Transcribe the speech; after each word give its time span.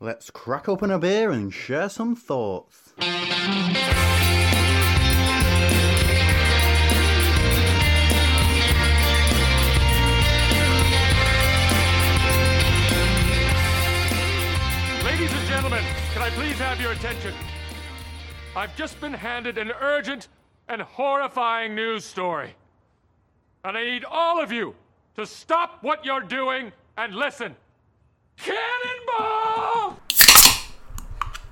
Let's 0.00 0.30
crack 0.30 0.68
open 0.68 0.92
a 0.92 0.98
beer 1.00 1.32
and 1.32 1.52
share 1.52 1.88
some 1.88 2.14
thoughts. 2.14 2.92
Ladies 2.96 3.08
and 15.32 15.48
gentlemen, 15.48 15.82
can 16.12 16.22
I 16.22 16.30
please 16.30 16.56
have 16.58 16.80
your 16.80 16.92
attention? 16.92 17.34
I've 18.54 18.76
just 18.76 19.00
been 19.00 19.12
handed 19.12 19.58
an 19.58 19.72
urgent 19.80 20.28
and 20.68 20.80
horrifying 20.80 21.74
news 21.74 22.04
story. 22.04 22.54
And 23.64 23.76
I 23.76 23.84
need 23.84 24.04
all 24.04 24.40
of 24.40 24.52
you 24.52 24.76
to 25.16 25.26
stop 25.26 25.82
what 25.82 26.04
you're 26.04 26.20
doing 26.20 26.70
and 26.96 27.16
listen. 27.16 27.56
Cannonball! 28.36 28.97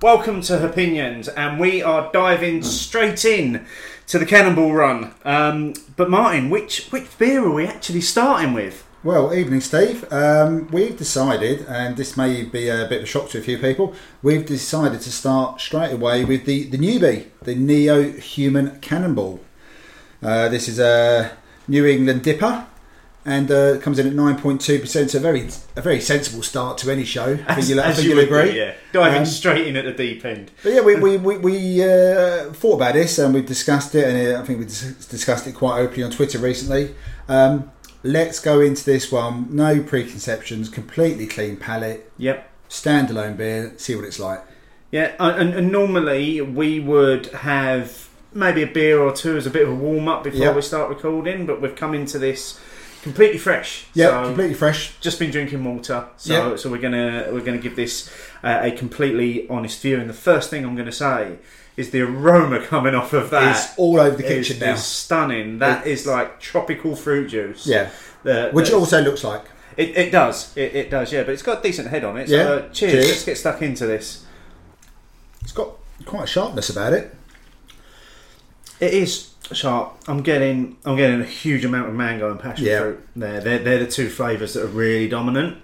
Welcome 0.02 0.42
to 0.42 0.62
Opinions, 0.62 1.26
and 1.26 1.58
we 1.58 1.82
are 1.82 2.12
diving 2.12 2.62
straight 2.62 3.24
in 3.24 3.64
to 4.08 4.18
the 4.18 4.26
Cannonball 4.26 4.74
Run. 4.74 5.14
Um, 5.24 5.72
but 5.96 6.10
Martin, 6.10 6.50
which 6.50 6.88
which 6.88 7.16
beer 7.16 7.42
are 7.42 7.50
we 7.50 7.66
actually 7.66 8.02
starting 8.02 8.52
with? 8.52 8.86
Well, 9.02 9.32
evening, 9.32 9.62
Steve. 9.62 10.04
Um, 10.12 10.68
we've 10.68 10.98
decided, 10.98 11.64
and 11.66 11.96
this 11.96 12.14
may 12.14 12.42
be 12.42 12.68
a 12.68 12.86
bit 12.86 12.98
of 12.98 13.04
a 13.04 13.06
shock 13.06 13.30
to 13.30 13.38
a 13.38 13.40
few 13.40 13.56
people, 13.56 13.94
we've 14.22 14.44
decided 14.44 15.00
to 15.00 15.10
start 15.10 15.62
straight 15.62 15.94
away 15.94 16.26
with 16.26 16.44
the, 16.44 16.64
the 16.64 16.76
newbie, 16.76 17.28
the 17.40 17.54
Neo 17.54 18.10
Human 18.12 18.78
Cannonball. 18.80 19.40
Uh, 20.22 20.50
this 20.50 20.68
is 20.68 20.78
a 20.78 21.34
New 21.68 21.86
England 21.86 22.22
dipper. 22.22 22.66
And 23.28 23.50
uh, 23.50 23.78
comes 23.78 23.98
in 23.98 24.06
at 24.06 24.12
nine 24.14 24.38
point 24.38 24.60
two 24.60 24.78
percent. 24.78 25.10
So 25.10 25.18
very, 25.18 25.48
a 25.74 25.82
very 25.82 26.00
sensible 26.00 26.44
start 26.44 26.78
to 26.78 26.90
any 26.92 27.04
show. 27.04 27.36
I 27.48 27.54
think 27.56 27.68
you'll, 27.68 27.80
I 27.80 27.92
think 27.92 28.06
you'll 28.06 28.20
agree. 28.20 28.56
yeah. 28.56 28.74
Diving 28.92 29.18
Um, 29.22 29.26
straight 29.26 29.66
in 29.66 29.74
at 29.76 29.84
the 29.84 29.92
deep 29.92 30.24
end. 30.24 30.52
But 30.62 30.72
yeah, 30.74 30.80
we 30.82 30.94
we, 30.94 31.16
we, 31.28 31.36
we 31.38 31.82
uh, 31.82 32.52
thought 32.52 32.76
about 32.76 32.94
this 32.94 33.18
and 33.18 33.34
we 33.34 33.42
discussed 33.42 33.94
it, 33.96 34.04
and 34.08 34.36
uh, 34.36 34.40
I 34.40 34.44
think 34.46 34.60
we 34.60 34.64
dis- 34.66 35.06
discussed 35.08 35.46
it 35.48 35.54
quite 35.56 35.80
openly 35.80 36.04
on 36.04 36.12
Twitter 36.12 36.38
recently. 36.38 36.94
Um, 37.28 37.72
let's 38.04 38.38
go 38.38 38.60
into 38.60 38.84
this 38.84 39.10
one. 39.10 39.48
No 39.50 39.82
preconceptions, 39.82 40.68
completely 40.68 41.26
clean 41.26 41.56
palate, 41.56 42.08
Yep. 42.18 42.48
standalone 42.70 43.36
beer. 43.36 43.72
See 43.76 43.96
what 43.96 44.04
it's 44.04 44.20
like. 44.20 44.40
Yeah, 44.92 45.14
and, 45.18 45.52
and 45.52 45.72
normally 45.72 46.40
we 46.42 46.78
would 46.78 47.26
have 47.26 48.08
maybe 48.32 48.62
a 48.62 48.66
beer 48.66 49.00
or 49.00 49.12
two 49.12 49.36
as 49.36 49.46
a 49.46 49.50
bit 49.50 49.62
of 49.62 49.70
a 49.70 49.74
warm 49.74 50.06
up 50.06 50.22
before 50.22 50.38
Yep. 50.40 50.54
we 50.56 50.62
start 50.62 50.88
recording, 50.90 51.44
but 51.44 51.60
we've 51.60 51.74
come 51.74 51.92
into 51.94 52.18
this 52.20 52.60
completely 53.06 53.38
fresh. 53.38 53.84
Yeah, 53.94 54.06
So- 54.08 54.24
completely 54.26 54.54
fresh. 54.54 54.80
just 55.00 55.18
been 55.20 55.30
drinking 55.30 55.62
water, 55.64 56.04
so 56.16 56.32
Yeah. 56.32 56.56
so 56.56 56.70
we're 56.70 56.78
gonna 56.86 57.28
we're 57.32 57.40
gonna 57.48 57.58
give 57.66 57.76
this 57.76 58.10
uh, 58.42 58.58
a 58.68 58.70
completely 58.72 59.46
honest 59.48 59.80
view. 59.80 59.96
And 60.00 60.08
the 60.10 60.20
first 60.30 60.50
thing 60.50 60.64
I'm 60.64 60.74
gonna 60.76 60.90
say 61.08 61.36
is 61.76 61.90
the 61.90 62.00
aroma 62.02 62.58
coming 62.66 62.94
off 62.94 63.12
of 63.12 63.30
that 63.30 63.50
It's 63.56 63.66
all 63.76 64.00
over 64.00 64.16
the 64.16 64.24
is- 64.26 64.48
kitchen 64.48 64.60
now. 64.66 64.74
is 64.74 64.82
stunning. 64.84 65.58
That 65.60 65.86
is 65.86 66.04
like 66.06 66.40
tropical 66.40 66.96
fruit 66.96 67.28
juice. 67.28 67.64
Yeah, 67.66 67.90
which 68.52 68.70
the- 68.70 68.76
also 68.76 69.00
looks 69.02 69.22
like. 69.22 69.44
it, 69.76 69.90
it 69.96 70.10
does 70.10 70.36
it, 70.56 70.74
it 70.74 70.90
does 70.90 71.12
yeah, 71.12 71.22
but 71.22 71.32
it's 71.34 71.42
got 71.42 71.58
a 71.60 71.62
decent 71.62 71.88
head 71.88 72.02
on 72.02 72.16
it. 72.16 72.28
So 72.28 72.34
Yeah. 72.34 72.42
uh, 72.48 72.60
cheers. 72.72 72.92
Cheers. 72.92 73.06
Let's 73.08 73.24
get 73.24 73.38
stuck 73.38 73.62
into 73.62 73.86
this. 73.86 74.24
It's 75.42 75.52
got 75.52 75.70
quite 76.04 76.24
a 76.24 76.26
sharpness 76.26 76.68
about 76.70 76.92
it. 76.92 77.14
It 78.80 78.92
is 78.92 79.30
sharp. 79.54 79.94
I'm 80.08 80.22
getting 80.22 80.76
I'm 80.84 80.96
getting 80.96 81.20
a 81.20 81.24
huge 81.24 81.64
amount 81.64 81.88
of 81.88 81.94
mango 81.94 82.30
and 82.30 82.40
passion 82.40 82.66
Yeah. 82.66 82.80
fruit 82.80 83.08
there. 83.16 83.40
They're, 83.40 83.58
they're 83.58 83.78
the 83.80 83.86
two 83.86 84.08
flavours 84.08 84.54
that 84.54 84.64
are 84.64 84.68
really 84.68 85.08
dominant. 85.08 85.58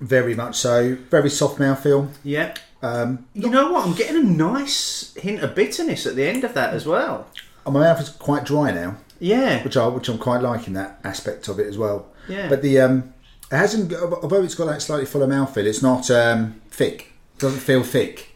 Very 0.00 0.34
much 0.34 0.56
so. 0.56 0.96
Very 1.10 1.30
soft 1.30 1.58
mouthfeel. 1.58 2.08
Yeah. 2.22 2.54
Um, 2.82 3.26
You 3.34 3.48
know 3.50 3.72
what? 3.72 3.86
I'm 3.86 3.94
getting 3.94 4.16
a 4.16 4.22
nice 4.22 5.14
hint 5.16 5.42
of 5.42 5.54
bitterness 5.54 6.06
at 6.06 6.14
the 6.14 6.28
end 6.28 6.44
of 6.44 6.52
that 6.54 6.74
as 6.74 6.86
well. 6.86 7.26
and 7.64 7.72
my 7.74 7.80
mouth 7.80 8.00
is 8.00 8.10
quite 8.10 8.44
dry 8.44 8.70
now. 8.70 8.96
Yeah. 9.18 9.64
which 9.64 9.76
I 9.76 9.86
which 9.86 10.08
I'm 10.08 10.18
quite 10.18 10.42
liking 10.42 10.74
that 10.74 11.00
aspect 11.02 11.48
of 11.48 11.58
it 11.58 11.66
as 11.66 11.78
well. 11.78 12.06
Yeah. 12.28 12.48
But 12.48 12.60
the 12.62 12.78
um, 12.80 13.14
it 13.50 13.56
hasn't 13.56 13.92
although 13.94 14.42
it's 14.42 14.54
got 14.54 14.66
that 14.66 14.82
slightly 14.82 15.06
fuller 15.06 15.26
mouthfeel, 15.26 15.64
it's 15.64 15.82
not 15.82 16.10
um, 16.10 16.60
thick. 16.70 17.12
It 17.36 17.40
doesn't 17.40 17.60
feel 17.60 17.82
thick. 17.82 18.30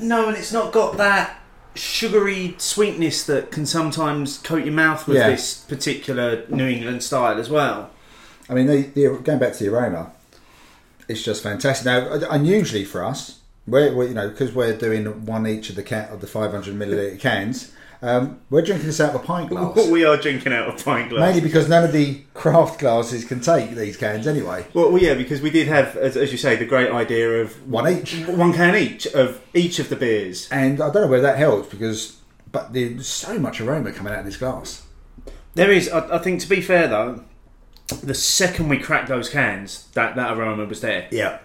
No, 0.00 0.28
and 0.28 0.36
it's 0.36 0.52
not 0.52 0.72
got 0.72 0.96
that 0.98 1.38
sugary 1.76 2.54
sweetness 2.58 3.24
that 3.26 3.50
can 3.50 3.66
sometimes 3.66 4.38
coat 4.38 4.64
your 4.64 4.74
mouth 4.74 5.06
with 5.06 5.16
Yeah. 5.18 5.30
this 5.30 5.54
particular 5.68 6.44
New 6.48 6.66
England 6.66 7.02
style 7.02 7.38
as 7.38 7.48
well. 7.50 7.90
I 8.48 8.54
mean, 8.54 8.66
the, 8.66 8.82
the, 8.82 9.18
going 9.22 9.38
back 9.38 9.54
to 9.54 9.64
the 9.64 9.70
aroma, 9.72 10.12
it's 11.08 11.22
just 11.22 11.42
fantastic. 11.42 11.86
Now, 11.86 12.18
unusually 12.30 12.84
for 12.84 13.04
us, 13.04 13.40
we're, 13.66 13.92
we're 13.94 14.08
you 14.08 14.14
know 14.14 14.28
because 14.28 14.52
we're 14.52 14.76
doing 14.76 15.26
one 15.26 15.46
each 15.46 15.70
of 15.70 15.76
the 15.76 15.82
can 15.82 16.08
of 16.10 16.20
the 16.20 16.26
500 16.26 16.74
milliliter 16.74 17.18
cans, 17.18 17.72
um, 18.02 18.40
we're 18.50 18.62
drinking 18.62 18.86
this 18.86 19.00
out 19.00 19.14
of 19.14 19.22
a 19.22 19.24
pint 19.24 19.48
glass. 19.50 19.88
we 19.88 20.04
are 20.04 20.16
drinking 20.16 20.52
out 20.52 20.68
of 20.68 20.84
pint 20.84 21.10
glass. 21.10 21.20
Mainly 21.20 21.40
because 21.40 21.68
none 21.68 21.84
of 21.84 21.92
the 21.92 22.20
craft 22.34 22.78
glasses 22.80 23.24
can 23.24 23.40
take 23.40 23.70
these 23.70 23.96
cans 23.96 24.26
anyway. 24.26 24.66
Well, 24.74 24.90
well, 24.92 25.02
yeah, 25.02 25.14
because 25.14 25.40
we 25.40 25.50
did 25.50 25.66
have, 25.68 25.96
as, 25.96 26.16
as 26.16 26.30
you 26.32 26.38
say, 26.38 26.56
the 26.56 26.64
great 26.66 26.90
idea 26.90 27.40
of 27.42 27.66
One 27.70 27.88
each. 27.90 28.14
one 28.26 28.52
can 28.52 28.74
each 28.76 29.06
of 29.08 29.40
each 29.54 29.78
of 29.78 29.88
the 29.88 29.96
beers. 29.96 30.48
And 30.50 30.80
I 30.80 30.90
don't 30.90 31.02
know 31.02 31.08
where 31.08 31.20
that 31.22 31.38
helps 31.38 31.68
because, 31.68 32.20
but 32.52 32.72
there's 32.72 33.06
so 33.06 33.38
much 33.38 33.60
aroma 33.60 33.92
coming 33.92 34.12
out 34.12 34.20
of 34.20 34.24
this 34.26 34.36
glass. 34.36 34.82
There 35.54 35.72
is, 35.72 35.88
I, 35.88 36.16
I 36.16 36.18
think, 36.18 36.40
to 36.42 36.48
be 36.48 36.60
fair 36.60 36.86
though, 36.88 37.24
the 38.02 38.14
second 38.14 38.68
we 38.68 38.78
cracked 38.78 39.08
those 39.08 39.28
cans, 39.28 39.86
that, 39.94 40.16
that 40.16 40.36
aroma 40.36 40.64
was 40.66 40.80
there. 40.80 41.08
Yeah. 41.10 41.38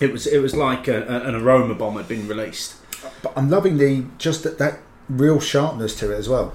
It 0.00 0.10
was 0.10 0.26
it 0.26 0.40
was 0.40 0.56
like 0.56 0.88
a, 0.88 1.02
a- 1.02 1.28
an 1.28 1.34
aroma 1.36 1.74
bomb 1.76 1.94
had 1.96 2.08
been 2.08 2.26
released. 2.26 2.74
But 3.22 3.32
I'm 3.36 3.48
loving 3.48 3.76
the 3.76 4.06
just 4.18 4.42
that, 4.42 4.58
that 4.58 4.78
real 5.08 5.40
sharpness 5.40 5.98
to 6.00 6.12
it 6.12 6.16
as 6.16 6.28
well, 6.28 6.54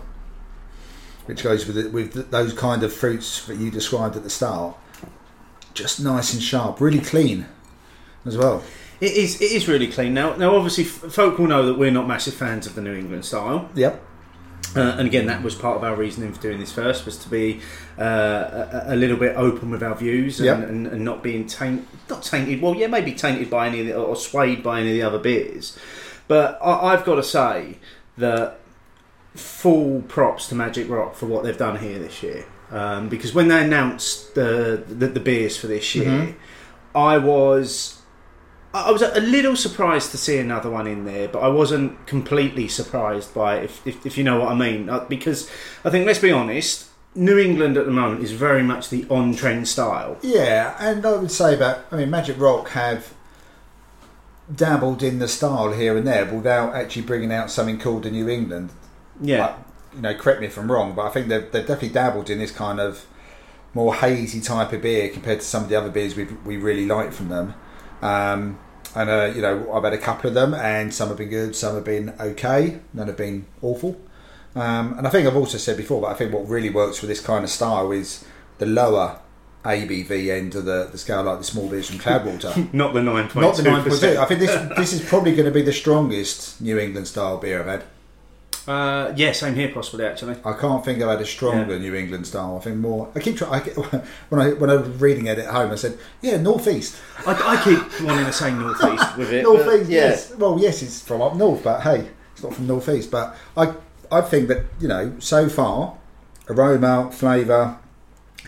which 1.26 1.44
goes 1.44 1.66
with 1.68 1.78
it, 1.78 1.92
with 1.94 2.32
those 2.32 2.54
kind 2.54 2.84
of 2.84 2.94
fruits 2.94 3.46
that 3.48 3.58
you 3.58 3.70
described 3.72 4.16
at 4.16 4.24
the 4.24 4.30
start. 4.30 4.76
Just 5.74 6.00
nice 6.00 6.34
and 6.34 6.42
sharp, 6.42 6.82
really 6.82 7.00
clean 7.00 7.46
as 8.26 8.38
well. 8.38 8.64
It 9.00 9.14
is 9.14 9.40
it 9.42 9.52
is 9.52 9.68
really 9.68 9.88
clean 9.88 10.14
now. 10.14 10.36
Now, 10.36 10.56
obviously, 10.56 10.84
f- 10.84 11.14
folk 11.14 11.38
will 11.38 11.48
know 11.48 11.66
that 11.68 11.78
we're 11.78 11.92
not 11.92 12.08
massive 12.08 12.34
fans 12.34 12.68
of 12.68 12.76
the 12.76 12.82
New 12.82 12.94
England 12.94 13.24
style. 13.24 13.70
Yep. 13.76 14.04
Uh, 14.76 14.82
and 14.82 15.08
again, 15.08 15.26
that 15.28 15.42
was 15.42 15.56
part 15.56 15.78
of 15.78 15.84
our 15.84 15.96
reasoning 15.96 16.34
for 16.34 16.42
doing 16.42 16.60
this 16.60 16.72
first, 16.72 17.06
was 17.06 17.18
to 17.18 17.30
be 17.30 17.62
uh, 17.98 18.84
a, 18.88 18.94
a 18.94 18.96
little 18.96 19.16
bit 19.18 19.36
open 19.38 19.72
with 19.72 19.82
our 19.82 19.96
views 19.96 20.40
and, 20.40 20.46
Yep. 20.46 20.70
and, 20.70 20.88
and 20.88 21.06
not 21.06 21.24
being 21.24 21.48
tainted, 21.48 21.88
not 22.10 22.24
tainted. 22.24 22.62
Well, 22.62 22.76
yeah, 22.76 22.88
maybe 22.88 23.14
tainted 23.14 23.50
by 23.50 23.68
any 23.68 23.80
of 23.80 23.86
the, 23.88 23.96
or 23.96 24.16
swayed 24.16 24.62
by 24.62 24.82
any 24.82 24.90
of 24.90 24.96
the 24.96 25.02
other 25.02 25.18
beers. 25.18 25.78
But 26.28 26.60
I, 26.62 26.94
I've 26.94 27.06
got 27.06 27.16
to 27.16 27.24
say 27.24 27.78
that 28.20 28.60
full 29.36 30.02
props 30.04 30.48
to 30.50 30.56
Magic 30.56 30.90
Rock 30.90 31.16
for 31.16 31.26
what 31.26 31.44
they've 31.44 31.58
done 31.58 31.78
here 31.80 32.00
this 32.00 32.22
year. 32.24 32.46
Um, 32.72 33.10
because 33.10 33.34
when 33.34 33.48
they 33.48 33.64
announced 33.64 34.36
the, 34.36 34.84
the 34.88 35.08
the 35.08 35.20
beers 35.20 35.58
for 35.58 35.68
this 35.68 35.96
year, 35.96 36.36
I 36.94 37.18
was 37.18 38.00
I 38.74 38.92
was 38.92 39.02
a 39.02 39.20
little 39.20 39.56
surprised 39.56 40.12
to 40.12 40.18
see 40.18 40.38
another 40.38 40.70
one 40.70 40.86
in 40.86 41.06
there, 41.06 41.28
but 41.28 41.40
I 41.40 41.48
wasn't 41.48 42.06
completely 42.06 42.68
surprised 42.68 43.34
by 43.34 43.58
it, 43.58 43.64
if, 43.64 43.88
if, 43.88 44.06
if 44.06 44.18
you 44.18 44.24
know 44.24 44.40
what 44.40 44.50
I 44.52 44.56
mean. 44.56 44.88
Uh, 44.90 45.00
Because 45.06 45.50
I 45.84 45.90
think, 45.90 46.06
let's 46.06 46.20
be 46.20 46.32
honest, 46.32 46.88
New 47.16 47.40
England 47.40 47.76
at 47.78 47.86
the 47.88 47.92
moment 47.92 48.24
is 48.24 48.32
very 48.34 48.62
much 48.62 48.90
the 48.90 49.08
on 49.10 49.34
trend 49.36 49.68
style. 49.68 50.18
Yeah, 50.22 50.76
and 50.80 51.04
I 51.04 51.14
would 51.14 51.32
say 51.32 51.56
that 51.56 51.86
I 51.92 51.96
mean 51.98 52.12
Magic 52.12 52.40
Rock 52.40 52.70
have 52.70 53.14
dabbled 54.54 55.04
in 55.04 55.20
the 55.20 55.28
style 55.28 55.72
here 55.72 55.98
and 55.98 56.08
there, 56.08 56.26
but 56.26 56.36
without 56.36 56.74
actually 56.74 57.04
bringing 57.04 57.32
out 57.32 57.52
something 57.52 57.80
called 57.80 58.04
the 58.04 58.12
New 58.12 58.28
England. 58.28 58.72
Yeah. 59.22 59.46
Like, 59.46 59.56
you 59.96 60.02
know, 60.02 60.14
correct 60.16 60.42
me 60.42 60.48
if 60.48 60.58
I'm 60.58 60.72
wrong, 60.72 60.94
but 60.96 61.06
I 61.06 61.10
think 61.10 61.28
they've, 61.28 61.52
they've 61.52 61.66
definitely 61.66 61.90
dabbled 61.90 62.30
in 62.30 62.40
this 62.40 62.52
kind 62.52 62.80
of 62.80 63.06
more 63.74 63.94
hazy 63.94 64.42
type 64.42 64.74
of 64.74 64.82
beer 64.82 65.10
compared 65.10 65.40
to 65.40 65.46
some 65.46 65.64
of 65.64 65.70
the 65.70 65.76
other 65.76 65.90
beers 65.90 66.16
we 66.16 66.24
we 66.46 66.58
really 66.58 66.86
like 66.86 67.14
from 67.14 67.30
them. 67.30 67.54
Um, 68.02 68.60
and 68.96 69.10
uh, 69.10 69.32
you 69.36 69.42
know, 69.42 69.72
I've 69.72 69.84
had 69.84 69.94
a 69.94 69.98
couple 69.98 70.28
of 70.28 70.34
them, 70.34 70.54
and 70.54 70.94
some 70.94 71.10
have 71.10 71.18
been 71.18 71.30
good, 71.30 71.56
some 71.56 71.76
have 71.76 71.84
been 71.84 72.14
okay, 72.20 72.80
none 72.94 73.08
have 73.08 73.18
been 73.18 73.46
awful. 73.62 74.00
Um, 74.56 74.98
and 74.98 75.06
I 75.06 75.12
think 75.12 75.28
I've 75.28 75.36
also 75.36 75.60
said 75.60 75.78
before, 75.78 76.02
but 76.02 76.08
I 76.08 76.14
think 76.16 76.34
what 76.34 76.48
really 76.50 76.72
works 76.72 76.98
for 76.98 77.06
this 77.06 77.22
kind 77.22 77.44
of 77.44 77.52
style 77.52 77.92
is 77.92 78.26
the 78.58 78.66
lower 78.66 79.20
ABV 79.64 80.30
end 80.30 80.56
of 80.56 80.66
the, 80.66 80.88
the 80.92 80.98
scale, 80.98 81.24
like 81.24 81.38
the 81.40 81.44
small 81.44 81.68
beers 81.68 81.90
from 81.90 82.00
Cloudwater. 82.00 82.74
Not 82.74 82.94
the 82.96 83.02
9.2%. 83.02 83.36
Not 83.42 83.56
the 83.58 83.64
nine 83.64 83.84
point 83.84 84.00
two. 84.00 84.18
I 84.18 84.26
think 84.26 84.40
this 84.40 84.70
this 84.78 84.94
is 84.94 85.02
probably 85.08 85.34
going 85.36 85.46
to 85.46 85.52
be 85.52 85.62
the 85.62 85.74
strongest 85.74 86.62
New 86.62 86.78
England 86.80 87.08
style 87.08 87.38
beer 87.38 87.60
I've 87.60 87.66
had. 87.68 87.84
Uh, 88.68 89.12
yeah, 89.16 89.32
same 89.32 89.56
here, 89.56 89.70
possibly, 89.70 90.06
actually. 90.06 90.36
I 90.46 90.54
can't 90.54 90.86
think 90.86 91.02
I've 91.02 91.10
had 91.10 91.22
a 91.22 91.26
stronger 91.26 91.74
Yeah. 91.74 91.80
New 91.80 91.96
England 91.96 92.28
style. 92.28 92.58
I 92.58 92.60
think 92.64 92.78
more. 92.78 93.10
I 93.16 93.20
keep 93.20 93.36
trying. 93.38 93.62
I, 93.64 93.66
when 94.30 94.42
I 94.42 94.50
when 94.54 94.70
I 94.70 94.76
was 94.76 94.88
reading 95.02 95.26
it 95.26 95.40
at 95.40 95.48
home, 95.48 95.72
I 95.72 95.76
said, 95.76 95.98
"Yeah, 96.22 96.38
northeast, 96.38 96.96
I, 97.26 97.34
I 97.34 97.64
keep 97.64 97.80
wanting 98.08 98.26
to 98.26 98.34
say 98.34 98.52
northeast 98.54 99.18
with 99.18 99.34
it. 99.34 99.44
northeast." 99.44 99.90
yeah. 99.90 100.10
Yes. 100.10 100.36
Well, 100.36 100.60
yes, 100.60 100.84
it's 100.84 101.02
from 101.02 101.22
up 101.22 101.36
north, 101.36 101.64
but 101.64 101.82
hey, 101.82 102.10
it's 102.34 102.44
not 102.44 102.54
from 102.54 102.68
northeast. 102.68 103.10
But 103.10 103.36
I 103.58 103.74
I 104.12 104.22
think 104.22 104.48
that 104.50 104.66
you 104.80 104.88
know 104.88 105.16
so 105.20 105.50
far, 105.50 105.98
aroma, 106.48 107.10
flavour, 107.12 107.78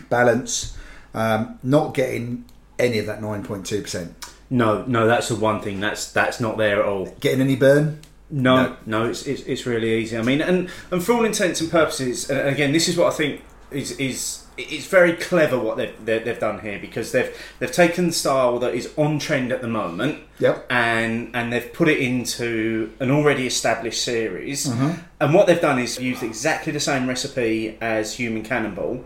balance, 0.08 0.76
um, 1.14 1.58
not 1.62 1.94
getting 1.94 2.44
any 2.78 2.98
of 2.98 3.06
that 3.06 3.20
nine 3.22 3.44
point 3.44 3.66
two 3.66 3.82
percent. 3.82 4.14
No, 4.50 4.84
no, 4.86 5.06
that's 5.06 5.28
the 5.28 5.36
one 5.36 5.60
thing. 5.60 5.80
That's 5.80 6.10
that's 6.12 6.40
not 6.40 6.58
there 6.58 6.80
at 6.80 6.86
all. 6.86 7.06
Getting 7.20 7.40
any 7.40 7.56
burn? 7.56 8.00
No, 8.30 8.76
no, 8.86 9.06
it's, 9.06 9.26
it's 9.26 9.42
it's 9.42 9.66
really 9.66 9.94
easy. 9.94 10.16
I 10.16 10.22
mean, 10.22 10.40
and 10.40 10.70
and 10.90 11.02
for 11.04 11.12
all 11.12 11.24
intents 11.24 11.60
and 11.60 11.70
purposes, 11.70 12.30
and 12.30 12.48
again, 12.48 12.72
this 12.72 12.88
is 12.88 12.96
what 12.96 13.12
I 13.12 13.16
think 13.16 13.42
is 13.70 13.92
is 13.92 14.44
it's 14.58 14.86
very 14.86 15.14
clever 15.14 15.58
what 15.58 15.76
they've 15.76 15.94
they've 16.04 16.24
they've 16.24 16.38
done 16.38 16.60
here 16.60 16.78
because 16.78 17.12
they've 17.12 17.34
they've 17.58 17.72
taken 17.72 18.06
the 18.06 18.12
style 18.12 18.58
that 18.58 18.74
is 18.74 18.92
on 18.96 19.18
trend 19.18 19.52
at 19.52 19.60
the 19.60 19.68
moment, 19.68 20.18
Yep. 20.38 20.66
and 20.70 21.30
and 21.34 21.52
they've 21.52 21.72
put 21.72 21.88
it 21.88 21.98
into 21.98 22.92
an 23.00 23.10
already 23.10 23.46
established 23.46 24.02
series. 24.02 24.66
Mm-hmm. 24.66 25.00
And 25.20 25.34
what 25.34 25.46
they've 25.46 25.60
done 25.60 25.78
is 25.78 25.98
used 26.00 26.22
exactly 26.22 26.72
the 26.72 26.80
same 26.80 27.06
recipe 27.06 27.76
as 27.82 28.14
Human 28.14 28.42
Cannonball. 28.42 29.04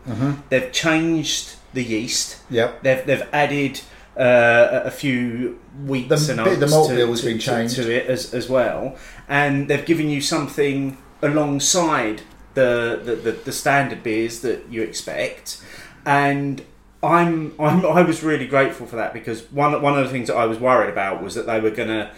They've 0.50 0.70
changed 0.72 1.55
the 1.76 1.84
yeast. 1.84 2.36
Yep. 2.50 2.82
They've 2.82 3.02
they've 3.06 3.28
added 3.32 3.80
uh, 4.16 4.82
a 4.84 4.90
few 4.90 5.58
wheats 5.86 6.26
The 6.26 6.32
and 6.42 6.60
the 6.62 6.66
malt 6.66 6.88
bill 6.90 7.10
has 7.10 7.20
to- 7.20 7.26
been 7.30 7.38
changed. 7.38 7.76
to 7.76 7.84
it 7.98 8.06
as, 8.06 8.34
as 8.34 8.48
well, 8.48 8.96
and 9.28 9.68
they've 9.68 9.84
given 9.92 10.08
you 10.10 10.20
something 10.20 10.96
alongside 11.22 12.22
the, 12.54 13.00
the, 13.04 13.14
the, 13.16 13.32
the 13.32 13.52
standard 13.52 14.02
beers 14.02 14.40
that 14.40 14.58
you 14.70 14.82
expect, 14.82 15.62
and. 16.04 16.62
I'm, 17.02 17.54
I'm 17.60 17.84
I 17.86 18.02
was 18.02 18.22
really 18.24 18.46
grateful 18.48 18.86
for 18.86 18.96
that 18.96 19.12
because 19.12 19.42
one 19.52 19.80
one 19.82 19.96
of 19.98 20.04
the 20.04 20.10
things 20.10 20.26
that 20.28 20.34
I 20.36 20.46
was 20.46 20.58
worried 20.58 20.90
about 20.90 21.22
was 21.22 21.34
that 21.36 21.46
they 21.46 21.60
were 21.60 21.70
going 21.70 21.90
to 21.90 22.10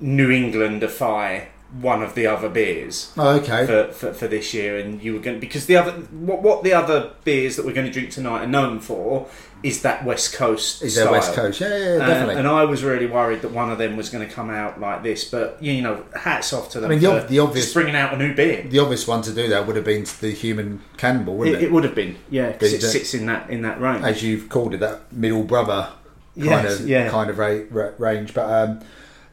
New 0.00 0.30
Englandify 0.30 1.46
one 1.80 2.02
of 2.02 2.14
the 2.14 2.26
other 2.26 2.48
beers 2.50 3.10
Oh, 3.16 3.36
okay. 3.40 3.64
for, 3.66 3.90
for, 3.92 4.12
for 4.12 4.28
this 4.28 4.52
year, 4.52 4.76
and 4.78 5.02
you 5.02 5.14
were 5.14 5.20
going 5.20 5.40
because 5.40 5.66
the 5.66 5.76
other 5.76 5.92
what, 5.92 6.42
what 6.42 6.62
the 6.64 6.72
other 6.74 7.12
beers 7.24 7.56
that 7.56 7.64
we're 7.64 7.72
going 7.72 7.86
to 7.86 7.92
drink 7.92 8.10
tonight 8.10 8.44
are 8.44 8.46
known 8.48 8.78
for 8.80 9.26
is 9.62 9.82
that 9.82 10.04
West 10.04 10.34
Coast 10.34 10.82
Is 10.82 10.96
style. 10.96 11.12
West 11.12 11.34
Coast? 11.34 11.60
Yeah, 11.60 11.68
yeah, 11.68 11.76
yeah, 11.76 11.84
And- 11.92 11.98
definitely. 12.00 12.34
And, 12.34 12.48
I 12.48 12.64
was 12.64 12.82
really 12.82 13.06
worried 13.06 13.42
that 13.42 13.52
one 13.52 13.70
of 13.70 13.78
them 13.78 13.96
was 13.96 14.10
going 14.10 14.26
to 14.28 14.34
come 14.34 14.50
out 14.50 14.80
like 14.80 15.02
this, 15.04 15.24
but 15.24 15.56
you 15.62 15.80
know, 15.80 16.04
hats 16.18 16.52
off 16.52 16.68
to 16.70 16.80
them. 16.80 16.90
I 16.90 16.94
mean, 16.96 17.02
the 17.02 17.20
the 17.28 17.38
obvious- 17.38 17.72
bringing 17.72 17.94
out 17.96 18.12
a 18.12 18.16
new 18.18 18.34
beer. 18.34 18.64
the 18.68 18.78
obvious 18.80 19.06
one 19.06 19.22
to 19.22 19.32
do 19.32 19.48
that 19.48 19.66
would 19.66 19.76
have 19.76 19.84
been 19.84 20.04
the 20.20 20.30
Human 20.32 20.82
Cannonball, 20.98 21.36
wouldn't 21.36 21.56
It, 21.56 21.62
it? 21.62 21.66
it 21.66 21.72
would 21.72 21.84
have 21.84 21.94
been, 21.94 22.16
yeah, 22.28 22.50
because 22.52 22.72
it 22.74 22.82
sits 22.82 23.14
in 23.14 23.26
that 23.26 23.48
in 23.50 23.62
that 23.62 23.80
range. 23.80 24.04
As 24.04 24.22
you've 24.22 24.48
called 24.48 24.74
it, 24.74 24.80
that 24.80 25.10
middle 25.12 25.44
brother 25.44 25.88
kind 26.36 26.44
Yes, 26.64 26.80
of 26.80 26.88
yeah. 26.88 27.08
kind 27.08 27.30
of 27.30 27.38
ra- 27.38 27.60
ra- 27.70 27.90
range. 27.98 28.34
But 28.34 28.50
um, 28.50 28.80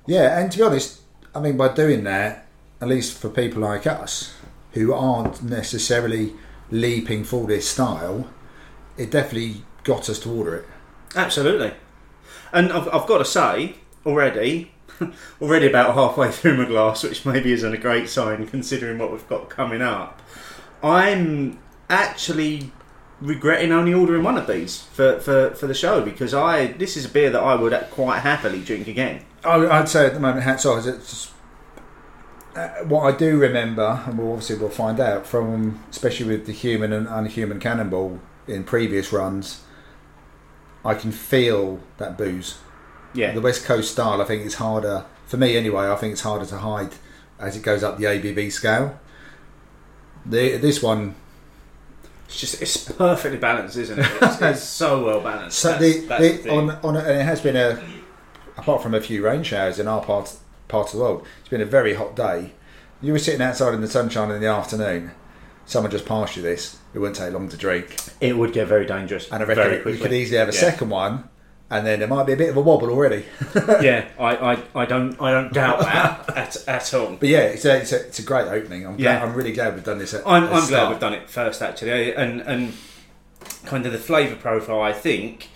yeah, 0.05 0.39
and 0.39 0.51
to 0.51 0.57
be 0.59 0.63
honest, 0.63 0.98
I 1.39 1.41
mean, 1.41 1.55
by 1.55 1.73
doing 1.73 2.03
that, 2.03 2.47
at 2.81 2.89
least 2.89 3.17
for 3.17 3.29
people 3.29 3.61
like 3.61 3.87
us 3.87 4.33
who 4.73 4.91
aren't 4.93 5.41
necessarily 5.41 6.33
leaping 6.69 7.23
for 7.23 7.47
this 7.47 7.65
style, 7.65 8.29
it 8.97 9.09
definitely 9.09 9.63
got 9.85 10.09
us 10.09 10.19
to 10.19 10.31
order 10.31 10.55
it. 10.57 10.65
Absolutely. 11.15 11.71
And 12.51 12.73
I've, 12.73 12.89
I've 12.93 13.07
got 13.07 13.19
to 13.19 13.25
say, 13.25 13.75
already, 14.05 14.73
already 15.41 15.67
about 15.67 15.95
halfway 15.95 16.29
through 16.29 16.57
my 16.57 16.65
glass, 16.65 17.03
which 17.03 17.25
maybe 17.25 17.53
isn't 17.53 17.73
a 17.73 17.77
great 17.77 18.09
sign 18.09 18.45
considering 18.45 18.97
what 18.97 19.09
we've 19.09 19.29
got 19.29 19.49
coming 19.49 19.81
up, 19.81 20.21
I'm 20.83 21.57
actually 21.89 22.73
regretting 23.21 23.71
only 23.71 23.93
ordering 23.93 24.23
one 24.23 24.37
of 24.37 24.45
these 24.45 24.81
for, 24.81 25.21
for, 25.21 25.51
for 25.51 25.67
the 25.67 25.73
show 25.73 26.01
because 26.01 26.33
I 26.33 26.67
this 26.67 26.95
is 26.95 27.05
a 27.05 27.09
beer 27.09 27.29
that 27.29 27.41
I 27.41 27.55
would 27.55 27.73
quite 27.91 28.19
happily 28.19 28.61
drink 28.61 28.87
again. 28.89 29.23
I, 29.43 29.79
I'd 29.79 29.89
say 29.89 30.05
at 30.05 30.13
the 30.13 30.19
moment, 30.19 30.43
hats 30.43 30.65
off. 30.65 30.85
It's, 30.85 31.31
uh, 32.55 32.67
what 32.85 33.01
I 33.13 33.15
do 33.15 33.37
remember, 33.37 34.03
and 34.05 34.17
we'll 34.17 34.31
obviously 34.31 34.57
we'll 34.57 34.69
find 34.69 34.99
out 34.99 35.25
from, 35.25 35.83
especially 35.89 36.25
with 36.27 36.45
the 36.45 36.51
human 36.51 36.91
and 36.91 37.07
unhuman 37.07 37.59
cannonball 37.59 38.19
in 38.47 38.63
previous 38.63 39.13
runs, 39.13 39.61
I 40.83 40.93
can 40.95 41.11
feel 41.11 41.79
that 41.97 42.17
booze. 42.17 42.57
Yeah. 43.13 43.33
The 43.33 43.41
West 43.41 43.65
Coast 43.65 43.91
style, 43.91 44.21
I 44.21 44.25
think, 44.25 44.45
is 44.45 44.55
harder 44.55 45.05
for 45.27 45.37
me 45.37 45.55
anyway. 45.57 45.87
I 45.89 45.95
think 45.95 46.13
it's 46.13 46.21
harder 46.21 46.45
to 46.47 46.57
hide 46.57 46.91
as 47.39 47.55
it 47.55 47.61
goes 47.63 47.83
up 47.83 47.97
the 47.97 48.05
ABV 48.05 48.51
scale. 48.51 48.99
The, 50.25 50.57
this 50.57 50.81
one, 50.83 51.15
It's 52.27 52.39
just 52.39 52.61
it's 52.61 52.91
perfectly 52.91 53.37
balanced, 53.39 53.77
isn't 53.77 53.99
it? 53.99 54.05
It's, 54.21 54.41
it's 54.41 54.63
so 54.63 55.05
well 55.05 55.21
balanced. 55.21 55.59
so 55.59 55.69
That's- 55.69 55.93
the, 56.01 56.05
that's 56.07 56.43
the, 56.43 56.51
on 56.51 56.69
on 56.83 56.97
and 56.97 57.07
it 57.21 57.23
has 57.23 57.41
been 57.41 57.55
a 57.55 57.81
apart 58.59 58.83
from 58.83 58.93
a 58.93 59.01
few 59.01 59.23
rain 59.23 59.43
showers 59.43 59.79
in 59.79 59.87
our 59.87 60.01
part 60.03 60.35
part 60.67 60.87
of 60.87 60.93
the 60.93 60.99
world, 60.99 61.25
it's 61.39 61.49
been 61.49 61.61
a 61.61 61.65
very 61.65 61.93
hot 61.95 62.15
day. 62.15 62.51
You 63.01 63.13
were 63.13 63.19
sitting 63.19 63.41
outside 63.41 63.73
in 63.73 63.81
the 63.81 63.87
sunshine 63.87 64.29
in 64.31 64.41
the 64.41 64.47
afternoon. 64.47 65.11
Someone 65.65 65.91
just 65.91 66.05
passed 66.05 66.35
you 66.35 66.41
this. 66.43 66.77
It 66.93 66.99
wouldn't 66.99 67.17
take 67.17 67.31
long 67.33 67.47
to 67.49 67.57
drink, 67.57 67.95
it 68.19 68.37
would 68.37 68.53
get 68.53 68.67
very 68.67 68.85
dangerous 68.85 69.31
and 69.31 69.41
I 69.43 69.45
very 69.45 69.77
reckon 69.77 69.93
you 69.93 69.99
could 69.99 70.13
easily 70.13 70.37
have 70.39 70.49
a 70.49 70.53
Yeah. 70.53 70.59
second 70.59 70.89
one, 70.89 71.29
and 71.69 71.85
then 71.85 71.99
there 71.99 72.07
might 72.07 72.25
be 72.25 72.33
a 72.33 72.35
bit 72.35 72.49
of 72.49 72.57
a 72.57 72.61
wobble 72.61 72.89
already. 72.89 73.25
yeah, 73.81 74.07
I, 74.19 74.35
I, 74.53 74.57
I 74.75 74.85
don't 74.85 75.21
I 75.21 75.31
don't 75.31 75.53
doubt 75.53 75.79
that 75.81 76.29
at, 76.37 76.67
at 76.67 76.93
all. 76.95 77.15
But 77.15 77.29
yeah, 77.29 77.41
it's 77.41 77.63
a, 77.65 77.77
it's 77.77 77.91
a, 77.91 78.07
it's 78.07 78.17
a 78.19 78.23
great 78.23 78.47
opening. 78.47 78.85
I'm, 78.87 78.97
Yeah. 78.99 79.19
glad, 79.19 79.29
I'm 79.29 79.35
really 79.35 79.53
glad 79.53 79.75
we've 79.75 79.83
done 79.83 79.99
this. 79.99 80.13
At, 80.15 80.25
I'm, 80.27 80.45
I'm 80.45 80.67
glad 80.67 80.89
we've 80.89 80.99
done 80.99 81.13
it 81.13 81.29
first 81.29 81.61
actually, 81.61 82.13
and 82.15 82.41
and 82.41 82.73
kind 83.65 83.85
of 83.85 83.91
the 83.91 83.99
flavour 83.99 84.35
profile 84.35 84.81
I 84.81 84.93
think 84.93 85.49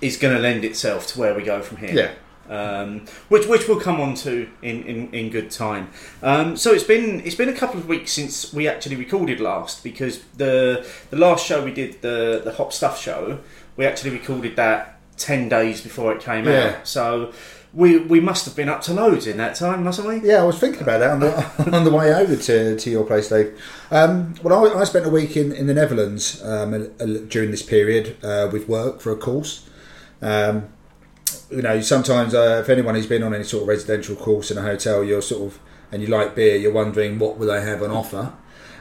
is 0.00 0.16
going 0.16 0.34
to 0.34 0.40
lend 0.40 0.64
itself 0.64 1.06
to 1.08 1.18
where 1.20 1.34
we 1.34 1.42
go 1.42 1.60
from 1.62 1.76
here. 1.78 1.94
Yeah. 1.94 2.10
Um, 2.48 3.06
which 3.28 3.46
which 3.46 3.68
we'll 3.68 3.80
come 3.80 4.00
on 4.00 4.14
to 4.16 4.48
in, 4.62 4.82
in, 4.84 5.14
in 5.14 5.30
good 5.30 5.50
time. 5.50 5.88
Um, 6.22 6.56
so 6.56 6.72
it's 6.72 6.84
been 6.84 7.20
it's 7.24 7.36
been 7.36 7.48
a 7.48 7.54
couple 7.54 7.80
of 7.80 7.88
weeks 7.88 8.12
since 8.12 8.52
we 8.52 8.68
actually 8.68 8.96
recorded 8.96 9.40
last 9.40 9.82
because 9.82 10.20
the 10.36 10.86
the 11.10 11.16
last 11.16 11.46
show 11.46 11.64
we 11.64 11.72
did 11.72 12.02
the 12.02 12.42
the 12.44 12.52
hop 12.52 12.72
stuff 12.72 13.00
show 13.00 13.38
we 13.76 13.86
actually 13.86 14.10
recorded 14.10 14.56
that 14.56 14.98
ten 15.16 15.48
days 15.48 15.80
before 15.80 16.12
it 16.12 16.20
came 16.20 16.44
Yeah. 16.44 16.76
out. 16.80 16.86
So 16.86 17.32
we 17.72 17.96
we 17.98 18.20
must 18.20 18.44
have 18.44 18.54
been 18.54 18.68
up 18.68 18.82
to 18.82 18.92
loads 18.92 19.26
in 19.26 19.36
that 19.38 19.54
time, 19.56 19.82
mustn't 19.82 20.06
we? 20.06 20.20
Yeah, 20.28 20.42
I 20.42 20.44
was 20.44 20.58
thinking 20.58 20.82
about 20.82 20.98
that 20.98 21.10
on 21.12 21.20
the 21.20 21.72
on 21.76 21.84
the 21.84 21.90
way 21.90 22.12
over 22.14 22.36
to, 22.36 22.76
to 22.78 22.90
your 22.90 23.04
place, 23.06 23.30
Dave. 23.30 23.58
Um, 23.90 24.34
well, 24.42 24.76
I, 24.76 24.80
I 24.80 24.84
spent 24.84 25.06
a 25.06 25.10
week 25.10 25.36
in, 25.36 25.50
in 25.50 25.66
the 25.66 25.74
Netherlands 25.74 26.42
um, 26.44 26.70
during 27.28 27.50
this 27.50 27.62
period 27.62 28.16
uh, 28.22 28.50
with 28.52 28.68
work 28.68 29.00
for 29.00 29.12
a 29.12 29.16
course. 29.16 29.66
Um, 30.20 30.68
you 31.50 31.62
know, 31.62 31.80
sometimes 31.80 32.34
uh, 32.34 32.60
if 32.62 32.68
anyone 32.68 32.94
who's 32.94 33.06
been 33.06 33.22
on 33.22 33.34
any 33.34 33.44
sort 33.44 33.62
of 33.62 33.68
residential 33.68 34.16
course 34.16 34.50
in 34.50 34.58
a 34.58 34.62
hotel, 34.62 35.04
you're 35.04 35.22
sort 35.22 35.52
of 35.52 35.60
and 35.92 36.02
you 36.02 36.08
like 36.08 36.34
beer, 36.34 36.56
you're 36.56 36.72
wondering 36.72 37.18
what 37.18 37.38
will 37.38 37.46
they 37.46 37.60
have 37.60 37.82
on 37.82 37.90
offer. 37.90 38.32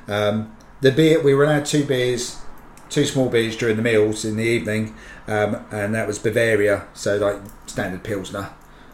Um, 0.07 0.55
the 0.81 0.91
beer 0.91 1.21
we 1.21 1.33
were 1.33 1.43
allowed 1.43 1.65
two 1.65 1.85
beers, 1.85 2.37
two 2.89 3.05
small 3.05 3.29
beers 3.29 3.55
during 3.55 3.77
the 3.77 3.83
meals 3.83 4.25
in 4.25 4.35
the 4.35 4.43
evening, 4.43 4.95
um, 5.27 5.63
and 5.71 5.93
that 5.93 6.07
was 6.07 6.17
Bavaria, 6.19 6.87
so 6.93 7.17
like 7.17 7.39
standard 7.67 8.03
pilsner. 8.03 8.49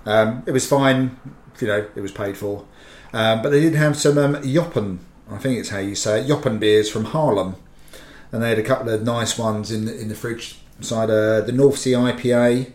Um, 0.06 0.44
it 0.46 0.52
was 0.52 0.68
fine, 0.68 1.18
you 1.60 1.68
know, 1.68 1.88
it 1.96 2.02
was 2.02 2.12
paid 2.12 2.38
for. 2.38 2.66
Um, 3.14 3.42
but 3.42 3.50
they 3.50 3.62
did 3.62 3.76
have 3.76 3.98
some 3.98 4.18
um, 4.18 4.36
Jopen, 4.44 5.00
I 5.30 5.38
think 5.38 5.58
it's 5.58 5.70
how 5.70 5.80
you 5.80 5.96
say 5.96 6.22
it, 6.22 6.28
Jopen 6.28 6.60
beers 6.60 6.90
from 6.90 7.06
Haarlem, 7.06 7.56
and 8.32 8.44
they 8.44 8.50
had 8.50 8.60
a 8.60 8.64
couple 8.64 8.90
of 8.90 9.04
nice 9.04 9.38
ones 9.38 9.72
in 9.72 9.86
the, 9.86 10.00
in 10.00 10.10
the 10.10 10.16
fridge 10.16 10.60
side. 10.82 11.10
Uh, 11.10 11.42
the 11.42 11.52
North 11.52 11.78
Sea 11.78 11.94
IPA, 11.94 12.74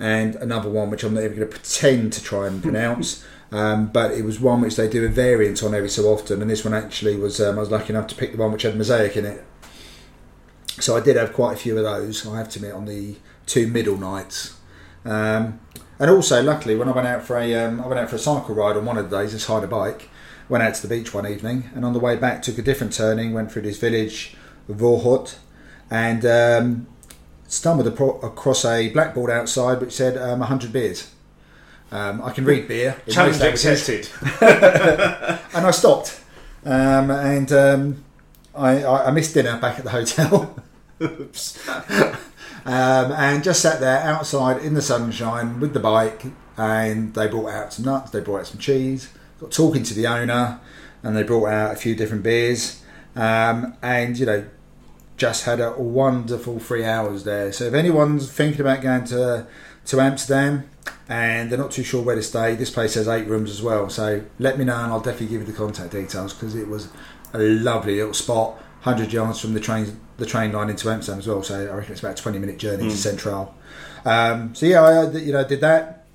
and 0.00 0.34
another 0.36 0.70
one 0.70 0.90
which 0.90 1.04
I'm 1.04 1.14
not 1.14 1.24
even 1.24 1.36
going 1.36 1.48
to 1.48 1.54
pretend 1.54 2.14
to 2.14 2.22
try 2.22 2.48
and 2.48 2.60
pronounce. 2.62 3.24
Um, 3.52 3.88
but 3.88 4.12
it 4.12 4.24
was 4.24 4.38
one 4.38 4.60
which 4.60 4.76
they 4.76 4.88
do 4.88 5.04
a 5.04 5.08
variant 5.08 5.62
on 5.64 5.74
every 5.74 5.88
so 5.88 6.04
often, 6.04 6.40
and 6.40 6.48
this 6.48 6.64
one 6.64 6.72
actually 6.72 7.16
was. 7.16 7.40
Um, 7.40 7.56
I 7.58 7.60
was 7.62 7.70
lucky 7.72 7.92
enough 7.92 8.06
to 8.06 8.14
pick 8.14 8.30
the 8.30 8.38
one 8.38 8.52
which 8.52 8.62
had 8.62 8.76
mosaic 8.76 9.16
in 9.16 9.24
it. 9.24 9.44
So 10.78 10.96
I 10.96 11.00
did 11.00 11.16
have 11.16 11.32
quite 11.32 11.54
a 11.54 11.56
few 11.56 11.76
of 11.76 11.82
those. 11.82 12.24
I 12.24 12.38
have 12.38 12.48
to 12.50 12.60
admit 12.60 12.74
on 12.74 12.84
the 12.86 13.16
two 13.46 13.66
middle 13.66 13.96
nights, 13.96 14.56
um, 15.04 15.58
and 15.98 16.10
also 16.10 16.40
luckily 16.44 16.76
when 16.76 16.88
I 16.88 16.92
went 16.92 17.08
out 17.08 17.24
for 17.24 17.38
a 17.38 17.52
um, 17.56 17.80
I 17.80 17.88
went 17.88 17.98
out 17.98 18.08
for 18.08 18.14
a 18.14 18.20
cycle 18.20 18.54
ride 18.54 18.76
on 18.76 18.84
one 18.84 18.96
of 18.96 19.10
the 19.10 19.18
days. 19.18 19.32
Just 19.32 19.48
hired 19.48 19.64
a 19.64 19.66
bike, 19.66 20.08
went 20.48 20.62
out 20.62 20.74
to 20.74 20.86
the 20.86 20.96
beach 20.96 21.12
one 21.12 21.26
evening, 21.26 21.70
and 21.74 21.84
on 21.84 21.92
the 21.92 21.98
way 21.98 22.14
back 22.14 22.42
took 22.42 22.56
a 22.56 22.62
different 22.62 22.92
turning. 22.92 23.32
Went 23.32 23.50
through 23.50 23.62
this 23.62 23.78
village, 23.78 24.36
Voorhout, 24.70 25.38
and 25.90 26.24
um, 26.24 26.86
stumbled 27.50 27.86
across 27.88 28.64
a 28.64 28.88
blackboard 28.90 29.28
outside 29.28 29.80
which 29.80 29.92
said 29.92 30.16
um, 30.16 30.38
100 30.38 30.72
beers. 30.72 31.10
Um, 31.92 32.22
I 32.22 32.30
can 32.30 32.44
read 32.44 32.68
beer. 32.68 32.96
Challenge 33.08 33.40
accepted. 33.40 34.08
and 34.40 35.66
I 35.66 35.70
stopped, 35.72 36.20
um, 36.64 37.10
and 37.10 37.52
um, 37.52 38.04
I, 38.54 38.84
I, 38.84 39.08
I 39.08 39.10
missed 39.10 39.34
dinner 39.34 39.58
back 39.58 39.78
at 39.78 39.84
the 39.84 39.90
hotel. 39.90 40.56
Oops. 41.02 41.68
um, 41.68 43.12
and 43.12 43.42
just 43.42 43.60
sat 43.60 43.80
there 43.80 43.98
outside 43.98 44.62
in 44.62 44.74
the 44.74 44.82
sunshine 44.82 45.58
with 45.58 45.74
the 45.74 45.80
bike, 45.80 46.26
and 46.56 47.12
they 47.14 47.26
brought 47.26 47.50
out 47.50 47.72
some 47.72 47.86
nuts, 47.86 48.12
they 48.12 48.20
brought 48.20 48.40
out 48.40 48.46
some 48.46 48.60
cheese, 48.60 49.08
got 49.40 49.50
talking 49.50 49.82
to 49.82 49.94
the 49.94 50.06
owner, 50.06 50.60
and 51.02 51.16
they 51.16 51.24
brought 51.24 51.48
out 51.48 51.72
a 51.72 51.76
few 51.76 51.96
different 51.96 52.22
beers, 52.22 52.82
um, 53.16 53.76
and 53.82 54.16
you 54.16 54.26
know, 54.26 54.44
just 55.20 55.44
had 55.44 55.60
a 55.60 55.72
wonderful 55.72 56.58
three 56.58 56.82
hours 56.82 57.24
there. 57.24 57.52
So 57.52 57.64
if 57.64 57.74
anyone's 57.74 58.32
thinking 58.32 58.62
about 58.62 58.80
going 58.80 59.04
to 59.04 59.46
to 59.84 60.00
Amsterdam 60.00 60.70
and 61.10 61.50
they're 61.50 61.58
not 61.58 61.72
too 61.72 61.82
sure 61.82 62.02
where 62.02 62.16
to 62.16 62.22
stay, 62.22 62.54
this 62.54 62.70
place 62.70 62.94
has 62.94 63.06
eight 63.06 63.26
rooms 63.26 63.50
as 63.50 63.60
well. 63.60 63.90
So 63.90 64.22
let 64.38 64.58
me 64.58 64.64
know, 64.64 64.76
and 64.76 64.90
I'll 64.90 65.00
definitely 65.00 65.26
give 65.26 65.42
you 65.42 65.46
the 65.46 65.58
contact 65.58 65.92
details 65.92 66.32
because 66.32 66.54
it 66.54 66.68
was 66.68 66.88
a 67.34 67.38
lovely 67.38 67.96
little 67.96 68.14
spot, 68.14 68.58
hundred 68.80 69.12
yards 69.12 69.38
from 69.40 69.52
the 69.52 69.60
train 69.60 70.00
the 70.16 70.24
train 70.24 70.52
line 70.52 70.70
into 70.70 70.88
Amsterdam 70.88 71.18
as 71.18 71.28
well. 71.28 71.42
So 71.42 71.70
I 71.70 71.74
reckon 71.74 71.92
it's 71.92 72.00
about 72.00 72.18
a 72.18 72.22
twenty 72.22 72.38
minute 72.38 72.56
journey 72.58 72.84
to 72.84 72.96
Central. 72.96 73.54
Um, 74.06 74.54
so 74.54 74.64
yeah, 74.64 74.82
I 74.82 75.10
you 75.18 75.34
know 75.34 75.44
did 75.44 75.60
that. 75.60 76.06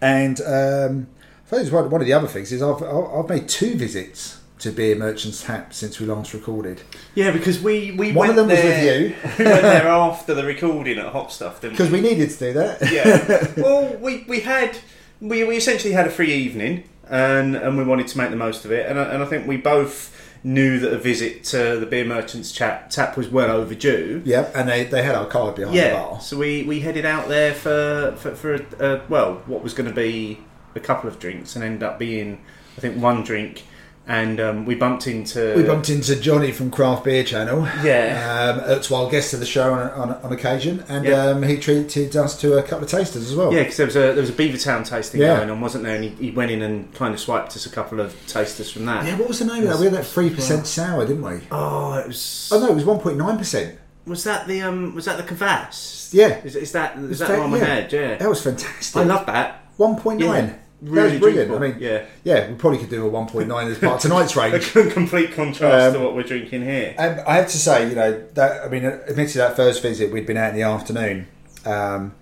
and 0.00 0.40
um, 0.42 1.08
I 1.50 1.62
one, 1.64 1.90
one 1.90 2.00
of 2.00 2.06
the 2.06 2.12
other 2.12 2.28
things 2.28 2.52
is 2.52 2.62
I've 2.62 2.80
I've 2.80 3.28
made 3.28 3.48
two 3.48 3.74
visits 3.74 4.37
to 4.60 4.70
Beer 4.70 4.96
Merchants 4.96 5.44
Tap 5.44 5.72
since 5.72 6.00
we 6.00 6.06
last 6.06 6.34
recorded. 6.34 6.82
Yeah, 7.14 7.30
because 7.30 7.60
we, 7.62 7.92
we 7.92 8.12
One 8.12 8.28
went 8.28 8.30
of 8.30 8.36
them 8.36 8.48
was 8.48 8.58
there, 8.60 9.02
with 9.02 9.10
you. 9.10 9.16
we 9.44 9.50
went 9.50 9.62
there 9.62 9.88
after 9.88 10.34
the 10.34 10.44
recording 10.44 10.98
at 10.98 11.06
Hop 11.12 11.30
Stuff, 11.30 11.60
didn't 11.60 11.72
we? 11.72 11.76
Because 11.78 11.92
we? 11.92 12.00
needed 12.00 12.30
to 12.30 12.38
do 12.38 12.52
that. 12.54 12.92
yeah. 12.92 13.52
Well, 13.62 13.96
we, 13.96 14.24
we 14.28 14.40
had 14.40 14.78
we, 15.20 15.44
we 15.44 15.56
essentially 15.56 15.92
had 15.92 16.06
a 16.06 16.10
free 16.10 16.32
evening, 16.32 16.84
and 17.08 17.56
and 17.56 17.76
we 17.76 17.84
wanted 17.84 18.08
to 18.08 18.18
make 18.18 18.30
the 18.30 18.36
most 18.36 18.64
of 18.64 18.72
it, 18.72 18.88
and 18.88 18.98
I, 18.98 19.04
and 19.04 19.22
I 19.22 19.26
think 19.26 19.46
we 19.46 19.56
both 19.56 20.14
knew 20.44 20.78
that 20.78 20.92
a 20.92 20.98
visit 20.98 21.42
to 21.42 21.78
the 21.80 21.86
beer 21.86 22.04
merchants 22.04 22.52
chat 22.52 22.90
tap 22.90 23.16
was 23.16 23.28
well 23.28 23.50
overdue. 23.50 24.22
Yep, 24.24 24.52
and 24.54 24.68
they, 24.68 24.84
they 24.84 25.02
had 25.02 25.16
our 25.16 25.26
card 25.26 25.56
behind 25.56 25.76
the 25.76 25.90
bar. 25.90 26.20
so 26.20 26.36
we, 26.38 26.62
we 26.62 26.78
headed 26.80 27.04
out 27.04 27.28
there 27.28 27.52
for 27.54 28.14
for, 28.16 28.34
for 28.34 28.54
uh, 28.80 29.00
well, 29.08 29.42
what 29.46 29.62
was 29.62 29.74
going 29.74 29.88
to 29.88 29.94
be 29.94 30.38
a 30.74 30.80
couple 30.80 31.08
of 31.08 31.18
drinks, 31.18 31.56
and 31.56 31.64
ended 31.64 31.82
up 31.82 31.98
being 31.98 32.40
I 32.76 32.80
think 32.80 33.02
one 33.02 33.24
drink, 33.24 33.64
and 34.08 34.40
um, 34.40 34.64
we 34.64 34.74
bumped 34.74 35.06
into 35.06 35.54
We 35.54 35.62
bumped 35.62 35.90
into 35.90 36.16
Johnny 36.16 36.50
from 36.50 36.70
Craft 36.70 37.04
Beer 37.04 37.22
Channel. 37.22 37.64
Yeah. 37.84 38.56
Um, 38.58 38.66
that's 38.66 38.90
while 38.90 39.08
guest 39.10 39.34
of 39.34 39.40
the 39.40 39.46
show 39.46 39.74
on, 39.74 39.90
on, 39.90 40.10
on 40.22 40.32
occasion, 40.32 40.82
and 40.88 41.04
Yeah. 41.04 41.26
um, 41.26 41.42
he 41.42 41.58
treated 41.58 42.16
us 42.16 42.40
to 42.40 42.58
a 42.58 42.62
couple 42.62 42.84
of 42.84 42.90
tasters 42.90 43.30
as 43.30 43.36
well. 43.36 43.52
Yeah, 43.52 43.62
because 43.62 43.76
there 43.76 43.86
was 43.86 43.96
a 43.96 44.00
there 44.00 44.16
was 44.22 44.30
a 44.30 44.32
Beavertown 44.32 44.84
tasting 44.88 45.20
Yeah. 45.20 45.36
going 45.36 45.50
on, 45.50 45.60
wasn't 45.60 45.84
there? 45.84 45.94
And 45.94 46.04
he, 46.04 46.10
he 46.10 46.30
went 46.32 46.50
in 46.50 46.62
and 46.62 46.92
kind 46.94 47.12
of 47.14 47.20
swiped 47.20 47.54
us 47.54 47.66
a 47.66 47.70
couple 47.70 48.00
of 48.00 48.16
tasters 48.26 48.70
from 48.72 48.86
that. 48.86 49.04
Yeah, 49.06 49.16
what 49.18 49.28
was 49.28 49.38
the 49.38 49.44
name 49.44 49.62
of 49.62 49.68
that? 49.68 49.78
We 49.78 49.84
had 49.84 49.94
that 49.94 50.06
three 50.06 50.30
percent 50.30 50.66
sour, 50.66 51.06
didn't 51.06 51.22
we? 51.22 51.40
Oh, 51.52 51.92
it 51.98 52.06
was. 52.08 52.50
Oh 52.52 52.58
no, 52.58 52.68
it 52.68 52.74
was 52.74 52.84
one 52.86 52.98
point 53.00 53.18
nine 53.18 53.36
percent. 53.38 53.78
Was 54.06 54.24
that 54.24 54.46
the 54.48 54.62
um? 54.62 54.94
Was 54.94 55.04
that 55.04 55.18
the 55.18 55.34
Kvass? 55.34 56.14
Yeah. 56.14 56.38
Is, 56.42 56.56
is 56.56 56.72
that 56.72 56.96
is 56.96 57.10
Is 57.10 57.18
that 57.18 57.28
that- 57.28 57.34
the 57.36 57.40
one 57.42 57.50
yeah. 57.60 57.64
had? 57.66 57.92
Yeah. 57.92 58.14
That 58.16 58.28
was 58.30 58.42
fantastic. 58.42 58.96
I 58.96 59.04
love 59.04 59.26
that. 59.26 59.64
one 59.76 59.96
point 59.96 60.20
nine. 60.20 60.58
Really 60.80 61.10
was 61.12 61.20
brilliant. 61.20 61.50
I 61.52 61.58
mean, 61.58 61.76
Yeah. 61.80 62.02
yeah, 62.22 62.48
we 62.48 62.54
probably 62.54 62.78
could 62.78 62.88
do 62.90 63.04
a 63.04 63.08
one 63.08 63.26
point 63.26 63.48
nine 63.48 63.66
as 63.68 63.78
part 63.78 63.96
of 63.96 64.00
tonight's 64.02 64.36
A 64.36 64.40
range. 64.50 64.72
complete 64.92 65.32
contrast 65.32 65.92
to 65.94 65.98
Um, 65.98 66.04
what 66.04 66.14
we're 66.14 66.22
drinking 66.22 66.62
here. 66.64 66.94
And 66.96 67.20
I 67.22 67.36
have 67.36 67.48
to 67.48 67.58
say, 67.58 67.88
you 67.88 67.96
know, 67.96 68.22
that 68.34 68.64
I 68.64 68.68
mean, 68.68 68.84
admittedly, 68.84 69.38
that 69.40 69.56
first 69.56 69.82
visit 69.82 70.12
we'd 70.12 70.26
been 70.26 70.36
out 70.36 70.50
in 70.50 70.56
the 70.56 70.62
afternoon, 70.62 71.26
um, 71.66 72.12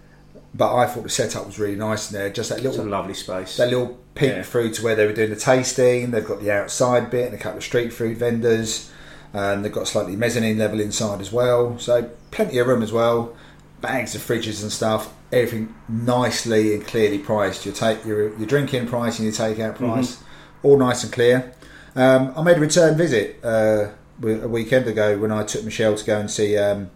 but 0.55 0.75
I 0.75 0.87
thought 0.87 1.03
the 1.03 1.11
setup 1.11 1.45
was 1.47 1.59
really 1.59 1.77
nice 1.77 2.11
in 2.11 2.17
there. 2.19 2.31
Just 2.31 2.49
that 2.49 2.57
It's 2.59 2.67
a 2.67 2.71
little 2.71 2.87
lovely 2.87 3.13
space. 3.13 3.59
that 3.59 3.69
little 3.69 3.99
peek 4.15 4.31
Yeah. 4.31 4.43
through 4.43 4.71
to 4.71 4.83
where 4.85 4.95
they 4.95 5.05
were 5.07 5.13
doing 5.13 5.29
the 5.31 5.37
tasting. 5.37 6.11
They've 6.13 6.25
got 6.27 6.41
the 6.43 6.51
outside 6.51 7.11
bit 7.11 7.27
and 7.27 7.35
a 7.35 7.39
couple 7.39 7.59
of 7.59 7.65
street 7.65 7.93
food 7.93 8.17
vendors, 8.17 8.89
and 9.35 9.63
they've 9.63 9.73
got 9.73 9.87
slightly 9.87 10.17
mezzanine 10.17 10.57
level 10.57 10.81
inside 10.81 11.21
as 11.21 11.31
well. 11.31 11.79
So 11.79 12.09
plenty 12.31 12.57
of 12.59 12.67
room 12.67 12.83
as 12.83 12.91
well. 12.93 13.35
Bags 13.83 14.15
of 14.15 14.23
fridges 14.27 14.63
and 14.63 14.73
stuff. 14.73 15.13
Everything 15.33 15.75
nicely 15.89 16.75
and 16.75 16.87
clearly 16.87 17.19
priced. 17.19 17.67
Your 17.67 17.75
take 17.75 18.05
your 18.05 18.37
your 18.37 18.47
drinking 18.47 18.87
price 18.87 19.19
and 19.19 19.27
your 19.27 19.35
takeout 19.35 19.77
price, 19.77 20.23
all 20.63 20.79
nice 20.79 21.03
and 21.03 21.13
clear. 21.13 21.53
Um, 21.97 22.33
I 22.37 22.43
made 22.43 22.59
a 22.59 22.61
return 22.61 22.97
visit 22.97 23.41
uh, 23.43 23.89
a 24.23 24.49
weekend 24.49 24.87
ago 24.87 25.19
when 25.19 25.33
I 25.33 25.43
took 25.45 25.65
Michelle 25.65 25.97
to 25.97 26.05
go 26.05 26.21
and 26.21 26.31
see 26.31 26.57
um, 26.57 26.91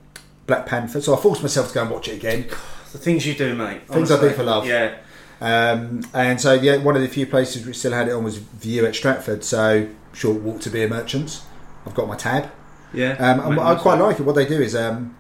Black 0.47 0.67
Panther. 0.67 1.01
So 1.01 1.17
I 1.17 1.21
forced 1.21 1.43
myself 1.43 1.69
to 1.69 1.75
go 1.75 1.83
and 1.83 1.91
watch 1.91 2.09
it 2.09 2.17
again. 2.17 2.49
the 2.93 2.99
things 2.99 3.27
you 3.27 3.35
do, 3.35 3.55
mate. 3.55 3.87
Things 3.89 4.11
I 4.11 4.21
do 4.21 4.31
for 4.31 4.43
love. 4.43 4.67
Yeah. 4.67 4.99
Um, 5.41 6.03
and 6.13 6.41
so, 6.41 6.53
yeah, 6.53 6.77
one 6.77 6.97
of 6.97 7.03
the 7.03 7.09
few 7.09 7.27
places 7.27 7.67
which 7.67 7.79
still 7.79 7.93
had 7.93 8.09
it 8.09 8.13
on 8.13 8.25
was 8.25 8.39
Vue 8.39 8.85
at 8.85 8.95
Stratford. 8.95 9.43
So, 9.43 9.89
short 10.13 10.43
walk 10.43 10.61
to 10.63 10.71
beer 10.71 10.89
merchants. 10.89 11.45
I've 11.87 11.95
got 11.95 12.09
my 12.09 12.17
tab. 12.17 12.51
Yeah. 12.93 13.13
Um, 13.13 13.53
and 13.53 13.61
I 13.61 13.77
quite 13.77 13.99
like 13.99 14.21
it. 14.21 14.25
What 14.25 14.35
they 14.35 14.47
do 14.47 14.61
is 14.61 14.75
um, 14.75 15.17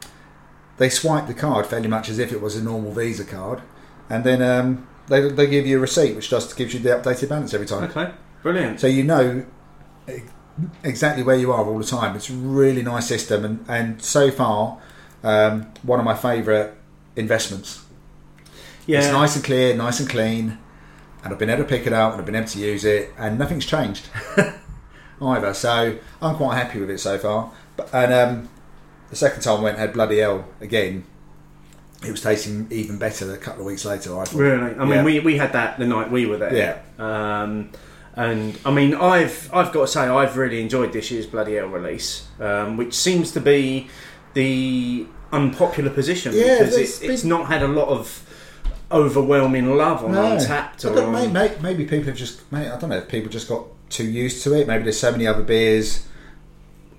they 0.81 0.89
swipe 0.89 1.27
the 1.27 1.35
card 1.35 1.67
fairly 1.67 1.89
much 1.89 2.09
as 2.09 2.19
if 2.19 2.33
it 2.33 2.41
was 2.41 2.57
a 2.57 2.65
normal 2.65 2.91
Visa 2.93 3.23
card, 3.23 3.61
and 4.09 4.25
then 4.25 4.41
um, 4.41 4.89
they, 5.09 5.29
they 5.29 5.47
give 5.47 5.67
you 5.67 5.77
a 5.77 5.81
receipt 5.81 6.17
which 6.17 6.31
just 6.31 6.57
gives 6.57 6.73
you 6.73 6.81
the 6.81 6.89
updated 6.89 7.29
balance 7.29 7.53
every 7.53 7.67
time. 7.67 7.85
Okay. 7.85 8.11
Brilliant. 8.43 8.81
So 8.81 8.87
you 8.87 9.05
know 9.05 9.45
exactly 10.83 11.23
where 11.23 11.37
you 11.37 11.53
are 11.53 11.67
all 11.67 11.77
the 11.77 11.85
time. 11.85 12.17
It's 12.17 12.31
a 12.31 12.33
really 12.33 12.83
nice 12.83 13.07
system, 13.07 13.45
and, 13.45 13.65
and 13.69 14.03
so 14.03 14.31
far, 14.31 14.81
um, 15.23 15.71
one 15.83 15.99
of 15.99 16.07
my 16.07 16.15
favourite 16.15 16.73
investments. 17.15 17.85
yeah. 18.87 19.01
It's 19.01 19.09
nice 19.09 19.37
and 19.37 19.45
clear, 19.45 19.77
nice 19.77 20.01
and 20.01 20.09
clean, 20.09 20.57
and 21.23 21.31
I've 21.31 21.39
been 21.39 21.51
able 21.51 21.65
to 21.65 21.69
pick 21.69 21.87
it 21.87 21.93
up 21.93 22.13
and 22.13 22.21
I've 22.23 22.27
been 22.27 22.37
able 22.37 22.49
to 22.49 22.59
use 22.59 22.87
it, 22.87 23.13
and 23.19 23.39
nothing's 23.39 23.67
changed 23.67 24.09
either. 25.21 25.53
So 25.53 25.99
I'm 26.23 26.37
quite 26.37 26.57
happy 26.57 26.81
with 26.81 26.89
it 26.89 27.01
so 27.01 27.19
far. 27.19 27.53
But, 27.77 27.93
and 27.93 28.13
um, 28.15 28.49
the 29.11 29.17
second 29.17 29.43
time 29.43 29.61
I 29.61 29.62
went, 29.62 29.79
had 29.79 29.93
bloody 29.93 30.19
hell 30.19 30.47
again. 30.61 31.05
It 32.07 32.11
was 32.11 32.23
tasting 32.23 32.67
even 32.71 32.99
better 32.99 33.31
a 33.35 33.37
couple 33.37 33.61
of 33.61 33.67
weeks 33.67 33.85
later. 33.85 34.19
I 34.19 34.25
thought. 34.25 34.38
Really? 34.38 34.75
I 34.75 34.85
mean, 34.85 34.88
Yeah. 34.90 35.05
we, 35.05 35.21
we 35.21 35.37
had 35.37 35.52
that 35.52 35.79
the 35.79 35.87
night 35.87 36.11
we 36.11 36.25
were 36.26 36.38
there. 36.38 36.55
Yeah. 36.57 36.79
Um, 37.43 37.71
and 38.14 38.59
I 38.64 38.71
mean, 38.73 38.95
I've 38.95 39.50
I've 39.52 39.71
got 39.73 39.83
to 39.83 39.87
say, 39.87 40.00
I've 40.00 40.37
really 40.37 40.61
enjoyed 40.62 40.93
this 40.93 41.11
year's 41.11 41.26
Bloody 41.26 41.55
Hell 41.57 41.67
release, 41.69 42.26
um, 42.40 42.76
which 42.79 42.95
seems 42.95 43.33
to 43.33 43.40
be 43.40 43.88
the 44.35 45.07
unpopular 45.33 45.90
position 45.90 46.33
Yeah, 46.35 46.59
because 46.59 46.76
it, 46.76 47.02
it's 47.09 47.21
been- 47.23 47.29
not 47.29 47.47
had 47.49 47.62
a 47.62 47.69
lot 47.69 47.88
of 47.88 48.26
overwhelming 48.90 49.76
love 49.76 50.05
on 50.05 50.12
No. 50.12 50.23
Untappd 50.37 50.85
or 50.85 51.02
on, 51.02 51.12
may- 51.12 51.29
may- 51.29 51.57
maybe 51.62 51.85
people 51.85 52.07
have 52.07 52.17
just. 52.17 52.40
I 52.52 52.64
don't 52.79 52.88
know 52.90 52.97
if 52.97 53.09
people 53.09 53.31
just 53.31 53.49
got 53.49 53.67
too 53.90 54.05
used 54.05 54.43
to 54.45 54.55
it. 54.55 54.67
Maybe 54.67 54.85
there's 54.85 54.99
so 54.99 55.12
many 55.12 55.26
other 55.26 55.43
beers, 55.43 56.07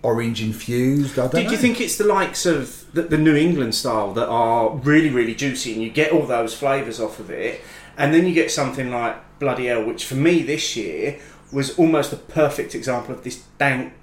orange 0.04 0.42
infused. 0.42 1.18
I 1.20 1.24
don't 1.24 1.32
Do, 1.32 1.44
know. 1.44 1.52
you 1.52 1.58
think 1.58 1.80
it's 1.80 1.98
the 1.98 2.06
likes 2.06 2.46
of 2.46 2.92
the, 2.94 3.04
the 3.04 3.18
New 3.18 3.36
England 3.36 3.76
style 3.76 4.14
that 4.14 4.28
are 4.28 4.72
really, 4.76 5.10
really 5.10 5.36
juicy 5.36 5.74
and 5.74 5.82
you 5.82 5.90
get 5.90 6.12
all 6.12 6.26
those 6.26 6.54
flavours 6.54 7.00
off 7.00 7.20
of 7.20 7.30
it, 7.30 7.62
and 7.98 8.14
then 8.14 8.26
you 8.26 8.34
get 8.34 8.52
something 8.52 8.92
like 8.92 9.18
Bloody 9.40 9.68
Hell, 9.68 9.84
which 9.86 10.06
for 10.06 10.16
me 10.16 10.42
this 10.42 10.76
year 10.76 11.20
was 11.52 11.78
almost 11.78 12.14
a 12.14 12.18
perfect 12.18 12.74
example 12.74 13.14
of 13.14 13.24
this 13.24 13.44
dank 13.58 13.94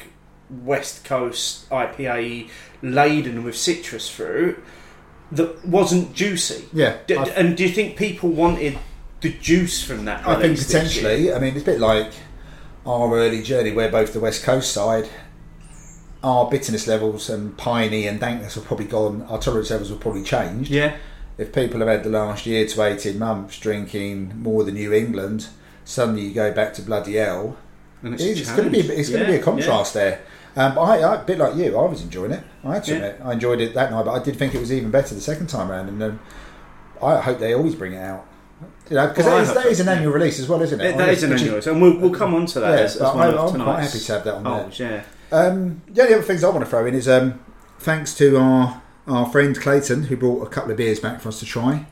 West 0.50 1.04
Coast 1.04 1.68
IPA 1.70 2.48
laden 2.82 3.44
with 3.44 3.56
citrus 3.56 4.08
fruit 4.08 4.62
that 5.32 5.66
wasn't 5.66 6.14
juicy? 6.14 6.68
Yeah, 6.72 6.96
D- 7.06 7.14
and 7.14 7.56
do 7.56 7.62
you 7.64 7.68
think 7.70 7.96
people 7.96 8.30
wanted 8.30 8.78
the 9.20 9.32
juice 9.32 9.82
from 9.82 10.04
that? 10.04 10.26
I 10.26 10.34
think 10.34 10.42
release 10.42 10.72
this 10.72 10.72
year? 10.72 11.02
potentially. 11.04 11.34
I 11.34 11.38
mean, 11.38 11.54
it's 11.54 11.62
a 11.62 11.66
bit 11.66 11.80
like 11.80 12.12
our 12.86 13.14
early 13.18 13.42
journey, 13.42 13.72
where 13.72 13.90
both 13.90 14.12
the 14.12 14.20
West 14.20 14.42
Coast 14.42 14.72
side, 14.72 15.08
our 16.22 16.50
bitterness 16.50 16.86
levels 16.86 17.30
and 17.30 17.56
piney 17.56 18.06
and 18.06 18.18
dankness 18.20 18.54
have 18.56 18.64
probably 18.64 18.86
gone. 18.86 19.22
Our 19.22 19.38
tolerance 19.38 19.70
levels 19.70 19.90
have 19.90 20.00
probably 20.00 20.22
changed. 20.24 20.70
Yeah. 20.70 20.96
If 21.36 21.52
people 21.52 21.78
have 21.80 21.88
had 21.88 22.02
the 22.02 22.10
last 22.10 22.46
year 22.46 22.66
to 22.66 22.82
eighteen 22.82 23.18
months 23.18 23.58
drinking 23.60 24.40
more 24.42 24.64
than 24.64 24.74
New 24.74 24.92
England, 24.92 25.46
suddenly 25.84 26.22
you 26.22 26.34
go 26.34 26.52
back 26.52 26.74
to 26.74 26.82
bloody 26.82 27.14
hell. 27.14 27.56
And 28.02 28.14
It's, 28.14 28.22
it's, 28.22 28.52
going 28.52 28.64
to 28.64 28.70
be 28.70 28.80
it's 28.80 29.08
going 29.10 29.24
to 29.24 29.30
be 29.30 29.36
a 29.38 29.42
contrast 29.42 29.94
there. 29.94 30.20
Um, 30.56 30.74
but 30.74 30.80
I, 30.82 30.98
I, 31.00 31.22
a 31.22 31.24
bit 31.24 31.38
like 31.38 31.54
you, 31.56 31.76
I 31.78 31.84
was 31.88 32.02
enjoying 32.02 32.32
it. 32.32 32.42
I 32.64 32.74
had 32.74 32.84
to 32.84 32.90
Yeah. 32.92 32.96
admit, 32.98 33.26
I 33.26 33.32
enjoyed 33.34 33.60
it 33.60 33.74
that 33.74 33.90
night, 33.92 34.04
but 34.04 34.20
I 34.20 34.22
did 34.24 34.36
think 34.36 34.54
it 34.54 34.60
was 34.60 34.72
even 34.72 34.90
better 34.90 35.14
the 35.14 35.20
second 35.20 35.48
time 35.48 35.70
around. 35.70 35.88
And 35.88 36.02
um, 36.02 36.20
I 37.02 37.20
hope 37.20 37.38
they 37.38 37.54
always 37.54 37.76
bring 37.76 37.92
it 37.92 37.98
out. 38.02 38.26
You 38.90 38.96
know, 38.96 39.06
because 39.08 39.26
Well, 39.26 39.36
that, 39.36 39.42
is, 39.42 39.54
that 39.54 39.66
is 39.66 39.80
an 39.80 39.88
annual 39.88 40.12
release 40.12 40.40
as 40.40 40.48
well, 40.48 40.60
isn't 40.62 40.80
it? 40.80 40.90
Yeah. 40.90 40.96
That 40.96 41.08
is 41.10 41.22
an 41.22 41.32
annual, 41.32 41.56
and 41.64 41.80
we'll, 41.82 41.98
we'll 41.98 42.14
come 42.14 42.34
on 42.34 42.46
to 42.46 42.60
that 42.60 42.70
Yeah, 42.78 42.84
as, 42.84 42.96
as 42.96 43.02
I- 43.02 43.30
I'm 43.30 43.60
quite 43.62 43.80
happy 43.82 43.98
to 44.00 44.12
have 44.12 44.24
that 44.24 44.34
on 44.34 44.42
there. 44.44 44.62
polls, 44.62 44.78
Yeah. 44.80 45.02
Um, 45.30 45.82
the 45.88 46.02
only 46.02 46.14
other 46.14 46.22
things 46.22 46.42
I 46.44 46.48
want 46.50 46.60
to 46.64 46.66
throw 46.70 46.86
in 46.86 46.94
is 46.94 47.08
um, 47.08 47.40
thanks 47.78 48.14
to 48.18 48.36
our 48.38 48.82
our 49.06 49.30
friend 49.30 49.58
Clayton 49.58 50.04
who 50.04 50.16
brought 50.16 50.46
a 50.46 50.50
couple 50.50 50.70
of 50.70 50.76
beers 50.76 51.00
back 51.00 51.20
for 51.20 51.28
us 51.30 51.38
to 51.40 51.46
try. 51.46 51.86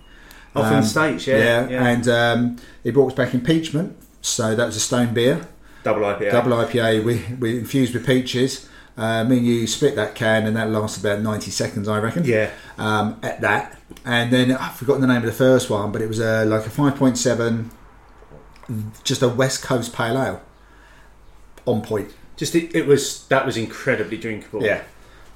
Off 0.55 0.67
Um, 0.67 0.81
the 0.81 0.83
States, 0.83 1.27
yeah. 1.27 1.69
yeah. 1.69 1.87
and 1.87 2.09
um, 2.09 2.57
he 2.83 2.91
brought 2.91 3.09
us 3.13 3.15
back 3.17 3.35
impeachment. 3.35 3.97
So 4.23 4.55
that 4.55 4.67
was 4.67 4.77
a 4.77 4.81
stone 4.81 5.15
beer, 5.15 5.47
double 5.85 6.03
IPA. 6.03 6.31
double 6.33 6.53
IPA. 6.53 7.05
We 7.05 7.25
we 7.39 7.59
infused 7.59 7.95
with 7.95 8.07
peaches. 8.07 8.69
Uh, 8.99 9.23
me 9.25 9.37
and 9.37 9.47
you 9.47 9.67
split 9.67 9.95
that 9.97 10.15
can, 10.15 10.47
and 10.47 10.57
that 10.57 10.71
lasts 10.71 10.97
about 10.99 11.21
ninety 11.21 11.51
seconds, 11.51 11.87
I 11.87 11.99
reckon. 11.99 12.25
Yeah. 12.25 12.51
Um, 12.79 13.19
at 13.23 13.43
that, 13.43 13.79
and 14.07 14.33
then 14.33 14.53
I've 14.53 14.75
forgotten 14.75 15.03
the 15.03 15.07
name 15.07 15.19
of 15.19 15.25
the 15.27 15.33
first 15.33 15.69
one, 15.69 15.93
but 15.93 16.01
it 16.01 16.09
was 16.09 16.19
uh, 16.19 16.45
like 16.49 16.65
a 16.67 16.71
five 16.71 16.97
point 16.97 17.19
seven, 17.19 17.71
just 19.05 19.21
a 19.23 19.29
West 19.29 19.63
Coast 19.63 19.93
pale 19.93 20.17
ale. 20.21 20.43
On 21.67 21.83
point. 21.83 22.15
Just 22.37 22.55
it, 22.55 22.75
it 22.75 22.87
was 22.87 23.27
that 23.29 23.45
was 23.47 23.57
incredibly 23.57 24.17
drinkable. 24.17 24.63
Yeah. 24.63 24.83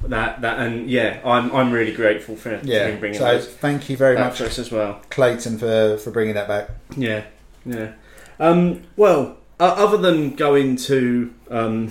That 0.03 0.41
that 0.41 0.59
and 0.59 0.89
yeah, 0.89 1.21
I'm 1.25 1.55
I'm 1.55 1.73
really 1.73 1.93
grateful 1.93 2.35
for, 2.37 2.59
for 2.59 2.67
Yeah. 2.67 2.87
him 2.89 3.01
bringing 3.01 3.19
So 3.19 3.25
those 3.25 3.47
thank 3.49 3.91
you 3.91 3.97
very 3.97 4.17
much, 4.17 4.39
for 4.39 4.45
us 4.45 4.59
as 4.59 4.71
well. 4.73 5.01
Clayton, 5.11 5.59
for 5.59 5.99
for 5.99 6.11
bringing 6.11 6.35
that 6.35 6.49
back. 6.49 6.71
Yeah, 6.97 7.25
yeah. 7.67 7.93
Um, 8.39 8.83
well, 8.97 9.37
uh, 9.59 9.75
other 9.77 9.99
than 9.99 10.35
going 10.37 10.77
to 10.77 11.35
um, 11.51 11.91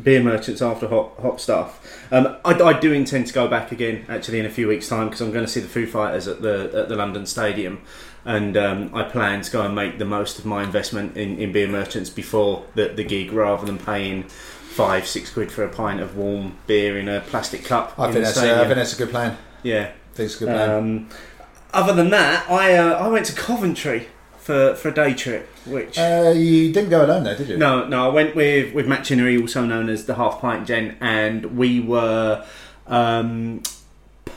beer 0.00 0.22
merchants 0.22 0.62
after 0.62 0.86
hot 0.86 1.14
Hop 1.20 1.40
Stuff, 1.40 2.06
um, 2.12 2.36
I, 2.44 2.52
I 2.54 2.78
do 2.78 2.92
intend 2.92 3.26
to 3.26 3.32
go 3.34 3.48
back 3.48 3.72
again 3.72 4.06
actually 4.08 4.38
in 4.38 4.46
a 4.46 4.50
few 4.50 4.68
weeks' 4.68 4.88
time 4.88 5.06
because 5.08 5.20
I'm 5.20 5.32
going 5.32 5.44
to 5.44 5.50
see 5.50 5.58
the 5.58 5.66
Foo 5.66 5.86
Fighters 5.88 6.28
at 6.28 6.40
the 6.42 6.70
at 6.72 6.88
the 6.88 6.94
London 6.94 7.26
Stadium, 7.26 7.80
and 8.28 8.56
um, 8.58 8.90
I 8.94 9.04
plan 9.04 9.40
to 9.40 9.50
go 9.50 9.62
and 9.62 9.74
make 9.74 9.98
the 9.98 10.04
most 10.04 10.38
of 10.38 10.44
my 10.44 10.62
investment 10.62 11.16
in, 11.16 11.38
in 11.38 11.50
beer 11.50 11.66
merchants 11.66 12.10
before 12.10 12.66
the 12.74 12.88
the 12.88 13.04
gig 13.04 13.32
rather 13.32 13.66
than 13.66 13.78
paying. 13.78 14.24
Five, 14.24 15.08
six 15.08 15.32
quid 15.32 15.50
for 15.50 15.64
a 15.64 15.68
pint 15.68 16.00
of 16.00 16.16
warm 16.16 16.56
beer 16.68 16.98
in 16.98 17.08
a 17.08 17.20
plastic 17.20 17.64
cup. 17.64 17.98
I 17.98 18.12
think 18.12 18.24
that's 18.24 18.38
uh, 18.38 18.60
I 18.60 18.64
think 18.64 18.76
that's 18.76 18.92
a 18.92 18.96
good 18.96 19.10
plan. 19.10 19.36
yeah. 19.64 19.90
I 19.90 20.14
think 20.14 20.26
it's 20.26 20.36
a 20.36 20.38
good 20.38 20.54
plan. 20.54 20.70
Um, 20.70 21.08
other 21.72 21.92
than 21.92 22.10
that, 22.10 22.48
I 22.48 22.76
uh, 22.76 22.94
I 23.04 23.08
went 23.08 23.26
to 23.26 23.32
Coventry 23.32 24.06
for, 24.38 24.76
for 24.76 24.88
a 24.90 24.94
day 24.94 25.14
trip, 25.14 25.48
which. 25.66 25.98
Uh, 25.98 26.32
you 26.36 26.72
didn't 26.72 26.90
go 26.90 27.04
alone, 27.04 27.24
though, 27.24 27.36
did 27.36 27.48
you? 27.48 27.56
No, 27.56 27.88
no, 27.88 28.08
I 28.08 28.08
went 28.08 28.36
with 28.36 28.72
with 28.72 28.86
Matt 28.86 29.04
Chinnery, 29.04 29.36
also 29.36 29.64
known 29.64 29.88
as 29.88 30.06
the 30.06 30.14
Half 30.14 30.40
Pint 30.40 30.66
Gent, 30.68 30.96
and 31.00 31.56
we 31.58 31.80
were 31.80 32.46
um, 32.86 33.62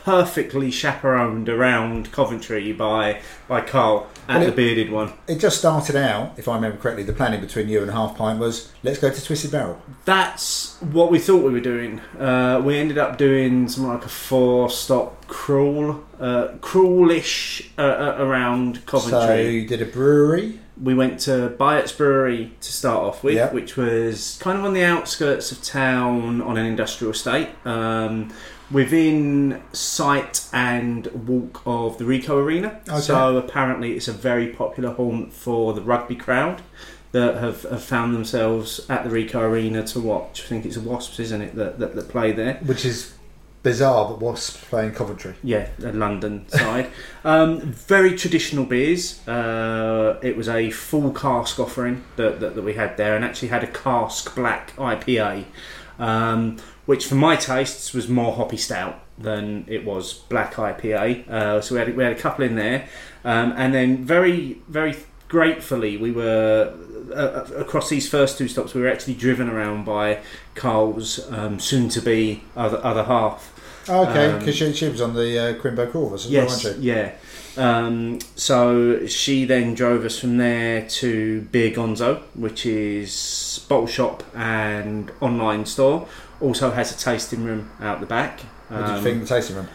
perfectly 0.04 0.72
chaperoned 0.72 1.48
around 1.50 2.12
Coventry 2.12 2.72
by 2.74 3.22
by 3.48 3.62
Carl 3.62 4.08
and 4.28 4.44
the 4.44 4.52
bearded 4.52 4.92
one. 4.92 5.14
It 5.28 5.40
just 5.40 5.58
started 5.58 5.96
out, 5.96 6.34
if 6.38 6.48
I 6.48 6.56
remember 6.56 6.78
correctly, 6.78 7.04
the 7.04 7.12
planning 7.14 7.42
between 7.42 7.68
you 7.68 7.82
and 7.82 7.92
Half 7.92 8.18
Pint 8.18 8.40
was 8.40 8.72
let's 8.84 9.00
go 9.00 9.10
to 9.12 9.24
Twisted 9.26 9.52
Barrel. 9.52 9.82
That's 10.06 10.78
what 10.82 11.12
we 11.12 11.20
thought 11.20 11.44
we 11.44 11.52
were 11.52 11.60
doing. 11.60 12.00
Uh, 12.18 12.62
we 12.64 12.78
ended 12.78 12.98
up 12.98 13.18
doing 13.18 13.68
something 13.68 13.92
like 13.92 14.06
a 14.06 14.10
four 14.10 14.70
stop 14.70 15.28
crawl, 15.28 16.04
uh, 16.20 16.50
crawlish 16.62 17.72
uh, 17.78 17.82
uh, 17.82 18.16
around 18.20 18.86
Coventry. 18.86 19.12
So 19.20 19.36
you 19.42 19.68
did 19.68 19.82
a 19.82 19.86
brewery. 19.86 20.60
we 20.82 20.94
went 20.96 21.20
to 21.22 21.54
Byatt's 21.60 21.92
Brewery 21.92 22.54
to 22.62 22.72
start 22.72 23.04
off 23.04 23.24
with, 23.24 23.36
Yeah. 23.36 23.52
which 23.52 23.76
was 23.78 24.38
kind 24.42 24.58
of 24.58 24.66
on 24.66 24.74
the 24.74 24.84
outskirts 24.84 25.52
of 25.52 25.62
town 25.62 26.42
on 26.42 26.58
an 26.58 26.66
industrial 26.66 27.12
estate. 27.12 27.50
Um, 27.66 28.34
within 28.72 29.62
sight 29.74 30.48
and 30.54 31.08
walk 31.28 31.62
of 31.66 31.98
the 31.98 32.06
Ricoh 32.06 32.44
Arena. 32.44 32.80
Okay. 32.88 33.00
So 33.00 33.38
apparently 33.38 33.94
it's 33.94 34.08
a 34.08 34.14
very 34.14 34.48
popular 34.48 34.92
haunt 34.94 35.34
for 35.34 35.74
the 35.74 35.82
rugby 35.82 36.16
crowd 36.16 36.62
that 37.12 37.36
have, 37.38 37.64
have 37.64 37.84
found 37.84 38.16
themselves 38.16 38.86
at 38.90 39.04
the 39.04 39.10
Ricoh 39.10 39.42
Arena 39.42 39.86
to 39.88 40.00
watch. 40.00 40.44
I 40.44 40.46
think 40.46 40.66
it's 40.66 40.76
the 40.76 40.82
Wasps, 40.82 41.20
isn't 41.20 41.42
it, 41.42 41.56
that, 41.56 41.80
that, 41.80 41.96
that 41.96 42.10
play 42.10 42.32
there. 42.32 42.56
which 42.66 42.86
is 42.86 43.14
bizarre, 43.64 44.10
but 44.10 44.20
Wasps 44.20 44.64
playing 44.70 44.94
Coventry. 44.94 45.36
Yeah, 45.44 45.70
the 45.78 45.92
London 45.92 46.48
side. 46.50 46.90
um, 47.24 47.60
very 47.60 48.16
traditional 48.16 48.66
beers. 48.66 49.26
Uh, 49.28 50.20
it 50.22 50.38
was 50.38 50.48
a 50.48 50.72
full 50.72 51.12
cask 51.12 51.60
offering 51.60 52.04
that, 52.16 52.40
that, 52.40 52.56
that 52.56 52.64
we 52.64 52.74
had 52.74 52.98
there, 52.98 53.16
and 53.16 53.26
actually 53.26 53.50
had 53.50 53.64
a 53.64 53.68
cask 53.68 54.34
black 54.36 54.76
IPA, 54.78 55.46
um, 56.00 56.58
which 56.92 57.06
for 57.06 57.16
my 57.16 57.38
tastes 57.38 57.94
was 57.94 58.10
more 58.10 58.34
hoppy 58.34 58.58
stout 58.58 59.00
than 59.18 59.64
it 59.70 59.86
was 59.86 60.14
black 60.14 60.56
IPA. 60.56 61.26
Uh, 61.30 61.62
so 61.62 61.74
we 61.74 61.80
had 61.80 61.96
we 61.96 62.04
had 62.04 62.12
a 62.12 62.20
couple 62.20 62.44
in 62.44 62.56
there, 62.58 62.86
um, 63.24 63.54
and 63.56 63.74
then 63.74 64.04
very 64.04 64.58
very 64.68 64.98
gratefully 65.30 65.96
we 65.96 66.12
were 66.12 66.74
uh, 67.16 67.46
across 67.56 67.88
these 67.88 68.10
first 68.10 68.38
two 68.38 68.50
stops 68.50 68.74
we 68.74 68.82
were 68.82 68.90
actually 68.90 69.14
driven 69.14 69.48
around 69.48 69.86
by 69.86 70.20
Carl's 70.54 71.32
um, 71.32 71.62
soon 71.62 71.88
to 71.88 72.02
be 72.02 72.44
other 72.58 72.84
other 72.84 73.06
half. 73.06 73.54
Oh, 73.88 74.10
okay, 74.10 74.34
Um, 74.34 74.40
because 74.40 74.58
she, 74.58 74.74
she 74.74 74.90
was 74.90 75.00
on 75.00 75.14
the 75.14 75.40
uh, 75.40 75.54
Crimbo 75.62 75.90
Corvus 75.90 76.26
Yes, 76.26 76.66
wasn't 76.66 76.84
yeah. 76.84 77.14
Um, 77.56 78.20
so 78.36 79.08
she 79.08 79.46
then 79.46 79.76
drove 79.76 80.04
us 80.04 80.20
from 80.20 80.36
there 80.36 80.88
to 80.90 81.42
Beer 81.54 81.72
Gonzo, 81.72 82.24
which 82.34 82.66
is 82.66 83.66
bottle 83.70 83.88
shop 83.88 84.24
and 84.36 85.10
online 85.22 85.66
store. 85.66 86.06
Also 86.42 86.72
has 86.72 86.92
a 86.92 86.98
tasting 86.98 87.44
room 87.44 87.70
out 87.80 88.00
the 88.00 88.06
back. 88.06 88.40
What 88.70 88.80
did 88.80 88.88
you 88.90 88.94
Um, 88.96 89.04
think 89.04 89.22
of 89.22 89.28
the 89.30 89.36
tasting 89.36 89.56
room? 89.58 89.68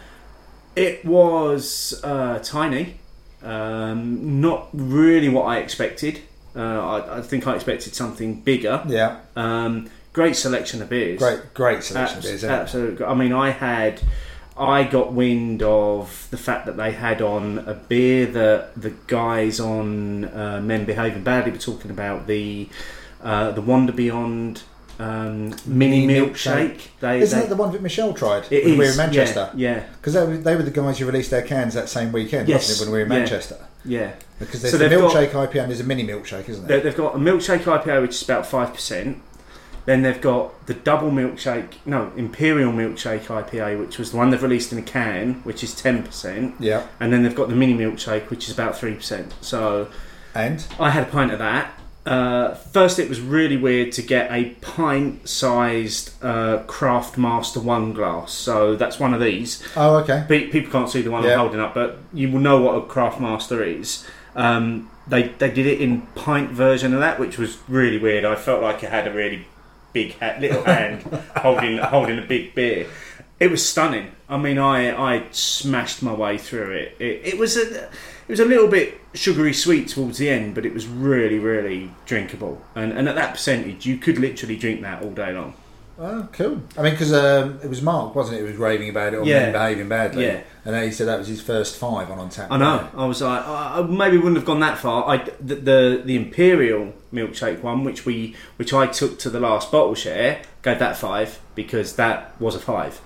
It 0.75 1.05
was 1.05 1.99
uh, 2.03 2.39
tiny, 2.43 2.99
um, 3.43 4.41
not 4.41 4.69
really 4.73 5.29
what 5.29 5.43
I 5.45 5.57
expected. 5.57 6.21
Uh, 6.55 6.59
I, 6.61 7.17
I 7.17 7.21
think 7.21 7.47
I 7.47 7.55
expected 7.55 7.95
something 7.95 8.41
bigger. 8.41 8.83
Yeah, 8.87 9.17
Um, 9.35 9.89
great 10.13 10.35
selection 10.35 10.81
of 10.81 10.89
beers. 10.89 11.19
great, 11.19 11.53
great 11.53 11.83
selection 11.83 12.17
Abs- 12.17 12.25
of 12.25 12.31
beers. 12.31 12.43
Absolutely. 12.43 13.05
I 13.05 13.13
mean, 13.13 13.31
I 13.33 13.51
had, 13.51 14.01
I 14.57 14.83
got 14.83 15.13
wind 15.13 15.61
of 15.63 16.27
the 16.31 16.37
fact 16.37 16.65
that 16.65 16.77
they 16.77 16.91
had 16.91 17.21
on 17.21 17.59
a 17.59 17.73
beer 17.75 18.25
that 18.25 18.79
the 18.79 18.91
guys 19.07 19.59
on 19.59 20.25
uh, 20.25 20.59
Men 20.63 20.85
Behaving 20.85 21.23
Badly 21.23 21.51
were 21.51 21.57
talking 21.57 21.91
about 21.91 22.27
the 22.27 22.67
uh, 23.23 23.51
the 23.51 23.61
Wander 23.61 23.93
Beyond 23.93 24.61
um, 24.99 25.49
mini 25.65 26.05
Mini 26.07 26.19
milkshake. 26.19 26.31
milkshake. 26.75 26.87
They, 26.99 27.19
Isn't 27.21 27.37
they, 27.39 27.45
that 27.45 27.49
the 27.49 27.55
one 27.61 27.71
that 27.71 27.81
Michelle 27.81 28.13
tried 28.13 28.51
it 28.51 28.65
when 28.65 28.77
we 28.77 28.85
were 28.85 28.91
in 28.91 28.97
Manchester? 28.97 29.51
Yeah, 29.55 29.83
Because 29.97 30.13
they, 30.13 30.25
were- 30.25 30.37
they 30.37 30.55
were 30.55 30.63
the 30.63 30.71
guys 30.71 30.97
who 30.99 31.05
released 31.05 31.29
their 31.31 31.41
cans 31.43 31.73
that 31.75 31.89
same 31.89 32.11
weekend, 32.11 32.47
Yes, 32.49 32.67
wasn't 32.69 32.77
it, 32.77 32.91
when 32.91 32.91
we 32.93 32.99
were 32.99 33.05
in 33.05 33.11
yeah. 33.11 33.17
Manchester? 33.19 33.57
yeah, 33.85 33.99
yeah. 33.99 34.11
Because 34.39 34.61
there's 34.61 34.71
So 34.73 34.77
the 34.77 34.89
they've 34.89 34.99
got- 34.99 35.13
milkshake 35.13 35.29
IPA 35.31 35.61
and 35.61 35.69
there's 35.71 35.79
a 35.79 35.83
mini 35.83 36.05
milkshake, 36.05 36.49
isn't 36.49 36.67
They, 36.67 36.75
there? 36.75 36.81
they've 36.81 36.97
got 36.97 37.15
a 37.15 37.19
milkshake 37.19 37.59
IPA 37.63 38.01
which 38.01 38.11
is 38.15 38.23
about 38.23 38.45
five 38.45 38.73
percent. 38.73 39.21
Then 39.85 40.01
they've 40.01 40.19
got 40.19 40.65
the 40.67 40.73
double 40.73 41.11
milkshake, 41.11 41.75
no, 41.85 42.11
imperial 42.17 42.73
milkshake 42.73 43.21
IPA, 43.27 43.79
which 43.79 43.97
was 43.97 44.11
the 44.11 44.17
one 44.17 44.31
they've 44.31 44.43
released 44.43 44.73
in 44.73 44.77
a 44.77 44.81
can, 44.81 45.35
which 45.45 45.63
is 45.63 45.73
ten 45.73 46.03
percent. 46.03 46.55
Yeah, 46.59 46.85
and 46.99 47.13
then 47.13 47.23
they've 47.23 47.33
got 47.33 47.47
the 47.47 47.55
mini 47.55 47.73
milkshake, 47.73 48.29
which 48.29 48.49
is 48.49 48.53
about 48.53 48.77
three 48.77 48.95
percent. 48.95 49.33
So 49.39 49.87
and 50.35 50.65
I 50.77 50.89
had 50.89 51.03
a 51.07 51.09
pint 51.09 51.31
of 51.31 51.39
that. 51.39 51.71
Uh, 52.07 52.53
first, 52.55 52.99
it 52.99 53.09
was 53.09 53.19
really 53.19 53.57
weird 53.57 53.91
to 53.93 54.01
get 54.01 54.31
a 54.31 54.45
pint-sized 54.61 56.11
uh, 56.23 56.59
Craft 56.67 57.17
Master 57.17 57.59
One 57.59 57.93
glass. 57.93 58.31
So 58.33 58.75
that's 58.75 58.99
one 58.99 59.13
of 59.13 59.19
these. 59.19 59.63
oh, 59.75 59.97
okay. 59.97 60.25
Pe- 60.27 60.47
People 60.47 60.71
can't 60.71 60.89
see 60.89 61.01
the 61.01 61.11
one 61.11 61.23
Yeah. 61.23 61.33
I'm 61.33 61.39
holding 61.39 61.59
up, 61.59 61.73
but 61.73 61.97
you 62.13 62.31
will 62.31 62.39
know 62.39 62.61
what 62.61 62.75
a 62.75 62.81
Craft 62.81 63.19
Master 63.19 63.63
is. 63.63 64.05
Um, 64.35 64.89
they 65.07 65.23
they 65.29 65.49
did 65.49 65.65
it 65.65 65.81
in 65.81 66.01
pint 66.15 66.51
version 66.51 66.93
of 66.93 66.99
that, 66.99 67.19
which 67.19 67.37
was 67.37 67.57
really 67.67 67.97
weird. 67.97 68.25
I 68.25 68.35
felt 68.35 68.61
like 68.61 68.83
I 68.83 68.87
had 68.89 69.07
a 69.07 69.13
really 69.13 69.47
big 69.93 70.17
ha- 70.19 70.35
little 70.39 70.63
hand 70.75 71.01
holding 71.37 71.77
holding 71.77 72.19
a 72.19 72.21
big 72.25 72.53
beer. 72.55 72.87
It 73.39 73.51
was 73.51 73.67
stunning. 73.67 74.11
I 74.29 74.37
mean, 74.37 74.57
I 74.57 74.91
I 75.15 75.23
smashed 75.31 76.01
my 76.03 76.13
way 76.13 76.37
through 76.37 76.71
it. 76.71 76.95
It, 76.99 77.33
it 77.33 77.37
was 77.39 77.55
a 77.57 77.83
it 77.85 77.89
was 78.29 78.39
a 78.39 78.45
little 78.45 78.67
bit 78.67 78.99
sugary 79.17 79.53
sweet 79.53 79.87
towards 79.89 80.17
the 80.17 80.29
end, 80.29 80.55
but 80.55 80.65
it 80.65 80.73
was 80.73 80.87
really 80.87 81.39
really 81.39 81.91
drinkable. 82.05 82.61
And 82.75 82.91
and 82.93 83.09
at 83.09 83.15
that 83.15 83.33
percentage, 83.33 83.85
you 83.85 83.97
could 83.97 84.17
literally 84.17 84.55
drink 84.55 84.81
that 84.81 85.03
all 85.03 85.11
day 85.11 85.33
long. 85.33 85.53
Oh, 85.99 86.27
cool. 86.31 86.61
I 86.77 86.83
mean, 86.83 86.91
because 86.93 87.11
um, 87.11 87.59
it 87.63 87.67
was 87.67 87.81
Mark, 87.81 88.13
wasn't 88.13 88.37
it? 88.37 88.41
Who 88.41 88.45
was 88.45 88.55
raving 88.57 88.87
about 88.89 89.15
it 89.15 89.17
or 89.17 89.25
Yeah. 89.25 89.51
behaving 89.51 89.89
badly. 89.89 90.25
Yeah. 90.25 90.41
And 90.63 90.75
then 90.75 90.83
he 90.83 90.91
said 90.91 91.07
that 91.07 91.17
was 91.17 91.27
his 91.27 91.41
first 91.41 91.75
five 91.75 92.11
on 92.11 92.19
on 92.19 92.29
tap. 92.29 92.51
I 92.51 92.57
know. 92.57 92.87
I 92.95 93.05
was 93.07 93.19
like, 93.21 93.43
I 93.47 93.79
I 93.79 93.81
maybe 93.81 94.17
wouldn't 94.17 94.35
have 94.35 94.45
gone 94.45 94.59
that 94.59 94.77
far. 94.77 95.09
I 95.09 95.17
the, 95.41 95.55
the 95.55 96.01
the 96.05 96.15
imperial 96.15 96.93
milkshake 97.11 97.63
one, 97.63 97.83
which 97.83 98.05
we 98.05 98.35
which 98.57 98.73
I 98.73 98.85
took 98.85 99.17
to 99.19 99.29
the 99.31 99.39
last 99.39 99.71
bottle 99.71 99.95
share, 99.95 100.41
gave 100.61 100.77
that 100.77 100.97
five 100.97 101.39
because 101.55 101.95
that 101.95 102.39
was 102.39 102.53
a 102.53 102.59
five. 102.59 103.01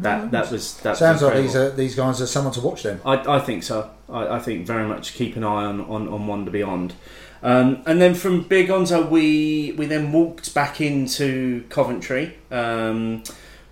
That 0.00 0.30
that 0.30 0.50
was 0.50 0.76
that. 0.78 0.96
Sounds 0.96 1.22
was 1.22 1.30
like 1.30 1.42
these 1.42 1.56
are 1.56 1.70
these 1.70 1.94
guys 1.94 2.20
are 2.20 2.26
someone 2.26 2.52
to 2.54 2.60
watch 2.60 2.82
then. 2.82 3.00
I, 3.04 3.36
I 3.36 3.40
think 3.40 3.62
so. 3.62 3.90
I, 4.08 4.36
I 4.36 4.38
think 4.38 4.66
very 4.66 4.86
much 4.86 5.14
keep 5.14 5.36
an 5.36 5.44
eye 5.44 5.64
on 5.64 5.80
on, 5.80 6.08
on 6.08 6.26
Wander 6.26 6.50
Beyond. 6.50 6.94
Um, 7.42 7.82
and 7.86 8.00
then 8.00 8.14
from 8.14 8.42
Beer 8.42 8.66
Gonzo, 8.66 9.08
we 9.08 9.72
we 9.72 9.86
then 9.86 10.12
walked 10.12 10.54
back 10.54 10.80
into 10.80 11.64
Coventry. 11.68 12.36
Um, 12.50 13.22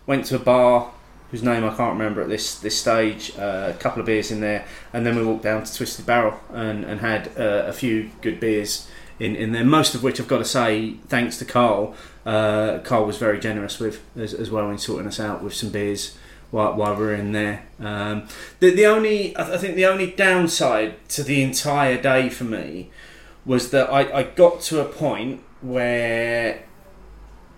went 0.07 0.27
to 0.27 0.37
a 0.37 0.39
bar 0.39 0.93
whose 1.31 1.43
name 1.43 1.65
I 1.65 1.75
can't 1.75 1.93
remember 1.93 2.23
at 2.23 2.29
this 2.29 2.59
this 2.59 2.79
stage. 2.79 3.37
Uh, 3.37 3.73
a 3.75 3.79
couple 3.79 4.01
of 4.01 4.07
beers 4.07 4.31
in 4.31 4.41
there, 4.41 4.65
and 4.93 5.05
then 5.05 5.17
we 5.17 5.25
walked 5.25 5.43
down 5.43 5.65
to 5.65 5.75
Twisted 5.75 6.07
Barrel 6.07 6.39
and 6.53 6.85
and 6.85 7.01
had 7.01 7.29
uh, 7.39 7.65
a 7.67 7.73
few 7.73 8.11
good 8.23 8.41
beers 8.41 8.89
in 9.19 9.37
in 9.37 9.53
there. 9.53 9.65
Most 9.65 9.95
of 9.95 10.03
which 10.03 10.21
I've 10.21 10.29
got 10.29 10.39
to 10.39 10.45
say, 10.45 10.95
thanks 11.09 11.39
to 11.39 11.45
Carl. 11.45 11.95
Uh, 12.25 12.79
Carl 12.85 13.05
was 13.05 13.19
very 13.19 13.39
generous 13.39 13.79
with 13.79 14.03
as, 14.17 14.33
as 14.33 14.51
well 14.51 14.71
in 14.71 14.79
sorting 14.79 15.07
us 15.07 15.21
out 15.21 15.43
with 15.43 15.55
some 15.55 15.71
beers 15.71 16.17
while, 16.51 16.75
while 16.75 16.95
we 16.95 17.03
were 17.03 17.15
in 17.15 17.33
there. 17.33 17.67
Um, 17.81 18.29
the 18.61 18.71
the 18.71 18.87
only 18.87 19.37
I 19.37 19.57
think 19.59 19.77
the 19.77 19.87
only 19.87 20.11
downside 20.11 21.09
to 21.11 21.23
the 21.23 21.43
entire 21.43 22.01
day 22.01 22.29
for 22.29 22.45
me 22.45 22.91
was 23.45 23.71
that 23.71 23.91
I, 23.91 24.21
I 24.21 24.23
got 24.23 24.61
to 24.63 24.81
a 24.81 24.85
point 24.85 25.43
where 25.61 26.65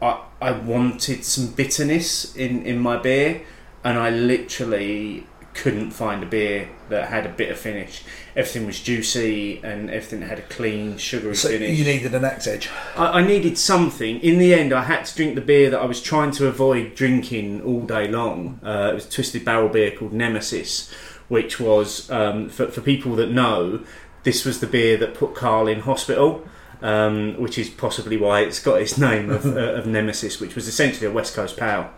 I 0.02 0.22
I 0.40 0.50
wanted 0.52 1.24
some 1.24 1.48
bitterness 1.48 2.34
in, 2.34 2.64
in 2.66 2.78
my 2.78 2.96
beer 2.96 3.42
and 3.84 3.98
I 3.98 4.10
literally 4.10 5.26
couldn't 5.56 5.90
find 5.90 6.22
a 6.22 6.26
beer 6.26 6.68
that 6.90 7.08
had 7.08 7.26
a 7.26 7.28
bitter 7.30 7.54
finish. 7.54 8.02
Everything 8.36 8.66
was 8.66 8.78
juicy 8.80 9.60
and 9.64 9.90
everything 9.90 10.22
had 10.22 10.38
a 10.38 10.42
clean 10.42 10.98
sugary 10.98 11.34
So 11.34 11.48
finish. 11.48 11.78
you 11.78 11.84
needed 11.84 12.14
an 12.14 12.24
axe 12.24 12.46
edge. 12.46 12.68
I, 12.96 13.20
I 13.20 13.26
needed 13.26 13.56
something. 13.58 14.20
In 14.20 14.38
the 14.38 14.54
end, 14.54 14.72
I 14.72 14.82
had 14.84 15.04
to 15.06 15.16
drink 15.16 15.34
the 15.34 15.40
beer 15.40 15.70
that 15.70 15.80
I 15.80 15.86
was 15.86 16.00
trying 16.02 16.30
to 16.32 16.46
avoid 16.46 16.94
drinking 16.94 17.62
all 17.62 17.80
day 17.82 18.06
long. 18.08 18.60
Uh, 18.62 18.90
it 18.92 18.94
was 18.94 19.06
a 19.06 19.10
twisted 19.10 19.44
barrel 19.44 19.68
beer 19.68 19.90
called 19.90 20.12
Nemesis, 20.12 20.92
which 21.28 21.58
was 21.58 22.08
um, 22.10 22.48
for, 22.48 22.68
for 22.68 22.80
people 22.80 23.16
that 23.16 23.30
know. 23.30 23.84
This 24.24 24.44
was 24.44 24.60
the 24.60 24.66
beer 24.66 24.96
that 24.98 25.14
put 25.14 25.34
Carl 25.34 25.66
in 25.68 25.80
hospital. 25.80 26.46
um, 26.82 27.34
which 27.40 27.56
is 27.56 27.70
possibly 27.70 28.18
why 28.18 28.40
it's 28.40 28.60
got 28.62 28.82
its 28.82 28.98
name 28.98 29.30
of, 29.30 29.46
uh, 29.56 29.72
of 29.78 29.86
Nemesis, 29.86 30.38
which 30.40 30.54
was 30.54 30.68
essentially 30.68 31.06
a 31.06 31.10
West 31.10 31.34
Coast 31.34 31.56
Pale. 31.56 31.88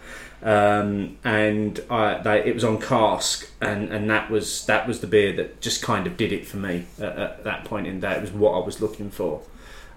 Um, 0.42 1.18
and 1.24 1.80
I, 1.90 2.18
they, 2.22 2.44
it 2.44 2.54
was 2.54 2.64
on 2.64 2.80
cask, 2.80 3.50
and, 3.60 3.92
and 3.92 4.08
that 4.10 4.30
was 4.30 4.66
that 4.66 4.86
was 4.86 5.00
the 5.00 5.06
beer 5.06 5.34
that 5.36 5.60
just 5.60 5.82
kind 5.82 6.06
of 6.06 6.16
did 6.16 6.32
it 6.32 6.46
for 6.46 6.58
me 6.58 6.86
at, 6.98 7.18
at 7.18 7.44
that 7.44 7.64
point 7.64 7.86
in 7.86 8.00
day. 8.00 8.12
It 8.12 8.20
was 8.20 8.32
what 8.32 8.52
I 8.52 8.64
was 8.64 8.80
looking 8.80 9.10
for. 9.10 9.42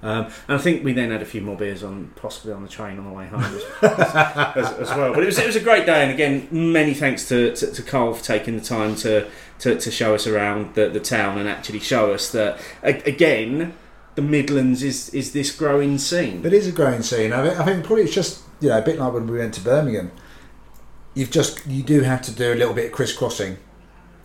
Um, 0.03 0.25
and 0.47 0.57
I 0.57 0.57
think 0.57 0.83
we 0.83 0.93
then 0.93 1.11
had 1.11 1.21
a 1.21 1.25
few 1.25 1.41
more 1.41 1.55
beers 1.55 1.83
on, 1.83 2.11
possibly 2.15 2.53
on 2.53 2.63
the 2.63 2.69
train 2.69 2.97
on 2.97 3.05
the 3.05 3.11
way 3.11 3.27
home 3.27 3.43
as, 3.43 3.63
as, 3.83 4.71
as 4.79 4.89
well. 4.89 5.13
But 5.13 5.21
it 5.21 5.27
was, 5.27 5.37
it 5.37 5.45
was 5.45 5.55
a 5.55 5.59
great 5.59 5.85
day, 5.85 6.01
and 6.01 6.11
again, 6.11 6.47
many 6.51 6.95
thanks 6.95 7.27
to, 7.29 7.55
to, 7.55 7.71
to 7.71 7.83
Carl 7.83 8.15
for 8.15 8.23
taking 8.23 8.57
the 8.57 8.63
time 8.63 8.95
to, 8.95 9.29
to, 9.59 9.77
to 9.77 9.91
show 9.91 10.15
us 10.15 10.25
around 10.25 10.73
the, 10.73 10.89
the 10.89 10.99
town 10.99 11.37
and 11.37 11.47
actually 11.47 11.79
show 11.81 12.13
us 12.13 12.31
that 12.31 12.59
a- 12.81 13.07
again, 13.07 13.75
the 14.15 14.21
Midlands 14.21 14.83
is 14.83 15.09
is 15.13 15.31
this 15.31 15.55
growing 15.55 15.97
scene. 15.97 16.45
It 16.45 16.51
is 16.51 16.67
a 16.67 16.71
growing 16.71 17.01
scene. 17.01 17.31
I, 17.31 17.43
mean, 17.43 17.57
I 17.57 17.63
think 17.63 17.85
probably 17.85 18.03
it's 18.03 18.13
just 18.13 18.41
you 18.59 18.69
know 18.69 18.79
a 18.79 18.81
bit 18.81 18.99
like 18.99 19.13
when 19.13 19.27
we 19.27 19.37
went 19.37 19.53
to 19.53 19.61
Birmingham. 19.61 20.11
You've 21.13 21.31
just 21.31 21.65
you 21.67 21.83
do 21.83 22.01
have 22.01 22.21
to 22.23 22.31
do 22.31 22.53
a 22.53 22.55
little 22.55 22.73
bit 22.73 22.85
of 22.87 22.91
crisscrossing, 22.93 23.57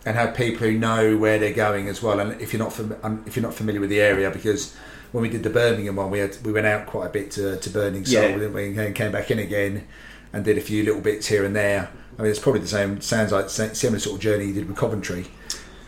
and 0.05 0.15
have 0.15 0.35
people 0.35 0.67
who 0.67 0.77
know 0.77 1.17
where 1.17 1.37
they're 1.37 1.53
going 1.53 1.87
as 1.87 2.01
well. 2.01 2.19
And 2.19 2.39
if 2.41 2.53
you're 2.53 2.61
not 2.63 2.73
fam- 2.73 2.95
um, 3.03 3.23
if 3.27 3.35
you're 3.35 3.43
not 3.43 3.53
familiar 3.53 3.81
with 3.81 3.89
the 3.89 3.99
area, 3.99 4.31
because 4.31 4.75
when 5.11 5.21
we 5.21 5.29
did 5.29 5.43
the 5.43 5.49
Birmingham 5.49 5.97
one, 5.97 6.09
we 6.11 6.19
had 6.19 6.37
we 6.45 6.51
went 6.53 6.65
out 6.67 6.85
quite 6.87 7.07
a 7.07 7.09
bit 7.09 7.31
to, 7.31 7.57
to 7.57 7.69
Burning 7.69 8.05
Soul, 8.05 8.21
Yeah. 8.23 8.27
didn't 8.37 8.53
we? 8.53 8.77
And 8.77 8.95
came 8.95 9.11
back 9.11 9.29
in 9.31 9.39
again, 9.39 9.85
and 10.31 10.45
did 10.45 10.57
a 10.57 10.61
few 10.61 10.83
little 10.83 11.01
bits 11.01 11.27
here 11.27 11.43
and 11.43 11.55
there. 11.55 11.89
I 12.17 12.21
mean, 12.21 12.31
it's 12.31 12.39
probably 12.39 12.61
the 12.61 12.67
same. 12.67 13.01
Sounds 13.01 13.31
like 13.31 13.45
the 13.45 13.51
same- 13.51 13.75
similar 13.75 13.99
sort 13.99 14.15
of 14.15 14.21
journey 14.21 14.45
you 14.45 14.53
did 14.53 14.67
with 14.67 14.77
Coventry. 14.77 15.27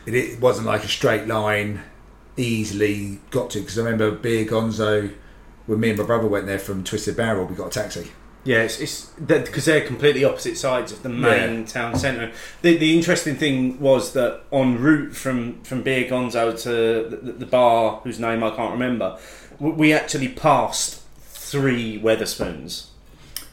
It, 0.05 0.15
it 0.15 0.39
wasn't 0.41 0.67
like 0.67 0.83
a 0.83 0.87
straight 0.87 1.27
line, 1.27 1.81
easily 2.37 3.19
got 3.31 3.49
to. 3.51 3.59
Because 3.59 3.77
I 3.79 3.83
remember 3.83 4.11
Beer 4.11 4.45
Gonzo 4.45 5.13
when 5.65 5.79
me 5.79 5.89
and 5.89 5.97
my 5.99 6.05
brother 6.05 6.27
went 6.27 6.45
there 6.45 6.59
from 6.59 6.83
Twisted 6.83 7.15
Barrel, 7.15 7.45
we 7.45 7.55
got 7.55 7.67
a 7.67 7.69
taxi. 7.69 8.11
Yeah, 8.49 8.63
it's, 8.63 8.79
it's 8.79 9.05
because 9.27 9.65
they're 9.65 9.85
completely 9.85 10.23
opposite 10.25 10.57
sides 10.57 10.91
of 10.91 11.03
the 11.03 11.09
main 11.09 11.59
Yeah. 11.59 11.65
town 11.65 11.95
centre. 11.99 12.31
The, 12.63 12.77
the 12.77 12.95
interesting 12.97 13.35
thing 13.35 13.79
was 13.79 14.13
that 14.13 14.41
en 14.51 14.79
route 14.81 15.15
from 15.15 15.61
from 15.61 15.83
Beer 15.83 16.09
Gonzo 16.09 16.59
to 16.63 16.71
the, 17.15 17.31
the 17.33 17.45
bar, 17.45 18.01
whose 18.03 18.19
name 18.19 18.43
I 18.43 18.49
can't 18.49 18.71
remember, 18.71 19.17
we 19.59 19.93
actually 19.93 20.29
passed 20.29 21.01
three 21.51 21.99
Wetherspoons. 22.01 22.87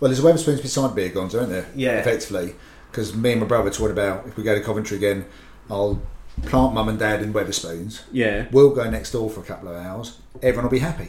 Well, 0.01 0.11
there's 0.11 0.25
a 0.25 0.29
Wetherspoons 0.29 0.63
beside 0.63 0.95
Beer 0.95 1.11
Gonzo, 1.11 1.35
isn't 1.43 1.51
there? 1.51 1.67
Yeah. 1.75 1.99
Effectively. 1.99 2.55
Because 2.91 3.15
me 3.15 3.33
and 3.33 3.41
my 3.43 3.47
brother 3.47 3.69
talked 3.71 3.91
about 3.91 4.27
if 4.27 4.37
we 4.39 4.45
go 4.45 4.55
to 4.55 4.63
Coventry 4.65 4.97
again, 4.97 5.27
I'll 5.71 6.01
plant 6.47 6.73
mum 6.73 6.89
and 6.89 6.99
dad 6.99 7.23
in 7.23 7.35
Wetherspoons. 7.35 8.03
Yeah. 8.13 8.47
We'll 8.51 8.75
go 8.75 8.89
next 8.89 9.11
door 9.13 9.29
for 9.29 9.41
a 9.41 9.45
couple 9.45 9.69
of 9.69 9.77
hours. 9.77 10.19
Everyone 10.43 10.65
will 10.65 10.71
be 10.71 10.79
happy. 10.79 11.09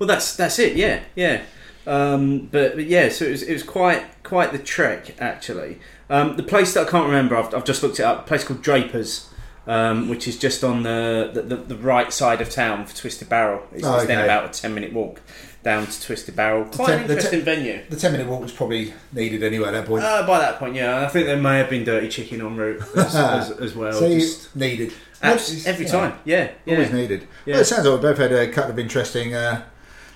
Well, 0.00 0.08
that's 0.08 0.34
that's 0.34 0.58
it. 0.58 0.76
Yeah, 0.76 1.02
yeah. 1.14 1.42
Um, 1.86 2.46
but, 2.52 2.74
but 2.76 2.86
yeah, 2.86 3.08
so 3.08 3.24
it 3.24 3.30
was, 3.30 3.42
it 3.42 3.52
was 3.52 3.62
quite 3.62 4.22
quite 4.22 4.52
the 4.52 4.58
trek 4.58 5.20
actually. 5.20 5.78
Um, 6.08 6.36
the 6.36 6.42
place 6.42 6.74
that 6.74 6.86
I 6.86 6.90
can't 6.90 7.06
remember, 7.06 7.36
I've, 7.36 7.54
I've 7.54 7.64
just 7.64 7.82
looked 7.82 7.98
it 8.00 8.04
up. 8.04 8.20
A 8.20 8.22
place 8.28 8.44
called 8.44 8.62
Drapers, 8.62 9.28
um, 9.66 10.08
which 10.08 10.26
is 10.28 10.38
just 10.38 10.64
on 10.64 10.82
the, 10.82 11.30
the, 11.32 11.42
the, 11.42 11.56
the 11.56 11.76
right 11.76 12.12
side 12.12 12.40
of 12.40 12.50
town 12.50 12.84
for 12.86 12.96
Twisted 12.96 13.28
Barrel. 13.28 13.62
It's, 13.72 13.84
Oh, 13.86 13.96
it's 13.96 14.06
then 14.06 14.22
about 14.22 14.54
a 14.54 14.60
ten 14.60 14.74
minute 14.74 14.92
walk 14.92 15.20
down 15.62 15.86
to 15.86 16.02
Twisted 16.02 16.34
Barrel. 16.36 16.64
Quite 16.64 16.86
ten- 16.88 17.00
an 17.02 17.06
the 17.06 17.12
interesting 17.14 17.40
te- 17.40 17.44
venue. 17.44 17.82
The 17.88 17.96
10 17.96 18.12
minute 18.12 18.26
walk 18.26 18.40
was 18.42 18.52
probably 18.52 18.92
needed 19.12 19.42
anyway 19.42 19.68
at 19.68 19.72
that 19.72 19.86
point. 19.86 20.02
Uh, 20.04 20.26
by 20.26 20.38
that 20.38 20.58
point, 20.58 20.74
yeah, 20.74 21.00
I 21.04 21.08
think 21.08 21.26
there 21.26 21.36
may 21.40 21.58
have 21.58 21.70
been 21.70 21.84
dirty 21.84 22.08
chicken 22.08 22.40
en 22.40 22.56
route 22.56 22.82
as, 22.96 23.14
as, 23.14 23.50
as 23.52 23.74
well. 23.76 23.92
so 23.92 24.08
just 24.08 24.54
needed. 24.56 24.92
abs- 25.22 25.66
every 25.66 25.86
Yeah, 25.86 25.92
time, 25.92 26.18
yeah, 26.24 26.50
yeah. 26.66 26.74
Always 26.74 26.92
needed. 26.92 27.26
Yeah. 27.46 27.54
Well, 27.54 27.60
it 27.62 27.64
sounds 27.66 27.86
like 27.86 28.00
we 28.00 28.02
both 28.08 28.18
had 28.18 28.32
a 28.32 28.50
couple 28.50 28.72
of 28.72 28.78
interesting 28.78 29.34
uh, 29.34 29.62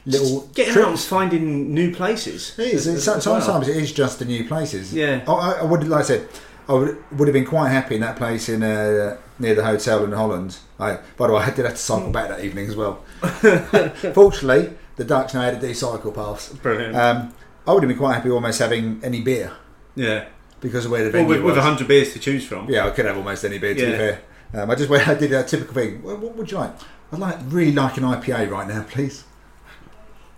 little 0.06 0.48
Getting 0.54 0.72
out 0.74 0.76
and 0.78 0.86
trips. 0.88 1.04
finding 1.06 1.72
new 1.74 1.94
places. 1.94 2.58
It 2.58 2.74
is. 2.74 2.86
as- 2.86 3.08
as 3.08 3.26
well. 3.26 3.40
sometimes 3.40 3.68
it 3.68 3.76
is 3.76 3.92
just 3.92 4.18
the 4.18 4.24
new 4.24 4.44
places. 4.46 4.92
Yeah. 4.92 5.24
I, 5.26 5.60
I, 5.60 5.64
would, 5.64 5.86
like 5.88 6.00
I 6.00 6.04
said, 6.04 6.28
I 6.68 6.72
would, 6.74 7.04
would 7.18 7.28
have 7.28 7.32
been 7.32 7.46
quite 7.46 7.70
happy 7.70 7.94
in 7.96 8.00
that 8.02 8.16
place 8.16 8.48
in 8.48 8.62
uh, 8.62 9.16
near 9.38 9.54
the 9.54 9.64
hotel 9.64 10.04
in 10.04 10.12
Holland. 10.12 10.58
I, 10.78 10.98
by 11.16 11.26
the 11.28 11.32
way, 11.34 11.42
I 11.42 11.50
did 11.50 11.64
have 11.64 11.74
to 11.74 11.80
cycle 11.80 12.10
back 12.10 12.28
that 12.28 12.44
evening 12.44 12.68
as 12.68 12.76
well. 12.76 13.02
Fortunately, 14.14 14.74
the 14.96 15.04
Dutch 15.04 15.34
know 15.34 15.40
how 15.42 15.50
to 15.50 15.60
do 15.60 15.72
cycle 15.74 16.12
paths. 16.12 16.50
Brilliant. 16.54 16.96
Um, 16.96 17.34
I 17.66 17.72
would 17.72 17.82
have 17.82 17.88
been 17.88 17.98
quite 17.98 18.14
happy 18.14 18.30
almost 18.30 18.58
having 18.58 19.00
any 19.02 19.22
beer 19.22 19.52
yeah. 19.94 20.26
because 20.60 20.84
of 20.84 20.90
where 20.90 21.04
the 21.04 21.10
Well, 21.10 21.22
venue 21.24 21.28
with, 21.28 21.38
with 21.44 21.56
was. 21.56 21.64
100 21.64 21.88
beers 21.88 22.12
to 22.12 22.18
choose 22.18 22.46
from. 22.46 22.68
Yeah, 22.68 22.86
I 22.86 22.90
could 22.90 23.06
have 23.06 23.16
almost 23.16 23.44
any 23.44 23.58
beer. 23.58 23.74
To 23.74 23.80
be 23.80 23.90
Yeah. 23.90 23.96
fair, 23.96 24.20
um, 24.62 24.70
I 24.70 24.74
just 24.74 24.90
went. 24.90 25.08
I 25.08 25.14
did 25.14 25.32
a 25.32 25.42
typical 25.44 25.74
thing. 25.74 26.02
Well, 26.02 26.16
what 26.18 26.36
would 26.36 26.50
you 26.50 26.58
like? 26.58 26.72
I'd 27.12 27.18
like 27.18 27.36
really 27.46 27.72
like 27.72 27.96
an 27.96 28.04
IPA 28.04 28.50
right 28.50 28.68
now, 28.68 28.82
please. 28.88 29.24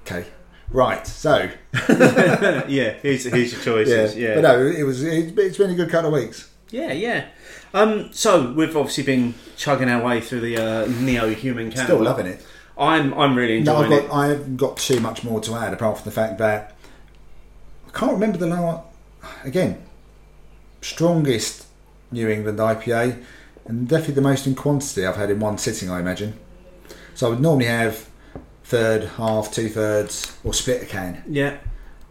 Okay, 0.07 0.25
right. 0.71 1.05
So 1.05 1.51
yeah, 1.89 2.93
here's, 3.03 3.25
here's 3.25 3.53
your 3.53 3.61
choices. 3.61 4.17
Yeah, 4.17 4.37
but 4.37 4.43
no, 4.43 4.65
it 4.67 4.85
was. 4.85 5.03
It, 5.03 5.37
it's 5.37 5.59
been 5.59 5.71
a 5.71 5.75
good 5.75 5.91
couple 5.91 6.15
of 6.15 6.23
weeks. 6.23 6.49
yeah, 6.71 6.93
yeah. 6.93 7.27
Um, 7.75 8.13
so 8.13 8.53
we've 8.53 8.77
obviously 8.77 9.03
been 9.03 9.35
chugging 9.57 9.89
our 9.89 10.03
way 10.03 10.21
through 10.21 10.41
the 10.41 10.57
uh, 10.57 10.87
neo-human 10.87 11.73
can. 11.73 11.85
Still 11.85 12.03
loving 12.03 12.27
it. 12.27 12.45
I'm 12.79 13.13
I'm 13.15 13.37
really 13.37 13.61
No, 13.61 13.77
I've 13.79 13.85
enjoying 13.91 14.07
got. 14.09 14.17
I 14.17 14.27
haven't 14.29 14.57
got 14.57 14.77
too 14.77 15.01
much 15.01 15.25
more 15.25 15.41
to 15.41 15.55
add 15.57 15.73
apart 15.73 15.99
from 15.99 16.05
the 16.05 16.13
fact 16.13 16.39
that 16.39 16.77
I 17.89 17.91
can't 17.91 18.13
remember 18.13 18.39
the 18.39 18.47
last. 18.47 18.87
Again, 19.43 19.83
strongest 20.83 21.67
New 22.13 22.29
England 22.29 22.61
IPA, 22.61 23.25
and 23.65 23.89
definitely 23.89 24.15
the 24.15 24.21
most 24.21 24.47
in 24.47 24.55
quantity 24.55 25.05
I've 25.05 25.17
had 25.17 25.31
in 25.31 25.41
one 25.41 25.59
sitting. 25.59 25.91
I 25.91 25.99
imagine. 25.99 26.39
So 27.17 27.27
I 27.27 27.31
would 27.31 27.41
normally 27.41 27.67
have 27.67 28.09
third, 28.67 29.05
half, 29.17 29.53
two 29.53 29.69
thirds, 29.69 30.37
or 30.45 30.53
split 30.53 30.83
a 30.83 30.87
can. 30.87 31.23
Yeah, 31.29 31.59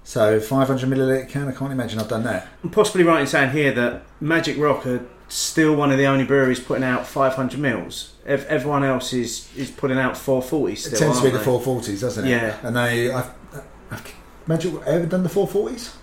So 0.03 0.39
500 0.39 0.89
milliliter 0.89 1.27
can. 1.29 1.47
I 1.47 1.51
can't 1.51 1.71
imagine 1.71 1.99
I've 1.99 2.07
done 2.07 2.23
that. 2.23 2.47
I'm 2.63 2.69
possibly 2.69 3.03
right 3.03 3.21
in 3.21 3.27
saying 3.27 3.51
here 3.51 3.71
that 3.73 4.03
Magic 4.21 4.57
Rock 4.57 4.85
are 4.87 5.05
still 5.27 5.75
one 5.75 5.91
of 5.91 5.97
the 5.97 6.05
only 6.05 6.23
breweries 6.23 6.59
putting 6.59 6.83
out 6.83 7.05
500 7.07 7.59
mils. 7.59 8.13
Ev- 8.25 8.45
everyone 8.45 8.83
else 8.83 9.11
is 9.13 9.49
is 9.57 9.69
putting 9.69 9.97
out 9.97 10.17
440 10.17 10.75
still. 10.75 10.93
it 10.93 10.97
tends 10.99 11.17
to 11.19 11.23
be 11.25 11.31
the 11.31 11.39
440s, 11.39 12.01
doesn't 12.01 12.25
it? 12.25 12.29
Yeah. 12.29 12.57
And 12.63 12.75
they, 12.75 13.11
I've, 13.11 13.31
I've 13.91 14.13
imagine 14.47 14.79
ever 14.85 15.05
done 15.05 15.23
the 15.23 15.29
440s? 15.29 15.95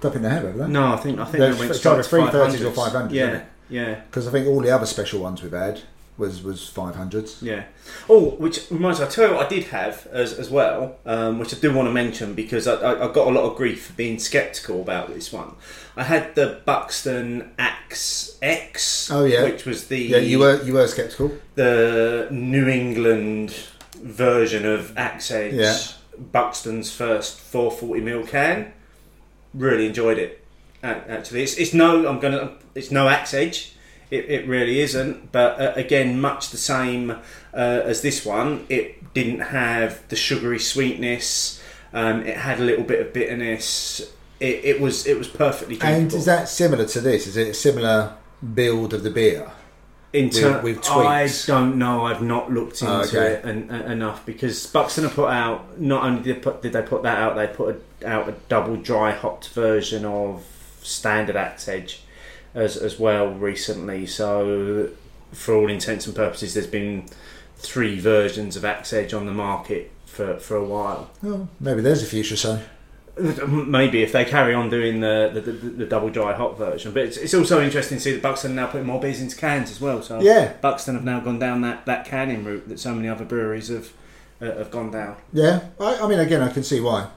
Don't 0.00 0.10
think 0.12 0.22
they 0.24 0.30
have, 0.30 0.42
have 0.42 0.58
they? 0.58 0.66
No, 0.66 0.94
I 0.94 0.96
think 0.96 1.20
I 1.20 1.24
think 1.26 1.38
they 1.38 1.52
went 1.52 1.74
straight 1.76 2.02
to 2.02 2.08
330s 2.08 2.60
or 2.66 2.70
500s. 2.72 2.92
500s, 2.92 3.12
Yeah, 3.12 3.44
yeah. 3.68 3.94
Because 4.00 4.26
I 4.26 4.30
think 4.32 4.48
all 4.48 4.60
the 4.60 4.70
other 4.70 4.86
special 4.86 5.20
ones 5.20 5.42
we've 5.42 5.52
had 5.52 5.80
was 6.18 6.42
was 6.42 6.60
500s. 6.60 7.40
Yeah. 7.42 7.64
Oh, 8.08 8.30
which 8.36 8.70
reminds 8.70 8.98
me, 9.00 9.06
I'll 9.06 9.10
tell 9.10 9.28
you 9.28 9.34
what 9.34 9.46
I 9.46 9.48
did 9.48 9.64
have 9.64 10.06
as, 10.12 10.32
as 10.34 10.50
well, 10.50 10.96
um, 11.06 11.38
which 11.38 11.54
I 11.54 11.58
do 11.58 11.72
want 11.72 11.88
to 11.88 11.92
mention 11.92 12.34
because 12.34 12.66
I, 12.68 12.74
I, 12.74 13.08
I 13.08 13.12
got 13.12 13.26
a 13.28 13.30
lot 13.30 13.44
of 13.50 13.56
grief 13.56 13.86
for 13.86 13.92
being 13.94 14.18
sceptical 14.18 14.82
about 14.82 15.08
this 15.12 15.32
one. 15.32 15.54
I 15.96 16.04
had 16.04 16.34
the 16.34 16.60
Buxton 16.64 17.50
Axe 17.58 18.38
X, 18.42 19.10
Oh, 19.10 19.24
yeah. 19.24 19.44
which 19.44 19.64
was 19.64 19.86
the 19.88 19.98
Yeah, 19.98 20.18
you 20.18 20.38
were 20.38 20.62
you 20.62 20.74
were 20.74 20.86
sceptical. 20.86 21.32
the 21.54 22.28
New 22.30 22.68
England 22.68 23.54
version 24.02 24.64
of 24.66 24.96
Axe 24.98 25.30
Edge, 25.30 25.54
Yeah. 25.54 25.76
Buxton's 26.18 26.92
first 26.92 27.38
440ml 27.52 28.28
can. 28.28 28.72
Really 29.54 29.86
enjoyed 29.86 30.18
it. 30.18 30.44
Actually, 30.82 31.42
it's, 31.44 31.56
it's 31.58 31.72
no, 31.74 32.06
I'm 32.08 32.18
gonna, 32.20 32.52
it's 32.74 32.90
no 32.90 33.08
Axe 33.08 33.34
Edge. 33.34 33.71
It, 34.12 34.28
it 34.30 34.46
really 34.46 34.80
isn't. 34.80 35.32
But 35.32 35.58
uh, 35.60 35.72
again, 35.74 36.20
much 36.20 36.50
the 36.50 36.58
same 36.58 37.10
uh, 37.10 37.16
as 37.54 38.02
this 38.02 38.24
one. 38.26 38.66
It 38.68 39.14
didn't 39.14 39.40
have 39.40 40.06
the 40.08 40.16
sugary 40.16 40.58
sweetness. 40.58 41.62
Um, 41.94 42.20
it 42.26 42.36
had 42.36 42.60
a 42.60 42.62
little 42.62 42.84
bit 42.84 43.00
of 43.00 43.12
bitterness. 43.14 44.00
It, 44.38 44.64
it 44.64 44.80
was 44.80 45.06
it 45.06 45.16
was 45.16 45.28
perfectly 45.28 45.76
drinkable. 45.76 46.02
And 46.02 46.12
is 46.14 46.26
that 46.26 46.48
similar 46.48 46.84
to 46.86 47.00
this? 47.00 47.26
Is 47.26 47.36
it 47.38 47.48
a 47.48 47.54
similar 47.54 48.14
build 48.54 48.92
of 48.92 49.02
the 49.02 49.10
beer? 49.10 49.50
In 50.12 50.28
ter- 50.28 50.60
with- 50.60 50.76
with 50.76 50.90
I 50.90 51.26
don't 51.46 51.78
know. 51.78 52.04
I've 52.04 52.20
not 52.20 52.52
looked 52.52 52.82
into 52.82 52.92
Oh, 52.92 53.00
okay. 53.00 53.34
it 53.34 53.46
en- 53.46 53.70
en- 53.70 53.92
enough 53.92 54.26
because 54.26 54.66
Buxton 54.66 55.04
have 55.04 55.14
put 55.14 55.30
out. 55.30 55.80
Not 55.80 56.04
only 56.04 56.22
did 56.22 56.36
they 56.36 56.40
put, 56.40 56.60
did 56.60 56.74
they 56.74 56.82
put 56.82 57.02
that 57.04 57.16
out, 57.16 57.34
they 57.34 57.46
put 57.46 57.82
a, 58.02 58.06
out 58.06 58.28
a 58.28 58.32
double 58.50 58.76
dry 58.76 59.12
hopped 59.12 59.48
version 59.50 60.04
of 60.04 60.44
standard 60.82 61.36
Axe 61.36 61.66
Edge 61.66 62.02
as 62.54 62.76
as 62.76 62.98
well 62.98 63.28
recently. 63.32 64.06
So, 64.06 64.90
for 65.32 65.54
all 65.54 65.68
intents 65.70 66.06
and 66.06 66.14
purposes, 66.16 66.54
there's 66.54 66.66
been 66.66 67.06
three 67.56 67.98
versions 67.98 68.56
of 68.56 68.64
Axe 68.64 68.92
Edge 68.92 69.14
on 69.14 69.26
the 69.26 69.32
market 69.32 69.90
for 70.06 70.38
for 70.38 70.56
a 70.56 70.64
while. 70.64 71.10
Oh, 71.24 71.48
maybe 71.60 71.80
there's 71.80 72.02
a 72.02 72.06
future. 72.06 72.36
So 72.36 72.60
Maybe 73.46 74.02
if 74.02 74.10
they 74.12 74.24
carry 74.24 74.54
on 74.54 74.70
doing 74.70 75.00
the 75.00 75.30
the, 75.34 75.40
the, 75.42 75.52
the 75.52 75.86
double 75.86 76.08
dry 76.08 76.32
hop 76.32 76.56
version, 76.56 76.92
but 76.94 77.02
it's, 77.02 77.18
it's 77.18 77.34
also 77.34 77.62
interesting 77.62 77.98
to 77.98 78.02
see 78.02 78.12
that 78.12 78.22
Buxton 78.22 78.52
are 78.52 78.54
now 78.54 78.66
putting 78.68 78.86
more 78.86 78.98
beers 79.00 79.20
into 79.20 79.36
cans 79.36 79.70
as 79.70 79.82
well. 79.82 80.02
So 80.02 80.20
Yeah. 80.22 80.54
Buxton 80.62 80.94
have 80.94 81.04
now 81.04 81.20
gone 81.20 81.38
down 81.38 81.60
that, 81.60 81.84
that 81.84 82.06
canning 82.06 82.42
route 82.42 82.70
that 82.70 82.80
so 82.80 82.94
many 82.94 83.08
other 83.10 83.26
breweries 83.26 83.68
have 83.68 83.92
uh, 84.40 84.56
have 84.56 84.70
gone 84.70 84.90
down. 84.90 85.16
yeah, 85.32 85.60
I, 85.78 85.96
I 85.98 86.08
mean, 86.08 86.20
again, 86.20 86.40
I 86.40 86.48
can 86.50 86.62
see 86.64 86.80
why. 86.80 87.08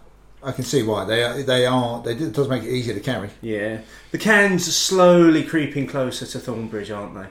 I 0.45 0.51
can 0.51 0.63
see 0.63 0.83
why 0.83 1.05
they 1.05 1.23
are. 1.23 1.41
They 1.41 1.65
are. 1.65 2.01
They 2.03 2.15
do, 2.15 2.27
it 2.27 2.33
does 2.33 2.47
make 2.47 2.63
it 2.63 2.69
easier 2.69 2.93
to 2.93 2.99
carry. 2.99 3.29
Yeah, 3.41 3.81
the 4.11 4.19
cans 4.19 4.67
are 4.67 4.71
slowly 4.71 5.43
creeping 5.43 5.87
closer 5.87 6.25
to 6.27 6.37
Thornbridge, 6.37 6.95
aren't 6.95 7.15
they? 7.15 7.27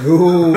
Ooh, 0.00 0.52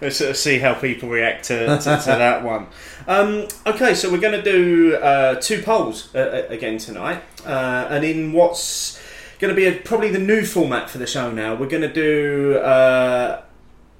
we'll 0.00 0.10
sort 0.10 0.30
of 0.30 0.36
see 0.36 0.58
how 0.58 0.74
people 0.74 1.08
react 1.08 1.44
to, 1.46 1.66
to, 1.66 1.78
to 1.78 2.06
that 2.06 2.42
one. 2.42 2.66
Um, 3.06 3.46
okay, 3.66 3.94
so 3.94 4.10
we're 4.10 4.18
going 4.18 4.42
to 4.42 4.42
do 4.42 4.96
uh, 4.96 5.36
two 5.36 5.62
polls 5.62 6.14
uh, 6.14 6.18
uh, 6.48 6.52
again 6.52 6.78
tonight, 6.78 7.22
uh, 7.46 7.86
and 7.90 8.04
in 8.04 8.32
what's 8.32 9.00
going 9.38 9.54
to 9.54 9.56
be 9.56 9.66
a, 9.66 9.80
probably 9.80 10.10
the 10.10 10.18
new 10.18 10.44
format 10.44 10.90
for 10.90 10.98
the 10.98 11.06
show 11.06 11.30
now, 11.30 11.54
we're 11.54 11.68
going 11.68 11.82
to 11.82 11.92
do 11.92 12.58
uh, 12.58 13.42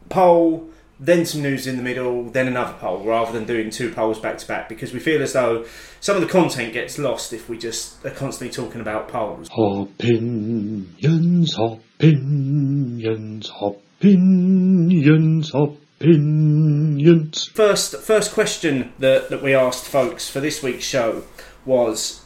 poll, 0.09 0.71
then 1.01 1.27
some 1.27 1.43
news 1.43 1.67
in 1.67 1.77
the 1.77 1.83
middle, 1.83 2.31
then 2.31 2.47
another 2.47 2.75
poll, 2.75 3.05
rather 3.05 3.33
than 3.33 3.45
doing 3.45 3.71
two 3.71 3.93
polls 3.93 4.19
back 4.19 4.39
to 4.39 4.47
back, 4.47 4.69
because 4.69 4.93
we 4.93 5.01
feel 5.01 5.23
as 5.23 5.33
though 5.33 5.65
some 6.01 6.17
of 6.17 6.23
the 6.23 6.29
content 6.29 6.73
gets 6.73 6.99
lost 6.99 7.33
if 7.33 7.49
we 7.49 7.59
just 7.59 8.05
are 8.05 8.11
constantly 8.11 8.55
talking 8.55 8.81
about 8.81 9.09
polls. 9.09 9.49
Opinions, 9.57 11.57
opinions, 11.59 13.51
opinions, 13.61 15.55
opinions. 15.55 17.47
First, 17.47 17.97
first 17.97 18.33
question 18.33 18.93
that, 18.99 19.31
that 19.31 19.43
we 19.43 19.55
asked 19.55 19.87
folks 19.87 20.29
for 20.29 20.41
this 20.41 20.63
week's 20.63 20.85
show 20.85 21.25
was 21.65 22.24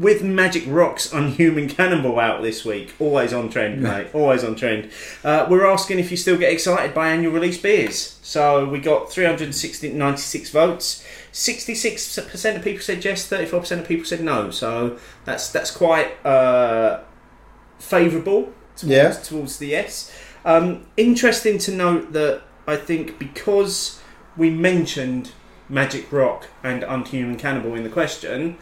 with 0.00 0.22
Magic 0.24 0.64
Rock's 0.66 1.12
Unhuman 1.12 1.68
Cannonball 1.68 2.18
out 2.18 2.40
this 2.40 2.64
week, 2.64 2.94
always 2.98 3.34
on 3.34 3.50
trend, 3.50 3.82
mate, 3.82 4.08
always 4.14 4.42
on 4.42 4.54
trend. 4.54 4.90
Uh, 5.22 5.46
we're 5.50 5.66
asking 5.66 5.98
if 5.98 6.10
you 6.10 6.16
still 6.16 6.38
get 6.38 6.50
excited 6.50 6.94
by 6.94 7.10
annual 7.10 7.32
release 7.34 7.58
beers. 7.60 8.18
So 8.22 8.66
we 8.66 8.78
got 8.80 9.12
396 9.12 10.50
votes. 10.50 11.04
66% 11.32 12.56
of 12.56 12.64
people 12.64 12.80
said 12.82 13.04
yes, 13.04 13.28
34% 13.28 13.80
of 13.80 13.86
people 13.88 14.06
said 14.06 14.22
no. 14.22 14.50
So 14.50 14.98
that's 15.26 15.52
that's 15.52 15.70
quite 15.70 16.24
uh, 16.24 17.02
favourable 17.78 18.52
towards, 18.76 18.84
Yeah. 18.84 19.10
towards 19.12 19.58
the 19.58 19.66
yes. 19.68 20.10
Um, 20.46 20.86
interesting 20.96 21.58
to 21.58 21.72
note 21.72 22.12
that 22.14 22.42
I 22.66 22.76
think 22.76 23.18
because 23.18 24.00
we 24.36 24.48
mentioned 24.48 25.32
Magic 25.68 26.10
Rock 26.10 26.48
and 26.64 26.82
Unhuman 26.84 27.36
Cannonball 27.36 27.74
in 27.74 27.82
the 27.84 27.90
question, 27.90 28.56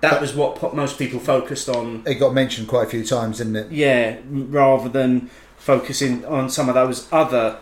that 0.00 0.20
was 0.20 0.34
what 0.34 0.56
po- 0.56 0.72
most 0.72 0.98
people 0.98 1.20
focused 1.20 1.68
on. 1.68 2.02
It 2.06 2.14
got 2.14 2.34
mentioned 2.34 2.68
quite 2.68 2.86
a 2.86 2.90
few 2.90 3.04
times, 3.04 3.38
didn't 3.38 3.56
it? 3.56 3.72
Yeah, 3.72 4.18
rather 4.30 4.88
than 4.88 5.30
focusing 5.58 6.24
on 6.24 6.48
some 6.48 6.68
of 6.68 6.74
those 6.74 7.06
other 7.12 7.58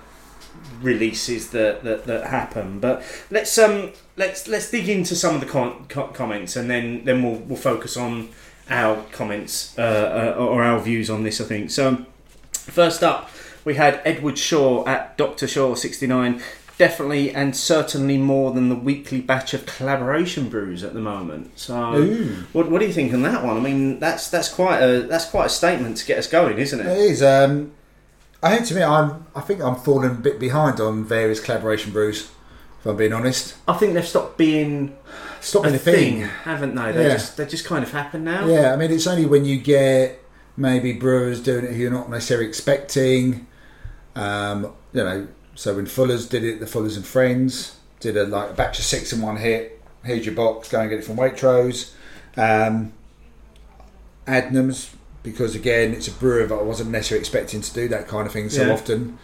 releases 0.80 1.50
that, 1.50 1.82
that, 1.84 2.04
that 2.06 2.26
happen. 2.28 2.80
But 2.80 3.02
let's 3.30 3.56
um 3.58 3.92
let's 4.16 4.46
let's 4.48 4.70
dig 4.70 4.88
into 4.88 5.14
some 5.14 5.34
of 5.34 5.40
the 5.40 5.46
con- 5.46 5.86
co- 5.88 6.08
comments 6.08 6.56
and 6.56 6.70
then 6.70 7.04
then 7.04 7.22
we'll 7.22 7.36
we'll 7.40 7.58
focus 7.58 7.96
on 7.96 8.30
our 8.70 9.02
comments 9.12 9.76
uh, 9.78 10.34
uh, 10.38 10.40
or 10.40 10.62
our 10.62 10.78
views 10.80 11.10
on 11.10 11.22
this. 11.22 11.40
I 11.40 11.44
think 11.44 11.70
so. 11.70 12.04
First 12.52 13.02
up, 13.02 13.30
we 13.64 13.74
had 13.74 14.00
Edward 14.04 14.38
Shaw 14.38 14.84
at 14.86 15.16
Doctor 15.16 15.48
Shaw 15.48 15.74
sixty 15.74 16.06
nine. 16.06 16.42
Definitely 16.78 17.32
and 17.34 17.56
certainly 17.56 18.16
more 18.18 18.52
than 18.52 18.68
the 18.68 18.76
weekly 18.76 19.20
batch 19.20 19.52
of 19.52 19.66
collaboration 19.66 20.48
brews 20.48 20.84
at 20.84 20.94
the 20.94 21.00
moment. 21.00 21.58
So, 21.58 22.04
what, 22.52 22.70
what 22.70 22.78
do 22.80 22.86
you 22.86 22.92
think 22.92 23.12
on 23.12 23.22
that 23.22 23.44
one? 23.44 23.56
I 23.56 23.60
mean, 23.60 23.98
that's 23.98 24.30
that's 24.30 24.48
quite 24.48 24.78
a 24.80 25.02
that's 25.02 25.24
quite 25.24 25.46
a 25.46 25.50
statement 25.50 25.96
to 25.96 26.06
get 26.06 26.18
us 26.18 26.28
going, 26.28 26.56
isn't 26.58 26.78
It 26.80 26.86
it? 26.86 26.98
is. 26.98 27.22
Um, 27.22 27.72
I 28.42 28.54
think 28.54 28.68
to 28.68 28.74
me, 28.76 28.82
I'm. 28.84 29.26
I 29.34 29.40
think 29.40 29.60
I'm 29.60 29.74
falling 29.74 30.10
a 30.10 30.14
bit 30.14 30.38
behind 30.38 30.80
on 30.80 31.04
various 31.04 31.40
collaboration 31.40 31.92
brews. 31.92 32.30
If 32.78 32.86
I'm 32.86 32.96
being 32.96 33.12
honest, 33.12 33.56
I 33.66 33.72
think 33.72 33.94
they've 33.94 34.06
stopped 34.06 34.38
being 34.38 34.96
stop 35.40 35.62
a 35.64 35.66
being 35.66 35.74
a 35.74 35.78
thing, 35.80 35.94
thing. 36.20 36.20
haven't 36.44 36.76
they? 36.76 36.92
They 36.92 37.08
Yeah. 37.08 37.14
just 37.14 37.36
they 37.36 37.46
just 37.46 37.64
kind 37.64 37.82
of 37.82 37.90
happen 37.90 38.22
now. 38.22 38.46
Yeah, 38.46 38.72
I 38.72 38.76
mean, 38.76 38.92
it's 38.92 39.08
only 39.08 39.26
when 39.26 39.44
you 39.44 39.58
get 39.58 40.22
maybe 40.56 40.92
brewers 40.92 41.40
doing 41.40 41.64
it 41.64 41.72
who 41.72 41.78
you're 41.78 41.90
not 41.90 42.08
necessarily 42.08 42.46
expecting. 42.46 43.48
Um, 44.14 44.72
you 44.92 45.02
know, 45.02 45.28
so 45.58 45.74
when 45.74 45.86
Fuller's 45.86 46.28
did 46.28 46.44
it, 46.44 46.60
the 46.60 46.66
Fullers 46.66 46.94
and 46.96 47.04
Friends 47.04 47.76
did 47.98 48.16
a 48.16 48.22
like 48.22 48.50
a 48.50 48.52
batch 48.52 48.78
of 48.78 48.84
six 48.84 49.12
in 49.12 49.20
one 49.20 49.38
hit. 49.38 49.82
Here's 50.04 50.24
your 50.24 50.36
box. 50.36 50.68
Go 50.68 50.78
and 50.78 50.88
get 50.88 51.00
it 51.00 51.04
from 51.04 51.16
Waitrose. 51.16 51.90
Um, 52.36 52.92
Adnams, 54.28 54.90
because 55.24 55.56
again, 55.56 55.92
it's 55.94 56.06
a 56.06 56.12
brewer 56.12 56.46
that 56.46 56.54
I 56.54 56.62
wasn't 56.62 56.90
necessarily 56.90 57.22
expecting 57.22 57.60
to 57.60 57.74
do 57.74 57.88
that 57.88 58.06
kind 58.06 58.24
of 58.24 58.32
thing 58.32 58.48
so 58.50 58.66
Yeah. 58.66 58.72
often. 58.72 59.18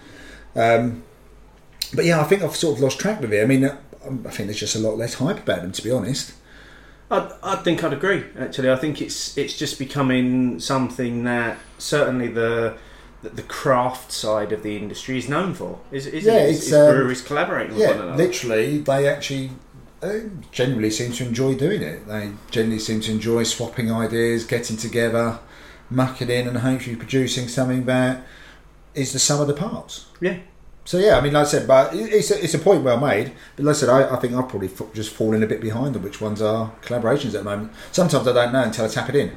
Um, 0.57 1.05
but 1.95 2.05
yeah, 2.05 2.21
I 2.21 2.25
think 2.25 2.43
I've 2.43 2.57
sort 2.57 2.79
of 2.79 2.83
lost 2.83 2.99
track 2.99 3.23
of 3.23 3.33
it. 3.33 3.41
I 3.41 3.47
mean, 3.47 3.63
uh, 3.65 3.77
I 4.27 4.31
think 4.31 4.49
there's 4.49 4.59
just 4.59 4.75
a 4.75 4.81
lot 4.81 4.99
less 4.99 5.15
hype 5.15 5.39
about 5.39 5.63
them, 5.63 5.71
to 5.71 5.83
be 5.85 5.93
honest. 5.93 6.33
I, 7.13 7.31
I 7.45 7.57
think 7.63 7.85
I'd 7.85 7.93
agree. 7.93 8.25
Actually, 8.37 8.73
I 8.73 8.77
think 8.77 9.01
it's 9.01 9.39
it's 9.39 9.57
just 9.57 9.79
becoming 9.79 10.59
something 10.59 11.23
that 11.25 11.59
certainly 11.79 12.27
the 12.27 12.75
the, 13.25 13.31
the 13.31 13.43
craft 13.43 14.13
side 14.13 14.53
of 14.53 14.63
the 14.63 14.77
industry 14.77 15.19
is 15.19 15.29
known 15.29 15.55
for. 15.55 15.81
Is 15.91 16.07
is 16.07 16.25
Yeah, 16.25 16.35
it? 16.39 16.51
Is, 16.51 16.59
it's, 16.59 16.67
is 16.69 16.75
um, 16.75 16.95
breweries 16.95 17.23
collaborating 17.23 17.75
with 17.77 17.87
one 17.87 17.97
Yeah, 17.97 18.03
another. 18.05 18.17
literally, 18.25 18.79
they 18.79 19.09
actually 19.09 19.51
generally 20.53 20.91
seem 20.91 21.13
to 21.13 21.25
enjoy 21.25 21.55
doing 21.55 21.83
it. 21.83 22.07
They 22.07 22.33
generally 22.51 22.79
seem 22.79 23.01
to 23.03 23.11
enjoy 23.13 23.43
swapping 23.45 23.91
ideas, 23.91 24.45
getting 24.45 24.77
together, 24.77 25.39
mucking 25.91 26.29
in, 26.31 26.47
and 26.49 26.59
hopefully 26.59 26.97
producing 26.97 27.49
something 27.49 27.85
that 27.87 28.23
is 28.95 29.13
the 29.13 29.19
sum 29.19 29.41
of 29.41 29.47
the 29.47 29.55
parts. 29.55 30.07
Yeah. 30.21 30.39
So 30.85 30.99
yeah, 30.99 31.17
I 31.17 31.23
mean, 31.23 31.33
like 31.33 31.47
I 31.47 31.51
said, 31.51 31.67
but 31.67 31.95
it's 31.95 32.31
a, 32.31 32.45
it's 32.45 32.53
a 32.53 32.59
point 32.59 32.85
well 32.85 33.01
made. 33.01 33.33
But 33.57 33.65
like 33.65 33.77
I 33.77 33.79
said, 33.79 33.89
I, 33.89 34.15
I 34.15 34.17
think 34.21 34.35
I've 34.35 34.49
probably 34.51 34.69
f- 34.69 34.93
just 34.93 35.11
fallen 35.15 35.43
a 35.43 35.47
bit 35.47 35.63
behind 35.63 35.97
on 35.97 36.03
which 36.03 36.21
ones 36.21 36.43
are 36.43 36.73
collaborations 36.83 37.29
at 37.29 37.33
the 37.33 37.45
moment. 37.45 37.73
Sometimes 37.91 38.29
I 38.29 38.33
don't 38.35 38.53
know 38.53 38.63
until 38.63 38.85
I 38.85 38.89
tap 38.89 39.09
it 39.09 39.17
in, 39.17 39.35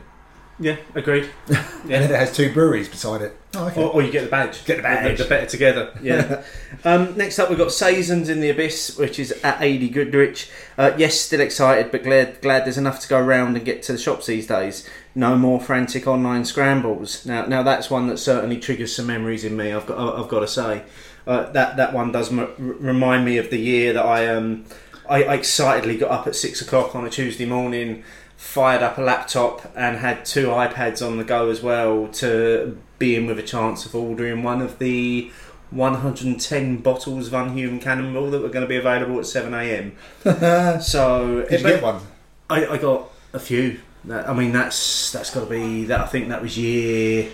Yeah, 0.59 0.77
agreed. 0.95 1.29
Yeah. 1.87 2.01
and 2.01 2.11
then 2.11 2.11
it 2.11 2.19
has 2.19 2.35
two 2.35 2.51
breweries 2.51 2.89
beside 2.89 3.21
it. 3.21 3.37
Oh, 3.55 3.67
okay. 3.67 3.81
Or, 3.81 3.93
or 3.93 4.01
you 4.01 4.11
get 4.11 4.25
the 4.25 4.29
badge. 4.29 4.65
Get 4.65 4.77
the 4.77 4.83
badge. 4.83 5.17
The, 5.17 5.23
the 5.23 5.29
better 5.29 5.45
together. 5.45 5.97
Yeah. 6.01 6.43
um, 6.83 7.15
next 7.15 7.39
up, 7.39 7.47
we've 7.47 7.57
got 7.57 7.71
Saisons 7.71 8.27
in 8.27 8.41
the 8.41 8.49
Abyss, 8.49 8.97
which 8.97 9.19
is 9.19 9.31
at 9.43 9.61
80 9.61 9.87
Goodrich. 9.89 10.49
Uh, 10.77 10.91
yes, 10.97 11.17
still 11.17 11.39
excited, 11.39 11.89
but 11.89 12.03
glad 12.03 12.41
glad 12.41 12.65
there's 12.65 12.77
enough 12.77 12.99
to 13.01 13.07
go 13.07 13.17
around 13.19 13.55
and 13.55 13.63
get 13.63 13.83
to 13.83 13.93
the 13.93 13.97
shops 13.97 14.25
these 14.25 14.47
days. 14.47 14.89
No 15.15 15.37
more 15.37 15.61
frantic 15.61 16.07
online 16.07 16.43
scrambles. 16.43 17.25
Now, 17.25 17.45
now 17.45 17.63
that's 17.63 17.89
one 17.89 18.07
that 18.07 18.17
certainly 18.17 18.59
triggers 18.59 18.93
some 18.93 19.07
memories 19.07 19.45
in 19.45 19.55
me. 19.55 19.71
I've 19.71 19.85
got 19.85 20.19
I've 20.19 20.27
got 20.27 20.41
to 20.41 20.47
say. 20.47 20.83
Uh, 21.25 21.49
that 21.51 21.77
that 21.77 21.93
one 21.93 22.11
does 22.11 22.31
m- 22.31 22.53
remind 22.57 23.23
me 23.23 23.37
of 23.37 23.49
the 23.49 23.59
year 23.59 23.93
that 23.93 24.05
I 24.05 24.27
um 24.27 24.65
I, 25.09 25.23
I 25.23 25.35
excitedly 25.35 25.97
got 25.97 26.11
up 26.11 26.27
at 26.27 26.35
six 26.35 26.61
o'clock 26.61 26.95
on 26.95 27.05
a 27.05 27.09
Tuesday 27.09 27.45
morning, 27.45 28.03
fired 28.37 28.81
up 28.81 28.97
a 28.97 29.01
laptop, 29.01 29.71
and 29.75 29.97
had 29.97 30.23
two 30.23 30.47
iPads 30.47 31.05
on 31.05 31.17
the 31.17 31.23
go 31.23 31.49
as 31.49 31.61
well 31.61 32.07
to 32.07 32.79
be 32.99 33.15
in 33.15 33.25
with 33.25 33.37
a 33.39 33.43
chance 33.43 33.85
of 33.85 33.93
ordering 33.95 34.43
one 34.43 34.61
of 34.61 34.79
the 34.79 35.31
110 35.71 36.77
bottles 36.77 37.27
of 37.27 37.33
Unhuman 37.33 37.79
Cannonball 37.79 38.31
that 38.31 38.41
were 38.41 38.49
going 38.49 38.63
to 38.63 38.69
be 38.69 38.77
available 38.77 39.19
at 39.19 39.25
7 39.25 39.53
a.m. 39.53 39.95
so 40.81 41.45
Did 41.49 41.61
you 41.61 41.67
get 41.67 41.83
one? 41.83 42.01
I, 42.49 42.65
I 42.67 42.77
got 42.77 43.09
a 43.33 43.39
few. 43.39 43.79
That, 44.05 44.29
I 44.29 44.33
mean, 44.33 44.53
that's 44.53 45.11
that's 45.11 45.33
got 45.33 45.41
to 45.41 45.49
be 45.49 45.83
that. 45.85 45.99
I 45.99 46.05
think 46.05 46.29
that 46.29 46.41
was 46.41 46.57
year 46.57 47.29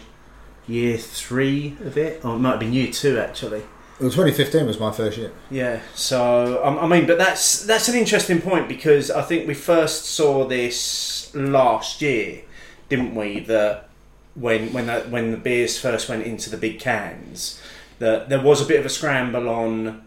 year 0.65 0.97
three 0.97 1.77
of 1.81 1.97
it, 1.97 2.23
or 2.25 2.35
it 2.35 2.39
might 2.39 2.51
have 2.51 2.59
been 2.59 2.73
year 2.73 2.91
two 2.91 3.19
actually. 3.19 3.63
Well, 3.99 4.09
2015 4.09 4.65
was 4.65 4.79
my 4.79 4.91
first 4.91 5.17
year. 5.17 5.31
Yeah, 5.51 5.79
so 5.93 6.63
um, 6.65 6.79
I 6.79 6.87
mean, 6.87 7.05
but 7.07 7.17
that's 7.17 7.63
that's 7.65 7.87
an 7.89 7.95
interesting 7.95 8.41
point 8.41 8.67
because 8.67 9.11
I 9.11 9.21
think 9.21 9.47
we 9.47 9.53
first 9.53 10.05
saw 10.05 10.45
this 10.45 11.33
last 11.35 12.01
year, 12.01 12.41
didn't 12.89 13.15
we? 13.15 13.39
That 13.41 13.89
when 14.35 14.73
when 14.73 14.87
that 14.87 15.09
when 15.09 15.31
the 15.31 15.37
beers 15.37 15.79
first 15.79 16.09
went 16.09 16.23
into 16.25 16.49
the 16.49 16.57
big 16.57 16.79
cans, 16.79 17.61
that 17.99 18.29
there 18.29 18.41
was 18.41 18.61
a 18.61 18.65
bit 18.65 18.79
of 18.79 18.85
a 18.85 18.89
scramble 18.89 19.47
on 19.47 20.01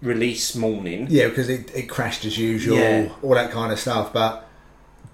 release 0.00 0.54
morning. 0.56 1.06
Yeah, 1.10 1.28
because 1.28 1.48
it, 1.48 1.70
it 1.76 1.88
crashed 1.88 2.24
as 2.24 2.36
usual, 2.38 2.76
Yeah. 2.78 3.08
all 3.22 3.34
that 3.34 3.50
kind 3.50 3.70
of 3.72 3.78
stuff. 3.78 4.12
But 4.12 4.48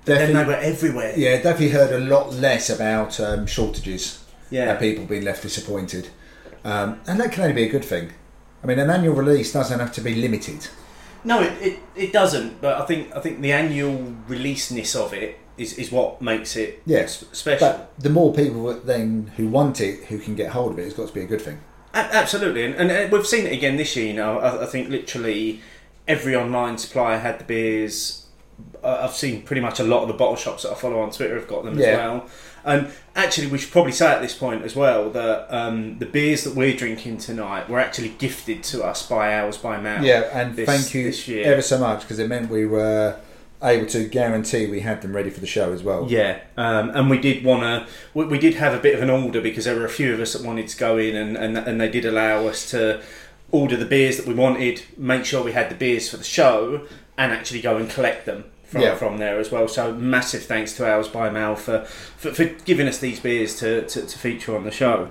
Then 0.05 0.33
definitely, 0.33 0.43
they 0.45 0.49
were 0.61 0.75
everywhere. 0.75 1.15
yeah, 1.17 1.37
definitely 1.37 1.71
heard 1.71 1.93
a 1.93 1.99
lot 2.05 2.33
less 2.33 2.71
about 2.71 3.19
um, 3.21 3.47
shortages. 3.47 4.23
Yeah. 4.51 4.71
and 4.71 4.79
people 4.79 5.05
being 5.05 5.25
left 5.25 5.43
disappointed, 5.43 6.09
um, 6.69 7.01
and 7.07 7.19
that 7.21 7.33
can 7.33 7.43
only 7.45 7.55
be 7.55 7.65
a 7.65 7.69
good 7.69 7.85
thing. 7.85 8.13
I 8.63 8.67
mean, 8.67 8.79
an 8.79 8.91
annual 8.91 9.15
release 9.15 9.53
doesn't 9.53 9.79
have 9.79 9.93
to 9.93 10.01
be 10.01 10.15
limited. 10.15 10.67
No, 11.25 11.41
it, 11.43 11.53
it, 11.63 11.79
it 11.97 12.13
doesn't. 12.13 12.61
But 12.61 12.81
I 12.81 12.85
think 12.87 13.15
I 13.17 13.21
think 13.21 13.41
the 13.41 13.53
annual 13.53 14.15
releaseness 14.29 14.95
of 14.95 15.13
it 15.13 15.39
is, 15.57 15.75
is 15.75 15.91
what 15.91 16.21
makes 16.23 16.57
it 16.57 16.83
Yes, 16.87 17.23
s- 17.23 17.39
special. 17.39 17.69
but 17.69 17.93
the 17.99 18.11
more 18.11 18.33
people 18.33 18.73
then 18.85 19.33
who 19.37 19.49
want 19.49 19.81
it, 19.81 20.05
who 20.05 20.19
can 20.19 20.35
get 20.37 20.51
hold 20.53 20.73
of 20.73 20.79
it, 20.79 20.83
it's 20.83 20.95
got 20.95 21.09
to 21.09 21.15
be 21.15 21.23
a 21.23 21.27
good 21.27 21.41
thing. 21.43 21.59
A- 21.95 22.15
absolutely, 22.17 22.65
and, 22.65 22.75
and 22.77 22.91
uh, 22.91 23.09
we've 23.17 23.27
seen 23.27 23.47
it 23.47 23.53
again 23.53 23.77
this 23.77 23.97
year. 23.97 24.07
You 24.09 24.15
know, 24.15 24.39
I, 24.39 24.63
I 24.63 24.67
think 24.67 24.89
literally 24.91 25.61
every 26.07 26.35
online 26.37 26.79
supplier 26.79 27.19
had 27.19 27.41
the 27.41 27.45
beers. 27.45 28.27
I've 28.83 29.13
seen 29.15 29.43
pretty 29.43 29.61
much 29.63 29.79
a 29.81 29.85
lot 29.85 30.03
of 30.03 30.09
the 30.09 30.15
bottle 30.15 30.35
shops 30.37 30.63
that 30.65 30.73
I 30.73 30.75
follow 30.75 31.01
on 31.01 31.11
Twitter 31.11 31.35
have 31.39 31.47
got 31.49 31.65
them 31.65 31.79
as 31.79 31.85
well. 31.87 32.27
And 32.65 32.91
actually, 33.17 33.47
we 33.49 33.59
should 33.59 33.71
probably 33.73 33.93
say 33.93 34.07
at 34.07 34.21
this 34.21 34.35
point 34.35 34.63
as 34.65 34.75
well 34.77 35.11
that 35.11 35.47
um, 35.55 35.99
the 35.99 36.07
beers 36.07 36.45
that 36.45 36.55
we're 36.55 36.77
drinking 36.77 37.19
tonight 37.19 37.69
were 37.69 37.81
actually 37.81 38.11
gifted 38.11 38.63
to 38.65 38.85
us 38.85 39.07
by 39.07 39.39
Ales 39.41 39.57
by 39.59 39.81
Mail. 39.81 40.03
Yeah, 40.05 40.29
and 40.33 40.57
this- 40.57 40.67
thank 40.69 40.95
you 40.95 41.43
ever 41.43 41.63
so 41.63 41.79
much 41.79 42.01
because 42.03 42.19
it 42.19 42.29
meant 42.29 42.51
we 42.51 42.67
were 42.67 43.17
able 43.63 43.87
to 43.87 44.05
guarantee 44.05 44.67
we 44.67 44.81
had 44.81 45.03
them 45.03 45.15
ready 45.17 45.31
for 45.31 45.41
the 45.41 45.47
show 45.47 45.73
as 45.73 45.83
well. 45.83 46.07
Yeah, 46.09 46.41
um, 46.57 46.91
and 46.91 47.11
we 47.11 47.19
did 47.19 47.45
want 47.45 47.63
to. 47.63 47.93
We, 48.15 48.25
we 48.27 48.39
did 48.39 48.55
have 48.55 48.73
a 48.75 48.79
bit 48.79 48.95
of 48.95 49.03
an 49.03 49.11
order 49.11 49.41
because 49.41 49.65
there 49.65 49.75
were 49.77 49.85
a 49.85 49.91
few 49.91 50.13
of 50.15 50.21
us 50.21 50.33
that 50.35 50.47
wanted 50.47 50.69
to 50.69 50.77
go 50.77 50.97
in, 50.99 51.17
and, 51.17 51.37
and, 51.37 51.57
and 51.59 51.81
they 51.81 51.89
did 51.91 52.05
allow 52.05 52.47
us 52.47 52.71
to 52.71 53.03
order 53.51 53.77
the 53.77 53.87
beers 53.87 54.17
that 54.19 54.27
we 54.27 54.35
wanted, 54.35 54.83
make 54.97 55.25
sure 55.25 55.43
we 55.43 55.53
had 55.53 55.71
the 55.71 55.75
beers 55.75 56.09
for 56.09 56.19
the 56.19 56.25
show, 56.25 56.87
and 57.17 57.33
actually 57.33 57.61
go 57.63 57.77
and 57.79 57.89
collect 57.91 58.27
them 58.27 58.45
from, 58.69 58.83
Yeah. 58.83 58.95
from 58.95 59.19
there 59.19 59.39
as 59.41 59.51
well. 59.51 59.67
So 59.69 59.93
massive 59.93 60.45
thanks 60.45 60.75
to 60.77 60.87
Ales 60.87 61.09
by 61.09 61.29
Mail 61.31 61.57
for, 61.57 61.85
for, 61.85 62.33
for 62.33 62.45
giving 62.45 62.87
us 62.87 62.99
these 62.99 63.19
beers 63.21 63.59
to, 63.61 63.87
to, 63.87 64.07
to 64.07 64.19
feature 64.19 64.55
on 64.57 64.65
the 64.65 64.71
show. 64.71 65.11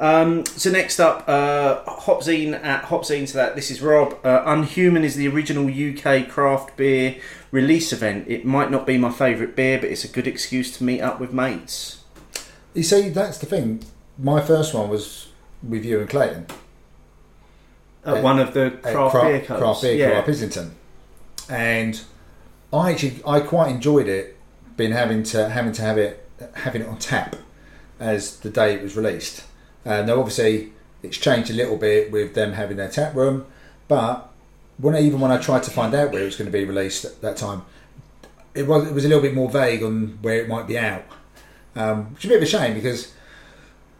Um, 0.00 0.46
so 0.46 0.70
next 0.70 1.00
up, 1.00 1.24
uh, 1.28 1.82
Hopzine 1.84 2.54
at 2.62 2.84
Hopzine 2.84 3.26
to 3.28 3.34
that. 3.34 3.56
This 3.56 3.68
is 3.70 3.82
Rob. 3.82 4.16
Uh, 4.24 4.42
Unhuman 4.46 5.02
is 5.02 5.16
the 5.16 5.26
original 5.26 5.66
UK 5.66 6.28
craft 6.28 6.76
beer 6.76 7.16
release 7.50 7.92
event. 7.92 8.26
It 8.28 8.44
might 8.44 8.70
not 8.70 8.86
be 8.86 8.96
my 8.96 9.10
favourite 9.10 9.56
beer, 9.56 9.78
but 9.80 9.90
it's 9.90 10.04
a 10.04 10.08
good 10.08 10.28
excuse 10.28 10.76
to 10.78 10.84
meet 10.84 11.00
up 11.00 11.18
with 11.18 11.32
mates. 11.32 12.04
You 12.74 12.84
see, 12.84 13.08
that's 13.08 13.38
the 13.38 13.46
thing. 13.46 13.82
My 14.16 14.40
first 14.40 14.72
one 14.72 14.88
was 14.88 15.28
with 15.68 15.84
you 15.84 15.98
and 15.98 16.08
Clayton. 16.08 16.46
At 18.04 18.18
Uh, 18.18 18.20
one 18.20 18.38
of 18.38 18.54
the 18.54 18.66
at 18.66 18.82
craft 18.94 19.14
beer 19.14 19.40
clubs. 19.40 19.60
Craft 19.62 19.82
beer 19.82 19.94
yeah. 19.94 20.10
club 20.12 20.28
Islington, 20.28 20.74
and 21.50 22.00
I 22.72 22.92
actually 22.92 23.20
I 23.26 23.40
quite 23.40 23.70
enjoyed 23.70 24.08
it. 24.08 24.36
Been 24.76 24.92
having 24.92 25.22
to 25.24 25.48
having 25.48 25.72
to 25.72 25.82
have 25.82 25.98
it 25.98 26.28
having 26.54 26.82
it 26.82 26.88
on 26.88 26.98
tap 26.98 27.36
as 27.98 28.38
the 28.40 28.50
day 28.50 28.74
it 28.74 28.82
was 28.82 28.96
released. 28.96 29.44
Uh, 29.84 30.02
now, 30.02 30.18
obviously, 30.18 30.72
it's 31.02 31.16
changed 31.16 31.50
a 31.50 31.54
little 31.54 31.76
bit 31.76 32.12
with 32.12 32.34
them 32.34 32.52
having 32.52 32.76
their 32.76 32.88
tap 32.88 33.14
room, 33.14 33.46
but 33.88 34.30
when 34.76 34.94
I, 34.94 35.00
even 35.00 35.20
when 35.20 35.30
I 35.30 35.38
tried 35.38 35.64
to 35.64 35.70
find 35.70 35.94
out 35.94 36.12
where 36.12 36.22
it 36.22 36.26
was 36.26 36.36
going 36.36 36.50
to 36.50 36.56
be 36.56 36.64
released 36.64 37.04
at 37.04 37.20
that 37.22 37.36
time, 37.36 37.62
it 38.54 38.66
was 38.66 38.88
it 38.88 38.94
was 38.94 39.04
a 39.04 39.08
little 39.08 39.22
bit 39.22 39.34
more 39.34 39.50
vague 39.50 39.82
on 39.82 40.18
where 40.22 40.40
it 40.40 40.48
might 40.48 40.66
be 40.66 40.78
out, 40.78 41.04
um, 41.74 42.14
which 42.14 42.24
is 42.24 42.30
a 42.30 42.34
bit 42.34 42.36
of 42.36 42.42
a 42.42 42.46
shame 42.46 42.74
because 42.74 43.12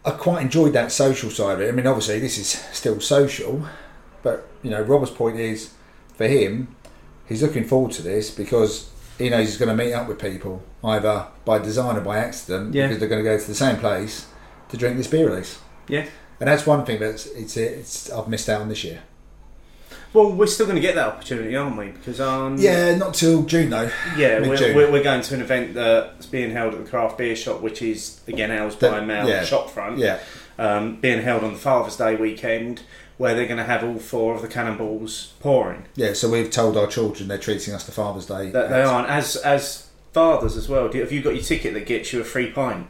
I 0.05 0.13
quite 0.13 0.43
enjoyed 0.43 0.73
that 0.75 0.93
social 0.93 1.31
side 1.31 1.55
of 1.55 1.61
it. 1.61 1.69
I 1.69 1.73
mean, 1.73 1.87
obviously, 1.87 2.21
this 2.21 2.39
is 2.39 2.49
still 2.73 3.01
social, 3.01 3.67
but 4.23 4.49
you 4.63 4.71
know, 4.71 4.83
Robert's 4.83 5.13
point 5.13 5.39
is 5.39 5.73
for 6.15 6.27
him, 6.27 6.75
he's 7.29 7.43
looking 7.43 7.65
forward 7.65 7.93
to 7.93 8.03
this 8.03 8.31
because 8.31 8.91
he 9.19 9.29
knows 9.29 9.49
he's 9.49 9.57
going 9.57 9.77
to 9.77 9.85
meet 9.85 9.93
up 9.93 10.09
with 10.09 10.19
people 10.19 10.63
either 10.85 11.27
by 11.45 11.59
design 11.59 11.97
or 11.97 12.01
by 12.01 12.19
accident 12.19 12.75
Yeah. 12.75 12.87
because 12.87 13.01
they're 13.01 13.09
going 13.09 13.23
to 13.23 13.29
go 13.29 13.39
to 13.39 13.47
the 13.47 13.55
same 13.55 13.77
place 13.77 14.27
to 14.71 14.77
drink 14.77 14.97
this 14.97 15.07
beer 15.07 15.29
release. 15.29 15.59
Yeah. 15.89 16.07
And 16.41 16.49
that's 16.49 16.67
one 16.67 16.85
thing 16.85 17.01
that's 17.01 17.27
it's 17.27 17.57
it's 17.57 18.11
I've 18.11 18.29
missed 18.29 18.49
out 18.49 18.61
on 18.61 18.69
this 18.69 18.85
year. 18.85 19.03
Well, 20.13 20.33
we're 20.33 20.47
still 20.47 20.65
going 20.65 20.77
to 20.77 20.83
get 20.83 20.95
that 20.95 21.07
opportunity, 21.07 21.55
aren't 21.55 21.77
we? 21.77 21.89
Because 21.89 22.19
um, 22.21 22.57
Yeah, 22.59 22.97
not 22.97 23.15
till 23.15 23.43
June 23.43 23.71
though. 23.71 23.91
yeah, 24.17 24.39
Mid-June. 24.39 24.75
we're, 24.75 24.91
we're, 24.91 25.03
going 25.03 25.21
to 25.21 25.35
an 25.35 25.43
event 25.43 25.75
that's 25.75 26.27
being 26.27 26.51
held 26.51 26.75
at 26.75 26.85
the 26.85 26.91
craft 26.91 27.19
beer 27.19 27.37
shop, 27.37 27.61
which 27.61 27.83
is 27.83 28.21
again 28.27 28.51
Ales 28.51 28.77
by 28.77 29.01
Mail 29.01 29.29
yeah. 29.29 29.45
shop 29.45 29.69
front. 29.69 29.99
Yeah, 29.99 30.21
um, 30.59 31.01
being 31.01 31.23
held 31.23 31.45
on 31.45 31.53
the 31.53 31.59
Father's 31.59 31.97
Day 31.97 32.17
weekend, 32.17 32.83
where 33.19 33.35
they're 33.35 33.47
going 33.47 33.59
to 33.59 33.65
have 33.65 33.85
all 33.85 33.99
four 33.99 34.35
of 34.35 34.43
the 34.43 34.49
cannonballs 34.49 35.35
pouring. 35.41 35.85
yeah. 35.97 36.13
So 36.15 36.31
we've 36.31 36.51
told 36.51 36.77
our 36.77 36.87
children 36.87 37.29
they're 37.29 37.37
treating 37.39 37.75
us 37.75 37.85
to 37.87 37.93
Father's 37.93 38.27
Day. 38.27 38.51
That 38.51 38.71
they 38.71 38.83
aren't 38.83 39.09
as 39.09 39.37
as 39.37 39.89
fathers 40.13 40.57
as 40.57 40.69
well. 40.69 40.89
Do 40.89 40.99
have 41.01 41.13
you 41.13 41.21
got 41.21 41.35
your 41.35 41.43
ticket 41.43 41.75
that 41.75 41.87
gets 41.87 42.13
you 42.13 42.21
a 42.21 42.25
free 42.25 42.51
pint? 42.51 42.87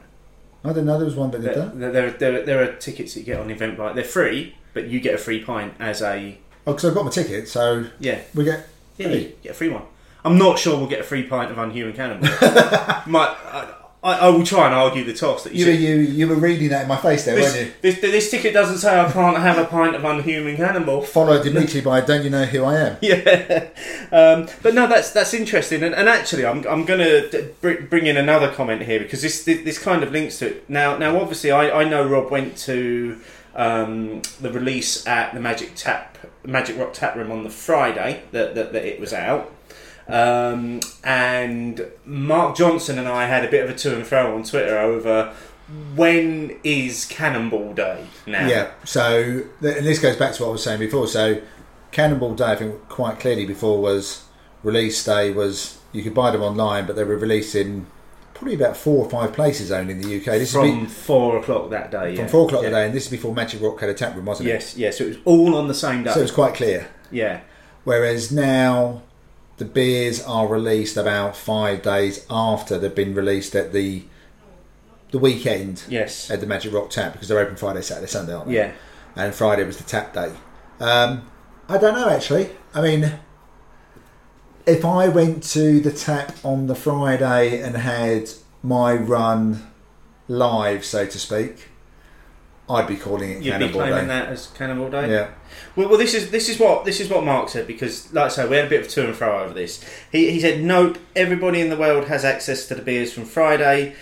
I 0.65 0.69
didn't 0.69 0.87
know 0.87 0.97
there 0.99 1.05
was 1.07 1.15
one 1.17 1.31
that 1.33 1.41
did 1.43 1.55
There, 1.55 1.67
that. 1.67 1.93
there, 1.93 2.11
there, 2.11 2.43
there, 2.45 2.63
are 2.63 2.75
tickets 2.77 3.15
that 3.15 3.21
you 3.21 3.27
get 3.27 3.41
on 3.41 3.49
Eventbrite. 3.49 3.95
They're 3.95 4.05
free, 4.05 4.57
but 4.75 4.89
you 4.89 5.01
get 5.01 5.15
a 5.15 5.19
free 5.19 5.43
pint 5.43 5.75
as 5.79 6.03
a 6.03 6.39
Oh, 6.67 6.73
because 6.73 6.85
I've 6.85 6.95
got 6.95 7.05
my 7.07 7.11
ticket, 7.11 7.49
so 7.49 7.87
yeah. 7.99 8.21
we 8.35 8.45
get. 8.45 8.69
Yeah, 8.99 9.09
get 9.43 9.53
a 9.53 9.55
free 9.55 9.69
one. 9.71 9.85
I'm 10.25 10.37
not 10.37 10.59
sure 10.59 10.77
we'll 10.77 10.89
get 10.89 11.01
a 11.01 11.05
free 11.05 11.23
pint 11.23 11.51
of 11.51 11.57
Unhuman 11.59 11.95
Cannonball. 11.95 12.29
Might, 13.07 13.35
I, 13.45 13.75
I, 14.03 14.19
I 14.19 14.29
will 14.29 14.45
try 14.45 14.67
and 14.67 14.75
argue 14.75 15.03
the 15.03 15.13
toss 15.13 15.43
that 15.43 15.55
you, 15.55 15.67
You 15.67 15.73
were 15.73 15.79
you 15.79 15.97
you 15.97 16.29
were 16.29 16.37
reading 16.37 16.69
that 16.69 16.83
in 16.83 16.89
my 16.89 16.97
face 16.97 17.25
there, 17.25 17.35
this, 17.35 17.53
weren't 17.53 17.67
you? 17.67 17.75
this, 17.83 18.01
this 18.01 18.31
ticket 18.31 18.55
doesn't 18.55 18.79
say 18.79 18.99
I 18.99 19.11
can't 19.11 19.37
have 19.37 19.59
a 19.59 19.65
pint 19.65 19.97
of 19.97 20.05
Unhuman 20.05 20.57
Cannonball. 20.57 21.03
Followed 21.03 21.45
immediately 21.45 21.81
by 21.81 22.01
"Don't 22.01 22.23
you 22.23 22.31
know 22.31 22.45
who 22.45 22.63
I 22.63 22.77
am?" 22.77 22.97
yeah, 23.03 23.69
um, 24.13 24.49
but 24.63 24.75
no, 24.75 24.87
that's 24.87 25.11
that's 25.11 25.35
interesting, 25.35 25.83
and, 25.83 25.95
and 25.97 26.09
actually, 26.09 26.47
I'm 26.47 26.65
I'm 26.69 26.85
going 26.85 27.01
to 27.01 27.53
br- 27.61 27.83
bring 27.89 28.07
in 28.07 28.17
another 28.17 28.53
comment 28.53 28.83
here 28.83 29.01
because 29.01 29.23
this, 29.23 29.45
this 29.45 29.65
this 29.65 29.79
kind 29.81 30.05
of 30.05 30.13
links 30.13 30.39
to 30.39 30.47
it. 30.47 30.71
Now, 30.71 30.97
now, 30.97 31.21
obviously, 31.21 31.51
I, 31.51 31.81
I 31.81 31.85
know 31.85 32.07
Rob 32.07 32.31
went 32.31 32.57
to 32.59 33.21
um, 33.57 34.23
the 34.41 34.53
release 34.53 35.07
at 35.09 35.35
the 35.35 35.41
Magic 35.41 35.73
Tap 35.75 36.17
Magic 36.45 36.79
Rock 36.79 36.93
Tap 36.93 37.17
Room 37.17 37.33
on 37.33 37.43
the 37.43 37.51
Friday 37.51 38.23
that 38.31 38.55
that, 38.55 38.73
that 38.73 38.85
it 38.85 39.01
was 39.01 39.13
out. 39.13 39.53
Um, 40.09 40.81
and 41.05 41.87
Mark 42.07 42.57
Johnson 42.57 42.99
and 42.99 43.07
I 43.07 43.27
had 43.27 43.45
a 43.45 43.51
bit 43.51 43.63
of 43.63 43.71
a 43.71 43.75
to 43.79 43.95
and 43.95 44.07
fro 44.07 44.35
on 44.35 44.43
Twitter 44.43 44.79
over 44.79 45.35
when 45.95 46.59
is 46.65 47.05
Cannonball 47.05 47.75
Day 47.75 48.07
now. 48.27 48.47
Yeah. 48.47 48.71
So, 48.85 49.43
and 49.61 49.87
this 49.87 49.99
goes 49.99 50.17
back 50.17 50.33
to 50.35 50.43
what 50.43 50.49
I 50.49 50.53
was 50.53 50.63
saying 50.65 50.81
before. 50.81 51.07
So, 51.07 51.43
Cannonball 51.93 52.35
Day, 52.35 52.53
I 52.53 52.57
think 52.57 52.89
quite 52.89 53.21
clearly 53.21 53.45
before 53.45 53.81
was 53.81 54.25
release 54.63 55.05
day 55.05 55.31
was 55.31 55.79
you 55.93 56.03
could 56.03 56.15
buy 56.15 56.31
them 56.31 56.43
online, 56.43 56.87
but 56.87 56.97
they 56.97 57.05
were 57.05 57.17
released 57.17 57.55
in 57.55 57.87
probably 58.35 58.55
about 58.55 58.77
four 58.77 59.05
or 59.05 59.11
five 59.11 59.33
places 59.33 59.71
only 59.73 59.93
in 59.93 60.01
the 60.01 60.17
UK. 60.19 60.25
This 60.25 60.53
from 60.53 60.87
is 60.87 60.95
four 60.95 61.39
o'clock 61.39 61.71
that 61.71 61.91
day. 61.91 62.11
be, 62.11 62.17
yeah. 62.17 62.23
from 62.23 62.29
four 62.29 62.47
o'clock 62.47 62.63
Yeah. 62.63 62.71
day, 62.71 62.87
and 62.87 62.95
this 62.95 63.05
is 63.05 63.11
before 63.11 63.35
Magic 63.35 63.61
Rock 63.61 63.81
had 63.81 63.91
a 63.91 63.95
tap 63.95 64.15
room, 64.15 64.25
wasn't 64.27 64.49
it? 64.49 64.53
Yes, 64.53 64.77
yes. 64.77 64.99
So 64.99 65.05
it 65.05 65.09
was 65.09 65.19
all 65.25 65.55
on 65.57 65.69
the 65.69 65.75
same 65.75 66.05
day. 66.05 66.13
So 66.13 66.21
it 66.21 66.23
was 66.23 66.31
quite 66.31 66.55
clear. 66.55 66.89
yeah, 67.11 67.41
Whereas 67.85 68.31
now 68.31 69.03
the 69.59 69.65
beers 69.65 70.23
are 70.23 70.47
released 70.47 70.97
about 70.97 71.37
five 71.37 71.83
days 71.83 72.25
after 72.31 72.79
they've 72.79 72.95
been 72.95 73.15
released 73.15 73.55
at 73.55 73.73
the 73.73 74.05
the 75.11 75.19
weekend 75.19 75.83
yes, 75.89 76.31
at 76.31 76.41
the 76.41 76.47
Magic 76.47 76.73
Rock 76.73 76.91
Tap 76.91 77.15
because 77.15 77.29
they're 77.29 77.39
open 77.39 77.57
Friday, 77.57 77.81
Saturday, 77.81 78.07
Sunday, 78.07 78.35
aren't 78.35 78.49
they? 78.49 78.57
yeah. 78.57 78.73
and 79.17 79.35
Friday 79.35 79.65
was 79.65 79.79
the 79.79 79.85
tap 79.85 80.13
day. 80.13 80.33
Um, 80.81 81.29
I 81.69 81.79
don't 81.79 81.95
know 81.95 82.09
actually. 82.09 82.51
I 82.75 82.83
mean, 82.83 83.19
if 84.67 84.85
I 84.85 85.09
went 85.09 85.43
to 85.45 85.81
the 85.81 85.91
tap 85.91 86.37
on 86.45 86.67
the 86.67 86.75
Friday 86.75 87.61
and 87.63 87.75
had 87.77 88.29
my 88.63 88.95
run 88.95 89.67
live, 90.29 90.85
so 90.85 91.07
to 91.07 91.19
speak, 91.19 91.69
I'd 92.71 92.87
be 92.87 92.97
calling 92.97 93.31
it 93.31 93.43
You'd 93.43 93.59
be 93.59 93.69
claiming 93.71 94.01
Day. 94.01 94.07
that 94.07 94.29
as 94.29 94.49
Cannonball 94.49 94.91
Day. 94.91 95.11
Yeah, 95.11 95.29
Well, 95.75 95.89
well, 95.89 95.99
this 95.99 96.13
is 96.15 96.31
this 96.31 96.49
is 96.49 96.59
what 96.59 96.85
this 96.85 97.01
is 97.01 97.09
what 97.09 97.25
Mark 97.25 97.49
said 97.49 97.67
because, 97.67 98.13
like 98.13 98.27
I 98.27 98.29
say, 98.29 98.49
we 98.49 98.57
had 98.57 98.67
a 98.67 98.69
bit 98.69 98.83
of 98.83 98.89
to 98.89 99.07
and 99.07 99.15
fro 99.17 99.43
over 99.43 99.55
this. 99.55 99.83
He 100.13 100.31
he 100.31 100.41
said, 100.41 100.63
"Nope, 100.63 100.99
everybody 101.17 101.61
in 101.61 101.71
the 101.71 101.77
world 101.77 102.05
has 102.09 102.25
access 102.25 102.67
to 102.69 102.75
the 102.75 102.83
beers 102.83 103.13
from 103.13 103.25
Friday. 103.25 103.95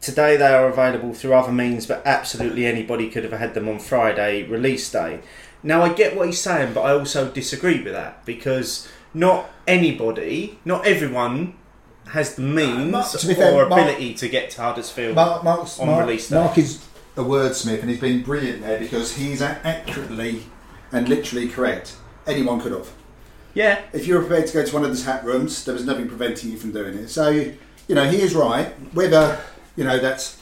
Today 0.00 0.36
they 0.36 0.52
are 0.52 0.68
available 0.68 1.14
through 1.14 1.34
other 1.34 1.52
means, 1.52 1.86
but 1.86 2.02
absolutely 2.06 2.66
anybody 2.66 3.08
could 3.10 3.24
have 3.24 3.32
had 3.32 3.54
them 3.54 3.68
on 3.68 3.78
Friday 3.78 4.44
release 4.44 4.90
day." 4.90 5.20
Now 5.64 5.82
I 5.82 5.92
get 5.92 6.16
what 6.16 6.26
he's 6.26 6.40
saying, 6.40 6.74
but 6.74 6.82
I 6.82 6.92
also 6.92 7.28
disagree 7.30 7.82
with 7.82 7.92
that 7.92 8.24
because 8.24 8.88
not 9.14 9.50
anybody, 9.66 10.58
not 10.64 10.86
everyone. 10.86 11.54
Has 12.08 12.34
the 12.34 12.42
means 12.42 12.90
Mark- 12.90 13.10
to 13.12 13.30
or 13.30 13.34
fair, 13.34 13.68
Mark- 13.68 13.80
ability 13.80 14.14
to 14.14 14.28
get 14.28 14.50
to 14.50 14.60
Huddersfield 14.60 15.14
Mark, 15.14 15.44
on 15.44 15.86
Mark, 15.86 16.04
release 16.06 16.28
day. 16.28 16.34
Mark 16.34 16.58
is 16.58 16.78
a 17.16 17.20
wordsmith, 17.22 17.80
and 17.80 17.90
he's 17.90 18.00
been 18.00 18.22
brilliant 18.22 18.62
there 18.62 18.78
because 18.78 19.16
he's 19.16 19.42
accurately 19.42 20.44
and 20.90 21.08
literally 21.08 21.48
correct. 21.48 21.96
Anyone 22.26 22.60
could 22.60 22.72
have. 22.72 22.90
Yeah, 23.54 23.82
if 23.92 24.06
you 24.06 24.14
were 24.14 24.20
prepared 24.20 24.46
to 24.46 24.52
go 24.54 24.64
to 24.64 24.74
one 24.74 24.84
of 24.84 24.96
the 24.96 25.02
tap 25.02 25.24
rooms, 25.24 25.64
there 25.64 25.74
was 25.74 25.84
nothing 25.84 26.08
preventing 26.08 26.52
you 26.52 26.56
from 26.56 26.72
doing 26.72 26.94
it. 26.94 27.08
So, 27.08 27.28
you 27.28 27.94
know, 27.94 28.08
he 28.08 28.22
is 28.22 28.34
right. 28.34 28.68
Whether, 28.94 29.38
you 29.76 29.84
know, 29.84 29.98
that's 29.98 30.40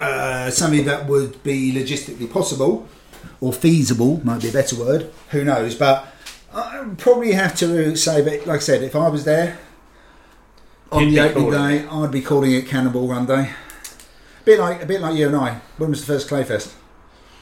uh, 0.00 0.50
something 0.50 0.84
that 0.84 1.06
would 1.06 1.42
be 1.42 1.72
logistically 1.72 2.30
possible 2.30 2.86
or 3.40 3.52
feasible, 3.52 4.20
might 4.24 4.42
be 4.42 4.50
a 4.50 4.52
better 4.52 4.76
word, 4.76 5.10
who 5.30 5.42
knows. 5.42 5.74
But 5.74 6.06
I 6.52 6.86
probably 6.98 7.32
have 7.32 7.56
to 7.56 7.96
say 7.96 8.20
that, 8.20 8.46
like 8.46 8.56
I 8.56 8.62
said, 8.62 8.82
if 8.82 8.94
I 8.94 9.08
was 9.08 9.24
there 9.24 9.58
on 10.92 11.04
You'd 11.04 11.14
the 11.14 11.30
opening 11.30 11.50
day, 11.50 11.86
I'd 11.86 12.10
be 12.10 12.20
calling 12.20 12.52
it 12.52 12.66
Cannonball 12.66 13.08
Run 13.08 13.24
Day. 13.24 13.50
A 14.40 14.44
bit 14.44 14.58
like, 14.58 14.82
a 14.82 14.86
bit 14.86 15.00
like 15.00 15.16
you 15.16 15.26
and 15.26 15.36
I. 15.36 15.60
When 15.76 15.90
was 15.90 16.00
the 16.00 16.12
first 16.12 16.28
Clayfest? 16.28 16.74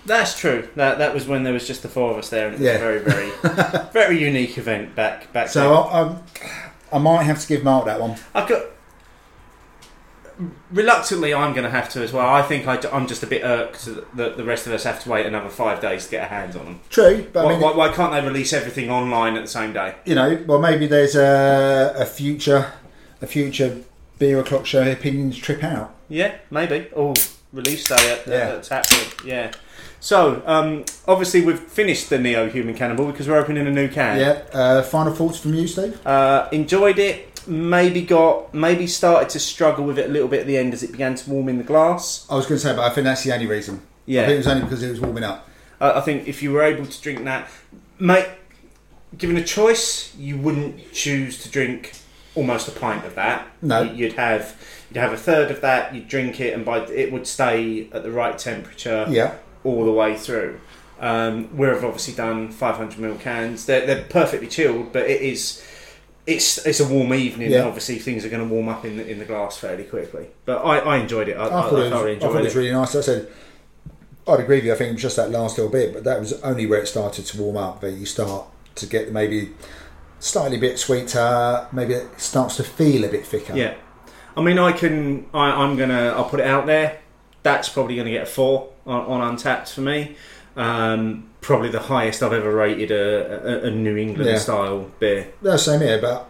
That's 0.07 0.39
true. 0.39 0.69
That 0.77 0.99
that 0.99 1.13
was 1.15 1.27
when 1.27 1.43
there 1.43 1.53
was 1.53 1.67
just 1.67 1.83
the 1.83 1.89
four 1.89 2.11
of 2.13 2.19
us 2.19 2.31
there, 2.31 2.47
and 2.49 2.55
it 2.55 2.59
was 2.61 2.67
Yeah. 2.67 2.75
a 2.75 2.79
very, 2.79 2.99
very, 3.01 3.87
very 3.93 4.19
unique 4.23 4.57
event 4.59 4.95
back 4.95 5.33
back. 5.33 5.49
So. 5.49 5.75
I, 5.75 6.03
I, 6.03 6.17
I 6.91 6.99
might 6.99 7.25
have 7.25 7.41
to 7.41 7.47
give 7.47 7.63
Mark 7.63 7.85
that 7.85 8.01
one. 8.01 8.17
I've 8.35 8.49
got 8.49 8.63
reluctantly, 10.71 11.35
I'm 11.35 11.53
going 11.53 11.65
to 11.65 11.71
have 11.71 11.89
to 11.91 12.03
as 12.03 12.13
well. 12.13 12.27
I 12.27 12.43
think 12.43 12.67
I, 12.67 12.79
am 12.93 13.07
just 13.07 13.23
a 13.23 13.27
bit 13.27 13.43
irked 13.43 13.89
that 14.17 14.37
the 14.37 14.45
rest 14.45 14.67
of 14.67 14.73
us 14.73 14.85
have 14.85 15.03
to 15.03 15.11
wait 15.11 15.27
another 15.27 15.49
five 15.49 15.81
days 15.81 16.05
to 16.07 16.11
get 16.13 16.23
our 16.23 16.29
hands 16.29 16.57
on 16.57 16.65
them. 16.65 16.81
True, 16.91 17.27
but 17.33 17.45
why, 17.45 17.51
I 17.51 17.53
mean, 17.55 17.63
why, 17.63 17.75
why 17.75 17.93
can't 17.93 18.13
they 18.13 18.21
release 18.21 18.53
everything 18.53 18.91
online 18.91 19.37
at 19.37 19.43
the 19.43 19.49
same 19.49 19.73
day? 19.73 19.97
you 20.05 20.15
know, 20.15 20.43
well, 20.47 20.59
maybe 20.61 20.87
there's 20.87 21.17
a, 21.17 21.95
a 21.97 22.07
future, 22.07 22.73
a 23.21 23.27
future 23.27 23.83
beer 24.19 24.39
o'clock 24.41 24.67
show 24.67 24.89
opinions 24.91 25.37
trip 25.39 25.63
out. 25.63 25.95
Yeah, 26.09 26.37
maybe. 26.51 26.89
Oh, 26.97 27.15
release 27.53 27.85
day 27.89 27.95
at, 28.13 28.27
Yeah. 28.27 28.35
at, 28.35 28.55
at 28.55 28.63
Tap 28.65 28.87
Yeah. 29.25 29.53
So, 30.01 30.43
um, 30.47 30.85
obviously, 31.07 31.41
we've 31.45 31.59
finished 31.59 32.09
the 32.09 32.19
Neo 32.19 32.49
Human 32.49 32.75
Cannonball 32.75 33.07
because 33.07 33.29
we're 33.29 33.39
opening 33.39 33.67
a 33.67 33.71
new 33.71 33.89
can. 33.89 34.19
Yeah. 34.19 34.43
Uh, 34.53 34.83
final 34.83 35.13
thoughts 35.13 35.39
from 35.39 35.55
you, 35.55 35.67
Steve? 35.67 36.05
Uh, 36.07 36.49
enjoyed 36.53 36.99
it. 36.99 37.25
Maybe 37.49 38.03
got 38.03 38.53
maybe 38.53 38.87
started 38.87 39.31
to 39.31 39.41
struggle 39.41 39.85
with 39.87 39.99
it 39.99 40.07
a 40.11 40.13
little 40.13 40.29
bit 40.29 40.41
at 40.41 40.47
the 40.47 40.59
end 40.59 40.75
as 40.75 40.83
it 40.83 40.93
began 40.93 41.15
to 41.15 41.31
warm 41.31 41.49
in 41.49 41.57
the 41.57 41.65
glass. 41.65 42.27
I 42.31 42.35
was 42.35 42.47
going 42.47 42.61
to 42.61 42.67
say, 42.67 42.77
but 42.77 42.83
I 42.83 42.91
think 42.91 43.07
that's 43.07 43.25
the 43.25 43.33
only 43.33 43.47
reason. 43.47 43.81
I 44.07 44.13
think 44.13 44.29
it 44.29 44.37
was 44.37 44.47
only 44.47 44.63
because 44.65 44.83
it 44.83 44.91
was 44.91 45.01
warming 45.01 45.25
up. 45.25 45.49
Uh, 45.81 45.93
I 45.97 46.01
think 46.03 46.29
if 46.29 46.43
you 46.43 46.53
were 46.53 46.63
able 46.63 46.85
to 46.85 47.01
drink 47.03 47.25
that, 47.25 47.49
mate, 47.99 48.27
given 49.17 49.37
a 49.37 49.45
choice, 49.45 50.15
you 50.17 50.37
wouldn't 50.37 50.93
choose 50.93 51.43
to 51.43 51.49
drink 51.51 51.93
almost 52.39 52.69
a 52.69 52.71
pint 52.73 53.05
of 53.05 53.15
that. 53.17 53.47
No. 53.63 53.83
You- 53.83 53.95
you'd 53.95 54.13
have 54.15 54.55
you'd 54.91 54.97
have 55.01 55.13
a 55.13 55.17
third 55.17 55.51
of 55.51 55.61
that. 55.61 55.95
You'd 55.95 56.09
drink 56.09 56.41
it, 56.41 56.55
and 56.55 56.65
by 56.65 56.79
it 56.87 57.13
would 57.13 57.27
stay 57.27 57.89
at 57.93 58.03
the 58.03 58.11
right 58.13 58.39
temperature 58.39 59.07
Yeah. 59.09 59.35
all 59.65 59.85
the 59.85 59.93
way 59.93 60.17
through. 60.17 60.61
Um, 61.01 61.57
we've 61.57 61.85
obviously 61.85 62.15
done 62.15 62.49
500 62.51 62.99
ml 62.99 63.21
cans. 63.21 63.67
They're, 63.67 63.87
they're 63.87 64.03
perfectly 64.05 64.49
chilled, 64.49 64.93
but 64.93 65.05
it 65.09 65.21
is 65.23 65.63
it's 66.27 66.59
it's 66.67 66.81
a 66.81 66.87
warm 66.89 67.13
evening. 67.15 67.51
Yeah. 67.51 67.59
and 67.61 67.67
Obviously, 67.69 67.99
things 67.99 68.25
are 68.25 68.29
going 68.29 68.47
to 68.47 68.53
warm 68.55 68.69
up 68.69 68.85
in 68.85 68.97
the, 68.99 69.07
in 69.11 69.19
the 69.19 69.25
glass 69.25 69.57
fairly 69.59 69.85
quickly. 69.85 70.27
But 70.45 70.59
I, 70.65 70.79
I 70.79 70.97
enjoyed 70.99 71.29
it. 71.29 71.37
I, 71.37 71.47
I 71.47 71.49
thought, 71.49 71.65
I 71.65 71.69
it 71.69 71.73
was, 71.83 71.91
thoroughly 71.93 72.17
I 72.17 72.19
thought 72.21 72.35
it 72.37 72.41
it. 72.41 72.45
was 72.45 72.57
really 72.57 72.73
nice. 72.73 72.95
I 72.97 73.01
said, 73.01 73.29
I'd 74.27 74.41
agree 74.41 74.57
with 74.57 74.65
you. 74.67 74.73
I 74.73 74.77
think 74.77 74.99
just 74.99 75.17
that 75.17 75.31
last 75.31 75.57
little 75.59 75.73
bit, 75.73 75.93
but 75.95 76.05
that 76.05 76.19
was 76.21 76.33
only 76.43 76.67
where 76.67 76.81
it 76.83 76.87
started 76.87 77.25
to 77.27 77.41
warm 77.43 77.57
up. 77.57 77.81
That 77.81 77.93
you 77.93 78.05
start 78.07 78.45
to 78.77 78.87
get 78.87 79.13
maybe 79.13 79.51
slightly 80.21 80.59
bit 80.59 80.79
sweeter. 80.79 81.67
Maybe 81.73 81.95
it 81.95 82.21
starts 82.21 82.57
to 82.57 82.65
feel 82.65 83.05
a 83.05 83.09
bit 83.09 83.27
thicker. 83.27 83.55
Yeah, 83.57 83.75
I 84.37 84.43
mean, 84.43 84.59
I 84.59 84.73
can. 84.73 85.27
I, 85.35 85.51
I'm 85.63 85.77
gonna. 85.77 86.09
I'll 86.17 86.29
put 86.29 86.41
it 86.41 86.47
out 86.47 86.67
there. 86.67 87.01
That's 87.43 87.69
probably 87.69 87.95
going 87.95 88.07
to 88.07 88.11
get 88.13 88.25
a 88.25 88.27
four 88.27 88.73
on, 88.87 89.21
on 89.23 89.37
Untappd 89.37 89.73
for 89.73 89.81
me. 89.81 90.17
Um, 90.57 91.31
probably 91.41 91.69
the 91.71 91.79
highest 91.81 92.21
I've 92.23 92.33
ever 92.33 92.53
rated 92.53 92.91
a, 92.91 93.65
a, 93.65 93.69
a 93.69 93.71
New 93.71 93.97
England 93.97 94.29
Yeah. 94.29 94.39
style 94.39 94.91
beer. 94.99 95.33
No, 95.41 95.57
same 95.57 95.81
here, 95.81 96.01
but 96.01 96.29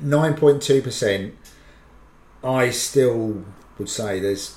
nine 0.00 0.34
point 0.34 0.62
two 0.62 0.80
percent. 0.80 1.34
I 2.42 2.70
still 2.70 3.44
would 3.78 3.88
say 3.88 4.18
there's 4.20 4.56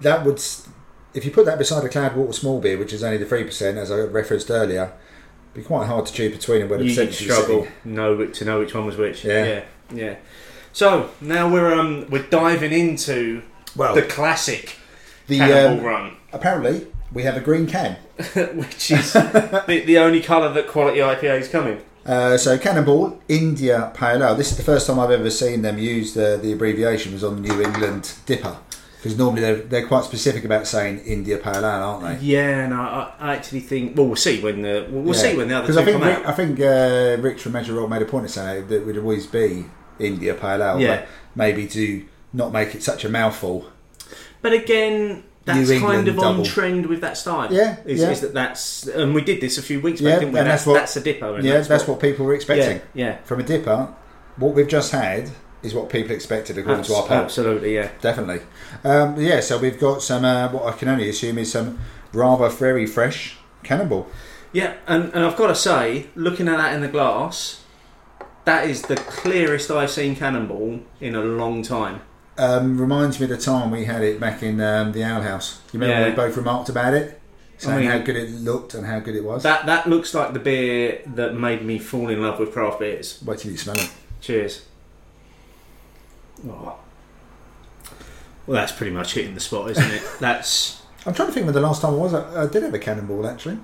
that 0.00 0.24
would 0.24 0.40
if 1.12 1.24
you 1.24 1.30
put 1.32 1.44
that 1.46 1.58
beside 1.58 1.84
a 1.84 1.88
Cloudwater 1.88 2.32
small 2.34 2.60
beer, 2.60 2.78
which 2.78 2.92
is 2.92 3.02
only 3.02 3.18
the 3.18 3.26
three 3.26 3.44
percent, 3.44 3.76
as 3.78 3.90
I 3.90 3.96
referenced 3.98 4.48
earlier, 4.50 4.92
be 5.58 5.64
quite 5.64 5.86
hard 5.86 6.06
to 6.06 6.12
choose 6.12 6.32
between 6.36 6.60
them 6.60 6.68
where 6.68 6.78
the 6.78 6.86
You 6.86 7.12
struggle 7.12 7.66
know 7.84 8.26
to 8.26 8.44
know 8.44 8.60
which 8.60 8.74
one 8.74 8.86
was 8.86 8.96
which. 8.96 9.24
Yeah. 9.24 9.44
yeah, 9.44 9.64
yeah. 9.92 10.16
So 10.72 11.10
now 11.20 11.52
we're 11.52 11.74
um 11.74 12.06
we're 12.10 12.22
diving 12.22 12.72
into 12.72 13.42
Well, 13.76 13.94
the 13.94 14.02
classic 14.02 14.76
the 15.26 15.38
Cannonball 15.38 15.80
um, 15.80 15.84
Run, 15.84 16.16
apparently 16.32 16.86
we 17.12 17.22
have 17.24 17.36
a 17.36 17.40
green 17.40 17.66
can. 17.66 17.96
which 18.34 18.90
is 18.90 19.12
the, 19.12 19.82
the 19.86 19.98
only 19.98 20.20
colour 20.20 20.52
that 20.52 20.66
quality 20.66 20.98
IPAs 20.98 21.50
come 21.50 21.68
in. 21.68 21.80
Uh, 22.04 22.36
so 22.36 22.58
Cannonball 22.58 23.20
India 23.28 23.92
Pale 23.94 24.22
Ale. 24.22 24.34
This 24.34 24.50
is 24.50 24.56
the 24.56 24.62
first 24.62 24.86
time 24.86 24.98
I've 24.98 25.10
ever 25.10 25.30
seen 25.30 25.62
them 25.62 25.78
use 25.78 26.14
the, 26.14 26.38
the 26.40 26.52
abbreviation 26.52 27.12
was 27.12 27.22
on 27.22 27.42
the 27.42 27.48
New 27.48 27.62
England 27.62 28.14
Dipper 28.26 28.58
because 28.98 29.16
normally 29.16 29.42
they're, 29.42 29.56
they're 29.56 29.86
quite 29.86 30.02
specific 30.02 30.44
about 30.44 30.66
saying 30.66 30.98
India 31.00 31.38
Pale 31.38 31.58
Ale, 31.58 31.64
aren't 31.64 32.02
they? 32.20 32.26
Yeah, 32.26 32.66
no, 32.66 32.80
I, 32.80 33.14
I 33.20 33.36
actually 33.36 33.60
think. 33.60 33.96
Well, 33.96 34.06
we'll 34.06 34.16
see 34.16 34.40
when 34.42 34.62
the 34.62 34.88
we'll, 34.90 35.02
we'll 35.02 35.14
see 35.14 35.36
when 35.36 35.48
the 35.48 35.56
other 35.56 35.72
two 35.72 35.78
I 35.78 35.84
think 35.84 35.98
come 35.98 36.08
Rick, 36.08 36.18
out. 36.18 36.26
I 36.26 36.32
think 36.32 36.60
uh, 36.60 37.16
Rick 37.20 37.38
from 37.38 37.52
Magic 37.52 37.74
Rock 37.76 37.88
made 37.88 38.02
a 38.02 38.06
point 38.06 38.24
of 38.24 38.30
saying 38.32 38.66
that 38.66 38.76
it 38.76 38.84
would 38.86 38.98
always 38.98 39.26
be 39.26 39.66
India 40.00 40.34
Pale 40.34 40.62
Ale. 40.62 40.80
Yeah. 40.80 41.06
maybe 41.36 41.68
to 41.68 42.04
not 42.32 42.52
make 42.52 42.74
it 42.74 42.82
such 42.82 43.04
a 43.04 43.08
mouthful. 43.08 43.70
But 44.42 44.52
again, 44.52 45.22
that's 45.44 45.70
kind 45.80 46.08
of 46.08 46.18
on 46.18 46.42
trend 46.44 46.86
with 46.86 47.00
that 47.00 47.16
style. 47.16 47.52
Yeah, 47.52 47.76
is, 47.84 48.00
yeah. 48.00 48.10
is 48.10 48.20
that 48.22 48.34
that's 48.34 48.86
and 48.86 49.14
we 49.14 49.22
did 49.22 49.40
this 49.40 49.58
a 49.58 49.62
few 49.62 49.80
weeks 49.80 50.00
Yeah, 50.00 50.10
back, 50.10 50.20
didn't 50.20 50.34
we? 50.34 50.40
and 50.40 50.48
that's, 50.48 50.62
that's 50.62 50.66
what- 50.66 50.74
that's 50.74 50.96
a 50.96 51.00
dipper. 51.00 51.40
Yeah, 51.40 51.60
that's, 51.60 51.86
what, 51.86 52.00
people 52.00 52.26
were 52.26 52.34
expecting 52.34 52.78
Yeah, 52.94 53.06
yeah. 53.06 53.16
from 53.22 53.40
a 53.40 53.42
dipper. 53.44 53.94
What 54.36 54.54
we've 54.54 54.68
just 54.68 54.92
had 54.92 55.30
is 55.62 55.74
what 55.74 55.90
people 55.90 56.12
expected 56.12 56.56
according 56.58 56.84
to 56.84 56.94
our 56.94 57.06
poll. 57.06 57.16
absolutely, 57.16 57.74
yeah. 57.74 57.90
Definitely. 58.00 58.40
Um, 58.84 59.20
yeah, 59.20 59.40
so 59.40 59.58
we've 59.58 59.78
got 59.78 60.02
some, 60.02 60.24
uh, 60.24 60.48
what 60.50 60.72
I 60.72 60.76
can 60.76 60.88
only 60.88 61.08
assume 61.08 61.38
is 61.38 61.50
some 61.52 61.78
rather 62.12 62.48
very 62.48 62.86
fresh 62.86 63.36
cannonball. 63.64 64.06
Yeah, 64.52 64.74
and, 64.86 65.12
and 65.12 65.24
I've 65.24 65.36
got 65.36 65.48
to 65.48 65.54
say, 65.54 66.06
looking 66.14 66.48
at 66.48 66.56
that 66.56 66.72
in 66.74 66.80
the 66.80 66.88
glass, 66.88 67.64
that 68.44 68.68
is 68.68 68.82
the 68.82 68.96
clearest 68.96 69.70
I've 69.70 69.90
seen 69.90 70.16
Cannonball 70.16 70.80
in 71.00 71.14
a 71.14 71.22
long 71.22 71.62
time. 71.62 72.00
Um, 72.38 72.80
reminds 72.80 73.20
me 73.20 73.24
of 73.24 73.30
the 73.30 73.36
time 73.36 73.70
we 73.70 73.84
had 73.84 74.02
it 74.02 74.18
back 74.18 74.42
in 74.42 74.58
um, 74.60 74.92
the 74.92 75.02
Ale 75.02 75.20
House. 75.20 75.60
You 75.72 75.80
remember 75.80 76.00
Yeah. 76.02 76.08
we 76.08 76.14
both 76.14 76.36
remarked 76.36 76.68
about 76.70 76.94
it? 76.94 77.20
Saying 77.58 77.80
mean- 77.80 77.90
how 77.90 77.98
good 77.98 78.16
it 78.16 78.30
looked 78.30 78.72
and 78.74 78.86
how 78.86 79.00
good 79.00 79.16
it 79.16 79.24
was? 79.24 79.42
That 79.42 79.66
that 79.66 79.88
looks 79.88 80.14
like 80.14 80.32
the 80.32 80.38
beer 80.38 81.02
that 81.14 81.34
made 81.34 81.64
me 81.64 81.78
fall 81.80 82.08
in 82.08 82.22
love 82.22 82.38
with 82.38 82.52
craft 82.52 82.78
beers. 82.78 83.20
Wait 83.26 83.40
till 83.40 83.50
you 83.50 83.56
smell 83.58 83.76
it. 83.76 83.90
Cheers. 84.20 84.62
Oh. 86.46 86.78
Well, 88.46 88.54
that's 88.54 88.72
pretty 88.72 88.92
much 88.92 89.14
hitting 89.14 89.34
the 89.34 89.40
spot, 89.40 89.70
isn't 89.70 89.90
it? 89.90 90.02
that's. 90.20 90.82
I'm 91.06 91.14
trying 91.14 91.28
to 91.28 91.34
think 91.34 91.46
when 91.46 91.54
the 91.54 91.60
last 91.60 91.82
time 91.82 91.94
I 91.94 91.96
was. 91.96 92.14
I, 92.14 92.44
I 92.44 92.46
did 92.46 92.62
have 92.62 92.74
a 92.74 92.78
cannonball 92.78 93.26
actually. 93.26 93.58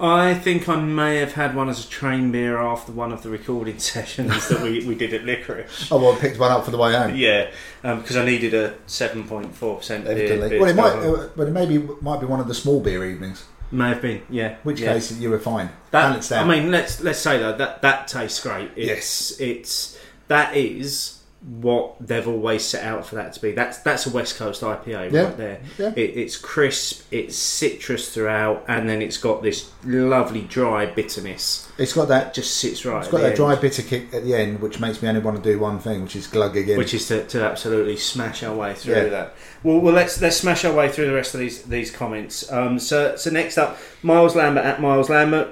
I 0.00 0.34
think 0.34 0.68
I 0.68 0.76
may 0.76 1.16
have 1.16 1.32
had 1.32 1.56
one 1.56 1.68
as 1.68 1.84
a 1.84 1.88
train 1.88 2.30
beer 2.30 2.58
after 2.58 2.92
one 2.92 3.12
of 3.12 3.24
the 3.24 3.30
recording 3.30 3.78
sessions 3.80 4.48
that 4.48 4.62
we, 4.62 4.86
we 4.86 4.94
did 4.94 5.12
at 5.12 5.24
Licorice. 5.24 5.90
Oh, 5.90 5.98
well, 5.98 6.12
I 6.12 6.18
picked 6.20 6.38
one 6.38 6.52
up 6.52 6.64
for 6.64 6.70
the 6.70 6.78
way 6.78 6.92
home. 6.92 7.16
Yeah, 7.16 7.50
because 7.82 8.16
I 8.16 8.24
needed 8.24 8.54
a 8.54 8.74
seven 8.86 9.26
point 9.26 9.54
four 9.54 9.78
percent 9.78 10.04
beer. 10.04 10.12
Evidently. 10.12 10.48
beer 10.50 10.60
Well, 10.60 10.70
it 10.70 10.76
might, 10.76 10.92
uh, 10.92 11.28
but 11.36 11.48
it 11.48 11.50
maybe 11.50 11.78
might 12.00 12.20
be 12.20 12.26
one 12.26 12.38
of 12.38 12.46
the 12.46 12.54
small 12.54 12.80
beer 12.80 13.04
evenings. 13.04 13.44
may 13.72 13.88
have 13.88 14.00
been, 14.00 14.22
yeah. 14.30 14.56
Which 14.62 14.80
yeah. 14.80 14.94
case 14.94 15.10
you 15.18 15.30
were 15.30 15.40
fine. 15.40 15.70
That. 15.90 16.32
I 16.32 16.44
mean, 16.44 16.70
let's 16.70 17.00
let's 17.00 17.18
say 17.18 17.38
that 17.38 17.58
that 17.58 17.82
that 17.82 18.06
tastes 18.06 18.40
great. 18.40 18.70
It's, 18.76 19.40
it's 19.40 19.98
that 20.28 20.56
is 20.56 21.17
what 21.48 21.96
they've 21.98 22.28
always 22.28 22.62
set 22.62 22.84
out 22.84 23.06
for 23.06 23.14
that 23.14 23.32
to 23.32 23.40
be. 23.40 23.52
That's 23.52 23.78
that's 23.78 24.06
a 24.06 24.10
West 24.10 24.36
Coast 24.36 24.60
IPA 24.62 25.10
Yeah, 25.12 25.22
right 25.22 25.36
there. 25.36 25.60
yeah. 25.78 25.92
It, 25.96 26.16
it's 26.16 26.36
crisp, 26.36 27.06
it's 27.10 27.36
citrus 27.36 28.12
throughout, 28.12 28.64
and 28.68 28.88
then 28.88 29.00
it's 29.00 29.16
got 29.16 29.42
this 29.42 29.70
lovely 29.84 30.42
dry 30.42 30.84
bitterness. 30.86 31.70
it's 31.78 31.94
got 31.94 32.08
that. 32.08 32.34
Just 32.34 32.58
sits 32.58 32.84
right. 32.84 32.98
It's 32.98 33.08
got 33.10 33.18
that 33.22 33.26
end, 33.28 33.36
dry 33.36 33.54
bitter 33.54 33.82
kick 33.82 34.12
at 34.12 34.24
the 34.24 34.34
end, 34.34 34.60
which 34.60 34.78
makes 34.78 35.00
me 35.02 35.08
only 35.08 35.22
want 35.22 35.42
to 35.42 35.42
do 35.42 35.58
one 35.58 35.78
thing, 35.78 36.02
which 36.02 36.16
is 36.16 36.26
glug 36.26 36.56
again. 36.56 36.76
which 36.76 36.92
is 36.92 37.08
to, 37.08 37.24
to 37.28 37.42
absolutely 37.44 37.96
smash 37.96 38.42
our 38.42 38.54
way 38.54 38.74
through 38.74 38.94
Yeah. 38.94 39.04
that. 39.08 39.34
Well, 39.62 39.78
well, 39.78 39.94
let's 39.94 40.20
let's 40.20 40.36
smash 40.36 40.64
our 40.66 40.72
way 40.74 40.88
through 40.90 41.06
the 41.06 41.14
rest 41.14 41.32
of 41.34 41.40
these 41.40 41.62
these 41.62 41.90
comments. 41.90 42.50
Um, 42.52 42.78
so 42.78 43.16
so 43.16 43.30
next 43.30 43.56
up, 43.56 43.78
Miles 44.02 44.36
Lambert 44.36 44.64
at 44.64 44.80
Miles 44.80 45.08
Lambert. 45.08 45.48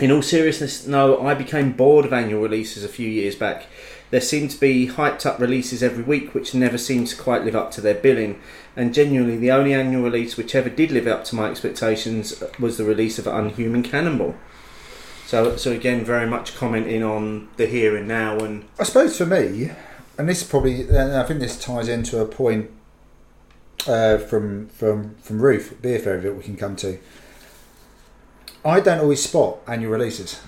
In 0.00 0.10
all 0.10 0.22
seriousness, 0.22 0.88
no, 0.88 1.24
I 1.24 1.34
became 1.34 1.70
bored 1.70 2.04
of 2.04 2.12
annual 2.12 2.42
releases 2.42 2.82
a 2.82 2.88
few 2.88 3.08
years 3.08 3.36
back. 3.36 3.66
There 4.10 4.20
seem 4.20 4.48
to 4.48 4.60
be 4.60 4.88
hyped 4.88 5.26
up 5.26 5.40
releases 5.40 5.82
every 5.82 6.04
week, 6.04 6.34
which 6.34 6.54
never 6.54 6.78
seem 6.78 7.04
to 7.06 7.16
quite 7.16 7.44
live 7.44 7.56
up 7.56 7.70
to 7.72 7.80
their 7.80 7.94
billing. 7.94 8.40
And 8.76 8.94
genuinely, 8.94 9.36
the 9.36 9.50
only 9.50 9.72
annual 9.72 10.02
release 10.02 10.36
which 10.36 10.54
ever 10.54 10.70
did 10.70 10.90
live 10.90 11.06
up 11.06 11.24
to 11.26 11.34
my 11.34 11.50
expectations 11.50 12.42
was 12.58 12.76
the 12.76 12.84
release 12.84 13.18
of 13.18 13.26
Unhuman 13.26 13.82
Cannonball. 13.82 14.36
So, 15.26 15.56
so 15.56 15.72
again, 15.72 16.04
very 16.04 16.26
much 16.26 16.54
commenting 16.54 17.02
on 17.02 17.48
the 17.56 17.66
here 17.66 17.96
and 17.96 18.06
now, 18.06 18.38
and 18.38 18.66
I 18.78 18.84
suppose 18.84 19.16
for 19.16 19.26
me, 19.26 19.70
and 20.18 20.28
this 20.28 20.42
probably, 20.42 20.82
and 20.82 21.16
I 21.16 21.24
think 21.24 21.40
this 21.40 21.58
ties 21.58 21.88
into 21.88 22.20
a 22.20 22.26
point 22.26 22.70
uh, 23.86 24.18
from 24.18 24.68
from 24.68 25.14
from 25.16 25.40
Ruth 25.40 25.80
Beer 25.80 25.98
Fairy 25.98 26.20
that 26.20 26.34
we 26.34 26.42
can 26.42 26.56
come 26.56 26.76
to. 26.76 26.98
I 28.64 28.80
don't 28.80 29.00
always 29.00 29.22
spot 29.22 29.58
annual 29.66 29.92
releases 29.92 30.40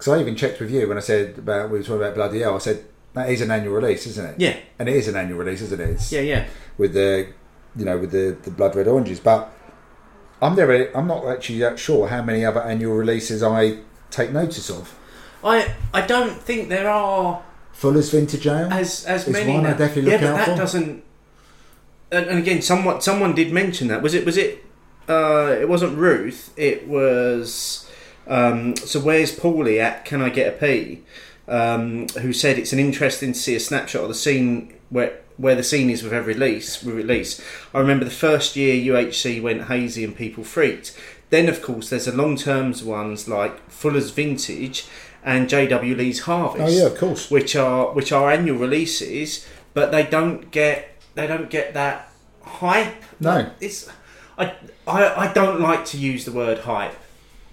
because 0.00 0.14
I 0.14 0.20
even 0.22 0.34
checked 0.34 0.60
with 0.60 0.70
you 0.70 0.88
when 0.88 0.96
I 0.96 1.00
said 1.00 1.36
about 1.36 1.68
we 1.68 1.76
were 1.76 1.84
talking 1.84 2.00
about 2.00 2.14
Bloody 2.14 2.40
Hell. 2.40 2.54
I 2.54 2.58
said 2.58 2.86
that 3.12 3.28
is 3.28 3.42
an 3.42 3.50
annual 3.50 3.74
release, 3.74 4.06
isn't 4.06 4.30
it? 4.30 4.40
yeah, 4.40 4.56
and 4.78 4.88
it 4.88 4.96
is 4.96 5.08
an 5.08 5.16
annual 5.16 5.38
release, 5.38 5.60
isn't 5.60 5.78
it? 5.78 5.90
It's 5.90 6.10
yeah, 6.10 6.22
yeah. 6.22 6.48
with 6.78 6.94
the 6.94 7.28
you 7.76 7.84
know 7.84 7.98
with 7.98 8.10
the 8.10 8.34
the 8.42 8.50
blood 8.50 8.74
red 8.74 8.88
oranges, 8.88 9.20
but 9.20 9.52
I'm 10.40 10.56
never 10.56 10.90
I'm 10.96 11.06
not 11.06 11.26
actually 11.26 11.58
that 11.58 11.78
sure 11.78 12.08
how 12.08 12.22
many 12.22 12.46
other 12.46 12.62
annual 12.62 12.94
releases 12.94 13.42
I 13.42 13.80
take 14.10 14.32
notice 14.32 14.70
of. 14.70 14.98
I 15.44 15.74
I 15.92 16.00
don't 16.00 16.40
think 16.40 16.70
there 16.70 16.88
are 16.88 17.42
Fuller's 17.72 18.10
Vintage 18.10 18.46
Ale. 18.46 18.72
as 18.72 19.04
as 19.04 19.28
many. 19.28 19.52
one 19.52 19.66
I 19.66 19.74
definitely 19.74 20.12
yeah, 20.12 20.16
look 20.16 20.20
but 20.22 20.30
out 20.30 20.36
that 20.38 20.48
for. 20.48 20.56
doesn't. 20.56 21.04
And, 22.10 22.26
and 22.26 22.38
again, 22.38 22.62
someone 22.62 23.02
someone 23.02 23.34
did 23.34 23.52
mention 23.52 23.88
that. 23.88 24.00
Was 24.00 24.14
it 24.14 24.24
was 24.24 24.38
it? 24.38 24.64
Uh, 25.06 25.58
it 25.60 25.68
wasn't 25.68 25.98
Ruth. 25.98 26.54
It 26.56 26.88
was. 26.88 27.89
Um, 28.26 28.76
so 28.76 29.00
where's 29.00 29.36
Paulie 29.36 29.80
at? 29.80 30.04
Can 30.04 30.22
I 30.22 30.28
get 30.28 30.54
a 30.54 30.56
P? 30.56 31.02
Um, 31.48 32.06
who 32.20 32.32
said 32.32 32.58
it's 32.58 32.72
an 32.72 32.78
interesting 32.78 33.32
to 33.32 33.38
see 33.38 33.56
a 33.56 33.60
snapshot 33.60 34.02
of 34.02 34.08
the 34.08 34.14
scene 34.14 34.72
where 34.88 35.18
where 35.36 35.54
the 35.54 35.64
scene 35.64 35.88
is 35.88 36.02
with 36.02 36.12
every 36.12 36.34
release. 36.34 36.82
With 36.82 36.94
release, 36.94 37.42
I 37.74 37.78
remember 37.80 38.04
the 38.04 38.10
first 38.10 38.56
year 38.56 38.94
UHC 38.94 39.42
went 39.42 39.64
hazy 39.64 40.04
and 40.04 40.14
people 40.14 40.44
freaked. 40.44 40.96
Then, 41.30 41.48
of 41.48 41.62
course, 41.62 41.88
there's 41.90 42.04
the 42.04 42.12
long 42.12 42.36
term 42.36 42.74
ones 42.84 43.28
like 43.28 43.70
Fuller's 43.70 44.10
Vintage 44.10 44.86
and 45.24 45.48
JW 45.48 45.96
Lee's 45.96 46.20
Harvest 46.20 46.62
Oh 46.64 46.68
yeah, 46.68 46.86
of 46.86 46.98
course. 46.98 47.30
which 47.30 47.56
are 47.56 47.92
which 47.92 48.12
are 48.12 48.30
annual 48.30 48.58
releases, 48.58 49.46
but 49.74 49.92
they 49.92 50.04
don't 50.04 50.50
get 50.50 50.88
they 51.14 51.26
don't 51.26 51.50
get 51.50 51.74
that 51.74 52.10
hype. 52.42 53.02
No. 53.18 53.50
it's 53.60 53.90
I 54.38 54.54
I, 54.86 55.28
I 55.28 55.32
don't 55.32 55.60
like 55.60 55.84
to 55.86 55.98
use 55.98 56.24
the 56.24 56.32
word 56.32 56.60
hype 56.60 56.96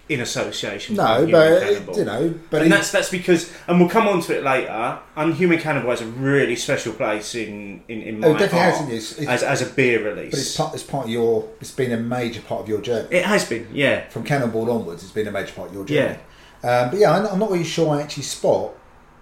in 0.09 0.21
association. 0.21 0.95
No, 0.95 1.03
Unhuman 1.23 1.31
but 1.31 1.61
Cannonball. 1.63 1.97
you 1.97 2.05
know, 2.05 2.33
but 2.49 2.61
and 2.61 2.71
that's 2.71 2.91
that's 2.91 3.09
because, 3.09 3.51
and 3.67 3.79
we'll 3.79 3.89
come 3.89 4.07
on 4.07 4.21
to 4.21 4.37
it 4.37 4.43
later. 4.43 4.99
Unhuman 5.15 5.59
Cannonball 5.59 5.91
has 5.91 6.01
a 6.01 6.05
really 6.05 6.55
special 6.55 6.93
place 6.93 7.35
in 7.35 7.81
in, 7.87 8.01
in 8.01 8.19
my 8.19 8.27
Oh, 8.27 8.33
definitely 8.33 8.59
heart 8.59 8.73
has, 8.73 8.81
isn't 8.81 8.91
it? 8.91 8.95
It's- 8.97 9.19
it's- 9.19 9.43
as, 9.43 9.61
as 9.61 9.69
a 9.69 9.73
beer 9.73 10.03
release. 10.03 10.31
but 10.31 10.39
it's 10.39 10.55
part, 10.57 10.73
it's 10.73 10.83
part 10.83 11.05
of 11.05 11.11
your. 11.11 11.47
It's 11.59 11.71
been 11.71 11.91
a 11.91 11.97
major 11.97 12.41
part 12.41 12.61
of 12.61 12.69
your 12.69 12.81
journey. 12.81 13.07
it 13.11 13.25
has 13.25 13.47
been, 13.47 13.67
yeah, 13.73 14.07
From 14.09 14.23
Cannonball 14.23 14.71
onwards, 14.71 15.03
it's 15.03 15.11
been 15.11 15.27
a 15.27 15.31
major 15.31 15.53
part 15.53 15.69
of 15.69 15.75
your 15.75 15.85
journey. 15.85 16.17
Um, 16.63 16.89
but 16.89 16.99
yeah, 16.99 17.11
I'm, 17.11 17.25
I'm 17.27 17.39
not 17.39 17.51
really 17.51 17.63
sure 17.63 17.95
I 17.95 18.01
actually 18.01 18.23
spot 18.23 18.71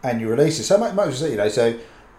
annual 0.04 0.32
releases. 0.32 0.68
So 0.68 0.78
much, 0.78 0.94
much 0.94 1.20
you 1.22 1.36
know, 1.36 1.50
so 1.50 1.68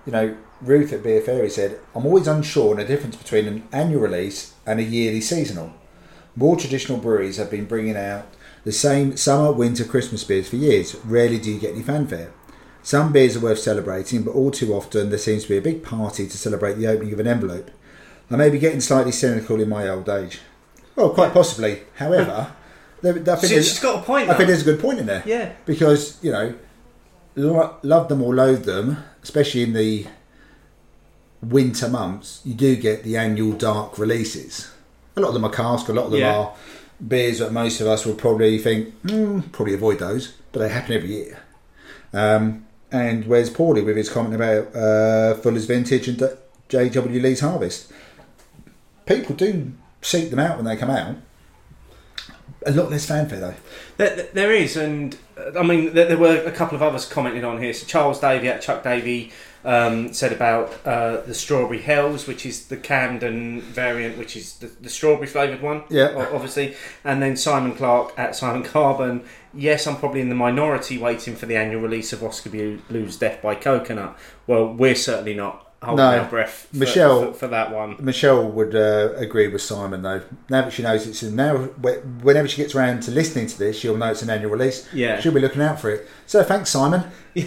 you 0.04 0.12
know, 0.12 0.36
Ruth 0.60 0.92
at 0.92 1.02
Beer 1.02 1.20
Fairy 1.20 1.50
said, 1.50 1.78
"I'm 1.94 2.04
always 2.04 2.26
unsure 2.26 2.70
on 2.72 2.76
the 2.78 2.84
difference 2.84 3.16
between 3.16 3.46
an 3.46 3.68
annual 3.72 4.00
release 4.00 4.54
and 4.66 4.80
a 4.80 4.82
yearly 4.82 5.20
seasonal. 5.20 5.72
More 6.34 6.56
traditional 6.56 6.98
breweries 6.98 7.38
have 7.38 7.50
been 7.50 7.64
bringing 7.64 7.96
out 7.96 8.26
the 8.66 8.72
same 8.72 9.16
summer, 9.16 9.52
winter, 9.52 9.84
Christmas 9.84 10.24
beers 10.24 10.48
for 10.48 10.56
years. 10.56 10.96
Rarely 11.04 11.38
do 11.38 11.52
you 11.52 11.60
get 11.60 11.72
any 11.74 11.82
fanfare. 11.84 12.32
Some 12.82 13.12
beers 13.12 13.36
are 13.36 13.40
worth 13.40 13.60
celebrating, 13.60 14.24
but 14.24 14.32
all 14.32 14.50
too 14.50 14.74
often 14.74 15.08
there 15.10 15.18
seems 15.20 15.44
to 15.44 15.48
be 15.48 15.56
a 15.56 15.62
big 15.62 15.84
party 15.84 16.26
to 16.26 16.36
celebrate 16.36 16.74
the 16.74 16.88
opening 16.88 17.12
of 17.12 17.20
an 17.20 17.28
envelope. 17.28 17.70
I 18.28 18.34
may 18.34 18.50
be 18.50 18.58
getting 18.58 18.80
slightly 18.80 19.12
cynical 19.12 19.60
in 19.60 19.68
my 19.68 19.88
old 19.88 20.08
age. 20.08 20.40
Well, 20.96 21.10
quite 21.10 21.32
possibly. 21.32 21.82
However, 21.94 22.52
there, 23.02 23.12
I 23.14 23.36
think 23.36 23.52
she's 23.52 23.78
got 23.78 24.00
a 24.00 24.02
point. 24.02 24.30
I 24.30 24.34
think 24.34 24.48
there's 24.48 24.62
a 24.62 24.64
good 24.72 24.80
point 24.80 24.98
in 24.98 25.06
there. 25.06 25.22
Yeah. 25.24 25.52
Because, 25.64 26.18
you 26.24 26.32
know, 26.32 26.54
lo- 27.36 27.76
love 27.82 28.08
them 28.08 28.20
or 28.20 28.34
loathe 28.34 28.64
them, 28.64 28.96
especially 29.22 29.62
in 29.62 29.74
the 29.74 30.06
winter 31.40 31.88
months, 31.88 32.40
you 32.44 32.54
do 32.54 32.74
get 32.76 33.04
the 33.04 33.16
annual 33.16 33.52
dark 33.52 33.96
releases. 33.98 34.70
A 35.16 35.20
lot 35.20 35.28
of 35.28 35.34
them 35.34 35.44
are 35.44 35.50
cask, 35.52 35.88
a 35.88 35.92
lot 35.92 36.06
of 36.06 36.10
them 36.10 36.20
Yeah. 36.20 36.36
are 36.36 36.54
beers 37.06 37.38
that 37.38 37.52
most 37.52 37.80
of 37.80 37.86
us 37.86 38.06
will 38.06 38.14
probably 38.14 38.58
think, 38.58 38.94
hmm, 39.02 39.40
probably 39.52 39.74
avoid 39.74 39.98
those, 39.98 40.34
but 40.52 40.60
they 40.60 40.68
happen 40.68 40.94
every 40.94 41.10
year. 41.10 41.42
Um, 42.12 42.66
and 42.90 43.26
where's 43.26 43.50
Paulie 43.50 43.84
with 43.84 43.96
his 43.96 44.08
comment 44.08 44.34
about 44.34 44.74
uh, 44.74 45.34
Fuller's 45.34 45.66
Vintage 45.66 46.08
and 46.08 46.22
J.W. 46.68 47.20
Lee's 47.20 47.40
Harvest? 47.40 47.92
People 49.04 49.36
do 49.36 49.72
seek 50.02 50.30
them 50.30 50.38
out 50.38 50.56
when 50.56 50.64
they 50.64 50.76
come 50.76 50.90
out. 50.90 51.16
A 52.66 52.70
lot 52.72 52.90
less 52.90 53.06
fanfare 53.06 53.38
though. 53.40 53.54
There, 53.96 54.28
there 54.32 54.52
is, 54.52 54.76
and 54.76 55.16
uh, 55.38 55.58
I 55.58 55.62
mean, 55.62 55.94
there, 55.94 56.06
there 56.06 56.18
were 56.18 56.42
a 56.44 56.50
couple 56.50 56.74
of 56.76 56.82
others 56.82 57.04
commented 57.06 57.44
on 57.44 57.62
here. 57.62 57.72
So 57.72 57.86
Charles 57.86 58.18
Davy 58.20 58.48
at 58.48 58.60
Chuck 58.60 58.82
Davy 58.82 59.32
um, 59.64 60.12
said 60.12 60.32
about 60.32 60.74
uh, 60.86 61.20
the 61.22 61.34
Strawberry 61.34 61.80
Hells, 61.82 62.26
which 62.26 62.44
is 62.46 62.66
the 62.66 62.76
Camden 62.76 63.60
variant, 63.60 64.16
which 64.18 64.36
is 64.36 64.54
the, 64.54 64.66
the 64.66 64.88
strawberry 64.88 65.26
flavoured 65.26 65.60
one, 65.62 65.82
Yeah. 65.90 66.28
obviously. 66.32 66.74
And 67.04 67.20
then 67.22 67.36
Simon 67.36 67.74
Clark 67.74 68.12
at 68.16 68.34
Simon 68.36 68.62
Carbon. 68.62 69.24
Yes, 69.54 69.86
I'm 69.86 69.96
probably 69.96 70.20
in 70.20 70.28
the 70.28 70.34
minority 70.34 70.98
waiting 70.98 71.34
for 71.36 71.46
the 71.46 71.56
annual 71.56 71.80
release 71.80 72.12
of 72.12 72.22
Oskar 72.22 72.50
Blues 72.50 73.16
Death 73.16 73.42
by 73.42 73.54
Coconut. 73.54 74.16
Well, 74.46 74.72
we're 74.72 74.94
certainly 74.94 75.34
not 75.34 75.65
holding 75.82 76.04
No. 76.04 76.18
our 76.18 76.28
breath 76.28 76.68
for, 76.70 76.76
Michelle- 76.76 77.32
for, 77.32 77.38
for 77.40 77.46
that 77.48 77.72
one. 77.72 77.96
Michelle 78.00 78.48
would 78.50 78.74
uh, 78.74 79.12
agree 79.16 79.48
with 79.48 79.62
Simon 79.62 80.02
though. 80.02 80.22
Now 80.48 80.62
that 80.62 80.72
she 80.72 80.82
knows 80.82 81.06
it's 81.06 81.22
in 81.22 81.36
now, 81.36 81.56
whenever 81.56 82.48
she 82.48 82.56
gets 82.56 82.74
around 82.74 83.02
to 83.04 83.10
listening 83.10 83.46
to 83.48 83.58
this, 83.58 83.78
she'll 83.78 83.96
know 83.96 84.10
it's 84.10 84.22
an 84.22 84.30
annual 84.30 84.50
release. 84.50 84.88
Yeah. 84.92 85.20
she'll 85.20 85.32
be 85.34 85.40
looking 85.40 85.62
out 85.62 85.80
for 85.80 85.90
it. 85.90 86.08
So 86.26 86.42
thanks, 86.42 86.70
Simon. 86.70 87.04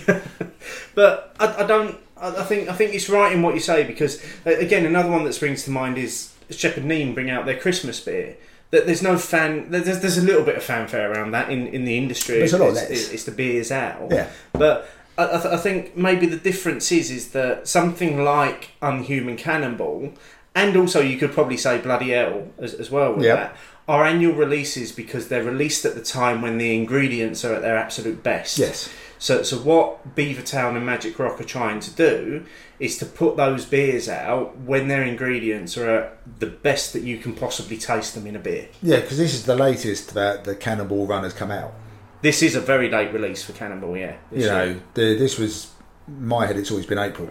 But 0.96 1.36
I, 1.40 1.64
I 1.64 1.68
don't. 1.68 1.98
I 2.22 2.44
think 2.44 2.68
I 2.70 2.74
think 2.74 2.94
it's 2.94 3.10
right 3.10 3.32
in 3.32 3.42
what 3.42 3.54
you 3.54 3.62
say 3.62 3.84
because 3.86 4.22
uh, 4.46 4.52
again, 4.52 4.86
another 4.86 5.10
one 5.10 5.24
that 5.24 5.34
springs 5.34 5.64
to 5.64 5.72
mind 5.72 5.98
is 5.98 6.34
Shepherd 6.50 6.84
Neame 6.84 7.14
bring 7.14 7.30
out 7.30 7.46
their 7.46 7.58
Christmas 7.58 8.00
beer. 8.00 8.36
That 8.72 8.86
there's 8.86 9.02
no 9.02 9.18
fan. 9.18 9.72
There's, 9.72 10.00
there's 10.02 10.18
a 10.18 10.22
little 10.22 10.44
bit 10.44 10.56
of 10.56 10.64
fanfare 10.64 11.12
around 11.12 11.32
that 11.32 11.50
in, 11.50 11.68
in 11.68 11.86
the 11.86 11.98
industry. 11.98 12.38
There's 12.40 12.54
a 12.54 12.58
lot 12.60 12.70
it's, 12.70 12.76
less. 12.82 12.90
it's, 12.92 13.10
it's 13.12 13.24
the 13.24 13.32
beers 13.32 13.72
out. 13.72 14.10
Yeah. 14.12 14.30
But 14.54 14.88
I, 15.20 15.38
I, 15.38 15.42
th- 15.42 15.54
I 15.54 15.58
think 15.58 15.96
maybe 15.98 16.26
the 16.26 16.38
difference 16.38 16.92
is 16.92 17.12
is 17.12 17.32
that 17.32 17.68
something 17.68 18.24
like 18.24 18.72
Unhuman 18.82 19.38
Cannonball, 19.38 20.14
and 20.56 20.76
also 20.78 21.02
you 21.02 21.18
could 21.18 21.32
probably 21.34 21.58
say 21.58 21.78
Bloody 21.80 22.10
Hell 22.12 22.48
as, 22.58 22.74
as 22.74 22.90
well 22.90 23.14
with 23.14 23.26
Yeah. 23.26 23.36
that, 23.36 23.58
are 23.88 24.06
annual 24.06 24.34
releases 24.34 24.92
because 24.92 25.28
they're 25.30 25.44
released 25.44 25.84
at 25.84 25.96
the 25.96 26.04
time 26.04 26.42
when 26.42 26.58
the 26.58 26.76
ingredients 26.76 27.44
are 27.44 27.54
at 27.56 27.62
their 27.62 27.76
absolute 27.78 28.22
best. 28.24 28.58
Yes. 28.60 28.90
So, 29.18 29.44
so 29.44 29.58
what 29.58 30.16
Beavertown 30.16 30.78
and 30.78 30.86
Magic 30.86 31.18
Rock 31.20 31.42
are 31.42 31.44
trying 31.44 31.80
to 31.82 31.92
do 31.92 32.46
is 32.80 32.98
to 33.00 33.06
put 33.06 33.36
those 33.36 33.66
beers 33.66 34.08
out 34.08 34.56
when 34.60 34.88
their 34.88 35.04
ingredients 35.04 35.78
are 35.78 35.90
at 35.90 36.40
the 36.40 36.46
best 36.46 36.94
that 36.94 37.02
you 37.04 37.18
can 37.18 37.34
possibly 37.34 37.78
taste 37.78 38.14
them 38.16 38.26
in 38.28 38.36
a 38.36 38.40
beer. 38.40 38.70
Yeah, 38.82 39.02
because 39.02 39.18
this 39.18 39.34
is 39.34 39.44
the 39.46 39.56
latest 39.58 40.14
that 40.14 40.46
the 40.46 40.56
Cannonball 40.56 41.06
Run 41.08 41.24
has 41.24 41.34
come 41.34 41.52
out. 41.52 41.74
This 42.22 42.42
is 42.44 42.56
a 42.56 42.60
very 42.62 42.90
late 42.90 43.14
release 43.14 43.44
for 43.44 43.54
Cannonball, 43.54 43.96
yeah. 43.98 44.18
You 44.32 44.46
know, 44.46 44.80
the, 44.94 45.16
this 45.16 45.38
was 45.40 45.72
my 46.08 46.46
head. 46.46 46.58
It's 46.58 46.70
always 46.72 46.86
been 46.86 46.98
April, 47.00 47.30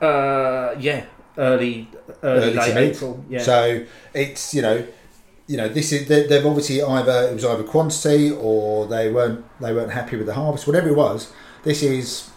uh, 0.00 0.74
yeah, 0.78 1.06
early, 1.38 1.88
early, 2.22 2.54
late 2.54 2.74
mid. 2.74 2.94
April, 2.96 3.24
yeah. 3.28 3.42
So 3.42 3.84
it's 4.14 4.54
you 4.54 4.62
know, 4.62 4.86
you 5.46 5.56
know, 5.56 5.68
this 5.68 5.92
is 5.92 6.06
they, 6.08 6.26
they've 6.26 6.44
obviously 6.46 6.82
either 6.82 7.28
it 7.30 7.34
was 7.34 7.44
either 7.44 7.64
quantity 7.64 8.30
or 8.30 8.86
they 8.86 9.10
weren't 9.10 9.44
they 9.60 9.72
weren't 9.72 9.92
happy 9.92 10.16
with 10.16 10.26
the 10.26 10.34
harvest, 10.34 10.66
whatever 10.66 10.88
it 10.88 10.96
was. 10.96 11.32
This 11.64 11.82
is 11.82 12.30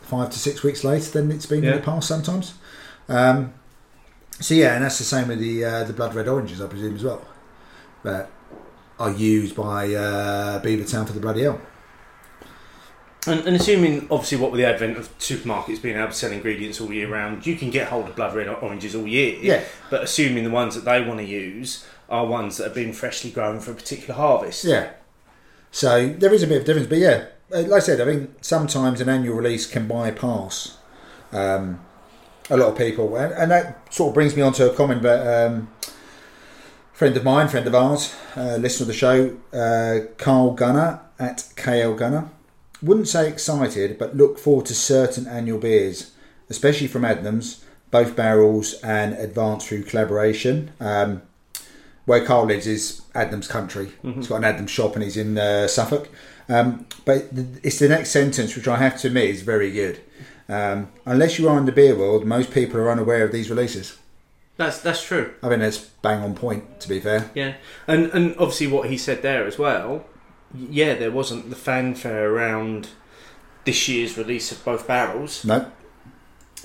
five 0.00 0.30
to 0.30 0.38
six 0.38 0.62
weeks 0.62 0.84
later 0.84 1.10
than 1.10 1.30
it's 1.30 1.46
been 1.46 1.58
in 1.58 1.64
Yeah. 1.64 1.76
the 1.76 1.82
past 1.82 2.08
sometimes. 2.08 2.54
Um, 3.08 3.52
so 4.40 4.54
yeah, 4.54 4.74
and 4.76 4.84
that's 4.84 4.98
the 4.98 5.04
same 5.04 5.28
with 5.28 5.40
the 5.40 5.64
uh, 5.64 5.84
the 5.84 5.92
blood 5.92 6.14
red 6.14 6.28
oranges, 6.28 6.60
I 6.60 6.66
presume 6.68 6.94
as 6.96 7.04
well, 7.04 7.26
that 8.02 8.30
are 9.02 9.10
used 9.10 9.56
by 9.56 9.92
uh, 9.94 10.62
Beavertown 10.62 11.06
for 11.06 11.12
the 11.12 11.20
bloody 11.20 11.42
hell. 11.42 11.60
And, 13.26 13.40
and 13.46 13.56
assuming, 13.56 14.06
obviously, 14.10 14.38
what 14.38 14.52
with 14.52 14.60
the 14.60 14.66
advent 14.66 14.96
of 14.96 15.16
supermarkets 15.18 15.82
being 15.82 15.96
able 15.96 16.08
to 16.08 16.12
sell 16.12 16.32
ingredients 16.32 16.80
all 16.80 16.92
year 16.92 17.08
round, 17.08 17.46
you 17.46 17.56
can 17.56 17.70
get 17.70 17.88
hold 17.88 18.08
of 18.08 18.16
blood 18.16 18.34
red 18.34 18.48
oranges 18.48 18.94
all 18.94 19.06
year. 19.06 19.38
Yeah. 19.40 19.64
But 19.90 20.02
assuming 20.02 20.44
the 20.44 20.50
ones 20.50 20.74
that 20.74 20.84
they 20.84 21.04
want 21.04 21.20
to 21.20 21.26
use 21.26 21.86
are 22.08 22.26
ones 22.26 22.56
that 22.56 22.64
have 22.64 22.74
been 22.74 22.92
freshly 22.92 23.30
grown 23.30 23.60
for 23.60 23.72
a 23.72 23.74
particular 23.74 24.14
harvest. 24.14 24.64
Yeah. 24.64 24.92
So 25.70 26.08
there 26.08 26.32
is 26.32 26.42
a 26.42 26.46
bit 26.46 26.60
of 26.60 26.64
difference, 26.66 26.88
but 26.88 26.98
yeah, 26.98 27.26
like 27.48 27.72
I 27.72 27.78
said, 27.78 28.00
I 28.00 28.04
mean, 28.04 28.34
sometimes 28.40 29.00
an 29.00 29.08
annual 29.08 29.36
release 29.36 29.66
can 29.66 29.88
bypass 29.88 30.76
um, 31.32 31.80
a 32.50 32.56
lot 32.56 32.68
of 32.68 32.78
people, 32.78 33.16
and, 33.16 33.32
and 33.32 33.50
that 33.50 33.92
sort 33.92 34.10
of 34.10 34.14
brings 34.14 34.36
me 34.36 34.42
on 34.42 34.52
to 34.54 34.70
a 34.70 34.74
comment 34.74 35.02
that 35.02 35.46
um, 35.46 35.70
friend 37.02 37.16
of 37.16 37.24
mine, 37.24 37.48
friend 37.48 37.66
of 37.66 37.74
ours, 37.74 38.14
uh, 38.36 38.54
listener 38.60 38.84
of 38.84 38.86
the 38.86 38.94
show, 38.94 39.36
uh, 39.52 40.06
Carl 40.18 40.52
Gunner 40.52 41.00
at 41.18 41.38
KL 41.56 41.98
Gunner, 41.98 42.30
wouldn't 42.80 43.08
say 43.08 43.28
excited, 43.28 43.98
but 43.98 44.16
look 44.16 44.38
forward 44.38 44.66
to 44.66 44.74
certain 44.76 45.26
annual 45.26 45.58
beers, 45.58 46.12
especially 46.48 46.86
from 46.86 47.02
Adnams, 47.02 47.64
both 47.90 48.14
barrels 48.14 48.74
and 48.84 49.14
advanced 49.14 49.66
through 49.66 49.82
collaboration. 49.82 50.70
Um, 50.78 51.22
where 52.04 52.24
Carl 52.24 52.44
lives 52.44 52.68
is 52.68 53.02
Adnams 53.16 53.48
country. 53.48 53.90
He's 54.02 54.28
got 54.28 54.36
an 54.36 54.44
Adnams 54.44 54.68
shop 54.68 54.94
and 54.94 55.02
he's 55.02 55.16
in 55.16 55.36
uh, 55.36 55.66
Suffolk. 55.66 56.08
Um, 56.48 56.86
but 57.04 57.26
it's 57.64 57.80
the 57.80 57.88
next 57.88 58.10
sentence, 58.10 58.54
which 58.54 58.68
I 58.68 58.76
have 58.76 59.00
to 59.00 59.08
admit 59.08 59.30
is 59.30 59.42
very 59.42 59.72
good. 59.72 60.00
Um, 60.48 60.92
unless 61.04 61.36
you 61.36 61.48
are 61.48 61.58
in 61.58 61.66
the 61.66 61.72
beer 61.72 61.96
world, 61.96 62.24
most 62.24 62.52
people 62.52 62.78
are 62.78 62.92
unaware 62.92 63.24
of 63.24 63.32
these 63.32 63.50
releases. 63.50 63.98
That's 64.62 64.80
that's 64.80 65.02
true. 65.04 65.34
I 65.42 65.48
mean, 65.48 65.60
that's 65.60 65.78
bang 65.78 66.22
on 66.22 66.34
point, 66.34 66.80
to 66.80 66.88
be 66.88 67.00
fair. 67.00 67.30
Yeah, 67.34 67.54
and 67.86 68.06
and 68.12 68.32
obviously 68.38 68.66
what 68.68 68.88
he 68.90 68.96
said 68.98 69.22
there 69.22 69.46
as 69.46 69.58
well. 69.58 70.04
Yeah, 70.54 70.94
there 70.94 71.10
wasn't 71.10 71.50
the 71.50 71.56
fanfare 71.56 72.30
around 72.30 72.88
this 73.64 73.88
year's 73.88 74.18
release 74.18 74.52
of 74.52 74.62
both 74.64 74.86
barrels, 74.86 75.44
No, 75.44 75.70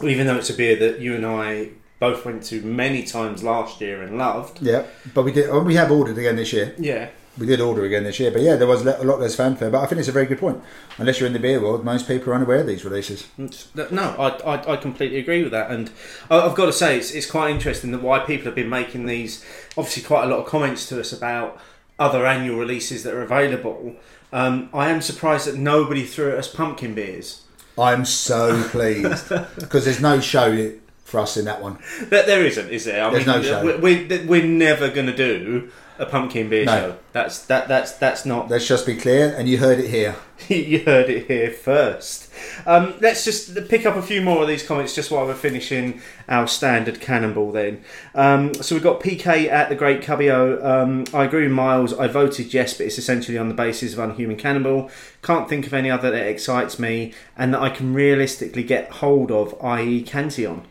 even 0.03 0.27
though 0.27 0.35
it's 0.37 0.49
a 0.49 0.53
beer 0.53 0.75
that 0.77 0.99
you 0.99 1.15
and 1.15 1.25
I 1.25 1.69
both 1.99 2.25
went 2.25 2.43
to 2.43 2.61
many 2.61 3.03
times 3.03 3.43
last 3.43 3.79
year 3.81 4.01
and 4.03 4.17
loved. 4.17 4.61
yeah, 4.61 4.83
but 5.13 5.23
we 5.23 5.31
did. 5.31 5.51
We 5.63 5.75
have 5.75 5.91
ordered 5.91 6.17
again 6.17 6.35
this 6.35 6.51
year. 6.53 6.75
Yeah, 6.77 7.09
We 7.37 7.45
did 7.45 7.61
order 7.61 7.83
again 7.83 8.03
this 8.03 8.19
year, 8.19 8.31
but 8.31 8.41
yeah, 8.41 8.55
there 8.55 8.67
was 8.67 8.85
a 8.85 9.03
lot 9.03 9.19
less 9.19 9.35
fanfare. 9.35 9.69
But 9.69 9.83
I 9.83 9.85
think 9.85 9.99
it's 9.99 10.07
a 10.07 10.13
very 10.13 10.25
good 10.25 10.39
point. 10.39 10.61
Unless 10.97 11.19
you're 11.19 11.27
in 11.27 11.33
the 11.33 11.39
beer 11.39 11.61
world, 11.61 11.85
most 11.85 12.07
people 12.07 12.31
are 12.31 12.35
unaware 12.35 12.61
of 12.61 12.67
these 12.67 12.83
releases. 12.83 13.27
No, 13.37 14.15
I, 14.17 14.55
I, 14.55 14.73
I 14.73 14.77
completely 14.77 15.19
agree 15.19 15.43
with 15.43 15.51
that, 15.51 15.69
and 15.69 15.91
I've 16.31 16.55
got 16.55 16.65
to 16.65 16.73
say 16.73 16.97
it's, 16.97 17.11
it's 17.11 17.29
quite 17.29 17.51
interesting 17.51 17.91
that 17.91 18.01
why 18.01 18.19
people 18.19 18.45
have 18.45 18.55
been 18.55 18.69
making 18.69 19.05
these. 19.05 19.45
Obviously, 19.77 20.03
quite 20.03 20.23
a 20.23 20.27
lot 20.27 20.39
of 20.39 20.47
comments 20.47 20.87
to 20.89 20.99
us 20.99 21.13
about 21.13 21.59
other 21.99 22.25
annual 22.25 22.57
releases 22.57 23.03
that 23.03 23.13
are 23.13 23.21
available. 23.21 23.95
Um, 24.33 24.69
I 24.73 24.89
am 24.89 25.01
surprised 25.01 25.47
that 25.47 25.55
nobody 25.55 26.03
threw 26.03 26.31
at 26.31 26.37
us 26.37 26.53
pumpkin 26.53 26.93
beers. 26.93 27.43
I'm 27.77 28.05
so 28.05 28.67
pleased 28.69 29.29
because 29.29 29.85
there's 29.85 30.01
no 30.01 30.19
show 30.19 30.71
for 31.07 31.21
us 31.21 31.37
in 31.37 31.45
that 31.45 31.61
one. 31.61 31.79
There, 32.01 32.25
there 32.25 32.45
isn't, 32.45 32.69
is 32.69 32.83
there? 32.83 33.05
I 33.05 33.09
There's 33.09 33.25
no 33.25 33.41
show. 33.41 33.63
We're, 33.63 34.25
we're, 34.25 34.45
never 34.45 34.89
going 34.89 35.07
to 35.07 35.15
do 35.15 35.71
a 35.97 36.05
pumpkin 36.05 36.49
beer 36.49 36.65
No. 36.65 36.71
show. 36.71 36.97
That's 37.13 37.45
that 37.45 37.69
that's 37.69 37.93
that's 37.93 38.25
not. 38.25 38.49
Let's 38.49 38.67
just 38.67 38.85
be 38.85 38.95
clear, 38.97 39.33
and 39.35 39.47
you 39.47 39.57
heard 39.57 39.79
it 39.79 39.89
here. 39.89 40.17
you 40.49 40.83
heard 40.83 41.09
it 41.09 41.27
here 41.27 41.49
first. 41.49 42.29
Um, 42.65 42.93
let's 42.99 43.23
just 43.23 43.69
pick 43.69 43.85
up 43.85 43.95
a 43.95 44.01
few 44.01 44.21
more 44.21 44.41
of 44.41 44.49
these 44.49 44.67
comments 44.67 44.93
just 44.93 45.09
while 45.09 45.25
we're 45.25 45.33
finishing 45.33 46.01
our 46.27 46.45
standard 46.45 46.99
cannonball 46.99 47.53
then. 47.53 47.85
Um, 48.13 48.53
so 48.55 48.75
we've 48.75 48.83
got 48.83 48.99
PK 48.99 49.49
at 49.49 49.69
the 49.69 49.75
Great 49.75 50.01
Cubio. 50.01 50.61
Um, 50.63 51.05
I 51.13 51.23
agree 51.23 51.43
with 51.43 51.53
Miles. 51.53 51.93
I 51.93 52.07
voted 52.07 52.53
yes, 52.53 52.73
but 52.73 52.85
it's 52.85 52.97
essentially 52.97 53.37
on 53.37 53.47
the 53.47 53.55
basis 53.55 53.93
of 53.93 53.99
Unhuman 53.99 54.35
Cannonball. 54.35 54.91
Can't 55.23 55.47
think 55.47 55.65
of 55.65 55.73
any 55.73 55.89
other 55.89 56.11
that 56.11 56.27
excites 56.27 56.77
me 56.77 57.13
and 57.37 57.53
that 57.53 57.61
I 57.61 57.69
can 57.69 57.93
realistically 57.93 58.63
get 58.63 58.91
hold 58.91 59.31
of, 59.31 59.55
i.e., 59.63 60.01
Cantillon. 60.03 60.63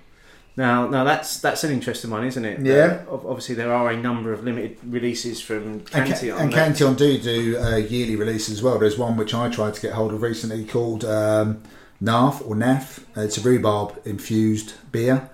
Now, 0.57 0.88
now 0.88 1.04
that's 1.04 1.38
that's 1.40 1.64
an 1.64 1.70
interesting 1.72 2.11
one, 2.11 2.24
isn't 2.26 2.44
it? 2.44 2.61
Yeah. 2.61 3.02
Uh, 3.11 3.14
obviously, 3.28 3.54
there 3.57 3.72
are 3.74 3.90
a 3.90 3.96
number 3.96 4.32
of 4.32 4.42
limited 4.42 4.78
releases 4.86 5.40
from 5.40 5.62
And, 5.64 5.86
Cantillon. 5.90 6.36
Ca- 6.36 6.42
and 6.42 6.52
Cantillon 6.52 6.94
do 6.94 7.18
do 7.18 7.59
uh, 7.59 7.76
yearly 7.76 8.16
releases 8.16 8.54
as 8.59 8.62
well. 8.62 8.78
There's 8.78 8.96
one 8.96 9.16
which 9.18 9.34
I 9.34 9.50
tried 9.50 9.74
to 9.74 9.80
get 9.82 9.92
hold 9.92 10.14
of 10.14 10.22
recently 10.22 10.64
called 10.64 11.04
um, 11.04 11.62
NAF 12.02 12.40
or 12.48 12.54
NAF. 12.54 13.00
Uh, 13.16 13.20
It's 13.22 13.36
a 13.36 13.42
rhubarb 13.42 14.00
infused 14.07 14.72
beer, 14.92 15.28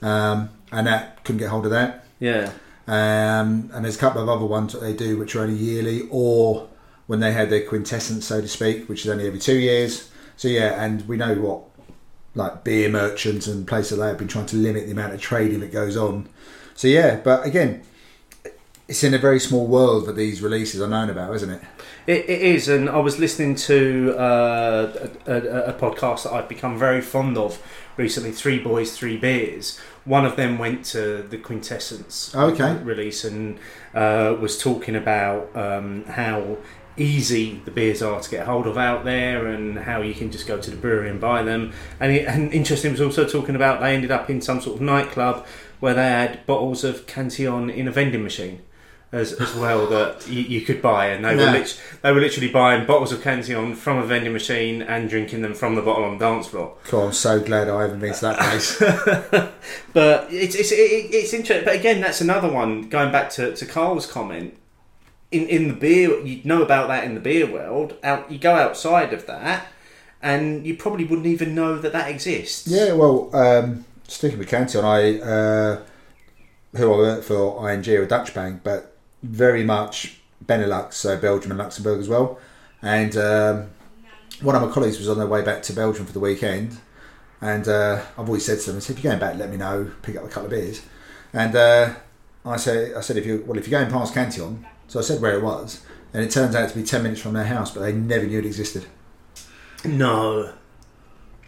um, 0.00 0.48
and 0.70 0.86
that 0.86 1.22
couldn't 1.24 1.40
get 1.40 1.48
hold 1.50 1.66
of 1.66 1.70
that. 1.72 2.04
yeah. 2.18 2.50
Um, 2.88 3.70
and 3.72 3.84
there's 3.84 3.94
a 3.96 3.98
couple 4.00 4.20
of 4.20 4.28
other 4.28 4.44
ones 4.44 4.72
that 4.72 4.80
they 4.80 4.92
do 4.92 5.16
which 5.16 5.36
are 5.36 5.42
only 5.42 5.54
yearly, 5.54 6.08
or 6.10 6.68
when 7.06 7.20
they 7.20 7.32
had 7.32 7.48
their 7.48 7.62
quintessence, 7.64 8.26
so 8.26 8.40
to 8.40 8.48
speak, 8.48 8.88
which 8.88 9.04
is 9.04 9.10
only 9.10 9.26
every 9.26 9.38
two 9.38 9.56
years. 9.58 10.10
So 10.36 10.48
yeah, 10.48 10.82
and 10.82 11.06
we 11.06 11.16
know 11.16 11.34
what 11.36 11.71
like 12.34 12.64
beer 12.64 12.88
merchants 12.88 13.46
and 13.46 13.66
places 13.66 13.98
like 13.98 14.06
that 14.06 14.08
have 14.10 14.18
been 14.18 14.28
trying 14.28 14.46
to 14.46 14.56
limit 14.56 14.86
the 14.86 14.92
amount 14.92 15.12
of 15.14 15.20
trading 15.20 15.60
that 15.60 15.72
goes 15.72 15.96
on. 15.96 16.28
So 16.74 16.88
yeah, 16.88 17.20
but 17.22 17.46
again, 17.46 17.82
it's 18.88 19.04
in 19.04 19.14
a 19.14 19.18
very 19.18 19.38
small 19.38 19.66
world 19.66 20.06
that 20.06 20.16
these 20.16 20.42
releases 20.42 20.80
are 20.80 20.88
known 20.88 21.08
about, 21.08 21.34
isn't 21.34 21.50
it? 21.50 21.62
It, 22.06 22.28
it 22.28 22.40
is, 22.42 22.68
and 22.68 22.90
I 22.90 22.98
was 22.98 23.18
listening 23.18 23.54
to 23.54 24.14
uh, 24.18 25.08
a, 25.26 25.32
a, 25.32 25.62
a 25.66 25.72
podcast 25.74 26.24
that 26.24 26.32
I've 26.32 26.48
become 26.48 26.76
very 26.78 27.00
fond 27.00 27.38
of 27.38 27.62
recently. 27.96 28.32
Three 28.32 28.58
boys, 28.58 28.96
three 28.96 29.16
beers. 29.16 29.78
One 30.04 30.24
of 30.26 30.34
them 30.34 30.58
went 30.58 30.84
to 30.86 31.22
the 31.22 31.38
Quintessence 31.38 32.34
Okay. 32.34 32.74
release 32.82 33.24
and 33.24 33.58
uh, 33.94 34.36
was 34.40 34.58
talking 34.58 34.96
about 34.96 35.54
um, 35.56 36.04
how 36.06 36.56
easy 36.96 37.60
the 37.64 37.70
beers 37.70 38.02
are 38.02 38.20
to 38.20 38.30
get 38.30 38.46
hold 38.46 38.66
of 38.66 38.76
out 38.78 39.04
there, 39.04 39.46
and 39.46 39.78
how 39.78 40.02
you 40.02 40.14
can 40.14 40.30
just 40.30 40.46
go 40.46 40.58
to 40.58 40.70
the 40.70 40.76
brewery 40.76 41.08
and 41.10 41.20
buy 41.20 41.42
them. 41.42 41.72
And, 42.00 42.12
it, 42.12 42.26
and 42.26 42.52
interesting 42.52 42.92
was 42.92 43.00
also 43.00 43.26
talking 43.26 43.54
about 43.56 43.80
they 43.80 43.94
ended 43.94 44.10
up 44.10 44.28
in 44.30 44.40
some 44.40 44.60
sort 44.60 44.76
of 44.76 44.82
nightclub 44.82 45.46
where 45.80 45.94
they 45.94 46.04
had 46.04 46.44
bottles 46.46 46.84
of 46.84 47.06
Cantillon 47.06 47.68
in 47.70 47.88
a 47.88 47.90
vending 47.90 48.22
machine 48.22 48.62
as, 49.10 49.32
as 49.32 49.52
well 49.56 49.86
that 49.90 50.26
you, 50.28 50.42
you 50.42 50.60
could 50.60 50.80
buy, 50.80 51.06
and 51.08 51.24
they 51.24 51.36
Yeah. 51.36 51.52
were 51.52 51.58
lit- 51.58 51.80
they 52.02 52.12
were 52.12 52.20
literally 52.20 52.48
buying 52.48 52.86
bottles 52.86 53.10
of 53.12 53.20
Cantillon 53.22 53.74
from 53.74 53.98
a 53.98 54.04
vending 54.06 54.32
machine 54.32 54.80
and 54.82 55.08
drinking 55.10 55.42
them 55.42 55.54
from 55.54 55.74
the 55.74 55.82
bottle 55.82 56.04
on 56.04 56.18
the 56.18 56.24
dance 56.24 56.46
floor. 56.48 56.76
Cool, 56.84 57.06
I'm 57.08 57.12
so 57.12 57.40
glad 57.40 57.68
I 57.68 57.82
haven't 57.82 58.00
been 58.00 58.14
to 58.14 58.20
that 58.20 58.38
place. 58.38 58.80
But 59.92 60.28
it's 60.32 60.54
it's 60.54 60.72
it, 60.72 60.76
it's 60.76 61.32
interesting. 61.32 61.64
But 61.64 61.74
again, 61.76 62.00
that's 62.00 62.20
another 62.20 62.50
one. 62.50 62.88
Going 62.88 63.12
back 63.12 63.30
to, 63.30 63.54
to 63.54 63.66
Carl's 63.66 64.06
comment, 64.06 64.56
in 65.32 65.48
in 65.48 65.68
the 65.68 65.74
beer, 65.74 66.20
you 66.20 66.42
know 66.44 66.62
about 66.62 66.88
that 66.88 67.04
in 67.04 67.14
the 67.14 67.20
beer 67.20 67.50
world. 67.50 67.96
Out, 68.04 68.30
you 68.30 68.38
go 68.38 68.54
outside 68.54 69.12
of 69.12 69.26
that, 69.26 69.66
and 70.22 70.64
you 70.66 70.76
probably 70.76 71.04
wouldn't 71.04 71.26
even 71.26 71.54
know 71.54 71.78
that 71.78 71.92
that 71.92 72.10
exists. 72.10 72.68
yeah, 72.68 72.92
well, 72.92 73.34
um, 73.34 73.84
sticking 74.06 74.38
with 74.38 74.48
Cantillon, 74.48 74.84
I 74.84 75.20
uh, 75.20 75.82
who 76.76 76.92
I 76.92 76.96
work 76.96 77.24
for 77.24 77.70
ING 77.70 77.88
or 77.88 78.02
a 78.02 78.08
Dutch 78.08 78.34
bank, 78.34 78.60
but 78.62 78.96
very 79.22 79.64
much 79.64 80.20
Benelux, 80.44 80.94
so 80.94 81.16
Belgium 81.16 81.50
and 81.50 81.58
Luxembourg 81.58 81.98
as 81.98 82.08
well. 82.08 82.38
And 82.82 83.16
um, 83.16 83.70
one 84.40 84.54
of 84.56 84.62
my 84.62 84.68
colleagues 84.68 84.98
was 84.98 85.08
on 85.08 85.18
their 85.18 85.26
way 85.26 85.42
back 85.42 85.62
to 85.64 85.72
Belgium 85.72 86.06
for 86.06 86.12
the 86.12 86.20
weekend, 86.20 86.78
and 87.40 87.66
uh, 87.66 88.02
I've 88.18 88.28
always 88.28 88.44
said 88.44 88.60
to 88.60 88.66
them, 88.66 88.76
I 88.76 88.80
said, 88.80 88.96
if 88.96 89.04
you're 89.04 89.12
going 89.12 89.20
back, 89.20 89.36
let 89.36 89.50
me 89.50 89.56
know, 89.56 89.90
pick 90.02 90.16
up 90.16 90.24
a 90.24 90.28
couple 90.28 90.44
of 90.44 90.50
beers. 90.50 90.82
And 91.32 91.56
uh, 91.56 91.94
I 92.44 92.56
said, 92.56 92.94
I 92.94 93.00
said, 93.00 93.16
if 93.16 93.24
you 93.24 93.44
well, 93.46 93.58
if 93.58 93.66
you're 93.66 93.80
going 93.80 93.90
past 93.90 94.14
Cantillon, 94.14 94.66
so 94.92 94.98
I 95.00 95.02
said 95.02 95.22
where 95.22 95.34
it 95.34 95.42
was, 95.42 95.82
and 96.12 96.22
it 96.22 96.30
turns 96.30 96.54
out 96.54 96.68
to 96.68 96.74
be 96.76 96.82
ten 96.84 97.02
minutes 97.02 97.22
from 97.22 97.32
their 97.32 97.44
house, 97.46 97.70
but 97.70 97.80
they 97.80 97.92
never 97.92 98.26
knew 98.26 98.40
it 98.40 98.44
existed. 98.44 98.84
No. 99.86 100.52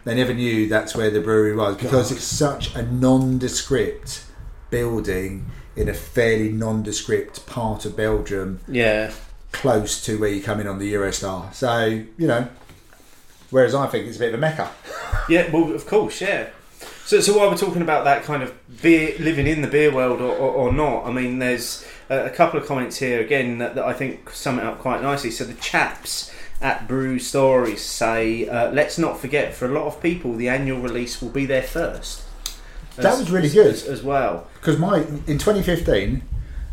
They 0.03 0.15
never 0.15 0.33
knew 0.33 0.67
that's 0.67 0.95
where 0.95 1.09
the 1.11 1.21
brewery 1.21 1.55
was 1.55 1.77
because 1.77 2.11
it's 2.11 2.23
such 2.23 2.75
a 2.75 2.81
nondescript 2.83 4.23
building 4.69 5.45
in 5.75 5.89
a 5.89 5.93
fairly 5.93 6.49
nondescript 6.51 7.45
part 7.45 7.85
of 7.85 7.95
Belgium, 7.95 8.59
Yeah. 8.67 9.11
close 9.51 10.03
to 10.05 10.17
where 10.19 10.29
you 10.29 10.41
come 10.41 10.59
in 10.59 10.67
on 10.67 10.79
the 10.79 10.91
Eurostar. 10.93 11.53
So 11.53 11.85
you 12.17 12.27
know, 12.27 12.47
whereas 13.51 13.75
I 13.75 13.87
think 13.87 14.07
it's 14.07 14.17
a 14.17 14.19
bit 14.19 14.29
of 14.29 14.35
a 14.35 14.41
mecca. 14.41 14.71
Yeah, 15.27 15.49
well, 15.51 15.73
of 15.73 15.87
course, 15.87 16.21
yeah. 16.21 16.49
So, 17.05 17.19
so 17.19 17.35
while 17.35 17.49
we're 17.49 17.57
talking 17.57 17.81
about 17.81 18.03
that 18.03 18.23
kind 18.25 18.43
of 18.43 18.53
beer, 18.81 19.15
living 19.17 19.47
in 19.47 19.63
the 19.63 19.67
beer 19.67 19.91
world 19.91 20.21
or, 20.21 20.31
or, 20.35 20.51
or 20.51 20.71
not, 20.71 21.05
I 21.07 21.11
mean, 21.11 21.39
there's 21.39 21.83
a, 22.09 22.25
a 22.25 22.29
couple 22.29 22.59
of 22.59 22.65
comments 22.65 22.97
here 22.97 23.19
again 23.21 23.57
that, 23.59 23.75
that 23.75 23.85
I 23.85 23.93
think 23.93 24.29
sum 24.29 24.59
it 24.59 24.65
up 24.65 24.79
quite 24.79 25.01
nicely. 25.01 25.31
So 25.31 25.43
the 25.43 25.53
chaps 25.55 26.31
at 26.61 26.87
Brew 26.87 27.19
Stories 27.19 27.81
say, 27.81 28.47
uh, 28.47 28.71
let's 28.71 28.97
not 28.97 29.19
forget, 29.19 29.53
for 29.53 29.65
a 29.65 29.69
lot 29.69 29.85
of 29.87 30.01
people, 30.01 30.33
the 30.35 30.49
annual 30.49 30.79
release 30.79 31.21
will 31.21 31.29
be 31.29 31.45
their 31.45 31.63
first. 31.63 32.23
That 32.97 33.17
was 33.17 33.29
really 33.29 33.49
good. 33.49 33.67
as, 33.67 33.83
as 33.85 34.03
well. 34.03 34.47
Because 34.55 34.79
my 34.79 34.99
in 35.27 35.37
2015, 35.37 36.21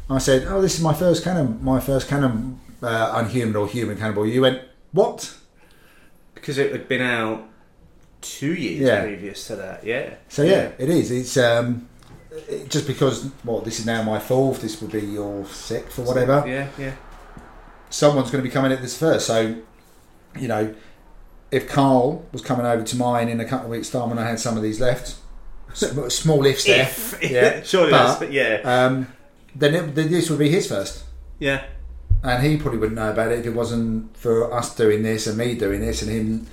I 0.09 0.19
said, 0.19 0.47
"Oh, 0.47 0.63
this 0.63 0.75
is 0.77 0.81
my 0.81 0.95
first 0.95 1.25
canon, 1.25 1.59
my 1.65 1.81
first 1.81 2.07
canon, 2.09 2.61
uh, 2.81 3.13
unhuman 3.17 3.57
or 3.57 3.67
human 3.67 3.97
cannonball." 3.97 4.27
You 4.27 4.43
went, 4.43 4.63
"What?" 4.93 5.35
Because 6.35 6.59
it 6.59 6.71
had 6.71 6.87
been 6.89 7.03
out 7.03 7.43
two 8.21 8.55
years 8.55 8.83
Yeah. 8.87 9.03
previous 9.03 9.49
to 9.49 9.57
that, 9.57 9.85
yeah. 9.85 10.15
So 10.29 10.43
yeah, 10.45 10.71
it 10.79 10.89
is. 10.89 11.11
It's 11.11 11.37
um, 11.37 11.89
just 12.69 12.87
because 12.87 13.31
well, 13.45 13.61
this 13.61 13.79
is 13.81 13.87
now 13.87 14.03
my 14.03 14.19
fourth. 14.19 14.63
This 14.63 14.81
will 14.81 14.89
be 14.89 15.01
your 15.03 15.45
sixth 15.47 15.99
or 15.99 16.03
whatever. 16.03 16.45
Yeah, 16.47 16.69
yeah. 16.79 16.95
someone's 17.91 18.31
going 18.31 18.43
to 18.43 18.49
be 18.49 18.53
coming 18.53 18.73
at 18.73 18.81
this 18.81 18.99
first. 18.99 19.27
So, 19.27 19.57
you 20.39 20.49
know, 20.49 20.75
if 21.51 21.69
Carl 21.69 22.25
was 22.33 22.41
coming 22.43 22.65
over 22.67 22.83
to 22.83 22.97
mine 22.97 23.29
in 23.29 23.39
a 23.41 23.45
couple 23.45 23.67
of 23.67 23.71
weeks' 23.73 23.91
time 23.91 24.09
when 24.09 24.19
I 24.19 24.27
had 24.27 24.41
some 24.41 24.57
of 24.57 24.63
these 24.63 24.81
left, 24.81 25.17
small 25.75 26.47
ifs 26.47 26.65
there, 26.65 26.83
If, 26.83 27.19
Yeah. 27.31 27.63
surely 27.63 27.91
But- 27.91 28.07
that's, 28.07 28.19
but 28.19 28.33
yeah. 28.33 28.61
um, 28.65 29.09
then, 29.55 29.75
it, 29.75 29.95
then 29.95 30.11
this 30.11 30.31
would 30.31 30.39
be 30.39 30.49
his 30.49 30.67
first. 30.67 31.05
Yeah. 31.39 31.65
And 32.23 32.43
he 32.43 32.57
probably 32.57 32.79
wouldn't 32.79 32.97
know 32.97 33.11
about 33.11 33.33
it 33.33 33.41
if 33.41 33.47
it 33.47 33.51
wasn't 33.55 34.17
for 34.17 34.53
us 34.55 34.75
doing 34.75 35.03
this 35.03 35.27
and 35.27 35.37
me 35.37 35.55
doing 35.57 35.81
this 35.81 36.01
and 36.03 36.11
him 36.11 36.47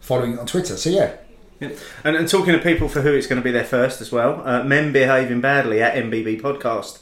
following 0.00 0.32
it 0.34 0.38
on 0.38 0.46
Twitter. 0.46 0.76
So, 0.76 0.88
yeah. 0.88 1.16
Yeah. 1.60 1.70
And, 2.04 2.16
and 2.16 2.28
talking 2.28 2.52
to 2.52 2.58
people 2.58 2.88
for 2.88 3.02
who 3.02 3.14
it's 3.14 3.26
going 3.26 3.40
to 3.40 3.44
be 3.44 3.50
their 3.50 3.64
first 3.64 4.00
as 4.00 4.12
well, 4.12 4.46
uh, 4.46 4.62
men 4.62 4.92
behaving 4.92 5.40
badly 5.40 5.82
at 5.82 5.94
MBB 5.94 6.40
podcast. 6.40 6.98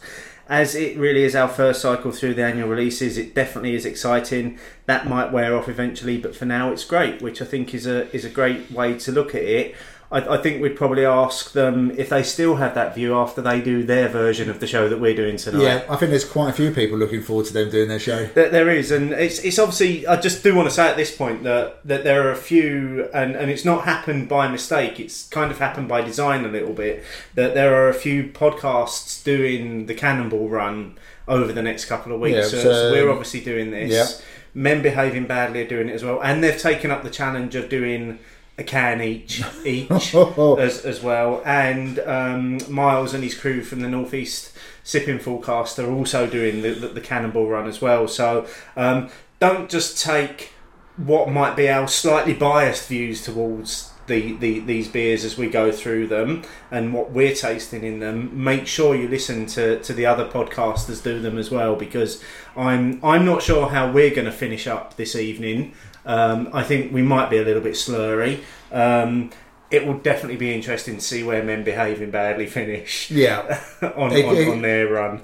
As 0.46 0.74
it 0.74 0.98
really 0.98 1.24
is 1.24 1.34
our 1.34 1.48
first 1.48 1.80
cycle 1.80 2.12
through 2.12 2.34
the 2.34 2.44
annual 2.44 2.68
releases, 2.68 3.16
it 3.16 3.34
definitely 3.34 3.74
is 3.74 3.86
exciting. 3.86 4.58
That 4.84 5.08
might 5.08 5.32
wear 5.32 5.56
off 5.56 5.68
eventually, 5.68 6.18
but 6.18 6.36
for 6.36 6.44
now 6.44 6.70
it's 6.70 6.84
great, 6.84 7.22
which 7.22 7.40
I 7.40 7.46
think 7.46 7.72
is 7.72 7.86
a 7.86 8.14
is 8.14 8.26
a 8.26 8.28
great 8.30 8.70
way 8.70 8.98
to 8.98 9.10
look 9.10 9.34
at 9.34 9.42
it. 9.42 9.74
I, 10.14 10.34
I 10.34 10.36
think 10.38 10.62
we'd 10.62 10.76
probably 10.76 11.04
ask 11.04 11.52
them 11.52 11.90
if 11.98 12.08
they 12.08 12.22
still 12.22 12.54
have 12.56 12.74
that 12.76 12.94
view 12.94 13.16
after 13.16 13.42
they 13.42 13.60
do 13.60 13.82
their 13.82 14.08
version 14.08 14.48
of 14.48 14.60
the 14.60 14.66
show 14.68 14.88
that 14.88 15.00
we're 15.00 15.16
doing 15.16 15.36
tonight. 15.36 15.62
Yeah, 15.62 15.84
I 15.90 15.96
think 15.96 16.10
there's 16.10 16.24
quite 16.24 16.50
a 16.50 16.52
few 16.52 16.70
people 16.70 16.96
looking 16.96 17.20
forward 17.20 17.46
to 17.46 17.52
them 17.52 17.68
doing 17.68 17.88
their 17.88 17.98
show. 17.98 18.26
There, 18.26 18.48
there 18.48 18.70
is, 18.70 18.92
and 18.92 19.12
it's 19.12 19.40
it's 19.40 19.58
obviously. 19.58 20.06
I 20.06 20.20
just 20.20 20.44
do 20.44 20.54
want 20.54 20.68
to 20.68 20.74
say 20.74 20.88
at 20.88 20.96
this 20.96 21.14
point 21.14 21.42
that 21.42 21.84
that 21.84 22.04
there 22.04 22.28
are 22.28 22.30
a 22.30 22.36
few, 22.36 23.08
and 23.12 23.34
and 23.34 23.50
it's 23.50 23.64
not 23.64 23.84
happened 23.84 24.28
by 24.28 24.46
mistake. 24.46 25.00
It's 25.00 25.26
kind 25.28 25.50
of 25.50 25.58
happened 25.58 25.88
by 25.88 26.00
design 26.02 26.44
a 26.44 26.48
little 26.48 26.72
bit. 26.74 27.02
That 27.34 27.54
there 27.54 27.74
are 27.74 27.88
a 27.88 27.94
few 27.94 28.24
podcasts 28.28 29.22
doing 29.24 29.86
the 29.86 29.94
Cannonball 29.94 30.48
Run 30.48 30.96
over 31.26 31.52
the 31.52 31.62
next 31.62 31.86
couple 31.86 32.12
of 32.12 32.20
weeks. 32.20 32.36
Yeah, 32.52 32.62
so, 32.62 32.72
so- 32.72 32.92
we're 32.92 33.10
obviously 33.10 33.40
doing 33.40 33.72
this. 33.72 33.90
Yeah. 33.90 34.26
Men 34.56 34.82
behaving 34.82 35.26
badly 35.26 35.62
are 35.62 35.66
doing 35.66 35.88
it 35.88 35.94
as 35.94 36.04
well, 36.04 36.22
and 36.22 36.40
they've 36.44 36.56
taken 36.60 36.92
up 36.92 37.02
the 37.02 37.10
challenge 37.10 37.56
of 37.56 37.68
doing 37.68 38.20
a 38.56 38.64
can 38.64 39.00
each 39.00 39.42
each 39.64 40.14
as, 40.14 40.84
as 40.84 41.02
well. 41.02 41.42
And 41.44 41.98
um, 42.00 42.60
Miles 42.72 43.14
and 43.14 43.22
his 43.22 43.38
crew 43.38 43.62
from 43.62 43.80
the 43.80 43.88
Northeast 43.88 44.56
Sipping 44.82 45.18
Forecast 45.18 45.78
are 45.78 45.90
also 45.90 46.26
doing 46.26 46.62
the, 46.62 46.70
the, 46.70 46.88
the 46.88 47.00
Cannonball 47.00 47.48
Run 47.48 47.66
as 47.66 47.80
well. 47.80 48.06
So 48.06 48.46
um, 48.76 49.08
don't 49.40 49.70
just 49.70 50.02
take 50.02 50.52
what 50.96 51.28
might 51.28 51.56
be 51.56 51.68
our 51.68 51.88
slightly 51.88 52.34
biased 52.34 52.88
views 52.88 53.24
towards 53.24 53.90
the, 54.06 54.36
the 54.36 54.60
these 54.60 54.88
beers 54.88 55.24
as 55.24 55.38
we 55.38 55.48
go 55.48 55.72
through 55.72 56.06
them 56.08 56.42
and 56.70 56.92
what 56.92 57.10
we're 57.10 57.34
tasting 57.34 57.82
in 57.82 58.00
them. 58.00 58.44
Make 58.44 58.66
sure 58.66 58.94
you 58.94 59.08
listen 59.08 59.46
to, 59.46 59.80
to 59.82 59.92
the 59.92 60.06
other 60.06 60.26
podcasters 60.28 61.02
do 61.02 61.20
them 61.20 61.38
as 61.38 61.50
well 61.50 61.74
because 61.74 62.22
I'm 62.56 63.02
I'm 63.02 63.24
not 63.24 63.42
sure 63.42 63.70
how 63.70 63.90
we're 63.90 64.14
going 64.14 64.26
to 64.26 64.32
finish 64.32 64.66
up 64.66 64.96
this 64.96 65.16
evening. 65.16 65.74
Um, 66.06 66.50
I 66.52 66.62
think 66.62 66.92
we 66.92 67.02
might 67.02 67.30
be 67.30 67.38
a 67.38 67.42
little 67.44 67.62
bit 67.62 67.74
slurry. 67.74 68.40
Um, 68.72 69.30
it 69.70 69.86
will 69.86 69.98
definitely 69.98 70.36
be 70.36 70.52
interesting 70.54 70.96
to 70.96 71.00
see 71.00 71.22
where 71.22 71.42
men 71.42 71.64
behaving 71.64 72.10
badly 72.10 72.46
finish 72.46 73.10
Yeah. 73.10 73.60
on, 73.96 74.12
It- 74.12 74.24
on, 74.26 74.36
it- 74.36 74.48
on 74.48 74.62
their 74.62 74.88
run. 74.88 75.22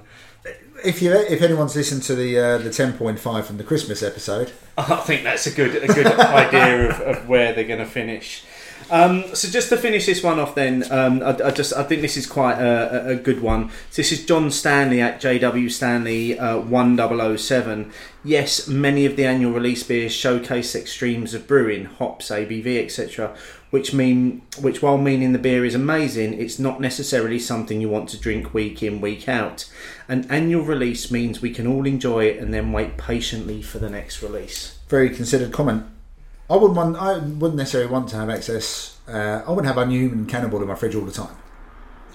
if 0.85 1.03
you 1.03 1.13
if 1.13 1.43
anyone's 1.43 1.77
listened 1.77 2.03
to 2.05 2.15
the 2.15 2.39
uh, 2.39 2.59
the 2.59 2.71
ten 2.71 2.95
point 2.95 3.19
five 3.19 3.47
from 3.47 3.59
the 3.59 3.65
Christmas 3.65 4.03
episode, 4.03 4.53
I 4.79 4.97
think 4.97 5.25
that's 5.25 5.47
a 5.47 5.51
good 5.51 5.77
a 5.83 5.87
good 5.87 6.07
idea 6.07 6.89
of, 6.91 7.01
of 7.01 7.29
where 7.29 7.53
they're 7.53 7.65
going 7.69 7.81
to 7.81 7.85
finish. 7.87 8.43
Um, 8.91 9.25
so 9.35 9.49
just 9.49 9.69
to 9.69 9.77
finish 9.77 10.07
this 10.07 10.23
one 10.23 10.41
off, 10.41 10.55
then 10.55 10.85
um, 10.91 11.23
I, 11.23 11.37
I 11.45 11.51
just 11.53 11.73
I 11.73 11.85
think 11.85 12.03
this 12.03 12.17
is 12.17 12.27
quite 12.27 12.59
a, 12.59 13.11
a- 13.11 13.17
good 13.17 13.41
one. 13.41 13.71
So 13.91 13.97
this 14.03 14.11
is 14.13 14.27
John 14.27 14.51
Stanley 14.51 15.01
at 15.01 15.21
JW 15.21 15.71
Stanley 15.71 16.39
uh, 16.39 16.59
one 16.59 16.97
1007. 16.97 17.93
Yes, 18.25 18.67
many 18.67 19.07
of 19.07 19.17
the 19.17 19.25
annual 19.25 19.53
release 19.53 19.83
beers 19.85 20.13
showcase 20.13 20.75
extremes 20.75 21.35
of 21.35 21.47
brewing, 21.47 21.85
hops, 21.85 22.31
ABV, 22.31 22.83
etc. 22.83 23.37
Which 23.71 23.95
mean 23.95 24.43
which 24.61 24.83
while 24.83 24.99
meaning 24.99 25.33
the 25.33 25.39
beer 25.39 25.65
is 25.65 25.77
amazing, 25.77 26.35
it's 26.41 26.59
not 26.59 26.81
necessarily 26.81 27.39
something 27.39 27.81
you 27.81 27.89
want 27.89 28.09
to 28.09 28.19
drink 28.19 28.53
week 28.53 28.83
in 28.83 29.01
week 29.01 29.29
out. 29.29 29.71
An 30.09 30.27
annual 30.29 30.65
release 30.65 31.11
means 31.13 31.41
we 31.41 31.53
can 31.53 31.69
all 31.69 31.87
enjoy 31.87 32.25
it 32.25 32.39
and 32.39 32.53
then 32.53 32.73
wait 32.73 32.97
patiently 32.97 33.63
for 33.63 33.79
the 33.79 33.89
next 33.89 34.21
release. 34.23 34.79
very 34.89 35.09
considered 35.11 35.53
comment. 35.53 35.85
I 36.51 36.57
wouldn't 36.57 36.77
want. 36.77 36.97
I 36.97 37.19
wouldn't 37.19 37.55
necessarily 37.57 37.91
want 37.91 38.09
to 38.11 38.17
have 38.17 38.29
excess. 38.29 38.99
Uh, 39.09 39.43
I 39.47 39.51
wouldn't 39.51 39.67
have 39.67 39.79
unhuman 39.79 40.27
cannonball 40.27 40.61
in 40.63 40.69
my 40.69 40.75
fridge 40.75 40.95
all 40.97 41.05
the 41.05 41.13
time. 41.13 41.37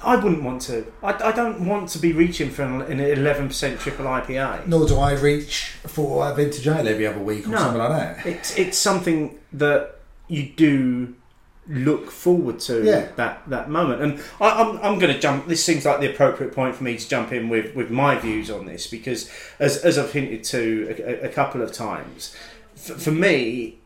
I 0.04 0.16
wouldn't 0.18 0.44
want 0.44 0.62
to. 0.64 0.86
I, 1.02 1.14
I 1.30 1.32
don't 1.32 1.66
want 1.66 1.90
to 1.90 2.00
be 2.00 2.12
reaching 2.14 2.50
for 2.50 2.64
an 2.64 2.82
an 2.82 3.00
11% 3.00 3.80
triple 3.80 4.06
IPA. 4.06 4.68
Nor 4.68 4.88
do 4.88 4.98
I 5.00 5.14
reach 5.14 5.72
for 5.88 6.30
a 6.30 6.36
vintage 6.36 6.68
ale 6.68 6.88
every 6.88 7.08
other 7.08 7.20
week 7.20 7.48
or 7.48 7.52
No. 7.52 7.58
something 7.58 7.80
like 7.80 7.90
that. 7.90 8.26
It's 8.26 8.58
it's 8.58 8.78
something 8.78 9.40
that 9.54 10.00
you 10.28 10.50
do 10.56 11.16
look 11.68 12.12
forward 12.12 12.60
to 12.60 12.84
Yeah. 12.84 13.08
that 13.16 13.50
that 13.50 13.70
moment. 13.70 14.02
And 14.02 14.20
I, 14.42 14.50
I'm 14.62 14.78
I'm 14.84 15.00
going 15.00 15.14
to 15.14 15.20
jump. 15.20 15.48
This 15.48 15.64
seems 15.64 15.86
like 15.86 16.02
the 16.02 16.12
appropriate 16.12 16.54
point 16.54 16.76
for 16.76 16.84
me 16.84 16.98
to 16.98 17.08
jump 17.10 17.32
in 17.32 17.48
with 17.50 17.74
with 17.74 17.90
my 17.90 18.16
views 18.20 18.52
on 18.52 18.66
this 18.66 18.86
because 18.88 19.32
as 19.60 19.78
as 19.78 19.98
I've 19.98 20.12
hinted 20.12 20.44
to 20.46 20.94
a, 21.24 21.28
a 21.28 21.30
couple 21.30 21.62
of 21.62 21.72
times, 21.72 22.36
for, 22.76 22.96
for 22.96 23.12
me. 23.12 23.80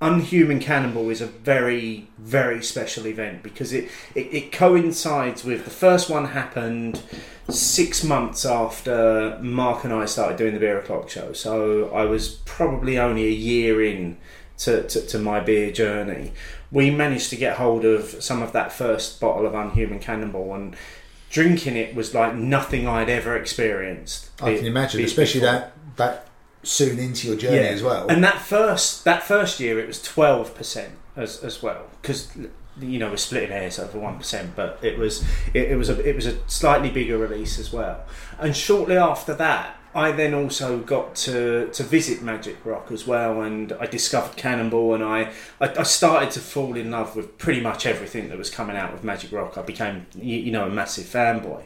Unhuman 0.00 0.60
Cannonball 0.60 1.10
is 1.10 1.20
a 1.20 1.26
very, 1.26 2.08
very 2.18 2.62
special 2.62 3.06
event 3.06 3.42
because 3.42 3.72
it, 3.72 3.90
it, 4.14 4.32
it 4.32 4.52
coincides 4.52 5.42
with 5.42 5.64
the 5.64 5.70
first 5.70 6.08
one 6.08 6.26
happened 6.26 7.02
six 7.48 8.04
months 8.04 8.46
after 8.46 9.38
Mark 9.42 9.82
and 9.82 9.92
I 9.92 10.04
started 10.04 10.38
doing 10.38 10.54
the 10.54 10.60
Beer 10.60 10.78
O'Clock 10.78 11.10
show. 11.10 11.32
So 11.32 11.90
I 11.90 12.04
was 12.04 12.36
probably 12.44 12.98
only 12.98 13.26
a 13.26 13.32
year 13.32 13.82
in 13.82 14.18
to, 14.58 14.86
to, 14.86 15.04
to 15.06 15.18
my 15.18 15.40
beer 15.40 15.72
journey. 15.72 16.32
We 16.70 16.90
managed 16.90 17.30
to 17.30 17.36
get 17.36 17.56
hold 17.56 17.84
of 17.84 18.22
some 18.22 18.40
of 18.40 18.52
that 18.52 18.72
first 18.72 19.20
bottle 19.20 19.46
of 19.46 19.54
Unhuman 19.54 19.98
Cannonball 19.98 20.54
and 20.54 20.76
drinking 21.30 21.76
it 21.76 21.94
was 21.94 22.14
like 22.14 22.34
nothing 22.34 22.86
I'd 22.86 23.10
ever 23.10 23.36
experienced. 23.36 24.30
I 24.40 24.56
can 24.56 24.66
imagine, 24.66 25.02
especially 25.02 25.40
before. 25.40 25.54
that 25.54 25.96
that 25.96 26.27
soon 26.68 26.98
into 26.98 27.28
your 27.28 27.36
journey 27.36 27.66
as 27.68 27.82
well. 27.82 28.06
And 28.08 28.22
that 28.22 28.40
first 28.42 29.04
that 29.04 29.22
first 29.22 29.58
year, 29.58 29.78
it 29.78 29.86
was 29.86 30.00
twelve 30.02 30.54
percent 30.54 30.94
as 31.16 31.42
as 31.42 31.62
well 31.62 31.86
because 32.00 32.30
you 32.80 32.98
know 32.98 33.10
we're 33.10 33.16
splitting 33.16 33.50
hairs 33.50 33.78
over 33.78 33.98
one 33.98 34.18
percent, 34.18 34.54
but 34.54 34.78
it 34.82 34.98
was 34.98 35.24
it, 35.54 35.72
it 35.72 35.76
was 35.76 35.88
a 35.88 35.98
it 36.08 36.14
was 36.14 36.26
a 36.26 36.38
slightly 36.48 36.90
bigger 36.90 37.18
release 37.18 37.58
as 37.58 37.72
well. 37.72 38.04
And 38.38 38.54
shortly 38.54 38.96
after 38.96 39.34
that, 39.34 39.76
I 39.94 40.12
then 40.12 40.34
also 40.34 40.78
got 40.78 41.14
to 41.16 41.68
to 41.72 41.82
visit 41.82 42.22
Magic 42.22 42.64
Rock 42.64 42.92
as 42.92 43.06
well, 43.06 43.40
and 43.40 43.72
I 43.72 43.86
discovered 43.86 44.36
Cannonball, 44.36 44.94
and 44.94 45.02
I 45.02 45.32
I, 45.60 45.70
I 45.78 45.82
started 45.84 46.30
to 46.32 46.40
fall 46.40 46.76
in 46.76 46.90
love 46.90 47.16
with 47.16 47.38
pretty 47.38 47.60
much 47.60 47.86
everything 47.86 48.28
that 48.28 48.36
was 48.36 48.50
coming 48.50 48.76
out 48.76 48.92
of 48.92 49.02
Magic 49.02 49.32
Rock. 49.32 49.56
I 49.56 49.62
became 49.62 50.06
you, 50.14 50.36
you 50.36 50.52
know 50.52 50.66
a 50.66 50.70
massive 50.70 51.06
fanboy. 51.06 51.62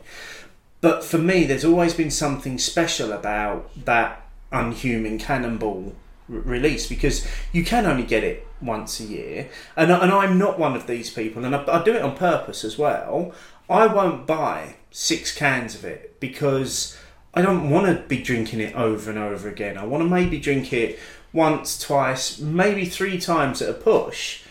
But 0.80 1.04
for 1.04 1.18
me, 1.18 1.44
there's 1.44 1.64
always 1.64 1.94
been 1.94 2.10
something 2.10 2.58
special 2.58 3.12
about 3.12 3.70
that 3.84 4.21
unhuman 4.52 5.18
cannonball 5.18 5.94
release 6.28 6.88
because 6.88 7.26
you 7.52 7.64
can 7.64 7.86
only 7.86 8.04
get 8.04 8.24
it 8.24 8.46
once 8.60 9.00
a 9.00 9.04
year. 9.04 9.48
And, 9.76 9.90
and 9.90 10.12
I'm 10.12 10.38
not 10.38 10.58
one 10.58 10.74
of 10.76 10.86
these 10.86 11.10
people, 11.10 11.44
and 11.44 11.54
I, 11.54 11.64
I 11.66 11.82
do 11.82 11.94
it 11.94 12.02
on 12.02 12.16
purpose 12.16 12.64
as 12.64 12.78
well. 12.78 13.32
I 13.68 13.86
won't 13.86 14.26
buy 14.26 14.76
six 14.90 15.34
cans 15.34 15.74
of 15.74 15.84
it 15.84 16.20
because 16.20 16.98
I 17.34 17.42
don't 17.42 17.70
want 17.70 17.86
to 17.86 18.02
be 18.06 18.22
drinking 18.22 18.60
it 18.60 18.74
over 18.74 19.10
and 19.10 19.18
over 19.18 19.48
again. 19.48 19.78
I 19.78 19.86
want 19.86 20.02
to 20.02 20.08
maybe 20.08 20.38
drink 20.38 20.72
it 20.72 20.98
once, 21.32 21.78
twice, 21.78 22.38
maybe 22.38 22.84
three 22.84 23.18
times 23.18 23.62
at 23.62 23.70
a 23.70 23.74
push. 23.74 24.42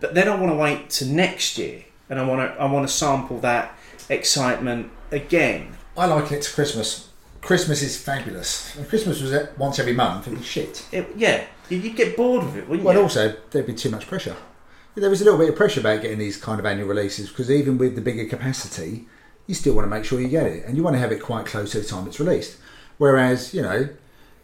But 0.00 0.14
then 0.14 0.28
I 0.28 0.34
want 0.34 0.52
to 0.52 0.56
wait 0.56 0.90
to 0.90 1.06
next 1.06 1.56
year, 1.56 1.84
and 2.10 2.18
I 2.18 2.26
want 2.26 2.40
to 2.40 2.60
I 2.60 2.70
want 2.70 2.86
to 2.86 2.92
sample 2.92 3.38
that 3.40 3.76
excitement 4.08 4.90
again. 5.10 5.76
I 5.96 6.06
liken 6.06 6.38
it 6.38 6.42
to 6.42 6.52
Christmas. 6.52 7.08
Christmas 7.44 7.82
is 7.82 7.96
fabulous. 7.96 8.76
If 8.78 8.88
Christmas 8.88 9.20
was 9.20 9.32
once 9.58 9.78
every 9.78 9.92
month, 9.92 10.26
it'd 10.26 10.38
be 10.38 10.44
shit. 10.44 10.86
It, 10.92 11.08
yeah, 11.16 11.44
you- 11.68 11.78
you'd 11.78 11.96
get 11.96 12.16
bored 12.16 12.44
of 12.44 12.56
it, 12.56 12.68
wouldn't 12.68 12.84
Well, 12.86 12.96
you? 12.96 13.02
also 13.02 13.34
there'd 13.50 13.66
be 13.66 13.74
too 13.74 13.90
much 13.90 14.06
pressure. 14.06 14.36
There 14.96 15.10
was 15.10 15.20
a 15.20 15.24
little 15.24 15.38
bit 15.38 15.48
of 15.48 15.56
pressure 15.56 15.80
about 15.80 16.02
getting 16.02 16.18
these 16.18 16.36
kind 16.36 16.60
of 16.60 16.66
annual 16.66 16.86
releases 16.88 17.28
because 17.28 17.50
even 17.50 17.78
with 17.78 17.96
the 17.96 18.00
bigger 18.00 18.24
capacity, 18.26 19.06
you 19.46 19.54
still 19.54 19.74
want 19.74 19.84
to 19.86 19.90
make 19.90 20.04
sure 20.04 20.20
you 20.20 20.28
get 20.28 20.46
it, 20.46 20.64
and 20.66 20.76
you 20.76 20.82
want 20.82 20.94
to 20.94 21.00
have 21.00 21.12
it 21.12 21.20
quite 21.20 21.46
close 21.46 21.72
to 21.72 21.80
the 21.80 21.84
time 21.86 22.06
it's 22.06 22.20
released. 22.20 22.56
Whereas, 22.98 23.52
you 23.52 23.60
know, 23.62 23.88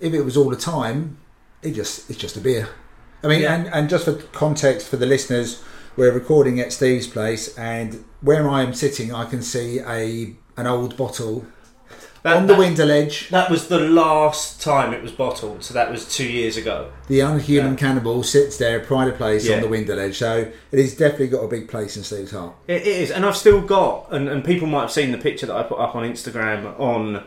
if 0.01 0.12
it 0.12 0.22
was 0.22 0.36
all 0.36 0.51
the 0.51 0.57
time, 0.57 1.18
it 1.62 1.72
just 1.72 2.11
it's 2.11 2.18
just 2.18 2.36
a 2.36 2.40
beer. 2.40 2.68
I 3.22 3.28
mean, 3.28 3.42
Yeah. 3.42 3.55
and, 3.55 3.66
and 3.68 3.88
just 3.88 4.07
for 4.07 4.14
context 4.14 4.88
for 4.88 4.96
the 4.96 5.07
listeners, 5.07 5.62
we're 5.96 6.11
recording 6.12 6.59
at 6.59 6.72
Steve's 6.72 7.07
place, 7.07 7.57
and 7.57 8.05
where 8.20 8.48
I 8.48 8.62
am 8.62 8.74
sitting, 8.74 9.14
I 9.14 9.24
can 9.26 9.40
see 9.42 9.78
a 9.80 10.34
an 10.57 10.66
old 10.66 10.96
bottle 10.96 11.46
That- 12.22 12.36
on 12.36 12.46
the 12.46 12.52
that- 12.54 12.58
window 12.58 12.84
ledge. 12.84 13.28
That 13.30 13.50
was 13.50 13.68
the 13.68 13.78
last 13.78 14.60
time 14.60 14.92
it 14.92 15.02
was 15.02 15.12
bottled, 15.12 15.64
so 15.64 15.72
that 15.74 15.90
was 15.90 16.04
two 16.04 16.26
years 16.26 16.56
ago. 16.56 16.88
The 17.08 17.20
unhuman 17.20 17.72
Yeah. 17.72 17.76
cannonball 17.78 18.22
sits 18.24 18.56
there, 18.58 18.78
pride 18.80 19.08
of 19.08 19.16
place 19.16 19.46
Yeah. 19.46 19.56
on 19.56 19.62
the 19.62 19.68
window 19.68 19.94
ledge. 19.96 20.18
So 20.18 20.46
it 20.70 20.78
has 20.78 20.94
definitely 20.94 21.28
got 21.28 21.44
a 21.44 21.48
big 21.48 21.68
place 21.68 21.96
in 21.96 22.02
Steve's 22.04 22.32
heart. 22.32 22.52
It 22.68 22.82
is, 22.86 23.10
and 23.10 23.24
I've 23.24 23.36
still 23.36 23.60
got, 23.60 24.06
and, 24.10 24.28
and 24.28 24.44
people 24.44 24.68
might 24.68 24.82
have 24.82 24.92
seen 24.92 25.12
the 25.12 25.18
picture 25.18 25.46
that 25.46 25.56
I 25.56 25.62
put 25.62 25.78
up 25.78 25.94
on 25.96 26.02
Instagram 26.04 26.78
on, 26.78 27.22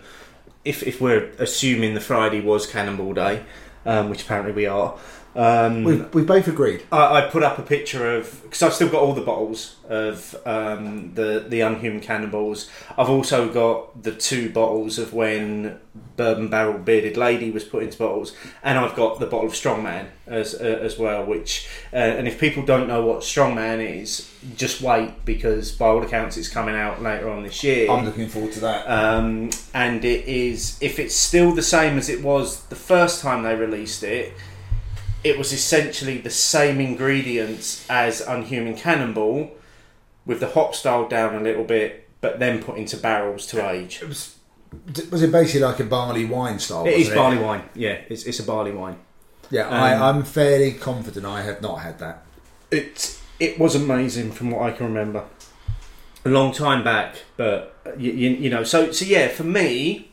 if, 0.64 0.84
if 0.84 1.02
we're 1.02 1.30
assuming 1.40 1.94
the 1.96 2.00
Friday 2.02 2.40
was 2.42 2.68
Cannonball 2.68 3.14
Day, 3.14 3.42
um, 3.86 4.10
which 4.10 4.22
apparently 4.24 4.54
we 4.54 4.66
are. 4.68 4.94
Um, 5.36 5.84
We've, 5.84 6.14
we've 6.14 6.28
both 6.28 6.48
agreed. 6.48 6.84
I, 6.92 7.22
I 7.22 7.22
put 7.30 7.44
up 7.44 7.58
a 7.58 7.64
picture 7.64 8.18
of 8.18 8.42
because 8.44 8.62
I've 8.62 8.74
still 8.74 8.90
got 8.90 9.02
all 9.02 9.14
the 9.14 9.22
bottles 9.22 9.78
of 9.90 10.36
um, 10.46 11.14
the 11.16 11.46
the 11.48 11.62
unhuman 11.62 12.02
cannonballs. 12.02 12.70
I've 12.98 13.10
also 13.10 13.52
got 13.52 14.04
the 14.04 14.12
two 14.12 14.52
bottles 14.52 15.00
of 15.00 15.14
when 15.14 15.80
Bourbon 16.18 16.50
Barrel 16.50 16.78
Bearded 16.78 17.18
Lady 17.18 17.50
was 17.50 17.64
put 17.64 17.84
into 17.84 17.98
bottles, 17.98 18.36
and 18.62 18.78
I've 18.78 18.96
got 18.96 19.20
the 19.20 19.26
bottle 19.26 19.48
of 19.48 19.54
Strongman 19.54 20.08
as 20.28 20.54
uh, 20.54 20.80
as 20.82 21.00
well. 21.00 21.26
Which 21.26 21.68
uh, 21.92 21.96
and 21.96 22.28
if 22.28 22.40
people 22.40 22.64
don't 22.64 22.88
know 22.88 23.04
what 23.04 23.22
Strongman 23.22 24.02
is, 24.02 24.32
just 24.56 24.82
wait 24.82 25.26
because 25.26 25.72
by 25.72 25.88
all 25.88 26.04
accounts 26.04 26.38
it's 26.38 26.50
coming 26.50 26.76
out 26.76 27.02
later 27.02 27.30
on 27.30 27.42
this 27.42 27.64
year. 27.64 27.90
I'm 27.90 28.06
looking 28.06 28.28
forward 28.28 28.52
to 28.54 28.60
that. 28.62 28.86
Um, 28.88 29.50
and 29.74 30.06
it 30.06 30.26
is 30.26 30.78
if 30.80 31.00
it's 31.00 31.16
still 31.16 31.54
the 31.54 31.64
same 31.64 31.98
as 31.98 32.08
it 32.08 32.24
was 32.24 32.64
the 32.66 32.76
first 32.76 33.22
time 33.22 33.42
they 33.42 33.56
released 33.56 34.04
it 34.04 34.34
it 35.24 35.38
was 35.38 35.54
essentially 35.54 36.18
the 36.18 36.30
same 36.30 36.80
ingredients 36.82 37.86
as 37.90 38.22
unhuman 38.22 38.76
cannonball 38.76 39.52
with 40.26 40.40
the 40.40 40.48
hop 40.50 40.76
style 40.76 41.08
down 41.08 41.36
a 41.36 41.40
little 41.42 41.64
bit 41.64 42.08
but 42.22 42.40
then 42.40 42.62
put 42.64 42.78
into 42.78 42.98
barrels 42.98 43.46
to 43.48 43.70
age 43.70 44.00
It 44.02 44.08
was, 44.10 44.36
was 45.12 45.22
it 45.24 45.32
basically 45.32 45.62
like 45.62 45.80
a 45.80 45.84
barley 45.86 46.26
wine 46.26 46.60
style? 46.60 46.86
it 46.86 46.92
is 46.94 47.08
wasn't 47.10 47.16
barley 47.18 47.38
wine 47.38 47.64
yeah 47.76 47.98
it's, 48.10 48.24
it's 48.24 48.40
a 48.40 48.44
barley 48.44 48.72
wine 48.72 48.98
Yeah, 49.50 49.68
I, 49.70 49.94
Um, 49.94 50.02
I'm 50.18 50.24
fairly 50.24 50.72
confident 50.74 51.26
I 51.26 51.42
have 51.44 51.62
not 51.62 51.78
had 51.82 52.00
that. 52.00 52.24
it 52.72 53.20
it 53.40 53.60
was 53.60 53.76
amazing 53.76 54.32
from 54.32 54.52
what 54.52 54.62
I 54.62 54.72
can 54.72 54.86
remember. 54.86 55.26
A 56.26 56.30
long 56.30 56.54
time 56.54 56.84
back, 56.84 57.16
but 57.36 57.76
you, 57.98 58.12
you, 58.12 58.30
you 58.30 58.50
know, 58.50 58.64
so 58.64 58.92
so 58.94 59.04
yeah, 59.04 59.28
for 59.28 59.44
me, 59.44 60.12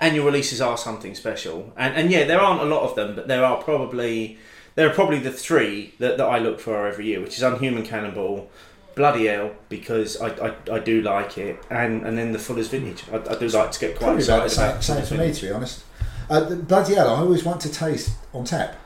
annual 0.00 0.26
releases 0.26 0.60
are 0.60 0.76
something 0.76 1.14
special, 1.14 1.72
and 1.76 1.94
and 1.94 2.10
yeah, 2.10 2.24
there 2.24 2.40
aren't 2.40 2.60
a 2.60 2.64
lot 2.64 2.82
of 2.82 2.94
them, 2.94 3.14
but 3.14 3.28
there 3.28 3.44
are 3.44 3.62
probably 3.62 4.38
there 4.74 4.88
are 4.88 4.94
probably 4.94 5.18
the 5.18 5.32
three 5.32 5.94
that, 5.98 6.18
that 6.18 6.26
I 6.26 6.38
look 6.38 6.60
for 6.60 6.86
every 6.86 7.06
year, 7.06 7.20
which 7.20 7.36
is 7.36 7.42
Unhuman 7.42 7.84
Cannonball. 7.84 8.48
Bloody 8.94 9.26
hell, 9.26 9.52
because 9.68 10.20
I, 10.20 10.28
I, 10.48 10.54
I 10.72 10.78
do 10.80 11.02
like 11.02 11.38
it, 11.38 11.60
and, 11.70 12.04
and 12.04 12.18
then 12.18 12.32
the 12.32 12.38
Fuller's 12.38 12.66
Vintage. 12.68 13.04
I, 13.12 13.16
I 13.16 13.38
do 13.38 13.46
like 13.48 13.70
to 13.70 13.78
get 13.78 13.96
quite 13.96 14.06
Probably 14.06 14.24
about 14.24 14.46
excited 14.46 14.78
the 14.78 14.82
same, 14.82 14.96
about 14.96 15.06
same 15.06 15.18
for 15.18 15.24
me, 15.24 15.32
to 15.32 15.46
be 15.46 15.52
honest. 15.52 15.84
Uh, 16.28 16.40
the 16.40 16.56
bloody 16.56 16.94
hell, 16.94 17.08
I 17.08 17.20
always 17.20 17.44
want 17.44 17.60
to 17.60 17.72
taste 17.72 18.16
on 18.34 18.44
tap 18.44 18.76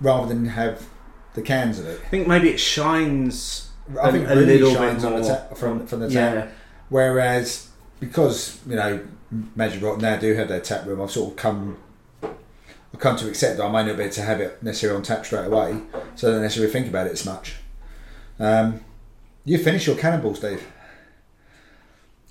rather 0.00 0.28
than 0.28 0.46
have 0.46 0.88
the 1.34 1.42
cans 1.42 1.78
of 1.78 1.86
it. 1.86 2.00
I 2.04 2.08
think 2.08 2.28
maybe 2.28 2.50
it 2.50 2.58
shines 2.60 3.70
I 4.00 4.10
think 4.10 4.28
a 4.28 4.36
really 4.36 4.58
little 4.58 4.74
shines 4.74 5.02
bit 5.02 5.12
on 5.12 5.22
the 5.22 5.28
tap, 5.28 5.56
from, 5.56 5.86
from 5.86 6.00
the 6.00 6.08
tap. 6.08 6.34
yeah. 6.34 6.50
Whereas, 6.88 7.68
because 8.00 8.60
you 8.66 8.76
know, 8.76 9.00
Magic 9.54 9.82
Rock 9.82 10.00
now 10.00 10.16
do 10.16 10.34
have 10.34 10.48
their 10.48 10.60
tap 10.60 10.86
room, 10.86 11.00
I've 11.00 11.10
sort 11.10 11.30
of 11.30 11.36
come, 11.36 11.78
I've 12.22 13.00
come 13.00 13.16
to 13.16 13.28
accept 13.28 13.58
that 13.58 13.64
I 13.64 13.70
may 13.70 13.88
not 13.88 13.96
be 13.96 14.04
able 14.04 14.14
to 14.14 14.22
have 14.22 14.40
it 14.40 14.62
necessarily 14.62 14.96
on 14.98 15.02
tap 15.02 15.24
straight 15.24 15.46
away, 15.46 15.80
so 16.16 16.28
I 16.28 16.32
don't 16.32 16.42
necessarily 16.42 16.72
think 16.72 16.88
about 16.88 17.06
it 17.06 17.12
as 17.12 17.24
much. 17.24 17.56
Um, 18.38 18.80
you 19.44 19.58
finish 19.58 19.86
your 19.86 19.96
cannonball, 19.96 20.34
Steve. 20.34 20.66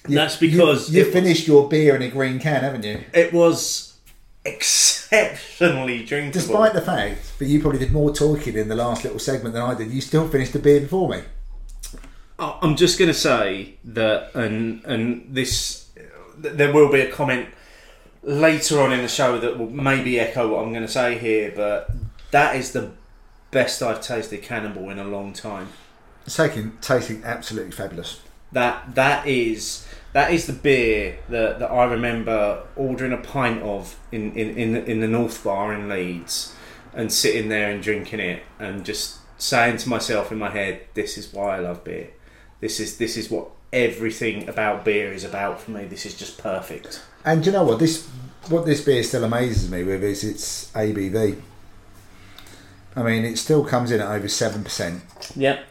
That's 0.05 0.37
because 0.37 0.89
you, 0.89 1.03
you 1.05 1.11
finished 1.11 1.47
your 1.47 1.69
beer 1.69 1.95
in 1.95 2.01
a 2.01 2.09
green 2.09 2.39
can, 2.39 2.63
haven't 2.63 2.83
you? 2.83 3.03
it 3.13 3.33
was 3.33 3.97
exceptionally 4.45 6.03
drinkable. 6.03 6.41
Despite 6.41 6.73
the 6.73 6.81
fact 6.81 7.37
that 7.39 7.45
you 7.45 7.61
probably 7.61 7.79
did 7.79 7.91
more 7.91 8.13
talking 8.13 8.55
in 8.55 8.67
the 8.67 8.75
last 8.75 9.03
little 9.03 9.19
segment 9.19 9.53
than 9.53 9.63
I 9.63 9.75
did, 9.75 9.91
you 9.91 10.01
still 10.01 10.27
finished 10.27 10.53
the 10.53 10.59
beer 10.59 10.81
before 10.81 11.09
me. 11.09 11.21
I'm 12.39 12.75
just 12.75 12.97
going 12.97 13.09
to 13.09 13.13
say 13.13 13.75
that, 13.83 14.33
and 14.33 14.83
and 14.85 15.27
this, 15.29 15.80
th- 15.80 15.80
there 16.41 16.73
will 16.73 16.91
be 16.91 17.01
a 17.01 17.11
comment 17.11 17.49
later 18.23 18.79
on 18.81 18.91
in 18.91 19.01
the 19.01 19.07
show 19.07 19.39
that 19.39 19.57
will 19.57 19.69
maybe 19.69 20.19
echo 20.19 20.49
what 20.49 20.63
I'm 20.63 20.71
going 20.71 20.85
to 20.85 20.91
say 20.91 21.17
here, 21.17 21.51
but 21.55 21.89
that 22.31 22.55
is 22.55 22.71
the 22.71 22.91
best 23.51 23.81
I've 23.81 24.01
tasted 24.01 24.41
Cannonball 24.41 24.89
in 24.89 24.99
a 24.99 25.03
long 25.03 25.33
time. 25.33 25.69
It's 26.25 26.35
taking, 26.35 26.77
tasting 26.81 27.23
absolutely 27.23 27.71
fabulous. 27.71 28.21
That 28.51 28.95
that 28.95 29.25
is 29.25 29.87
that 30.13 30.33
is 30.33 30.45
the 30.45 30.53
beer 30.53 31.19
that, 31.29 31.59
that 31.59 31.71
I 31.71 31.85
remember 31.85 32.63
ordering 32.75 33.13
a 33.13 33.17
pint 33.17 33.61
of 33.63 33.97
in 34.11 34.33
in 34.33 34.57
in 34.57 34.75
in 34.75 34.99
the 34.99 35.07
North 35.07 35.43
Bar 35.43 35.73
in 35.73 35.87
Leeds, 35.87 36.53
and 36.93 37.11
sitting 37.11 37.49
there 37.49 37.71
and 37.71 37.81
drinking 37.81 38.19
it, 38.19 38.43
and 38.59 38.83
just 38.85 39.19
saying 39.37 39.77
to 39.77 39.89
myself 39.89 40.31
in 40.31 40.37
my 40.37 40.49
head, 40.49 40.81
"This 40.95 41.17
is 41.17 41.31
why 41.31 41.55
I 41.55 41.59
love 41.59 41.83
beer. 41.85 42.09
This 42.59 42.79
is 42.81 42.97
this 42.97 43.15
is 43.15 43.31
what 43.31 43.51
everything 43.73 44.47
about 44.49 44.83
beer 44.83 45.11
is 45.13 45.23
about 45.23 45.61
for 45.61 45.71
me. 45.71 45.85
This 45.85 46.05
is 46.05 46.17
just 46.17 46.37
perfect." 46.37 47.01
And 47.23 47.43
do 47.43 47.49
you 47.49 47.53
know 47.53 47.63
what 47.63 47.79
this 47.79 48.07
what 48.49 48.65
this 48.65 48.83
beer 48.83 49.03
still 49.03 49.23
amazes 49.23 49.69
me 49.69 49.83
with 49.83 50.03
is 50.03 50.23
its 50.23 50.71
ABV. 50.71 51.39
I 52.95 53.03
mean, 53.03 53.23
it 53.23 53.37
still 53.37 53.63
comes 53.63 53.91
in 53.91 54.01
at 54.01 54.07
over 54.07 54.27
seven 54.27 54.63
percent. 54.63 55.03
Yep. 55.35 55.63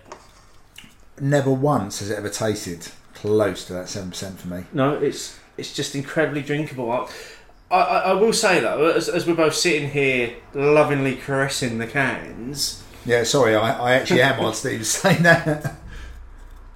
Never 1.20 1.50
once 1.50 1.98
has 1.98 2.10
it 2.10 2.16
ever 2.16 2.30
tasted 2.30 2.88
close 3.14 3.66
to 3.66 3.72
that 3.74 3.88
seven 3.88 4.10
percent 4.10 4.38
for 4.40 4.48
me. 4.48 4.64
No, 4.72 4.94
it's 4.94 5.38
it's 5.58 5.74
just 5.74 5.94
incredibly 5.94 6.42
drinkable. 6.42 6.90
I, 6.90 7.06
I, 7.70 7.98
I 7.98 8.12
will 8.14 8.32
say 8.32 8.60
though, 8.60 8.88
as, 8.88 9.08
as 9.08 9.26
we're 9.26 9.34
both 9.34 9.54
sitting 9.54 9.90
here 9.90 10.36
lovingly 10.54 11.16
caressing 11.16 11.78
the 11.78 11.86
cans, 11.86 12.82
Yeah, 13.04 13.24
sorry, 13.24 13.54
I, 13.54 13.78
I 13.78 13.92
actually 13.94 14.22
am 14.22 14.40
on 14.40 14.54
Steve 14.54 14.86
saying 14.86 15.22
that. 15.22 15.76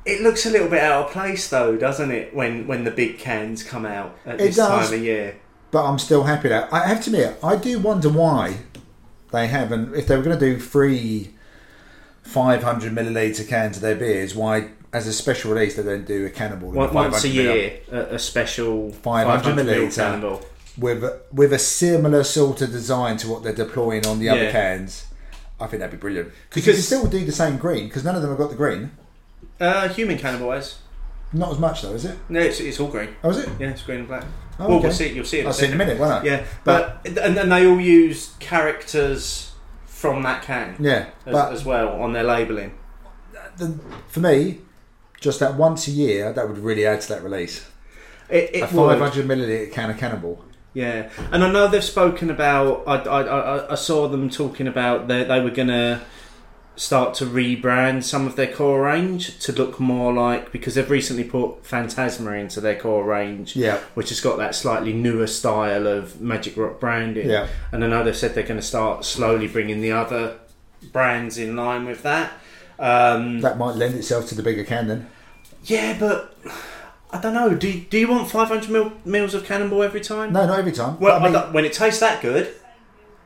it 0.06 0.20
looks 0.22 0.46
a 0.46 0.50
little 0.50 0.68
bit 0.68 0.80
out 0.80 1.06
of 1.06 1.12
place 1.12 1.48
though, 1.48 1.76
doesn't 1.76 2.10
it? 2.10 2.34
When 2.34 2.66
when 2.66 2.84
the 2.84 2.90
big 2.90 3.18
cans 3.18 3.62
come 3.62 3.86
out 3.86 4.16
at 4.26 4.34
It 4.36 4.38
this 4.38 4.56
does. 4.56 4.88
time 4.88 4.98
of 4.98 5.04
year. 5.04 5.36
But 5.70 5.84
I'm 5.86 5.98
still 5.98 6.24
happy 6.24 6.48
that 6.48 6.72
I 6.72 6.86
have 6.86 7.02
to 7.04 7.10
admit 7.10 7.36
I 7.42 7.56
do 7.56 7.78
wonder 7.78 8.08
why 8.08 8.58
they 9.32 9.46
haven't. 9.48 9.94
If 9.94 10.06
they 10.06 10.16
were 10.16 10.22
going 10.22 10.38
to 10.38 10.52
do 10.54 10.60
free 10.60 11.30
500 12.22 12.92
milliliter 12.92 13.46
cans 13.46 13.76
of 13.76 13.82
their 13.82 13.96
beers, 13.96 14.34
why 14.34 14.70
as 14.92 15.06
a 15.06 15.12
special 15.12 15.52
release 15.52 15.74
they 15.76 15.82
don't 15.82 16.06
do 16.06 16.24
a 16.26 16.30
cannonball 16.30 16.70
Once 16.70 17.24
a 17.24 17.28
year, 17.28 17.80
a, 17.90 18.14
a 18.14 18.18
special 18.18 18.92
500 18.92 19.54
ml 19.54 19.64
milliliter. 19.64 19.94
cannonball. 19.96 20.42
with 20.78 21.04
with 21.32 21.52
a 21.52 21.58
similar 21.58 22.22
sort 22.24 22.62
of 22.62 22.70
design 22.70 23.16
to 23.18 23.28
what 23.28 23.42
they're 23.42 23.52
deploying 23.52 24.06
on 24.06 24.18
the 24.20 24.28
other 24.28 24.50
cans. 24.50 25.06
I 25.60 25.66
think 25.66 25.80
that'd 25.80 25.92
be 25.98 26.00
brilliant 26.00 26.32
because 26.50 26.66
you 26.66 26.72
can 26.74 26.82
still 26.82 27.06
do 27.06 27.24
the 27.24 27.32
same 27.32 27.56
green 27.58 27.86
because 27.88 28.04
none 28.04 28.14
of 28.16 28.22
them 28.22 28.30
have 28.30 28.38
got 28.38 28.50
the 28.50 28.56
green. 28.56 28.90
Uh, 29.60 29.88
human 29.88 30.18
cannonball 30.18 30.52
has. 30.52 30.78
Not 31.32 31.52
as 31.52 31.58
much 31.58 31.82
though, 31.82 31.92
is 31.92 32.04
it? 32.04 32.16
No, 32.28 32.40
it's, 32.40 32.60
it's 32.60 32.78
all 32.78 32.88
green. 32.88 33.16
Oh, 33.22 33.30
is 33.30 33.38
it? 33.38 33.48
Yeah, 33.58 33.70
it's 33.70 33.82
green 33.82 34.00
and 34.00 34.08
black. 34.08 34.24
Oh, 34.58 34.68
well, 34.68 34.76
okay. 34.78 34.86
we'll 34.86 34.92
see. 34.92 35.12
You'll 35.12 35.24
see 35.24 35.40
it. 35.40 35.46
I'll 35.46 35.52
see 35.52 35.66
it 35.66 35.70
in 35.70 35.74
a 35.74 35.78
minute, 35.78 35.98
won't 35.98 36.12
I? 36.12 36.22
Yeah, 36.24 36.44
but, 36.62 37.00
and 37.04 37.36
then 37.36 37.48
they 37.48 37.66
all 37.66 37.80
use 37.80 38.34
characters 38.38 39.52
from 39.86 40.22
that 40.22 40.42
can 40.42 40.76
Yeah, 40.78 41.06
as, 41.26 41.32
but 41.32 41.52
as 41.52 41.64
well 41.64 42.00
on 42.00 42.12
their 42.12 42.24
labelling. 42.24 42.78
the, 43.56 43.78
for 44.08 44.20
me, 44.20 44.60
just 45.20 45.40
that 45.40 45.54
once 45.56 45.88
a 45.88 45.90
year, 45.90 46.32
that 46.32 46.48
would 46.48 46.58
really 46.58 46.86
add 46.86 47.00
to 47.00 47.08
that 47.08 47.24
release. 47.24 47.66
It, 48.28 48.50
A 48.50 48.58
it 48.58 48.72
would. 48.72 48.98
500 48.98 49.26
milliliter 49.26 49.72
can 49.72 49.90
of 49.90 49.98
Cannonball. 49.98 50.44
Yeah, 50.72 51.10
and 51.30 51.42
I 51.44 51.50
know 51.50 51.68
they've 51.68 51.82
spoken 51.82 52.30
about. 52.30 52.82
I, 52.86 52.96
I, 52.96 53.22
I, 53.22 53.72
I 53.72 53.74
saw 53.76 54.08
them 54.08 54.28
talking 54.28 54.66
about 54.66 55.06
they 55.06 55.22
they 55.22 55.40
were 55.40 55.50
gonna 55.50 56.02
start 56.76 57.14
to 57.14 57.24
rebrand 57.24 58.02
some 58.02 58.26
of 58.26 58.34
their 58.34 58.52
core 58.52 58.82
range 58.82 59.38
to 59.38 59.52
look 59.52 59.78
more 59.78 60.12
like 60.12 60.50
because 60.50 60.74
they've 60.74 60.90
recently 60.90 61.22
put 61.22 61.64
Phantasma 61.64 62.32
into 62.32 62.60
their 62.60 62.74
core 62.74 63.04
range, 63.04 63.54
Yeah. 63.54 63.78
which 63.94 64.08
has 64.08 64.20
got 64.20 64.38
that 64.38 64.56
slightly 64.56 64.92
newer 64.92 65.28
style 65.28 65.86
of 65.86 66.20
Magic 66.20 66.56
Rock 66.56 66.80
branding. 66.80 67.30
Yeah. 67.30 67.46
and 67.70 67.84
I 67.84 67.86
know 67.86 68.02
they've 68.02 68.16
said 68.16 68.34
they're 68.34 68.42
going 68.42 68.58
to 68.60 68.66
start 68.66 69.04
slowly 69.04 69.46
bringing 69.46 69.80
the 69.82 69.92
other 69.92 70.38
brands 70.92 71.38
in 71.38 71.54
line 71.54 71.84
with 71.84 72.02
that. 72.02 72.32
Um, 72.80 73.40
That 73.40 73.56
might 73.56 73.76
lend 73.76 73.94
itself 73.94 74.26
to 74.30 74.34
the 74.34 74.42
bigger 74.42 74.64
can 74.64 74.88
then. 74.88 75.06
yeah, 75.62 75.96
but 75.96 76.36
I 77.12 77.20
don't 77.20 77.34
know. 77.34 77.54
Do 77.54 77.72
do 77.72 77.96
you 77.96 78.08
want 78.08 78.28
500 78.28 78.68
mil, 78.68 78.92
mils 79.04 79.32
of 79.34 79.44
Cannonball 79.44 79.84
every 79.84 80.00
time? 80.00 80.32
No, 80.32 80.44
not 80.44 80.58
every 80.58 80.72
time. 80.72 80.98
Well, 80.98 81.14
I 81.14 81.24
mean, 81.24 81.36
I 81.36 81.52
when 81.52 81.64
it 81.64 81.72
tastes 81.72 82.00
that 82.00 82.20
good, 82.20 82.52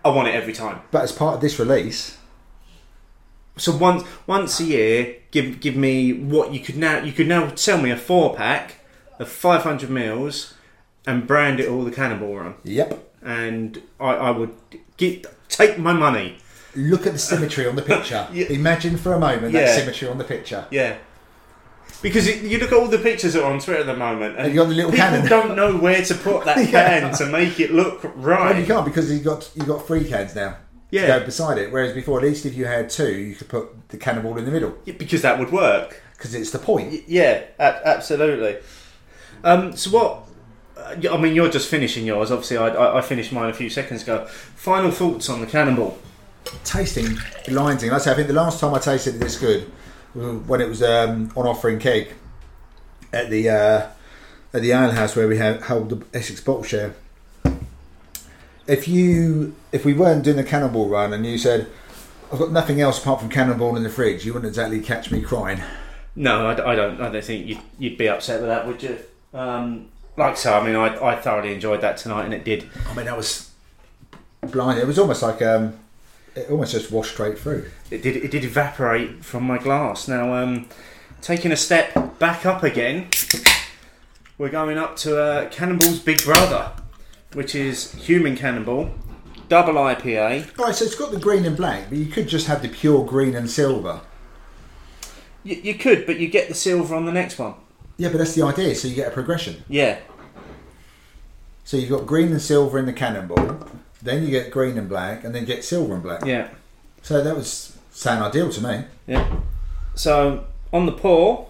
I 0.05 0.11
want 0.11 0.29
it 0.29 0.35
every 0.35 0.53
time. 0.53 0.81
but 0.91 1.03
as 1.03 1.13
part 1.13 1.37
of 1.37 1.41
this 1.41 1.59
release, 1.59 2.18
So 3.59 3.77
once 3.77 4.05
once 4.27 4.61
a 4.61 4.65
year, 4.65 5.17
give 5.31 5.61
give 5.61 5.77
me 5.77 6.13
what 6.13 6.53
you 6.53 6.61
could 6.61 6.77
now 6.77 7.03
you 7.03 7.13
could 7.13 7.29
now 7.29 7.55
sell 7.55 7.81
me 7.81 7.91
a 7.91 7.97
four 7.97 8.35
pack 8.35 8.77
of 9.19 9.29
500 9.29 9.91
mils 9.91 10.55
and 11.07 11.27
brand 11.27 11.59
it 11.61 11.69
all 11.69 11.85
the 11.85 11.91
Cannonball 11.91 12.37
Run, 12.37 12.55
yep. 12.65 13.11
and 13.23 13.83
I, 13.99 14.11
I 14.15 14.31
would 14.31 14.55
get 14.97 15.27
take 15.49 15.79
my 15.79 15.93
money. 15.93 16.39
Look 16.77 17.07
at 17.07 17.15
the 17.15 17.19
symmetry 17.19 17.67
on 17.67 17.77
the 17.77 17.83
picture. 17.83 18.29
Yeah. 18.33 18.47
Imagine 18.47 18.97
for 18.99 19.15
a 19.15 19.19
moment 19.19 19.53
that 19.55 19.75
symmetry 19.77 20.07
on 20.09 20.19
the 20.19 20.25
picture. 20.25 20.67
Yeah. 20.71 20.99
Because 22.03 22.29
it, 22.29 22.43
you 22.45 22.59
look 22.59 22.71
at 22.71 22.79
all 22.79 22.87
the 22.87 22.99
pictures 22.99 23.33
that 23.33 23.43
are 23.43 23.51
on 23.51 23.59
Twitter 23.59 23.81
at 23.81 23.87
the 23.87 23.97
moment, 23.97 24.37
and 24.37 24.45
And 24.47 24.55
you 24.55 24.61
got 24.61 24.69
the 24.69 24.75
little 24.75 24.93
people 24.93 25.07
cannon. 25.07 25.27
don't 25.29 25.57
know 25.57 25.77
where 25.77 26.05
to 26.05 26.15
put 26.15 26.45
that 26.45 26.59
Yeah. 26.71 27.01
can 27.01 27.15
to 27.15 27.27
make 27.27 27.59
it 27.59 27.73
look 27.73 28.05
Well, 28.17 28.57
you 28.57 28.67
can't 28.67 28.85
because 28.85 29.11
you 29.11 29.19
got 29.21 29.51
you 29.57 29.65
got 29.65 29.87
three 29.87 30.05
cans 30.05 30.35
now. 30.37 30.59
Yeah. 30.91 31.19
Go 31.19 31.25
beside 31.27 31.59
it. 31.59 31.71
Whereas 31.73 31.93
before, 31.93 32.19
at 32.19 32.25
least 32.25 32.47
if 32.47 32.55
you 32.55 32.65
had 32.65 32.89
two, 32.89 33.13
you 33.13 33.35
could 33.35 33.49
put 33.49 33.89
the 33.91 33.97
cannonball 33.99 34.39
in 34.39 34.45
the 34.47 34.51
middle 34.51 34.71
Because 34.87 35.21
that 35.23 35.39
would 35.39 35.53
work. 35.53 36.01
because 36.17 36.35
it's 36.35 36.51
the 36.51 36.59
point. 36.59 37.03
Yeah, 37.07 37.43
a- 37.59 37.87
absolutely. 37.89 38.57
Um, 39.45 39.77
so 39.77 39.91
what? 39.91 40.29
uh, 40.77 41.15
I 41.15 41.17
mean, 41.21 41.35
you're 41.35 41.51
just 41.51 41.69
finishing 41.69 42.07
yours. 42.07 42.31
Obviously, 42.31 42.57
I, 42.57 42.69
I, 42.69 42.99
I 42.99 43.01
finished 43.03 43.33
mine 43.33 43.51
a 43.51 43.55
few 43.55 43.69
seconds 43.69 44.03
ago. 44.03 44.27
Final 44.27 44.91
thoughts 44.91 45.29
on 45.29 45.41
the 45.41 45.47
Cannonball? 45.47 45.99
Tasting 46.65 47.19
blinding. 47.47 47.91
Like 47.91 48.01
I 48.01 48.05
say, 48.05 48.11
I 48.13 48.15
think 48.15 48.29
the 48.29 48.35
last 48.35 48.59
time 48.61 48.73
I 48.75 48.79
tasted 48.79 49.17
it 49.17 49.19
this 49.19 49.39
good 49.39 49.71
was 50.15 50.37
when 50.49 50.61
it 50.63 50.69
was 50.69 50.83
um, 50.83 51.31
on 51.37 51.47
offer 51.47 51.69
in 51.69 51.79
keg 51.79 52.15
at 53.13 53.29
the 53.29 53.51
uh, 53.51 53.87
at 54.55 54.63
the 54.63 54.73
ale 54.73 54.91
house 54.93 55.15
where 55.15 55.29
we 55.29 55.37
had 55.37 55.63
held 55.65 55.91
the 55.91 56.19
Essex 56.19 56.41
bottle 56.41 56.63
share. 56.63 56.95
If 58.69 58.87
you 58.87 59.57
if 59.73 59.85
we 59.85 59.95
weren't 59.95 60.23
doing 60.23 60.37
the 60.37 60.45
cannonball 60.45 60.89
run 60.89 61.13
and 61.13 61.27
you 61.27 61.39
said 61.39 61.67
I've 62.31 62.39
got 62.39 62.53
nothing 62.53 62.81
else 62.81 63.01
apart 63.01 63.21
from 63.21 63.31
cannonball 63.31 63.77
in 63.77 63.83
the 63.83 63.91
fridge, 63.91 64.27
you 64.27 64.35
wouldn't 64.35 64.49
exactly 64.49 64.81
catch 64.81 65.11
me 65.11 65.23
crying. 65.23 65.63
No, 66.15 66.47
I, 66.47 66.73
I 66.73 66.75
don't. 66.75 67.01
I 67.01 67.11
don't 67.11 67.25
think 67.25 67.47
you'd, 67.47 67.61
you'd 67.79 67.97
be 67.97 68.09
upset 68.09 68.41
with 68.41 68.49
that, 68.49 68.67
would 68.67 68.83
you? 68.83 68.99
Um, 69.33 69.89
like 70.17 70.37
so, 70.37 70.59
I 70.59 70.67
mean, 70.67 70.75
I, 70.75 71.03
I 71.03 71.17
thoroughly 71.17 71.55
enjoyed 71.55 71.81
that 71.81 71.97
tonight, 71.97 72.25
and 72.25 72.35
it 72.35 72.45
did. 72.45 72.69
I 72.89 72.95
mean, 72.95 73.07
that 73.07 73.17
was 73.17 73.51
blind. 74.43 74.79
It 74.79 74.87
was 74.87 74.99
almost 74.99 75.23
like 75.23 75.41
um, 75.41 75.79
it 76.35 76.51
almost 76.51 76.73
just 76.73 76.91
washed 76.91 77.13
straight 77.13 77.39
through. 77.39 77.71
It 77.91 78.03
did. 78.03 78.17
It 78.17 78.31
did 78.31 78.45
evaporate 78.45 79.25
from 79.25 79.45
my 79.45 79.59
glass. 79.59 80.09
Now, 80.09 80.35
um, 80.35 80.69
taking 81.23 81.53
a 81.53 81.57
step 81.57 82.19
back 82.19 82.45
up 82.45 82.63
again, 82.63 83.09
we're 84.37 84.51
going 84.51 84.77
up 84.77 84.97
to 84.99 85.19
uh, 85.19 85.49
Cannonball's 85.51 86.01
Big 86.01 86.23
Brother, 86.25 86.73
which 87.35 87.55
is 87.55 87.93
Human 87.95 88.37
Cannonball, 88.37 88.91
double 89.49 89.75
IPA. 89.75 90.57
Right, 90.59 90.75
so 90.75 90.85
it's 90.85 90.95
got 90.95 91.11
the 91.13 91.19
green 91.21 91.45
and 91.45 91.57
black, 91.57 91.89
but 91.89 91.99
you 91.99 92.07
could 92.07 92.29
just 92.29 92.47
have 92.47 92.63
the 92.63 92.69
pure 92.69 93.05
green 93.05 93.35
and 93.35 93.51
silver. 93.51 94.01
You, 95.45 95.57
you 95.57 95.75
could, 95.75 96.07
but 96.07 96.19
you 96.19 96.29
get 96.29 96.49
the 96.49 96.55
silver 96.55 96.95
on 96.95 97.07
the 97.07 97.13
next 97.13 97.39
one. 97.39 97.55
Yeah, 97.97 98.09
but 98.09 98.19
that's 98.19 98.35
the 98.35 98.43
idea. 98.43 98.75
So 98.75 98.89
you 98.89 98.95
get 98.95 99.09
a 99.09 99.11
progression. 99.11 99.65
Yeah, 99.69 99.99
So 101.65 101.77
you've 101.77 101.91
got 101.91 102.07
green 102.07 102.29
and 102.33 102.41
silver 102.41 102.79
in 102.79 102.87
the 102.87 102.93
cannonball, 102.93 103.67
then 104.03 104.23
you 104.25 104.31
get 104.31 104.51
green 104.51 104.79
and 104.79 104.89
black, 104.89 105.25
and 105.25 105.35
then 105.35 105.45
get 105.45 105.65
silver 105.65 105.95
and 105.95 106.03
black. 106.03 106.25
yeah, 106.25 106.49
So 107.03 107.23
that 107.23 107.35
was 107.37 107.77
sound 107.91 108.23
ideal 108.23 108.51
to 108.51 108.61
me. 108.63 108.85
yeah. 109.07 109.41
So 109.95 110.45
on 110.73 110.87
the 110.87 110.93
pour, 110.93 111.49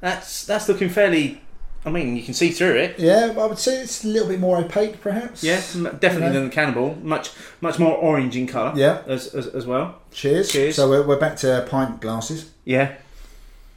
that's 0.00 0.44
that's 0.44 0.68
looking 0.68 0.90
fairly. 0.90 1.40
I 1.86 1.90
mean, 1.90 2.16
you 2.16 2.22
can 2.22 2.32
see 2.32 2.50
through 2.50 2.76
it. 2.76 2.98
Yeah, 2.98 3.34
I 3.38 3.44
would 3.46 3.58
say 3.58 3.82
it's 3.82 4.04
a 4.04 4.08
little 4.08 4.28
bit 4.28 4.40
more 4.40 4.56
opaque, 4.56 5.02
perhaps. 5.02 5.44
Yeah, 5.44 5.56
definitely 5.56 6.14
You 6.14 6.20
know? 6.20 6.32
than 6.32 6.44
the 6.46 6.50
cannonball. 6.54 6.94
Much 7.02 7.30
much 7.60 7.78
more 7.78 7.94
orange 7.96 8.36
in 8.36 8.46
colour. 8.46 8.72
Yeah. 8.74 9.02
as, 9.06 9.34
as 9.34 9.48
as 9.48 9.66
well. 9.66 9.96
Cheers. 10.10 10.50
Cheers. 10.50 10.76
So 10.76 10.88
we're, 10.88 11.06
we're 11.06 11.20
back 11.20 11.36
to 11.38 11.66
pint 11.68 12.00
glasses. 12.00 12.50
Yeah. 12.64 12.94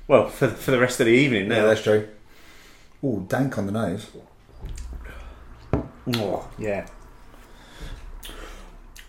Well, 0.08 0.30
for 0.30 0.48
for 0.48 0.72
the 0.72 0.80
rest 0.80 1.02
of 1.02 1.06
the 1.08 1.12
evening 1.12 1.52
Yeah, 1.52 1.58
now. 1.62 1.66
that's 1.68 1.84
true. 1.84 2.08
Oh, 3.04 3.20
dank 3.28 3.58
on 3.58 3.66
the 3.66 3.72
nose. 3.74 4.08
Oh, 6.16 6.50
yeah. 6.58 6.88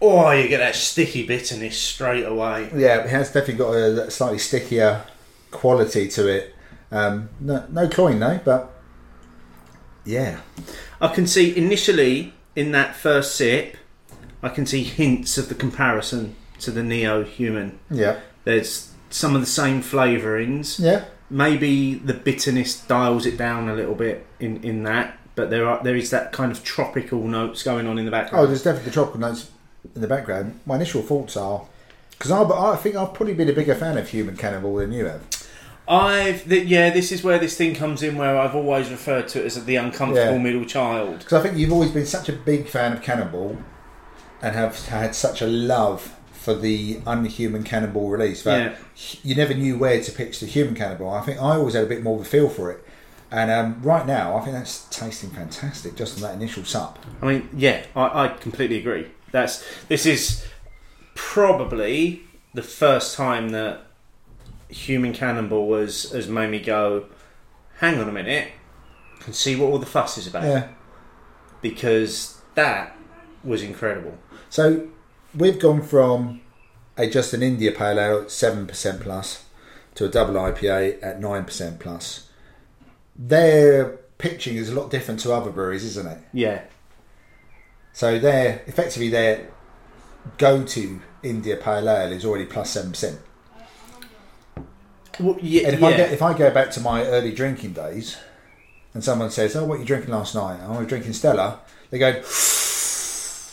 Oh, 0.01 0.30
you 0.30 0.49
get 0.49 0.59
that 0.59 0.74
sticky 0.76 1.26
bitterness 1.26 1.76
straight 1.78 2.24
away. 2.24 2.70
Yeah, 2.74 2.99
it 3.05 3.11
has 3.11 3.28
definitely 3.32 3.55
got 3.55 3.74
a 3.74 4.11
slightly 4.11 4.38
stickier 4.38 5.05
quality 5.51 6.09
to 6.09 6.28
it. 6.28 6.55
Um, 6.92 7.28
no, 7.40 7.64
no 7.70 7.88
clawing 7.88 8.18
though, 8.20 8.40
but 8.44 8.72
yeah, 10.09 10.40
I 11.00 11.09
can 11.09 11.26
see 11.26 11.56
initially 11.56 12.32
in 12.56 12.72
that 12.72 12.96
first 12.96 13.36
sip, 13.36 13.76
I 14.42 14.48
can 14.48 14.64
see 14.66 14.82
hints 14.82 15.36
of 15.38 15.48
the 15.48 15.54
comparison 15.54 16.34
to 16.61 16.70
the 16.70 16.82
Neo 16.82 17.22
Human. 17.24 17.78
yeah, 17.90 18.20
There's 18.44 18.92
some 19.11 19.34
of 19.34 19.40
the 19.40 19.46
same 19.46 19.82
flavourings. 19.82 20.78
yeah. 20.80 21.04
Maybe 21.30 21.94
the 21.94 22.14
bitterness 22.14 22.80
dials 22.80 23.26
it 23.26 23.36
down 23.36 23.68
a 23.68 23.74
little 23.74 23.94
bit 23.94 24.24
in, 24.40 24.64
in 24.64 24.82
that, 24.84 25.18
but 25.34 25.50
there 25.50 25.68
are 25.68 25.82
there 25.84 25.94
is 25.94 26.09
that 26.09 26.32
kind 26.32 26.50
of 26.50 26.64
tropical 26.64 27.22
notes 27.28 27.62
going 27.62 27.86
on 27.86 27.98
in 27.98 28.06
the 28.06 28.11
background. 28.11 28.44
Oh, 28.44 28.46
there's 28.46 28.62
definitely 28.62 28.92
tropical 28.92 29.20
notes 29.20 29.50
in 29.94 30.00
the 30.00 30.06
background. 30.09 30.59
My 30.64 30.76
initial 30.76 31.02
thoughts 31.02 31.36
are 31.36 31.66
because 32.12 32.30
I, 32.30 32.42
I 32.42 32.76
think 32.76 32.96
I've 32.96 33.12
probably 33.12 33.34
been 33.34 33.50
a 33.50 33.52
bigger 33.52 33.74
fan 33.74 33.98
of 33.98 34.09
Human 34.09 34.36
Cannonball 34.38 34.76
than 34.76 34.90
you 34.92 35.04
have. 35.04 35.20
I've 35.89 36.45
th- 36.49 36.66
yeah, 36.66 36.91
this 36.91 37.11
is 37.11 37.24
where 37.24 37.39
this 37.39 37.57
thing 37.57 37.74
comes 37.74 38.03
in 38.03 38.16
where 38.16 38.36
I've 38.39 38.55
always 38.55 38.91
referred 38.91 39.28
to 39.28 39.41
it 39.41 39.47
as 39.47 39.64
the 39.64 39.76
uncomfortable 39.76 40.32
Yeah. 40.34 40.39
middle 40.39 40.64
child. 40.66 41.20
Because 41.20 41.32
I 41.32 41.43
think 41.43 41.57
you've 41.59 41.72
always 41.72 41.91
been 41.91 42.05
such 42.07 42.28
a 42.28 42.32
big 42.32 42.68
fan 42.68 42.93
of 42.93 43.03
Cannonball 43.03 43.57
and 44.43 44.55
have 44.55 44.86
had 44.89 45.14
such 45.14 45.41
a 45.41 45.47
love 45.47 46.14
for 46.32 46.55
the 46.55 47.01
Unhuman 47.07 47.62
Cannonball 47.64 48.09
release 48.11 48.43
that 48.43 48.76
you 49.22 49.34
never 49.34 49.55
knew 49.55 49.76
where 49.78 50.01
to 50.03 50.12
pitch 50.12 50.41
the 50.41 50.47
Human 50.47 50.74
Cannonball. 50.74 51.11
I 51.14 51.22
think 51.22 51.39
I 51.39 51.57
always 51.57 51.74
had 51.74 51.84
a 51.84 51.89
bit 51.89 52.03
more 52.03 52.16
of 52.16 52.22
a 52.22 52.24
feel 52.28 52.49
for 52.49 52.70
it. 52.70 52.84
And 53.30 53.51
um, 53.51 53.80
right 53.82 54.07
now, 54.07 54.36
I 54.36 54.41
think 54.41 54.53
that's 54.53 54.86
tasting 54.91 55.30
fantastic 55.30 55.97
just 55.97 56.16
on 56.16 56.22
that 56.22 56.34
initial 56.34 56.64
sup. 56.64 56.99
I 57.20 57.26
mean, 57.26 57.49
yeah, 57.55 57.84
I, 57.97 58.24
I 58.24 58.28
completely 58.28 58.78
agree. 58.78 59.09
That's 59.32 59.62
this 59.89 60.07
is 60.07 60.47
probably 61.14 62.22
the 62.55 62.62
first 62.62 63.16
time 63.16 63.51
that 63.51 63.82
Human 64.68 65.12
Cannonball 65.12 65.74
has 65.76 66.10
has 66.12 66.28
made 66.28 66.50
me 66.50 66.60
go, 66.60 67.06
hang 67.78 67.98
on 67.98 68.08
a 68.08 68.12
minute, 68.12 68.50
can 69.20 69.32
see 69.32 69.56
what 69.56 69.66
all 69.66 69.78
the 69.78 69.86
fuss 69.86 70.18
is 70.18 70.26
about 70.26 70.44
Yeah. 70.44 70.68
because 71.62 72.40
that 72.54 72.96
was 73.44 73.62
incredible. 73.62 74.16
So 74.50 74.88
we've 75.34 75.58
gone 75.58 75.82
from 75.82 76.40
a 76.96 77.08
just 77.08 77.32
an 77.32 77.42
India 77.42 77.72
Pale 77.72 77.98
Ale 78.00 78.22
at 78.22 78.30
seven 78.30 78.66
percent 78.66 79.00
plus 79.00 79.44
to 79.94 80.04
a 80.04 80.08
double 80.08 80.34
IPA 80.34 81.02
at 81.02 81.20
nine 81.20 81.44
percent 81.44 81.78
plus. 81.80 82.28
Their 83.16 83.98
pitching 84.18 84.56
is 84.56 84.68
a 84.68 84.74
lot 84.74 84.90
different 84.90 85.20
to 85.20 85.32
other 85.32 85.50
breweries, 85.50 85.84
isn't 85.84 86.06
it? 86.06 86.18
Yeah, 86.32 86.62
So 87.92 88.18
they're 88.18 88.62
effectively 88.66 89.08
their 89.08 89.48
go-to 90.36 91.00
India 91.22 91.56
Pale 91.56 91.88
Ale 91.88 92.12
is 92.12 92.24
already 92.24 92.44
plus 92.44 92.70
seven 92.70 92.90
percent. 92.90 93.18
Well, 95.20 95.36
yeah, 95.40 95.66
And 95.66 95.74
if 95.74 95.80
yeah. 95.80 95.86
I 95.86 95.96
get, 95.96 96.12
if 96.12 96.22
I 96.22 96.36
go 96.36 96.50
back 96.50 96.70
to 96.72 96.80
my 96.80 97.04
early 97.04 97.32
drinking 97.32 97.72
days, 97.72 98.16
and 98.94 99.02
someone 99.04 99.30
says, 99.30 99.54
"Oh, 99.56 99.64
what 99.64 99.78
you 99.78 99.84
drinking 99.84 100.10
last 100.10 100.34
night?" 100.34 100.60
"Oh, 100.62 100.74
I 100.74 100.78
was 100.78 100.88
drinking 100.88 101.12
Stella. 101.12 101.60
They 101.90 101.98
go, 101.98 102.08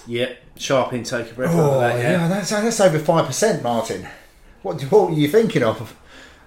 yeah, 0.07 0.34
sharp 0.57 0.93
intake 0.93 1.32
of 1.32 1.36
breath. 1.36 1.51
"Oh, 1.53 1.80
that, 1.80 1.97
yeah, 1.97 2.11
yeah. 2.11 2.28
that's 2.28 2.49
that's 2.49 2.80
over 2.80 2.99
five 2.99 3.26
percent, 3.26 3.63
Martin. 3.63 4.07
What 4.61 4.82
what 4.84 5.09
were 5.11 5.16
you 5.16 5.28
thinking 5.28 5.63
of?" 5.63 5.95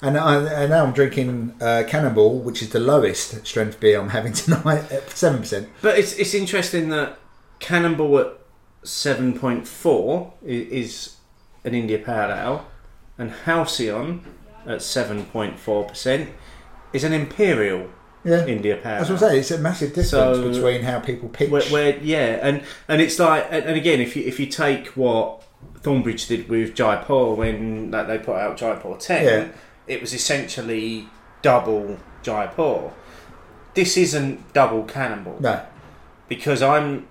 And, 0.01 0.17
I, 0.17 0.37
and 0.63 0.71
now 0.71 0.85
I'm 0.85 0.93
drinking 0.93 1.57
uh, 1.61 1.83
Cannonball, 1.89 2.39
which 2.39 2.63
is 2.63 2.71
the 2.71 2.79
lowest 2.79 3.45
strength 3.45 3.81
beer 3.81 4.01
I'm 4.01 4.11
having 4.11 4.33
tonight 4.45 4.91
at 4.93 5.11
seven 5.11 5.41
percent. 5.41 5.69
But 5.83 5.99
it's 5.99 6.13
it's 6.15 6.35
interesting 6.35 6.89
that 6.91 7.19
Cannonball 7.59 8.19
at 8.19 8.39
seven 8.85 9.39
point 9.39 9.67
four 9.67 10.35
is 10.45 11.17
an 11.65 11.75
India 11.75 11.99
Pale 11.99 12.31
Ale, 12.31 12.67
and 13.19 13.31
Halcyon 13.31 14.25
at 14.69 14.83
seven 14.83 15.25
point 15.27 15.59
four 15.59 15.85
percent 15.85 16.31
is 16.93 17.03
an 17.05 17.13
Imperial 17.13 17.89
Yeah, 18.25 18.47
India 18.47 18.77
power. 18.77 18.99
that's 18.99 19.11
what 19.11 19.23
I'm 19.23 19.31
Ale. 19.33 19.39
It's 19.39 19.51
a 19.51 19.59
massive 19.59 19.89
difference 19.91 20.11
So- 20.11 20.51
between 20.53 20.83
how 20.83 21.01
people 21.01 21.29
pitch. 21.29 21.51
Where, 21.51 21.63
where 21.65 21.97
yeah, 21.99 22.39
and 22.43 22.63
and 22.87 23.01
it's 23.01 23.19
like 23.19 23.47
and, 23.51 23.65
and 23.65 23.77
again, 23.77 24.01
if 24.01 24.15
you 24.17 24.25
if 24.25 24.39
you 24.39 24.47
take 24.47 24.89
what 24.89 25.43
Thornbridge 25.81 26.29
did 26.29 26.49
with 26.49 26.75
Jaipur 26.75 27.35
when 27.35 27.91
like, 27.91 28.07
they 28.07 28.19
put 28.19 28.37
out 28.37 28.57
Jaipur 28.57 28.97
ten, 28.99 29.25
Yeah. 29.25 29.49
it 29.87 30.01
was 30.01 30.13
essentially 30.15 31.09
double 31.43 31.99
Jaipur. 32.23 32.93
This 33.75 33.97
isn't 33.97 34.53
double 34.53 34.85
Cannonball. 34.85 35.39
no, 35.41 35.61
because 36.29 36.63
I'm. 36.63 37.07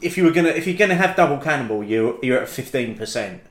If 0.00 0.16
you 0.16 0.22
were 0.24 0.30
gonna, 0.30 0.50
if 0.50 0.66
you're 0.68 0.76
gonna 0.76 0.94
have 0.94 1.16
double 1.16 1.38
cannonball, 1.38 1.82
you 1.82 2.20
you're 2.22 2.40
at 2.40 2.48
fifteen 2.48 2.96
percent. 2.96 3.42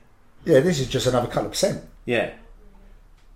yeah, 0.46 0.60
this 0.60 0.80
is 0.80 0.88
just 0.88 1.06
another 1.06 1.26
couple 1.26 1.46
of 1.46 1.50
percent. 1.52 1.84
Yeah, 2.06 2.30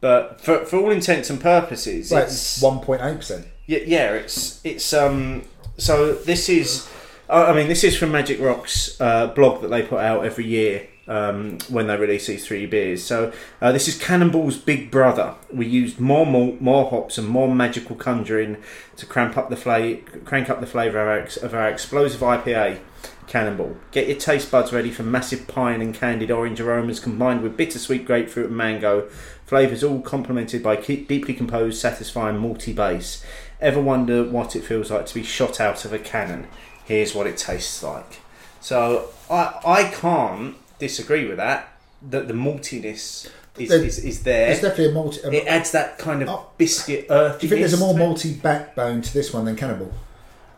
but 0.05 0.41
for 0.41 0.65
for 0.67 0.77
all 0.77 0.91
intents 0.91 1.31
and 1.31 1.41
purposes, 1.41 2.11
Well, 2.11 2.23
it's 2.25 2.61
one 2.61 2.81
point 2.81 3.01
eight 3.03 3.17
percent. 3.17 3.47
yeah, 3.67 3.79
yeah, 3.87 4.13
it's 4.13 4.61
it's 4.65 4.93
um. 4.93 5.43
So 5.79 6.13
this 6.13 6.49
is, 6.49 6.87
I 7.29 7.53
mean, 7.53 7.69
this 7.69 7.83
is 7.83 7.97
from 7.97 8.13
Magic 8.13 8.39
Rock's 8.41 9.01
uh, 9.01 9.27
blog 9.29 9.63
that 9.63 9.69
they 9.69 9.83
put 9.83 9.99
out 10.01 10.25
every 10.25 10.47
year 10.47 10.87
um, 11.09 11.59
when 11.69 11.87
they 11.89 11.97
release 11.97 12.27
these 12.29 12.47
three 12.47 12.67
beers. 12.67 13.03
So 13.03 13.33
uh, 13.61 13.73
this 13.73 13.89
is 13.89 13.99
Cannonball's 13.99 14.57
Big 14.57 14.91
Brother. 14.91 15.35
We 15.53 15.67
used 15.67 15.99
more 15.99 16.27
malt, 16.27 16.61
more 16.61 16.89
hops, 16.91 17.19
and 17.19 17.27
more 17.27 17.53
magical 17.53 17.97
conjuring 17.97 18.59
to 18.99 19.07
cramp 19.07 19.37
up 19.37 19.49
the 19.51 19.57
fla- 19.57 19.97
crank 20.25 20.49
up 20.49 20.61
the 20.61 20.67
flavour 20.67 21.01
of 21.01 21.09
our, 21.09 21.19
ex- 21.19 21.37
of 21.39 21.55
our 21.55 21.69
explosive 21.69 22.21
IPA. 22.21 22.79
Cannonball. 23.27 23.77
Get 23.91 24.07
your 24.07 24.19
taste 24.19 24.51
buds 24.51 24.71
ready 24.71 24.91
for 24.91 25.03
massive 25.03 25.49
pine 25.49 25.81
and 25.81 25.95
candied 25.95 26.31
orange 26.31 26.61
aromas 26.61 27.01
combined 27.01 27.41
with 27.43 27.57
bittersweet 27.57 28.05
grapefruit 28.05 28.49
and 28.49 28.57
mango. 28.57 29.09
Flavours 29.55 29.85
all 29.85 30.01
complemented 30.01 30.65
by 30.65 30.75
deeply 30.75 31.33
composed, 31.33 31.81
satisfying 31.81 32.39
malty 32.39 32.75
base. 32.75 33.25
Ever 33.61 33.81
wonder 33.81 34.25
what 34.25 34.57
it 34.57 34.65
feels 34.65 34.91
like 34.91 35.07
to 35.07 35.15
be 35.15 35.23
shot 35.23 35.61
out 35.61 35.85
of 35.85 35.93
a 35.93 35.99
cannon? 36.01 36.49
Here's 36.85 37.15
what 37.15 37.29
it 37.29 37.37
tastes 37.37 37.81
like. 37.81 38.19
So 38.61 39.11
I 39.31 39.55
I 39.65 39.85
can't 39.95 40.57
disagree 40.81 41.29
with 41.29 41.37
that. 41.37 41.69
That 42.03 42.27
the 42.27 42.35
maltiness 42.35 43.29
is, 43.57 43.69
There- 43.69 43.85
is, 43.85 44.01
is 44.01 44.25
there. 44.25 44.51
It's 44.51 44.61
definitely 44.61 44.89
a 44.89 44.93
multi. 44.93 45.21
a- 45.23 45.31
it 45.31 45.47
adds 45.47 45.71
that 45.71 45.99
kind 45.99 46.23
of 46.23 46.31
Oh. 46.31 46.47
biscuit 46.59 47.07
earthiness. 47.09 47.41
do 47.41 47.47
you 47.47 47.51
think 47.51 47.61
there's 47.61 47.81
a 47.81 47.85
more 47.87 47.97
multi 47.97 48.33
backbone 48.35 49.03
to 49.03 49.15
this 49.15 49.33
one 49.33 49.45
than 49.45 49.55
Cannonball? 49.55 49.93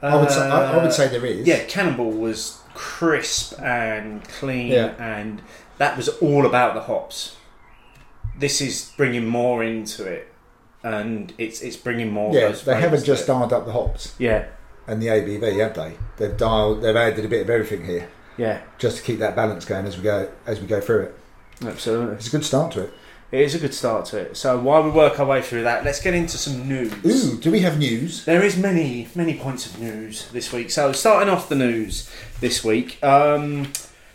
I 0.00 0.16
would 0.16 0.30
say 0.30 0.40
I, 0.40 0.72
I 0.72 0.82
would 0.82 0.94
say 0.94 1.08
there 1.08 1.26
is. 1.26 1.46
Yeah, 1.46 1.64
Cannonball 1.64 2.12
was 2.12 2.60
crisp 2.72 3.60
and 3.60 4.26
clean, 4.26 4.68
Yeah. 4.68 4.94
and 4.98 5.42
that 5.76 5.98
was 5.98 6.08
all 6.08 6.46
about 6.46 6.72
the 6.72 6.80
hops. 6.80 7.36
This 8.38 8.60
is 8.60 8.92
bringing 8.96 9.26
more 9.26 9.64
into 9.64 10.04
it, 10.04 10.28
and 10.82 11.32
it's 11.38 11.62
it's 11.62 11.76
bringing 11.76 12.10
more. 12.12 12.34
Yeah, 12.34 12.48
those 12.48 12.64
they 12.64 12.80
haven't 12.80 13.04
just 13.04 13.26
dialed 13.26 13.52
up 13.52 13.66
the 13.66 13.72
hops 13.72 14.14
Yeah, 14.18 14.46
and 14.86 15.02
the 15.02 15.06
ABV, 15.06 15.58
have 15.60 15.74
they? 15.74 15.96
They've 16.16 16.36
dialed. 16.36 16.82
They've 16.82 16.96
added 16.96 17.24
a 17.24 17.28
bit 17.28 17.42
of 17.42 17.50
everything 17.50 17.84
here 17.84 18.08
yeah, 18.36 18.62
just 18.78 18.98
to 18.98 19.02
keep 19.02 19.18
that 19.18 19.34
balance 19.34 19.64
going 19.64 19.86
as 19.86 19.96
we 19.96 20.02
go 20.02 20.30
as 20.46 20.60
we 20.60 20.66
go 20.66 20.80
through 20.80 21.04
it. 21.04 21.14
absolutely. 21.64 22.16
It's 22.16 22.28
a 22.28 22.30
good 22.30 22.44
start 22.44 22.72
to 22.72 22.82
it. 22.84 22.92
It 23.32 23.40
is 23.40 23.54
a 23.56 23.58
good 23.58 23.74
start 23.74 24.04
to 24.06 24.18
it. 24.18 24.36
So 24.36 24.58
while 24.58 24.84
we 24.84 24.90
work 24.90 25.18
our 25.18 25.26
way 25.26 25.42
through 25.42 25.64
that, 25.64 25.84
let's 25.84 26.00
get 26.00 26.14
into 26.14 26.38
some 26.38 26.68
news. 26.68 26.92
Ooh, 27.04 27.38
do 27.40 27.50
we 27.50 27.60
have 27.60 27.76
news? 27.76 28.24
There 28.24 28.44
is 28.44 28.56
many, 28.56 29.08
many 29.16 29.36
points 29.36 29.66
of 29.66 29.80
news 29.80 30.28
this 30.30 30.52
week. 30.52 30.70
So 30.70 30.92
starting 30.92 31.28
off 31.28 31.48
the 31.48 31.56
news 31.56 32.08
this 32.38 32.62
week, 32.62 33.02
um, 33.02 33.72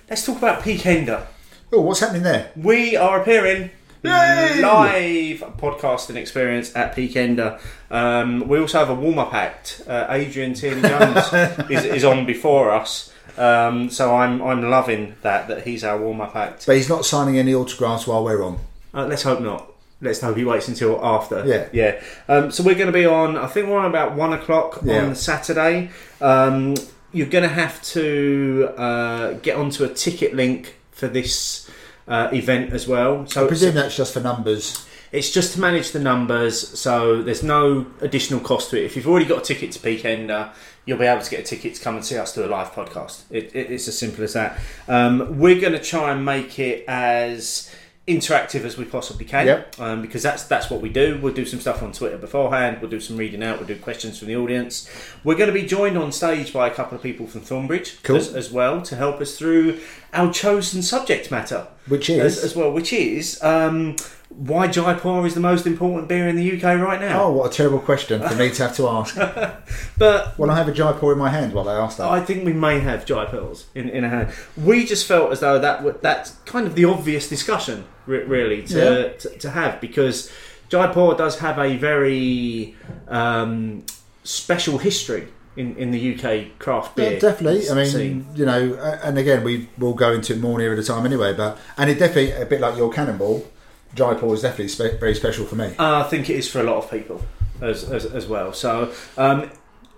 let's 0.09 0.25
talk 0.25 0.37
about 0.37 0.61
Peakender. 0.63 1.25
Oh, 1.73 1.81
what's 1.81 1.99
happening 1.99 2.23
there? 2.23 2.51
We 2.55 2.95
are 2.95 3.21
appearing! 3.21 3.71
Live 4.03 5.39
podcasting 5.57 6.15
experience 6.15 6.75
at 6.75 6.95
Peakender. 6.95 7.59
Um, 7.89 8.47
we 8.47 8.59
also 8.59 8.79
have 8.79 8.89
a 8.89 8.95
warm 8.95 9.19
up 9.19 9.33
act. 9.33 9.81
Uh, 9.87 10.07
Adrian 10.09 10.53
Tierney 10.53 10.81
Jones 10.81 11.33
is, 11.69 11.85
is 11.85 12.03
on 12.03 12.25
before 12.25 12.71
us. 12.71 13.13
Um, 13.37 13.89
so 13.89 14.15
I'm 14.15 14.41
I'm 14.41 14.69
loving 14.69 15.15
that 15.21 15.47
that 15.47 15.65
he's 15.65 15.83
our 15.83 15.97
warm 15.97 16.19
up 16.21 16.35
act. 16.35 16.65
But 16.65 16.75
he's 16.75 16.89
not 16.89 17.05
signing 17.05 17.37
any 17.37 17.53
autographs 17.53 18.05
while 18.07 18.23
we're 18.23 18.43
on. 18.43 18.59
Uh, 18.93 19.05
let's 19.05 19.23
hope 19.23 19.39
not. 19.39 19.71
Let's 20.01 20.19
hope 20.19 20.35
he 20.35 20.43
waits 20.43 20.67
until 20.67 21.03
after. 21.05 21.45
Yeah. 21.45 21.69
yeah. 21.71 22.01
Um, 22.27 22.51
so 22.51 22.63
we're 22.63 22.75
going 22.75 22.87
to 22.87 22.91
be 22.91 23.05
on. 23.05 23.37
I 23.37 23.45
think 23.47 23.67
we're 23.67 23.77
on 23.77 23.85
about 23.85 24.15
one 24.15 24.33
o'clock 24.33 24.79
Yeah. 24.83 25.05
on 25.05 25.15
Saturday. 25.15 25.91
Um, 26.19 26.75
you're 27.13 27.27
going 27.27 27.43
to 27.43 27.53
have 27.53 27.81
to 27.83 28.69
uh, 28.77 29.33
get 29.33 29.57
onto 29.57 29.83
a 29.83 29.89
ticket 29.89 30.33
link 30.33 30.75
for 30.91 31.07
this 31.07 31.69
uh, 32.07 32.29
event 32.33 32.73
as 32.73 32.87
well. 32.87 33.25
So 33.27 33.45
I 33.45 33.47
presume 33.47 33.75
that's 33.75 33.95
just 33.95 34.13
for 34.13 34.19
numbers. 34.19 34.87
it's 35.11 35.29
just 35.31 35.53
to 35.53 35.59
manage 35.59 35.91
the 35.91 35.99
numbers, 35.99 36.79
so 36.79 37.21
there's 37.21 37.43
no 37.43 37.85
additional 38.01 38.39
cost 38.39 38.69
to 38.71 38.77
it. 38.81 38.85
If 38.85 38.95
you've 38.95 39.07
already 39.07 39.25
got 39.25 39.39
a 39.39 39.45
ticket 39.45 39.71
to 39.73 39.79
Peakender, 39.79 40.51
you'll 40.85 40.97
be 40.97 41.05
able 41.05 41.21
to 41.21 41.29
get 41.29 41.41
a 41.41 41.43
ticket 41.43 41.75
to 41.75 41.81
come 41.83 41.95
and 41.95 42.03
see 42.05 42.17
us 42.17 42.33
do 42.33 42.43
a 42.45 42.47
live 42.47 42.71
podcast. 42.71 43.23
It, 43.29 43.53
it, 43.55 43.71
it's 43.71 43.87
as 43.87 43.97
simple 43.97 44.23
as 44.23 44.33
that. 44.33 44.57
Um, 44.87 45.37
we're 45.37 45.59
going 45.59 45.73
to 45.73 45.83
try 45.83 46.11
and 46.11 46.23
make 46.25 46.57
it 46.59 46.85
as 46.87 47.69
interactive 48.07 48.63
as 48.65 48.77
we 48.77 48.83
possibly 48.85 49.23
can, 49.25 49.45
Yep. 49.45 49.79
um, 49.79 50.01
because 50.01 50.23
that's 50.23 50.43
that's 50.45 50.69
what 50.71 50.81
we 50.81 50.89
do. 50.89 51.19
We'll 51.21 51.33
do 51.35 51.45
some 51.45 51.59
stuff 51.59 51.83
on 51.83 51.91
Twitter 51.91 52.17
beforehand. 52.17 52.79
We'll 52.81 52.89
do 52.89 52.99
some 52.99 53.15
reading 53.15 53.43
out. 53.43 53.59
We'll 53.59 53.67
do 53.67 53.77
questions 53.77 54.17
from 54.17 54.27
the 54.27 54.35
audience. 54.35 54.89
We're 55.23 55.35
going 55.35 55.53
to 55.53 55.53
be 55.53 55.65
joined 55.67 55.97
on 55.97 56.11
stage 56.11 56.51
by 56.51 56.67
a 56.67 56.71
couple 56.71 56.95
of 56.97 57.03
people 57.03 57.27
from 57.27 57.41
Thornbridge 57.41 58.01
Cool. 58.03 58.15
as, 58.17 58.33
as 58.33 58.51
well 58.51 58.81
to 58.81 58.95
help 58.95 59.21
us 59.21 59.37
through 59.37 59.79
our 60.13 60.31
chosen 60.33 60.81
subject 60.81 61.31
matter, 61.31 61.67
Which 61.87 62.09
is 62.09 62.43
as 62.43 62.55
well, 62.55 62.71
which 62.71 62.91
is 62.93 63.41
um, 63.43 63.95
why 64.29 64.67
Jaipur 64.67 65.25
is 65.25 65.33
the 65.33 65.39
most 65.41 65.65
important 65.67 66.07
beer 66.07 66.27
in 66.27 66.35
the 66.35 66.51
UK 66.55 66.63
right 66.79 66.99
now. 66.99 67.23
oh, 67.23 67.31
what 67.31 67.51
a 67.51 67.53
terrible 67.55 67.79
question 67.79 68.21
for 68.25 68.35
me 68.35 68.49
to 68.49 68.63
have 68.67 68.75
to 68.77 68.87
ask. 68.87 69.15
But 69.97 70.37
Well, 70.37 70.49
I 70.49 70.55
have 70.57 70.67
a 70.67 70.71
Jaipur 70.73 71.11
in 71.13 71.17
my 71.17 71.29
hand 71.29 71.53
while 71.53 71.67
I 71.69 71.75
ask 71.75 71.97
that. 71.97 72.09
I 72.09 72.21
think 72.21 72.45
we 72.45 72.53
may 72.53 72.79
have 72.79 73.05
Jaipurs 73.05 73.65
in, 73.75 73.89
in 73.89 74.03
a 74.03 74.09
hand. 74.09 74.29
We 74.57 74.85
just 74.85 75.05
felt 75.05 75.31
as 75.31 75.39
though 75.41 75.59
that 75.59 76.01
that's 76.01 76.31
kind 76.45 76.65
of 76.67 76.75
the 76.75 76.85
obvious 76.85 77.29
discussion, 77.29 77.85
really, 78.05 78.63
to, 78.63 78.77
Yeah. 78.77 79.17
to, 79.19 79.37
to 79.39 79.49
have 79.51 79.79
because 79.81 80.31
Jaipur 80.69 81.15
does 81.15 81.39
have 81.39 81.59
a 81.59 81.75
very 81.77 82.75
um, 83.09 83.85
special 84.23 84.77
history 84.77 85.27
in, 85.57 85.75
in 85.75 85.91
the 85.91 86.15
UK 86.15 86.57
craft 86.59 86.95
beer. 86.95 87.13
Yeah, 87.13 87.19
definitely. 87.19 87.69
I 87.69 87.73
mean, 87.73 87.85
scene. 87.85 88.25
you 88.35 88.45
know, 88.45 88.73
and 89.03 89.17
again, 89.17 89.43
we 89.43 89.67
will 89.77 89.93
go 89.93 90.13
into 90.13 90.33
it 90.33 90.39
more 90.39 90.57
near 90.57 90.71
at 90.73 90.79
a 90.79 90.83
time 90.83 91.05
anyway. 91.05 91.33
But 91.33 91.57
and 91.77 91.89
it 91.89 91.99
definitely 91.99 92.31
a 92.31 92.45
bit 92.45 92.61
like 92.61 92.77
your 92.77 92.91
cannonball. 92.91 93.45
Jaipur 93.93 94.33
is 94.33 94.41
definitely 94.41 94.69
spe- 94.69 94.99
very 94.99 95.13
special 95.15 95.45
for 95.45 95.55
me. 95.55 95.75
Uh, 95.77 95.99
I 95.99 96.03
think 96.03 96.29
it 96.29 96.35
is 96.37 96.49
for 96.49 96.59
a 96.61 96.63
lot 96.63 96.77
of 96.77 96.89
people 96.89 97.21
as, 97.59 97.83
as, 97.91 98.05
as 98.05 98.25
well. 98.27 98.53
So, 98.53 98.93
um, 99.17 99.51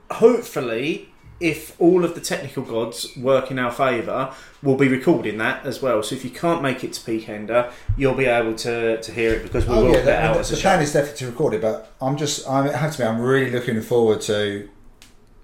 hopefully, 0.09 1.09
if 1.39 1.79
all 1.79 2.05
of 2.05 2.15
the 2.15 2.21
technical 2.21 2.63
gods 2.63 3.15
work 3.17 3.51
in 3.51 3.59
our 3.59 3.71
favour, 3.71 4.33
we'll 4.61 4.77
be 4.77 4.87
recording 4.87 5.37
that 5.39 5.65
as 5.65 5.81
well. 5.81 6.01
So, 6.01 6.15
if 6.15 6.23
you 6.23 6.31
can't 6.31 6.61
make 6.61 6.83
it 6.83 6.93
to 6.93 7.01
Peakender, 7.01 7.71
you'll 7.97 8.13
be 8.15 8.25
able 8.25 8.55
to, 8.55 9.01
to 9.01 9.11
hear 9.11 9.33
it 9.33 9.43
because 9.43 9.65
we 9.67 9.75
will 9.75 9.83
Oh, 9.83 9.87
yeah, 9.91 9.99
put 9.99 10.07
it 10.07 10.15
out 10.15 10.37
the, 10.45 10.55
the 10.55 10.61
plan 10.61 10.79
show. 10.79 10.83
is 10.83 10.93
definitely 10.93 11.17
to 11.19 11.25
record 11.27 11.53
it, 11.55 11.61
but 11.61 11.93
I'm 12.01 12.17
just, 12.17 12.47
I 12.47 12.75
have 12.75 12.91
to 12.93 12.97
be, 12.97 13.03
I'm 13.03 13.19
really 13.21 13.51
looking 13.51 13.81
forward 13.81 14.21
to 14.21 14.69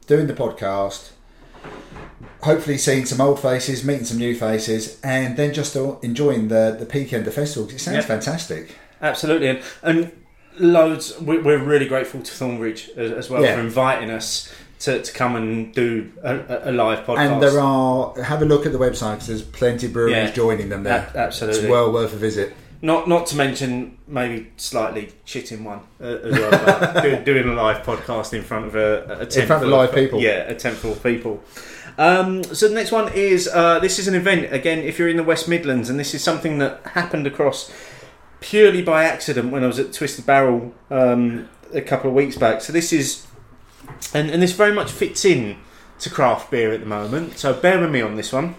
doing 0.10 0.28
the 0.28 0.34
podcast. 0.34 1.12
Hopefully, 2.42 2.78
seeing 2.78 3.06
some 3.06 3.22
old 3.22 3.40
faces, 3.40 3.84
meeting 3.86 4.06
some 4.06 4.18
new 4.18 4.34
faces, 4.36 5.00
and 5.04 5.38
then 5.38 5.54
just 5.54 5.76
uh, 5.78 5.96
enjoying 6.02 6.48
the 6.48 6.76
the 6.78 6.86
peak 6.86 7.14
end 7.14 7.22
of 7.22 7.26
the 7.26 7.32
Festival. 7.42 7.66
'cause 7.66 7.76
It 7.76 7.80
sounds 7.80 7.96
Yep. 7.98 8.06
fantastic. 8.06 8.76
Absolutely, 9.02 9.48
and, 9.50 9.60
and 9.84 10.12
loads. 10.58 11.18
we- 11.22 11.38
We're 11.40 11.64
really 11.64 11.86
grateful 11.86 12.22
to 12.22 12.32
Thornbridge 12.32 12.98
as, 12.98 13.30
well 13.30 13.42
Yeah. 13.44 13.56
for 13.56 13.62
inviting 13.62 14.10
us 14.10 14.50
to, 14.82 15.02
to 15.02 15.12
come 15.14 15.36
and 15.36 15.74
do 15.74 16.10
a, 16.24 16.36
a- 16.36 16.72
a 16.72 16.74
live 16.74 17.00
podcast. 17.06 17.18
And 17.34 17.44
there 17.44 17.60
are 17.60 18.14
have 18.24 18.42
a 18.42 18.46
look 18.46 18.66
at 18.66 18.72
the 18.72 18.80
website 18.80 19.14
because 19.16 19.28
there's 19.28 19.42
plenty 19.42 19.88
of 19.88 19.94
breweries 19.94 20.16
Yeah. 20.16 20.32
joining 20.32 20.70
them 20.70 20.84
there. 20.84 21.10
A- 21.14 21.18
absolutely. 21.20 21.62
it's 21.62 21.70
well 21.70 21.92
worth 21.92 22.14
a 22.14 22.18
visit. 22.18 22.54
Not 22.82 23.10
not 23.10 23.28
to 23.28 23.36
mention 23.36 23.98
maybe 24.08 24.52
slightly 24.56 25.12
shitting 25.26 25.64
one 25.64 25.82
uh, 26.00 26.06
as 26.06 26.40
well. 26.40 26.48
about 26.64 27.04
doing, 27.04 27.24
doing 27.24 27.50
a 27.50 27.54
live 27.54 27.86
podcast 27.86 28.34
in 28.34 28.42
front 28.42 28.68
of 28.68 28.76
a, 28.76 29.20
a 29.22 29.26
tent 29.26 29.48
front 29.48 29.64
of 29.64 29.70
live 29.70 29.94
people. 29.94 30.22
Yeah, 30.22 30.50
a 30.50 30.56
tent 30.56 30.78
full 30.78 30.94
of 30.94 31.04
people. 31.04 31.44
Um, 31.98 32.44
so 32.46 32.70
the 32.70 32.74
next 32.74 32.94
one 32.94 33.12
is 33.12 33.50
uh, 33.50 33.80
this 33.80 34.00
is 34.00 34.08
an 34.08 34.16
event 34.16 34.54
again. 34.54 34.80
If 34.80 34.98
you're 34.98 35.10
in 35.10 35.18
the 35.18 35.24
West 35.24 35.50
Midlands, 35.50 35.90
and 35.90 36.00
this 36.00 36.14
is 36.14 36.24
something 36.24 36.60
that 36.60 36.80
happened 36.88 37.28
across 37.28 37.70
purely 38.40 38.82
by 38.82 39.04
accident 39.04 39.52
when 39.52 39.64
I 39.64 39.68
was 39.68 39.80
at 39.80 39.92
Twisted 39.92 40.26
Barrel 40.26 40.74
um, 40.90 41.50
a 41.74 41.82
couple 41.82 42.10
of 42.10 42.16
weeks 42.16 42.38
back. 42.38 42.62
So 42.62 42.72
this 42.72 42.94
is 42.94 43.28
and 44.14 44.30
and 44.30 44.42
this 44.42 44.54
very 44.54 44.74
much 44.74 44.92
fits 44.92 45.26
in 45.26 45.58
to 46.00 46.10
craft 46.10 46.50
beer 46.52 46.72
at 46.72 46.80
the 46.80 46.86
moment. 46.86 47.38
So 47.38 47.54
bear 47.54 47.80
with 47.80 47.92
me 47.92 48.02
on 48.02 48.16
this 48.16 48.32
one. 48.32 48.56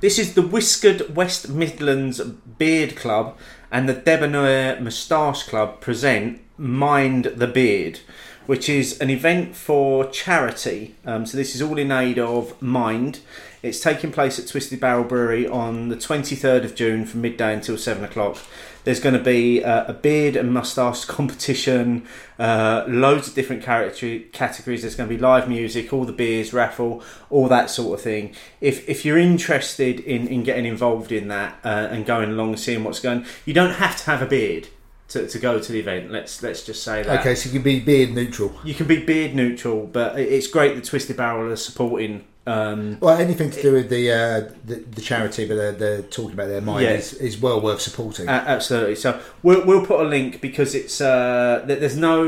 This 0.00 0.16
is 0.20 0.34
the 0.34 0.42
Whiskered 0.42 1.16
West 1.16 1.48
Midlands 1.48 2.20
Beard 2.20 2.94
Club 2.94 3.36
and 3.68 3.88
the 3.88 3.94
Debonair 3.94 4.80
Moustache 4.80 5.42
Club 5.42 5.80
present 5.80 6.40
Mind 6.56 7.24
the 7.24 7.48
Beard, 7.48 7.98
which 8.46 8.68
is 8.68 9.00
an 9.00 9.10
event 9.10 9.56
for 9.56 10.06
charity. 10.06 10.94
Um, 11.04 11.26
so 11.26 11.36
this 11.36 11.56
is 11.56 11.60
all 11.60 11.78
in 11.78 11.90
aid 11.90 12.16
of 12.16 12.62
Mind. 12.62 13.18
It's 13.60 13.80
taking 13.80 14.12
place 14.12 14.38
at 14.38 14.46
Twisted 14.46 14.78
Barrel 14.78 15.02
Brewery 15.02 15.48
on 15.48 15.88
the 15.88 15.96
23rd 15.96 16.64
of 16.64 16.76
June 16.76 17.04
from 17.04 17.22
midday 17.22 17.52
until 17.52 17.76
7 17.76 18.04
o'clock. 18.04 18.38
There's 18.84 19.00
going 19.00 19.16
to 19.16 19.22
be 19.22 19.62
uh, 19.62 19.84
a 19.86 19.92
beard 19.92 20.36
and 20.36 20.52
moustache 20.52 21.04
competition, 21.04 22.06
uh, 22.38 22.84
loads 22.88 23.28
of 23.28 23.34
different 23.34 23.62
character- 23.62 24.20
categories. 24.32 24.82
There's 24.82 24.94
going 24.94 25.08
to 25.08 25.14
be 25.14 25.20
live 25.20 25.48
music, 25.48 25.92
all 25.92 26.04
the 26.04 26.12
beers, 26.12 26.52
raffle, 26.52 27.02
all 27.30 27.48
that 27.48 27.70
sort 27.70 27.98
of 27.98 28.02
thing. 28.02 28.34
If 28.60 28.88
if 28.88 29.04
you're 29.04 29.18
interested 29.18 30.00
in, 30.00 30.26
in 30.28 30.42
getting 30.42 30.64
involved 30.64 31.12
in 31.12 31.28
that 31.28 31.58
uh, 31.64 31.88
and 31.90 32.06
going 32.06 32.30
along 32.30 32.50
and 32.50 32.60
seeing 32.60 32.84
what's 32.84 33.00
going, 33.00 33.26
you 33.44 33.54
don't 33.54 33.74
have 33.74 33.96
to 33.98 34.04
have 34.04 34.22
a 34.22 34.26
beard 34.26 34.68
to, 35.08 35.26
to 35.26 35.38
go 35.38 35.58
to 35.58 35.72
the 35.72 35.80
event. 35.80 36.10
Let's 36.10 36.42
let's 36.42 36.62
just 36.64 36.82
say 36.82 37.02
that. 37.02 37.20
Okay, 37.20 37.34
so 37.34 37.48
you 37.48 37.54
can 37.54 37.62
be 37.62 37.80
beard 37.80 38.10
neutral. 38.10 38.52
You 38.64 38.74
can 38.74 38.86
be 38.86 39.04
beard 39.04 39.34
neutral, 39.34 39.86
but 39.86 40.18
it's 40.18 40.46
great 40.46 40.76
that 40.76 40.84
Twisted 40.84 41.16
Barrel 41.16 41.50
are 41.50 41.56
supporting. 41.56 42.24
Um, 42.48 42.98
Well, 43.00 43.18
anything 43.18 43.50
to 43.50 43.62
do 43.62 43.72
with 43.72 43.90
the 43.90 44.10
uh, 44.10 44.52
the, 44.64 44.76
the 44.76 45.00
charity, 45.00 45.46
but 45.46 45.56
they're, 45.56 45.72
they're 45.72 46.02
talking 46.02 46.32
about 46.32 46.48
their 46.48 46.60
mind 46.60 46.84
Yeah. 46.84 46.92
is, 46.94 47.12
is 47.14 47.38
well 47.40 47.60
worth 47.60 47.80
supporting. 47.80 48.28
A- 48.28 48.30
absolutely. 48.32 48.94
So 48.96 49.20
we'll, 49.42 49.64
we'll 49.66 49.84
put 49.84 50.00
a 50.00 50.08
link 50.08 50.40
because 50.40 50.74
it's 50.74 51.00
uh, 51.00 51.62
there's 51.66 51.96
no 51.96 52.20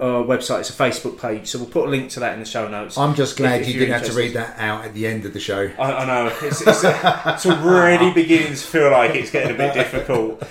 uh, 0.00 0.04
website. 0.24 0.60
It's 0.60 0.70
a 0.70 0.72
Facebook 0.72 1.20
page, 1.20 1.48
so 1.48 1.58
we'll 1.58 1.68
put 1.68 1.86
a 1.86 1.90
link 1.90 2.10
to 2.10 2.20
that 2.20 2.32
in 2.34 2.40
the 2.40 2.46
show 2.46 2.66
notes. 2.68 2.96
I'm 2.96 3.14
just 3.14 3.36
glad 3.36 3.60
if 3.62 3.68
you 3.68 3.74
you're 3.74 3.86
didn't 3.86 4.00
have 4.00 4.10
to 4.10 4.16
read 4.16 4.32
that 4.34 4.58
out 4.58 4.84
at 4.84 4.94
the 4.94 5.06
end 5.06 5.24
of 5.26 5.32
the 5.32 5.40
show. 5.40 5.70
I, 5.78 5.92
I 5.92 6.04
know 6.06 6.32
it's, 6.42 6.60
it's, 6.62 6.82
it's 6.84 7.46
already 7.46 8.10
beginning 8.22 8.48
to 8.54 8.56
feel 8.56 8.90
like 8.90 9.14
it's 9.14 9.30
getting 9.30 9.54
a 9.54 9.58
bit 9.58 9.74
difficult, 9.74 10.42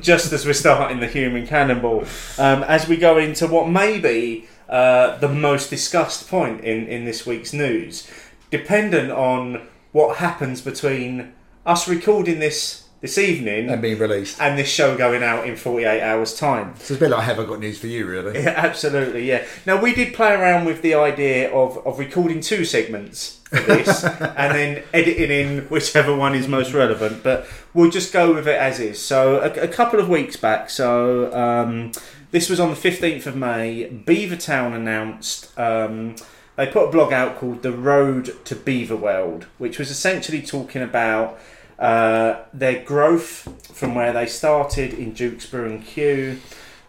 just 0.00 0.32
as 0.32 0.44
we're 0.44 0.52
starting 0.52 1.00
the 1.00 1.06
human 1.08 1.46
cannonball. 1.46 2.04
Um, 2.38 2.62
as 2.64 2.86
we 2.88 2.96
go 2.96 3.18
into 3.18 3.46
what 3.46 3.68
may 3.68 3.98
be 3.98 4.46
uh, 4.68 5.16
the 5.18 5.28
most 5.28 5.70
discussed 5.70 6.28
point 6.28 6.60
in, 6.62 6.86
in 6.88 7.04
this 7.04 7.24
week's 7.24 7.52
news, 7.52 8.10
dependent 8.50 9.10
on 9.10 9.66
what 9.92 10.16
happens 10.18 10.60
between 10.60 11.32
us 11.64 11.88
recording 11.88 12.38
this 12.38 12.82
this 13.02 13.18
evening 13.18 13.68
And 13.68 13.82
being 13.82 13.98
released. 13.98 14.40
and 14.40 14.58
this 14.58 14.68
show 14.70 14.96
going 14.96 15.22
out 15.22 15.46
in 15.46 15.54
48 15.54 16.00
hours 16.00 16.34
time. 16.34 16.74
So 16.76 16.80
it's 16.80 16.90
a 16.92 16.94
bit 17.04 17.10
like, 17.10 17.24
have 17.24 17.38
I 17.38 17.44
got 17.44 17.60
news 17.60 17.78
for 17.78 17.88
you, 17.88 18.06
really? 18.06 18.38
Yeah, 18.42 18.54
absolutely, 18.56 19.28
yeah. 19.28 19.44
Now 19.66 19.80
we 19.80 19.94
did 19.94 20.14
play 20.14 20.32
around 20.32 20.64
with 20.64 20.80
the 20.80 20.94
idea 20.94 21.52
of, 21.52 21.76
of 21.86 21.98
recording 21.98 22.40
two 22.40 22.64
segments 22.64 23.40
of 23.52 23.66
this 23.66 24.02
and 24.38 24.54
then 24.54 24.82
editing 24.94 25.30
in 25.30 25.64
whichever 25.68 26.16
one 26.16 26.34
is 26.34 26.48
most 26.48 26.72
relevant, 26.72 27.22
but 27.22 27.46
we'll 27.74 27.90
just 27.90 28.14
go 28.14 28.32
with 28.34 28.48
it 28.48 28.58
as 28.58 28.80
is. 28.80 28.98
So 29.00 29.40
a, 29.40 29.50
a 29.64 29.68
couple 29.68 30.00
of 30.00 30.08
weeks 30.08 30.36
back, 30.38 30.70
so 30.70 31.32
um, 31.34 31.92
this 32.30 32.48
was 32.48 32.58
on 32.58 32.70
the 32.70 32.76
15th 32.76 33.26
of 33.26 33.36
May, 33.36 33.88
Beavertown 34.06 34.74
announced 34.74 35.56
um, 35.58 36.16
they 36.56 36.66
put 36.66 36.88
a 36.88 36.90
blog 36.90 37.12
out 37.12 37.38
called 37.38 37.62
The 37.62 37.72
Road 37.72 38.44
to 38.46 38.56
Beaverworld, 38.56 39.44
which 39.58 39.78
was 39.78 39.90
essentially 39.90 40.42
talking 40.42 40.82
about 40.82 41.38
uh, 41.78 42.42
their 42.52 42.82
growth 42.82 43.48
from 43.74 43.94
where 43.94 44.12
they 44.12 44.26
started 44.26 44.94
in 44.94 45.12
Duke's 45.12 45.46
Brew 45.46 45.66
and 45.66 45.84
Que 45.84 46.38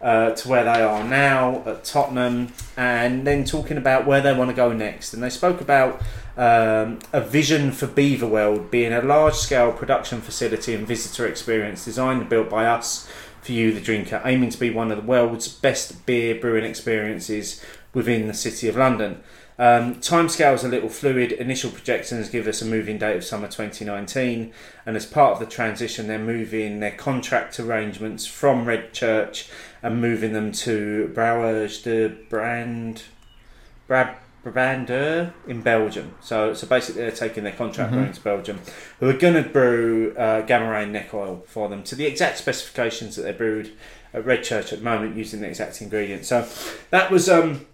uh, 0.01 0.31
to 0.31 0.47
where 0.47 0.63
they 0.63 0.81
are 0.81 1.03
now 1.03 1.63
at 1.65 1.83
Tottenham, 1.83 2.53
and 2.75 3.25
then 3.25 3.43
talking 3.43 3.77
about 3.77 4.05
where 4.05 4.21
they 4.21 4.33
want 4.33 4.49
to 4.49 4.55
go 4.55 4.71
next. 4.71 5.13
And 5.13 5.23
they 5.23 5.29
spoke 5.29 5.59
about 5.59 6.01
um, 6.37 6.99
a 7.11 7.21
vision 7.21 7.71
for 7.71 7.87
Beaverworld 7.87 8.69
being 8.69 8.93
a 8.93 9.01
large 9.01 9.33
scale 9.33 9.71
production 9.71 10.21
facility 10.21 10.75
and 10.75 10.87
visitor 10.87 11.27
experience 11.27 11.83
designed 11.83 12.21
and 12.21 12.29
built 12.29 12.49
by 12.49 12.65
us 12.65 13.09
for 13.41 13.51
you, 13.53 13.71
the 13.73 13.81
drinker, 13.81 14.21
aiming 14.23 14.51
to 14.51 14.59
be 14.59 14.69
one 14.69 14.91
of 14.91 14.97
the 14.97 15.03
world's 15.03 15.47
best 15.47 16.05
beer 16.05 16.35
brewing 16.35 16.65
experiences 16.65 17.63
within 17.93 18.27
the 18.27 18.33
City 18.33 18.67
of 18.67 18.75
London. 18.75 19.23
Um, 19.59 19.95
timescales 19.95 20.63
a 20.63 20.67
little 20.67 20.89
fluid. 20.89 21.31
Initial 21.31 21.71
projections 21.71 22.29
give 22.29 22.47
us 22.47 22.61
a 22.61 22.65
moving 22.65 22.99
date 22.99 23.17
of 23.17 23.23
summer 23.23 23.47
2019, 23.47 24.53
and 24.85 24.95
as 24.95 25.05
part 25.05 25.33
of 25.33 25.39
the 25.39 25.47
transition, 25.47 26.07
they're 26.07 26.19
moving 26.19 26.79
their 26.79 26.91
contract 26.91 27.59
arrangements 27.59 28.27
from 28.27 28.65
Redchurch 28.65 29.49
and 29.81 29.99
moving 29.99 30.33
them 30.33 30.51
to 30.51 31.11
Brouwerij 31.15 31.83
de 31.83 32.09
Brand, 32.29 33.03
Brab, 33.89 34.15
Brabandere 34.45 35.33
in 35.47 35.61
Belgium. 35.61 36.13
So, 36.21 36.53
so 36.53 36.67
basically, 36.67 37.01
they're 37.01 37.11
taking 37.11 37.43
their 37.43 37.53
contract 37.53 37.93
brewing 37.93 38.13
to 38.13 38.21
Belgium, 38.21 38.59
who 38.99 39.09
are 39.09 39.13
going 39.13 39.43
to 39.43 39.49
brew 39.49 40.13
uh, 40.15 40.41
Gamma 40.41 40.69
Ray 40.69 40.85
neck 40.85 41.15
oil 41.15 41.43
for 41.47 41.67
them 41.67 41.81
to 41.83 41.95
the 41.95 42.05
exact 42.05 42.37
specifications 42.37 43.15
that 43.15 43.23
they're 43.23 43.33
brewed 43.33 43.71
at 44.13 44.23
Redchurch 44.23 44.71
at 44.71 44.79
the 44.79 44.85
moment, 44.85 45.17
using 45.17 45.41
the 45.41 45.47
exact 45.47 45.81
ingredients. 45.81 46.27
So, 46.27 46.47
that 46.91 47.09
was 47.09 47.27
um, 47.27 47.65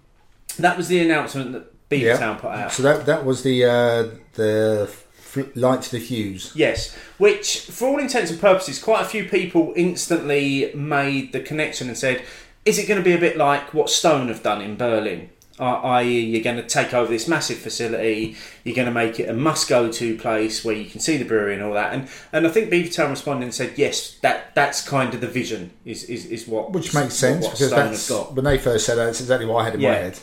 that 0.57 0.77
was 0.77 0.87
the 0.87 0.99
announcement 0.99 1.51
that 1.53 1.72
Beavertown 2.01 2.39
put 2.39 2.51
out. 2.51 2.71
So 2.71 2.83
that 2.83 3.05
that 3.05 3.25
was 3.25 3.43
the 3.43 3.65
uh, 3.65 4.09
the 4.33 4.89
f- 4.89 5.55
light 5.55 5.81
to 5.83 5.91
the 5.91 5.99
fuse. 5.99 6.51
Yes, 6.55 6.95
which, 7.17 7.61
for 7.61 7.87
all 7.87 7.99
intents 7.99 8.31
and 8.31 8.39
purposes, 8.39 8.81
quite 8.81 9.01
a 9.01 9.05
few 9.05 9.25
people 9.27 9.73
instantly 9.75 10.71
made 10.75 11.31
the 11.33 11.39
connection 11.39 11.87
and 11.87 11.97
said, 11.97 12.23
"Is 12.65 12.77
it 12.79 12.87
going 12.87 12.99
to 12.99 13.03
be 13.03 13.13
a 13.13 13.19
bit 13.19 13.37
like 13.37 13.73
what 13.73 13.89
Stone 13.89 14.27
have 14.27 14.43
done 14.43 14.61
in 14.61 14.75
Berlin?" 14.75 15.29
Uh, 15.59 15.79
i.e., 15.99 16.19
you're 16.19 16.43
going 16.43 16.55
to 16.55 16.63
take 16.65 16.95
over 16.95 17.11
this 17.11 17.27
massive 17.27 17.59
facility, 17.59 18.35
you're 18.63 18.75
going 18.75 18.87
to 18.87 18.91
make 18.91 19.19
it 19.19 19.29
a 19.29 19.33
must-go-to 19.33 20.17
place 20.17 20.65
where 20.65 20.73
you 20.73 20.85
can 20.89 20.99
see 20.99 21.15
the 21.15 21.23
brewery 21.23 21.53
and 21.53 21.61
all 21.61 21.73
that. 21.73 21.93
And 21.93 22.09
and 22.31 22.47
I 22.47 22.49
think 22.49 22.71
Beavertown 22.71 23.11
responded 23.11 23.43
and 23.45 23.53
said, 23.53 23.73
"Yes, 23.77 24.17
that 24.21 24.55
that's 24.55 24.81
kind 24.87 25.13
of 25.13 25.21
the 25.21 25.27
vision. 25.27 25.69
Is 25.85 26.05
is, 26.05 26.25
is 26.25 26.47
what 26.47 26.71
Which 26.71 26.95
makes 26.95 27.13
sense 27.13 27.43
what 27.43 27.51
because 27.51 27.67
Stone 27.67 27.91
that's 27.91 28.09
got." 28.09 28.33
when 28.33 28.45
they 28.45 28.57
first 28.57 28.85
said 28.87 28.97
that. 28.97 29.05
That's 29.05 29.21
exactly 29.21 29.45
what 29.45 29.57
I 29.61 29.65
had 29.65 29.75
in 29.75 29.81
my 29.81 29.93
head. 29.93 30.19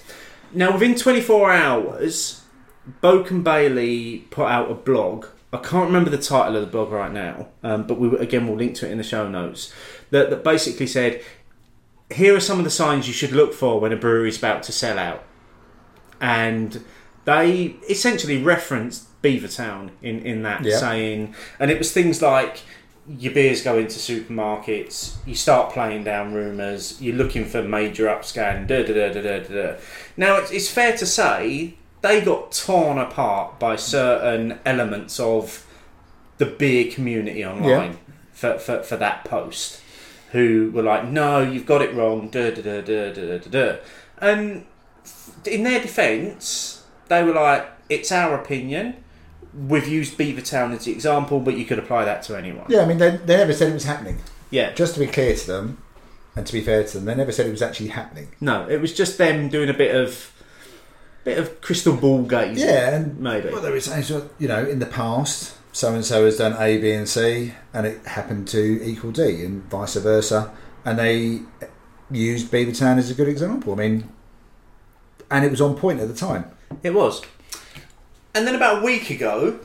Now, 0.52 0.72
within 0.72 0.94
24 0.94 1.52
hours, 1.52 2.42
Boak 3.02 3.30
and 3.30 3.44
Bailey 3.44 4.26
put 4.30 4.46
out 4.46 4.70
a 4.70 4.74
blog 4.74 5.26
I 5.52 5.58
can't 5.58 5.86
remember 5.86 6.10
the 6.10 6.18
title 6.18 6.56
of 6.56 6.62
the 6.62 6.68
blog 6.68 6.92
right 6.92 7.12
now, 7.12 7.48
um, 7.62 7.86
but 7.86 7.98
we 7.98 8.16
again 8.18 8.46
we'll 8.46 8.56
link 8.56 8.76
to 8.76 8.86
it 8.86 8.92
in 8.92 8.98
the 8.98 9.04
show 9.04 9.28
notes. 9.28 9.72
That, 10.10 10.30
that 10.30 10.44
basically 10.44 10.86
said, 10.86 11.22
here 12.12 12.36
are 12.36 12.40
some 12.40 12.58
of 12.58 12.64
the 12.64 12.70
signs 12.70 13.08
you 13.08 13.14
should 13.14 13.32
look 13.32 13.52
for 13.52 13.80
when 13.80 13.92
a 13.92 13.96
brewery's 13.96 14.38
about 14.38 14.62
to 14.64 14.72
sell 14.72 14.98
out, 14.98 15.24
and 16.20 16.84
they 17.24 17.76
essentially 17.88 18.40
referenced 18.40 19.08
Beavertown 19.22 19.90
in 20.02 20.20
in 20.20 20.42
that 20.44 20.64
saying, 20.64 21.34
and 21.58 21.70
it 21.70 21.78
was 21.78 21.92
things 21.92 22.22
like 22.22 22.62
your 23.08 23.32
beers 23.32 23.62
go 23.62 23.78
into 23.78 23.98
supermarkets, 23.98 25.16
you 25.26 25.34
start 25.34 25.72
playing 25.72 26.04
down 26.04 26.32
rumours, 26.32 27.00
you're 27.00 27.16
looking 27.16 27.44
for 27.44 27.62
major 27.62 28.06
upscaling, 28.06 28.66
da 28.66 28.82
da 28.82 28.92
da 28.92 29.12
da 29.12 29.22
da 29.22 29.38
da. 29.40 29.72
da. 29.72 29.76
Now, 30.16 30.36
it's, 30.36 30.50
it's 30.50 30.68
fair 30.68 30.96
to 30.96 31.06
say 31.06 31.74
they 32.02 32.20
got 32.20 32.52
torn 32.52 32.98
apart 32.98 33.58
by 33.58 33.76
certain 33.76 34.58
elements 34.64 35.18
of 35.18 35.66
the 36.38 36.46
beer 36.46 36.90
community 36.90 37.44
online 37.44 37.98
for, 38.32 38.58
for, 38.58 38.82
for 38.82 38.96
that 38.96 39.24
post, 39.24 39.80
who 40.32 40.70
were 40.72 40.82
like, 40.82 41.06
no, 41.06 41.40
you've 41.42 41.66
got 41.66 41.82
it 41.82 41.94
wrong, 41.94 42.28
da 42.28 42.50
da 42.50 42.62
da 42.62 42.80
da 42.80 43.12
da 43.12 43.38
da. 43.38 43.48
da. 43.50 43.76
And 44.18 44.64
in 45.44 45.62
their 45.64 45.80
defence, 45.80 46.84
they 47.08 47.22
were 47.22 47.32
like, 47.34 47.66
it's 47.88 48.12
our 48.12 48.34
opinion. 48.34 49.02
We've 49.54 49.88
used 49.88 50.16
Beavertown 50.16 50.72
as 50.74 50.84
the 50.84 50.92
example, 50.92 51.40
but 51.40 51.56
you 51.56 51.64
could 51.64 51.78
apply 51.78 52.04
that 52.04 52.22
to 52.24 52.36
anyone. 52.36 52.66
Yeah, 52.68 52.82
I 52.82 52.86
mean, 52.86 52.98
they, 52.98 53.16
they 53.16 53.36
never 53.36 53.52
said 53.52 53.70
it 53.70 53.74
was 53.74 53.84
happening. 53.84 54.18
Yeah. 54.50 54.72
Just 54.74 54.94
to 54.94 55.00
be 55.00 55.06
clear 55.06 55.34
to 55.34 55.46
them, 55.46 55.82
and 56.36 56.46
to 56.46 56.52
be 56.52 56.60
fair 56.60 56.84
to 56.84 56.98
them, 56.98 57.04
they 57.06 57.14
never 57.14 57.32
said 57.32 57.46
it 57.46 57.50
was 57.50 57.62
actually 57.62 57.88
happening. 57.88 58.28
No, 58.40 58.68
it 58.68 58.80
was 58.80 58.94
just 58.94 59.18
them 59.18 59.48
doing 59.48 59.68
a 59.68 59.74
bit 59.74 59.94
of 59.94 60.32
bit 61.24 61.38
of 61.38 61.60
crystal 61.60 61.96
ball 61.96 62.22
gazing. 62.22 62.66
Yeah, 62.68 62.96
and 62.96 63.18
maybe. 63.18 63.50
Well, 63.50 63.60
they 63.60 63.70
were 63.70 63.80
saying, 63.80 64.30
you 64.38 64.48
know, 64.48 64.64
in 64.64 64.78
the 64.78 64.86
past, 64.86 65.56
so 65.72 65.92
and 65.94 66.04
so 66.04 66.24
has 66.24 66.38
done 66.38 66.56
A, 66.60 66.78
B, 66.78 66.92
and 66.92 67.08
C, 67.08 67.52
and 67.72 67.86
it 67.86 68.04
happened 68.06 68.48
to 68.48 68.82
equal 68.84 69.12
D, 69.12 69.44
and 69.44 69.64
vice 69.64 69.96
versa. 69.96 70.52
And 70.84 70.98
they 70.98 71.40
used 72.10 72.50
Beavertown 72.50 72.98
as 72.98 73.10
a 73.10 73.14
good 73.14 73.28
example. 73.28 73.72
I 73.72 73.76
mean, 73.76 74.10
and 75.30 75.44
it 75.44 75.50
was 75.50 75.60
on 75.60 75.76
point 75.76 76.00
at 76.00 76.08
the 76.08 76.14
time. 76.14 76.50
It 76.82 76.94
was. 76.94 77.22
And 78.34 78.46
then 78.46 78.54
about 78.54 78.82
a 78.82 78.84
week 78.84 79.10
ago, 79.10 79.58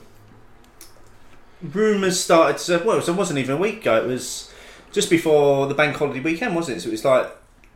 rumours 1.61 2.19
started 2.19 2.57
to. 2.65 2.85
Well, 2.85 2.97
it 2.99 3.07
wasn't 3.09 3.39
even 3.39 3.55
a 3.55 3.59
week 3.59 3.81
ago. 3.81 3.97
It 4.03 4.07
was 4.07 4.51
just 4.91 5.09
before 5.09 5.67
the 5.67 5.73
bank 5.75 5.95
holiday 5.97 6.19
weekend, 6.19 6.55
wasn't 6.55 6.77
it? 6.77 6.81
So 6.81 6.87
it 6.89 6.91
was 6.91 7.05
like 7.05 7.27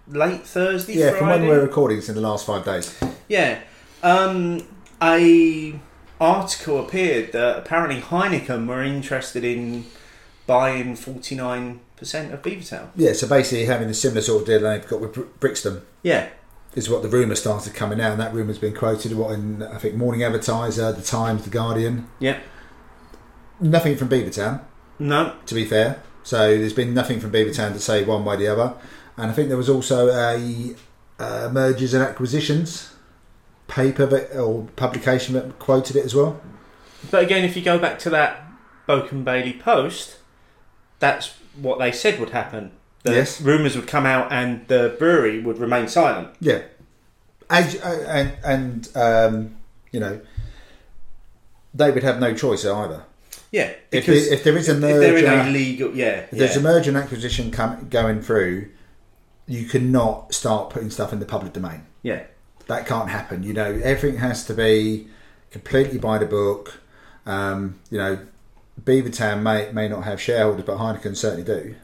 late 0.07 0.45
Thursday, 0.45 0.93
Yeah, 0.93 1.11
Friday. 1.11 1.17
from 1.19 1.27
when 1.29 1.47
we're 1.47 1.61
recording, 1.61 1.97
it's 1.99 2.09
in 2.09 2.15
the 2.15 2.21
last 2.21 2.45
five 2.45 2.65
days. 2.65 2.97
Yeah. 3.27 3.59
Um, 4.01 4.65
a 5.01 5.79
article 6.19 6.83
appeared 6.85 7.31
that 7.33 7.57
apparently 7.57 8.01
Heineken 8.01 8.67
were 8.67 8.83
interested 8.83 9.43
in 9.43 9.85
buying 10.47 10.95
forty 10.95 11.35
nine 11.35 11.81
percent 11.95 12.33
of 12.33 12.41
Beavertown. 12.41 12.87
Yeah, 12.95 13.13
so 13.13 13.27
basically 13.27 13.65
having 13.65 13.89
a 13.89 13.93
similar 13.93 14.21
sort 14.21 14.41
of 14.41 14.47
deal 14.47 14.61
they've 14.61 14.87
got 14.87 15.01
with 15.01 15.13
Br- 15.13 15.21
Brixton 15.39 15.81
Yeah. 16.01 16.29
Is 16.75 16.89
what 16.89 17.01
the 17.01 17.09
rumour 17.09 17.35
started 17.35 17.73
coming 17.73 17.99
out, 17.99 18.11
and 18.11 18.21
that 18.21 18.33
rumour's 18.33 18.59
been 18.59 18.75
quoted 18.75 19.13
what 19.13 19.31
in 19.31 19.63
I 19.63 19.77
think 19.77 19.95
Morning 19.95 20.23
Advertiser, 20.23 20.91
The 20.91 21.01
Times, 21.01 21.43
The 21.43 21.49
Guardian. 21.49 22.07
Yeah. 22.19 22.39
Nothing 23.59 23.97
from 23.97 24.09
Beavertown. 24.09 24.61
No. 24.99 25.35
to 25.45 25.55
be 25.55 25.65
fair. 25.65 26.03
So 26.23 26.57
there's 26.57 26.73
been 26.73 26.93
nothing 26.93 27.19
from 27.19 27.31
Beavertown 27.31 27.73
to 27.73 27.79
say 27.79 28.03
one 28.03 28.25
way 28.25 28.35
or 28.35 28.37
the 28.37 28.47
other. 28.47 28.73
And 29.17 29.31
I 29.31 29.33
think 29.33 29.47
there 29.47 29.57
was 29.57 29.69
also 29.69 30.09
a 30.09 30.75
uh, 31.17 31.49
mergers 31.51 31.93
and 31.93 32.03
acquisitions 32.03 32.93
paper 33.67 34.05
that, 34.05 34.37
or 34.37 34.67
publication 34.75 35.35
that 35.35 35.57
quoted 35.59 35.95
it 35.95 36.05
as 36.05 36.13
well. 36.13 36.41
But 37.09 37.23
again, 37.23 37.45
if 37.45 37.55
you 37.55 37.61
go 37.61 37.79
back 37.79 37.99
to 37.99 38.09
that 38.09 38.45
Boak 38.87 39.11
and 39.11 39.23
Bailey 39.23 39.53
post, 39.53 40.17
that's 40.99 41.35
what 41.55 41.79
they 41.79 41.91
said 41.91 42.19
would 42.19 42.31
happen. 42.31 42.71
The 43.03 43.13
Yes. 43.13 43.39
rumours 43.41 43.76
would 43.76 43.88
come 43.88 44.05
out 44.05 44.31
and 44.31 44.67
the 44.67 44.95
brewery 44.99 45.39
would 45.41 45.57
remain 45.57 45.88
silent. 45.88 46.30
Yeah, 46.41 46.63
As, 47.49 47.76
uh, 47.81 48.05
and 48.09 48.34
and 48.43 48.89
um, 48.97 49.55
you 49.91 49.99
know 49.99 50.19
they 51.73 51.91
would 51.91 52.03
have 52.03 52.19
no 52.19 52.34
choice 52.34 52.65
either. 52.65 53.03
Yeah, 53.51 53.71
If, 53.91 54.05
there- 54.05 54.15
if 54.34 54.43
there 54.43 54.57
is 54.57 54.69
a 54.69 54.73
if 54.76 54.80
they're 54.81 55.17
in 55.17 55.23
merger, 55.26 55.49
a 55.49 55.51
legal, 55.51 55.95
yeah, 55.95 56.26
if 56.31 56.31
there's 56.31 56.57
a 56.57 56.61
merger 56.61 56.89
and 56.91 56.97
acquisition 56.97 57.51
com- 57.51 57.88
going 57.89 58.21
through, 58.21 58.69
you 59.47 59.65
cannot 59.65 60.34
start 60.34 60.69
putting 60.69 60.91
stuff 60.91 61.11
in 61.13 61.19
the 61.19 61.26
public 61.26 61.53
domain. 61.53 61.84
yeah, 62.03 62.23
that 62.67 62.85
can't 62.85 63.09
happen. 63.09 63.41
You 63.43 63.53
know, 63.53 63.80
everything 63.84 64.19
has 64.19 64.45
to 64.45 64.53
be 64.53 65.07
completely 65.49 65.97
by 65.97 66.19
the 66.19 66.27
book. 66.27 66.80
Um, 67.26 67.80
you 67.89 67.97
know, 67.97 68.19
Beavertown 68.84 69.41
may 69.41 69.71
may 69.71 69.88
not 69.88 70.03
have 70.03 70.21
shareholders, 70.21 70.65
but 70.65 70.77
Heineken 70.77 71.15
certainly 71.17 71.43
do. 71.43 71.76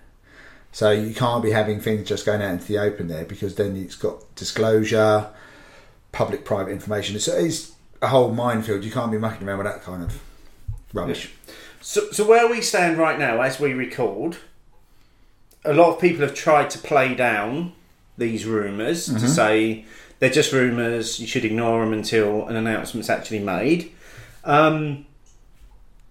So 0.75 0.91
you 0.91 1.13
can't 1.13 1.41
be 1.41 1.51
having 1.51 1.79
things 1.79 2.05
just 2.05 2.25
going 2.25 2.41
out 2.41 2.51
into 2.51 2.65
the 2.65 2.79
open 2.79 3.07
there 3.07 3.23
because 3.23 3.55
then 3.55 3.77
it's 3.77 3.95
got 3.95 4.35
disclosure, 4.35 5.29
public-private 6.11 6.69
information. 6.69 7.15
It's, 7.15 7.29
it's 7.29 7.71
a 8.01 8.09
whole 8.09 8.33
minefield. 8.33 8.83
You 8.83 8.91
can't 8.91 9.09
be 9.09 9.17
mucking 9.17 9.47
around 9.47 9.59
with 9.59 9.67
that 9.67 9.83
kind 9.83 10.03
of 10.03 10.21
rubbish. 10.91 11.31
So, 11.79 12.11
so 12.11 12.27
where 12.27 12.49
we 12.49 12.59
stand 12.59 12.97
right 12.97 13.17
now, 13.17 13.39
as 13.39 13.57
we 13.57 13.71
record, 13.71 14.35
a 15.63 15.73
lot 15.73 15.93
of 15.93 16.01
people 16.01 16.23
have 16.25 16.35
tried 16.35 16.69
to 16.71 16.77
play 16.77 17.15
down 17.15 17.71
these 18.17 18.45
rumors 18.45 19.07
Mm-hmm. 19.07 19.19
to 19.19 19.29
say 19.29 19.85
they're 20.19 20.29
just 20.29 20.51
rumors. 20.51 21.21
You 21.21 21.27
should 21.27 21.45
ignore 21.45 21.85
them 21.85 21.93
until 21.93 22.47
an 22.49 22.57
announcement's 22.57 23.09
actually 23.09 23.39
made. 23.39 23.93
Um, 24.43 25.05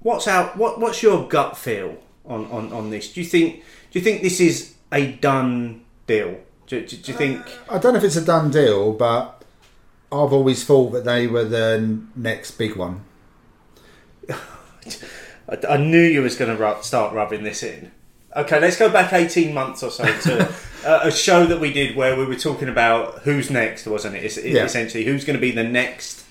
what's 0.00 0.26
out? 0.26 0.56
What 0.56 0.80
What's 0.80 1.02
your 1.02 1.28
gut 1.28 1.58
feel 1.58 1.98
on, 2.24 2.46
on, 2.46 2.72
on 2.72 2.88
this? 2.88 3.12
Do 3.12 3.20
you 3.20 3.26
think 3.26 3.62
Do 3.94 4.00
you 4.00 4.04
think 4.04 4.22
this 4.22 4.40
is 4.40 4.74
a 4.90 5.12
done 5.12 5.84
deal? 6.08 6.40
Do, 6.66 6.84
do, 6.84 6.96
do 6.96 7.12
you 7.12 7.16
think? 7.16 7.40
I 7.70 7.78
don't 7.78 7.92
know 7.92 7.98
if 7.98 8.04
it's 8.04 8.16
a 8.16 8.24
done 8.24 8.50
deal, 8.50 8.92
but 8.92 9.44
I've 10.10 10.32
always 10.32 10.64
thought 10.64 10.90
that 10.90 11.04
they 11.04 11.28
were 11.28 11.44
the 11.44 12.00
next 12.16 12.58
big 12.58 12.74
one. 12.74 13.04
I, 14.28 15.58
I 15.68 15.76
knew 15.76 16.00
you 16.00 16.22
was 16.22 16.34
going 16.34 16.56
to 16.56 16.82
start 16.82 17.14
rubbing 17.14 17.44
this 17.44 17.62
in. 17.62 17.92
Okay, 18.34 18.58
let's 18.58 18.76
go 18.76 18.90
back 18.90 19.12
eighteen 19.12 19.54
months 19.54 19.84
or 19.84 19.92
so 19.92 20.02
to 20.02 20.52
uh, 20.84 21.00
a 21.04 21.12
show 21.12 21.46
that 21.46 21.60
we 21.60 21.72
did 21.72 21.94
where 21.94 22.16
we 22.16 22.24
were 22.24 22.34
talking 22.34 22.68
about 22.68 23.20
who's 23.20 23.48
next, 23.48 23.86
wasn't 23.86 24.16
it? 24.16 24.24
It's, 24.24 24.36
it's 24.36 24.56
Yeah. 24.56 24.64
Essentially, 24.64 25.04
who's 25.04 25.24
going 25.24 25.36
to 25.36 25.40
be 25.40 25.52
the 25.52 25.62
next 25.62 26.24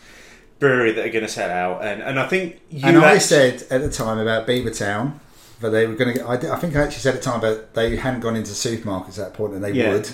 brewery 0.60 0.92
that 0.92 1.06
are 1.06 1.12
going 1.12 1.24
to 1.24 1.32
sell 1.32 1.50
out, 1.50 1.82
and 1.82 2.02
and 2.02 2.20
I 2.20 2.28
think 2.28 2.60
you. 2.70 2.90
and 2.90 2.98
I 2.98 3.20
said 3.20 3.64
at 3.72 3.80
the 3.80 3.90
time 3.90 4.18
about 4.18 4.46
Beavertown 4.46 5.22
that 5.64 5.70
they 5.72 5.88
were 5.88 5.96
going 5.96 6.14
to. 6.16 6.28
I, 6.28 6.38
did- 6.38 6.52
I 6.52 6.58
think 6.58 6.76
I 6.76 6.82
actually 6.84 7.00
said 7.00 7.16
at 7.16 7.22
the 7.24 7.30
time, 7.32 7.42
but 7.42 7.74
they 7.74 7.96
hadn't 7.96 8.20
gone 8.20 8.36
into 8.36 8.52
supermarkets 8.52 9.10
at 9.10 9.16
that 9.16 9.34
point, 9.34 9.54
and 9.56 9.64
they 9.64 9.72
Yeah. 9.72 9.92
would. 9.94 10.10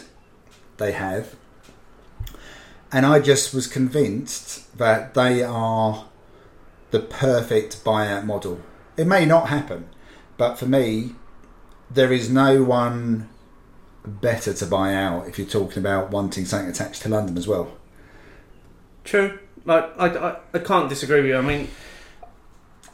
They 0.78 0.94
have, 0.94 1.36
and 2.92 3.06
I 3.06 3.20
just 3.20 3.54
was 3.54 3.68
convinced 3.68 4.78
that 4.78 5.14
they 5.14 5.44
are 5.44 6.06
the 6.92 7.00
perfect 7.02 7.84
buyout 7.84 8.26
model. 8.26 8.62
It 8.96 9.06
may 9.06 9.26
not 9.26 9.50
happen, 9.50 9.90
but 10.38 10.56
for 10.58 10.66
me, 10.66 11.16
there 11.92 12.14
is 12.14 12.30
no 12.30 12.64
one 12.64 13.28
better 14.06 14.54
to 14.54 14.66
buy 14.66 14.94
out 14.96 15.28
if 15.28 15.38
you're 15.38 15.48
talking 15.48 15.80
about 15.80 16.12
wanting 16.12 16.46
something 16.46 16.70
attached 16.70 17.02
to 17.04 17.10
London 17.10 17.38
as 17.38 17.48
well. 17.48 17.72
true. 19.04 19.38
Like 19.66 19.92
I, 20.00 20.08
I, 20.08 20.38
I 20.54 20.60
can't 20.60 20.88
disagree 20.88 21.18
with 21.22 21.26
you. 21.32 21.38
I 21.38 21.42
mean, 21.42 21.68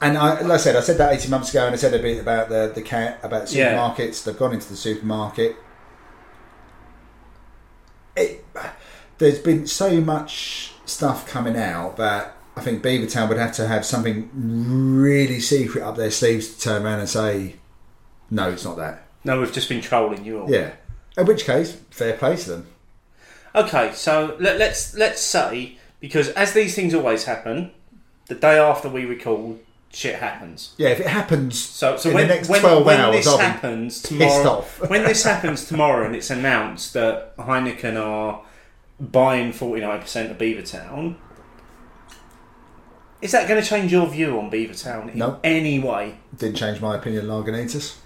And 0.02 0.18
I, 0.18 0.42
like 0.42 0.52
I 0.52 0.58
said, 0.58 0.76
I 0.76 0.82
said 0.82 0.98
that 0.98 1.14
eighteen 1.14 1.32
months 1.32 1.50
ago, 1.52 1.66
and 1.66 1.74
I 1.74 1.78
said 1.78 1.94
a 1.94 2.00
bit 2.00 2.20
about 2.20 2.50
the 2.50 2.72
the 2.74 2.82
cat 2.82 3.20
about 3.24 3.52
Yeah. 3.52 3.74
supermarkets. 3.76 4.24
They've 4.24 4.38
gone 4.38 4.54
into 4.54 4.68
the 4.70 4.76
supermarket. 4.76 5.56
It, 8.16 8.46
there's 9.18 9.40
been 9.40 9.68
so 9.68 10.00
much 10.02 10.72
stuff 10.86 11.28
coming 11.28 11.58
out 11.58 11.98
that 11.98 12.34
I 12.56 12.62
think 12.62 12.82
Beavertown 12.84 13.28
would 13.30 13.38
have 13.38 13.52
to 13.54 13.68
have 13.68 13.86
something 13.86 14.30
really 14.34 15.40
secret 15.40 15.84
up 15.84 15.98
their 15.98 16.12
sleeves 16.12 16.54
to 16.56 16.60
turn 16.62 16.86
around 16.86 17.00
and 17.00 17.10
say, 17.10 17.56
"No, 18.30 18.50
it's 18.52 18.66
not 18.66 18.78
that." 18.78 19.02
no, 19.24 19.40
we've 19.40 19.52
just 19.52 19.68
been 19.70 19.82
trolling 19.82 20.24
you 20.24 20.42
all. 20.42 20.52
Yeah. 20.52 20.74
In 21.18 21.26
which 21.26 21.46
case, 21.46 21.72
fair 21.90 22.14
play 22.14 22.36
to 22.38 22.50
them. 22.50 22.68
Okay, 23.56 23.92
so 23.94 24.36
let, 24.40 24.60
let's 24.60 24.94
let's 24.96 25.22
say 25.22 25.78
because 26.00 26.30
as 26.30 26.54
these 26.54 26.76
things 26.76 26.94
always 26.94 27.24
happen, 27.24 27.72
the 28.28 28.36
day 28.36 28.58
after 28.60 28.88
we 28.90 29.06
record, 29.06 29.58
shit 29.96 30.16
happens. 30.16 30.74
Yeah, 30.78 30.90
if 30.90 31.00
it 31.00 31.08
happens 31.08 31.58
So, 31.58 31.96
so 31.98 32.10
in 32.10 32.16
when, 32.16 32.28
the 32.28 32.36
next 32.36 32.50
when, 32.50 32.60
twelve 32.62 32.86
when 32.86 33.00
hours, 33.00 33.16
this 33.16 33.28
I'll 33.28 33.38
happens 33.38 34.02
tomorrow, 34.02 34.50
off. 34.60 34.90
when 34.90 35.04
this 35.04 35.24
happens 35.24 35.66
tomorrow, 35.66 36.06
and 36.06 36.16
it's 36.16 36.30
announced 36.30 36.94
that 36.94 37.36
Heineken 37.38 37.96
are 38.02 38.42
buying 39.00 39.52
forty 39.54 39.82
nine 39.82 40.02
percent 40.02 40.32
of 40.32 40.38
Beavertown, 40.38 41.16
is 43.22 43.32
that 43.32 43.48
going 43.48 43.62
to 43.62 43.68
change 43.68 43.92
your 43.92 44.08
view 44.08 44.38
on 44.40 44.52
Beavertown 44.52 45.12
in 45.14 45.18
No. 45.18 45.40
any 45.44 45.80
way? 45.80 46.18
Didn't 46.38 46.58
change 46.58 46.82
my 46.82 46.96
opinion 46.98 47.30
on 47.30 47.44
Lagunitas. 47.44 47.98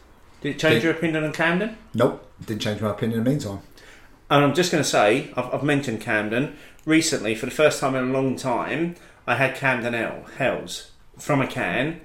Did 0.42 0.56
it 0.56 0.60
change 0.60 0.76
Did- 0.76 0.84
your 0.84 0.94
opinion 0.94 1.24
on 1.24 1.34
Camden? 1.34 1.78
Nope, 1.94 2.26
didn't 2.46 2.62
change 2.62 2.82
my 2.82 2.92
opinion 2.92 3.20
in 3.20 3.24
the 3.26 3.30
meantime. 3.30 3.60
And 4.30 4.46
I'm 4.46 4.54
just 4.54 4.72
going 4.72 4.84
to 4.84 4.90
say, 4.90 5.32
I've, 5.36 5.52
I've 5.56 5.64
mentioned 5.64 6.02
Camden 6.02 6.56
recently 6.86 7.34
for 7.34 7.48
the 7.48 7.52
first 7.52 7.80
time 7.80 7.96
in 7.96 8.10
a 8.10 8.14
long 8.14 8.36
time. 8.36 8.96
I 9.26 9.36
had 9.36 9.56
Camden 9.56 9.96
L 9.96 10.24
Hells 10.38 10.92
from 11.20 11.42
a 11.42 11.48
can. 11.48 12.02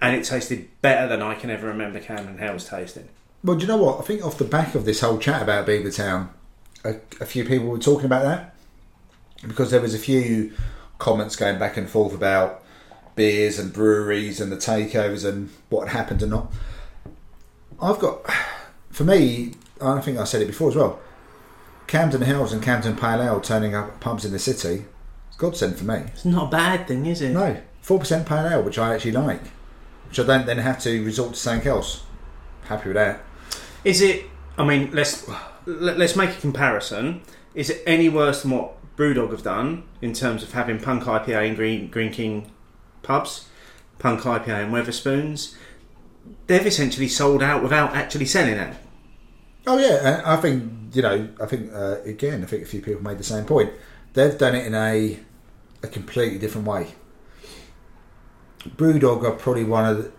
and 0.00 0.14
it 0.16 0.24
tasted 0.24 0.68
better 0.80 1.08
than 1.08 1.20
I 1.22 1.34
can 1.34 1.50
ever 1.50 1.66
remember 1.66 1.98
Camden 2.00 2.38
Hell's 2.38 2.68
tasting. 2.68 3.08
Well, 3.42 3.56
do 3.56 3.62
you 3.62 3.68
know 3.68 3.76
what? 3.76 4.00
I 4.00 4.02
think 4.02 4.24
off 4.24 4.38
the 4.38 4.44
back 4.44 4.74
of 4.74 4.84
this 4.84 5.00
whole 5.00 5.18
chat 5.18 5.42
about 5.42 5.66
Beavertown, 5.66 6.28
a, 6.84 6.96
a 7.20 7.26
few 7.26 7.44
people 7.44 7.66
were 7.66 7.78
talking 7.78 8.06
about 8.06 8.22
that 8.22 8.54
because 9.46 9.70
there 9.70 9.80
was 9.80 9.94
a 9.94 9.98
few 9.98 10.52
comments 10.98 11.36
going 11.36 11.58
back 11.58 11.76
and 11.76 11.88
forth 11.88 12.14
about 12.14 12.64
beers 13.16 13.58
and 13.58 13.72
breweries 13.72 14.40
and 14.40 14.50
the 14.52 14.56
takeovers 14.56 15.24
and 15.28 15.50
what 15.68 15.88
happened 15.88 16.22
and 16.22 16.30
not. 16.30 16.52
I've 17.80 17.98
got, 17.98 18.22
for 18.90 19.04
me, 19.04 19.54
I 19.80 20.00
think 20.00 20.18
I 20.18 20.24
said 20.24 20.42
it 20.42 20.46
before 20.46 20.70
as 20.70 20.76
well. 20.76 21.00
Camden 21.86 22.22
Hells 22.22 22.52
and 22.52 22.62
Camden 22.62 22.96
Pale 22.96 23.22
Ale 23.22 23.40
turning 23.40 23.74
up 23.74 23.88
at 23.88 24.00
pubs 24.00 24.24
in 24.24 24.32
the 24.32 24.38
city, 24.38 24.84
it's 25.28 25.36
godsend 25.36 25.76
for 25.76 25.84
me. 25.84 25.96
It's 26.12 26.24
not 26.24 26.48
a 26.48 26.50
bad 26.50 26.86
thing, 26.86 27.06
is 27.06 27.22
it? 27.22 27.30
No, 27.30 27.60
four 27.88 27.98
percent 27.98 28.26
pale 28.28 28.46
ale, 28.46 28.62
which 28.62 28.78
I 28.78 28.94
actually 28.94 29.12
like, 29.12 29.40
which 30.08 30.20
I 30.20 30.24
don't 30.24 30.44
then 30.44 30.58
have 30.58 30.78
to 30.80 31.02
resort 31.02 31.32
to 31.32 31.40
something 31.40 31.66
else. 31.66 32.02
Happy 32.64 32.90
with 32.90 32.96
that. 32.96 33.22
Is 33.82 34.02
it? 34.02 34.26
I 34.58 34.64
mean, 34.64 34.90
let's 34.92 35.26
let- 35.64 35.98
let's 35.98 36.14
make 36.14 36.30
a 36.36 36.40
comparison. 36.40 37.22
Is 37.54 37.70
it 37.70 37.82
any 37.86 38.10
worse 38.10 38.42
than 38.42 38.50
what 38.50 38.74
BrewDog 38.98 39.30
have 39.30 39.42
done 39.42 39.84
in 40.02 40.12
terms 40.12 40.42
of 40.42 40.52
having 40.52 40.78
Punk 40.78 41.04
IPA 41.04 41.48
and 41.48 41.56
Green 41.56 41.88
Greene 41.88 42.12
King 42.12 42.50
pubs, 43.02 43.46
Punk 43.98 44.20
IPA 44.20 44.64
and 44.64 44.72
Wetherspoons? 44.72 45.54
They've 46.46 46.66
essentially 46.66 47.08
sold 47.08 47.42
out 47.42 47.62
without 47.62 47.96
actually 47.96 48.26
selling 48.26 48.58
it. 48.66 48.76
Oh 49.66 49.78
yeah, 49.78 49.96
and 50.06 50.26
I 50.26 50.36
think 50.36 50.94
you 50.94 51.00
know. 51.00 51.28
I 51.40 51.46
think 51.46 51.72
uh, 51.72 51.96
again, 52.04 52.42
I 52.42 52.46
think 52.46 52.64
a 52.64 52.66
few 52.66 52.82
people 52.82 53.02
made 53.02 53.16
the 53.16 53.24
same 53.24 53.46
point. 53.46 53.72
They've 54.12 54.36
done 54.36 54.54
it 54.54 54.66
in 54.66 54.74
a 54.74 55.18
a 55.82 55.88
completely 55.88 56.38
different 56.38 56.66
way. 56.66 56.88
Brewdog 58.76 59.24
are 59.24 59.32
probably 59.32 59.64
one 59.64 59.84
of 59.86 59.96
the 60.04 60.12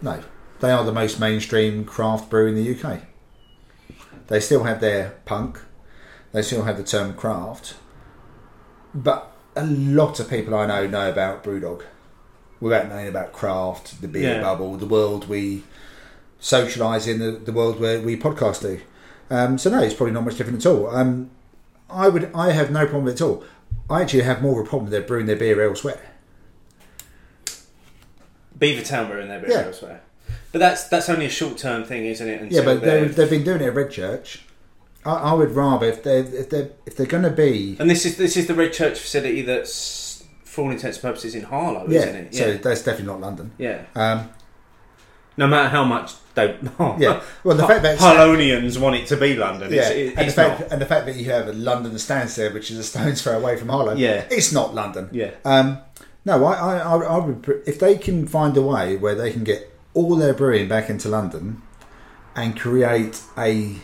no, 0.00 0.22
they 0.60 0.70
are 0.70 0.84
the 0.84 0.92
most 0.92 1.20
mainstream 1.20 1.84
craft 1.84 2.28
brew 2.28 2.46
in 2.48 2.54
the 2.56 2.74
UK. 2.84 3.00
They 4.28 4.40
still 4.40 4.64
have 4.64 4.80
their 4.80 5.16
punk, 5.24 5.60
they 6.32 6.42
still 6.42 6.62
have 6.64 6.76
the 6.76 6.82
term 6.84 7.14
craft, 7.14 7.74
but 8.94 9.32
a 9.54 9.64
lot 9.66 10.18
of 10.18 10.28
people 10.30 10.54
I 10.54 10.66
know 10.66 10.86
know 10.86 11.10
about 11.10 11.44
Brewdog 11.44 11.82
without 12.60 12.88
knowing 12.88 13.08
about 13.08 13.32
craft, 13.32 14.00
the 14.00 14.08
beer 14.08 14.34
Yeah. 14.36 14.40
bubble, 14.40 14.76
the 14.76 14.86
world 14.86 15.28
we 15.28 15.64
socialise 16.40 17.06
in, 17.06 17.18
the, 17.18 17.32
the 17.32 17.52
world 17.52 17.78
where 17.80 18.00
we 18.00 18.16
podcast 18.16 18.60
to. 18.62 18.80
Um, 19.30 19.58
so 19.58 19.70
no, 19.70 19.80
it's 19.82 19.94
probably 19.94 20.12
not 20.14 20.24
much 20.24 20.36
different 20.36 20.64
at 20.64 20.70
all. 20.70 20.88
Um, 20.94 21.30
I 21.90 22.08
would, 22.08 22.30
I 22.34 22.52
have 22.52 22.70
no 22.70 22.84
problem 22.86 23.04
with 23.04 23.14
it 23.14 23.20
at 23.20 23.26
all. 23.26 23.44
I 23.90 24.02
actually 24.02 24.22
have 24.22 24.42
more 24.42 24.60
of 24.60 24.66
a 24.66 24.68
problem 24.68 24.90
with 24.90 24.92
them 24.92 25.06
brewing 25.06 25.26
their 25.26 25.36
beer 25.36 25.60
elsewhere. 25.62 26.00
Beavertown 28.62 29.08
were 29.10 29.18
in 29.20 29.28
their 29.28 29.40
beer 29.40 29.50
Yeah. 29.50 29.62
elsewhere, 29.66 30.00
but 30.52 30.58
that's 30.60 30.84
that's 30.88 31.08
only 31.08 31.26
a 31.26 31.30
short 31.30 31.58
term 31.58 31.84
thing, 31.84 32.04
isn't 32.06 32.28
it? 32.28 32.52
Yeah, 32.52 32.62
but 32.64 32.80
they, 32.80 33.00
they've- 33.00 33.14
they've 33.16 33.30
been 33.30 33.44
doing 33.44 33.60
it 33.62 33.68
at 33.68 33.74
Redchurch. 33.74 34.40
I, 35.04 35.14
I 35.14 35.32
would 35.32 35.50
rather 35.50 35.86
if 35.86 36.02
they 36.04 36.20
if 36.20 36.48
they 36.50 36.70
if 36.86 36.96
they're 36.96 37.06
going 37.06 37.24
to 37.24 37.30
be 37.30 37.76
and 37.80 37.90
this 37.90 38.06
is 38.06 38.16
this 38.16 38.36
is 38.36 38.46
the 38.46 38.54
Redchurch 38.54 38.98
facility 38.98 39.42
that's, 39.42 40.22
for 40.44 40.64
all 40.64 40.70
intents 40.70 40.98
and 40.98 41.02
purposes, 41.02 41.34
in 41.34 41.42
Harlow, 41.42 41.86
yeah, 41.88 42.00
isn't 42.00 42.14
it? 42.16 42.28
Yeah, 42.34 42.40
so 42.44 42.52
that's 42.58 42.82
definitely 42.84 43.06
not 43.06 43.20
London. 43.20 43.50
yeah. 43.58 43.82
Um, 43.96 44.30
No 45.36 45.46
matter 45.48 45.70
how 45.70 45.82
much 45.84 46.12
they, 46.34 46.56
Yeah. 46.98 47.22
Well, 47.42 47.56
the 47.56 47.66
fact 47.66 47.82
that 47.82 47.98
Harlonians 47.98 48.78
want 48.78 48.96
it 48.96 49.06
to 49.08 49.16
be 49.16 49.34
London, 49.34 49.72
yeah, 49.72 49.88
it's, 49.88 49.90
it- 50.12 50.18
and 50.18 50.28
the 50.28 50.32
fact 50.32 50.60
not. 50.60 50.72
and 50.72 50.80
the 50.80 50.86
fact 50.86 51.06
that 51.06 51.16
you 51.16 51.24
have 51.32 51.48
a 51.48 51.52
London 51.52 51.92
Stansted, 51.94 52.52
which 52.54 52.70
is 52.70 52.78
a 52.78 52.84
stone's 52.84 53.22
throw 53.22 53.36
away 53.38 53.56
from 53.56 53.70
Harlow, 53.70 53.94
Yeah. 53.94 54.24
it's 54.30 54.52
not 54.52 54.72
London. 54.74 55.08
Yeah. 55.10 55.30
Um, 55.44 55.78
no, 56.24 56.44
I, 56.44 56.54
I, 56.54 56.78
I, 56.78 56.96
I 56.98 57.18
would 57.18 57.62
if 57.66 57.78
they 57.78 57.96
can 57.96 58.26
find 58.26 58.56
a 58.56 58.62
way 58.62 58.96
where 58.96 59.14
they 59.14 59.32
can 59.32 59.44
get 59.44 59.76
all 59.94 60.16
their 60.16 60.34
brewing 60.34 60.68
back 60.68 60.88
into 60.88 61.08
London 61.08 61.62
and 62.34 62.58
create 62.58 63.20
a 63.36 63.76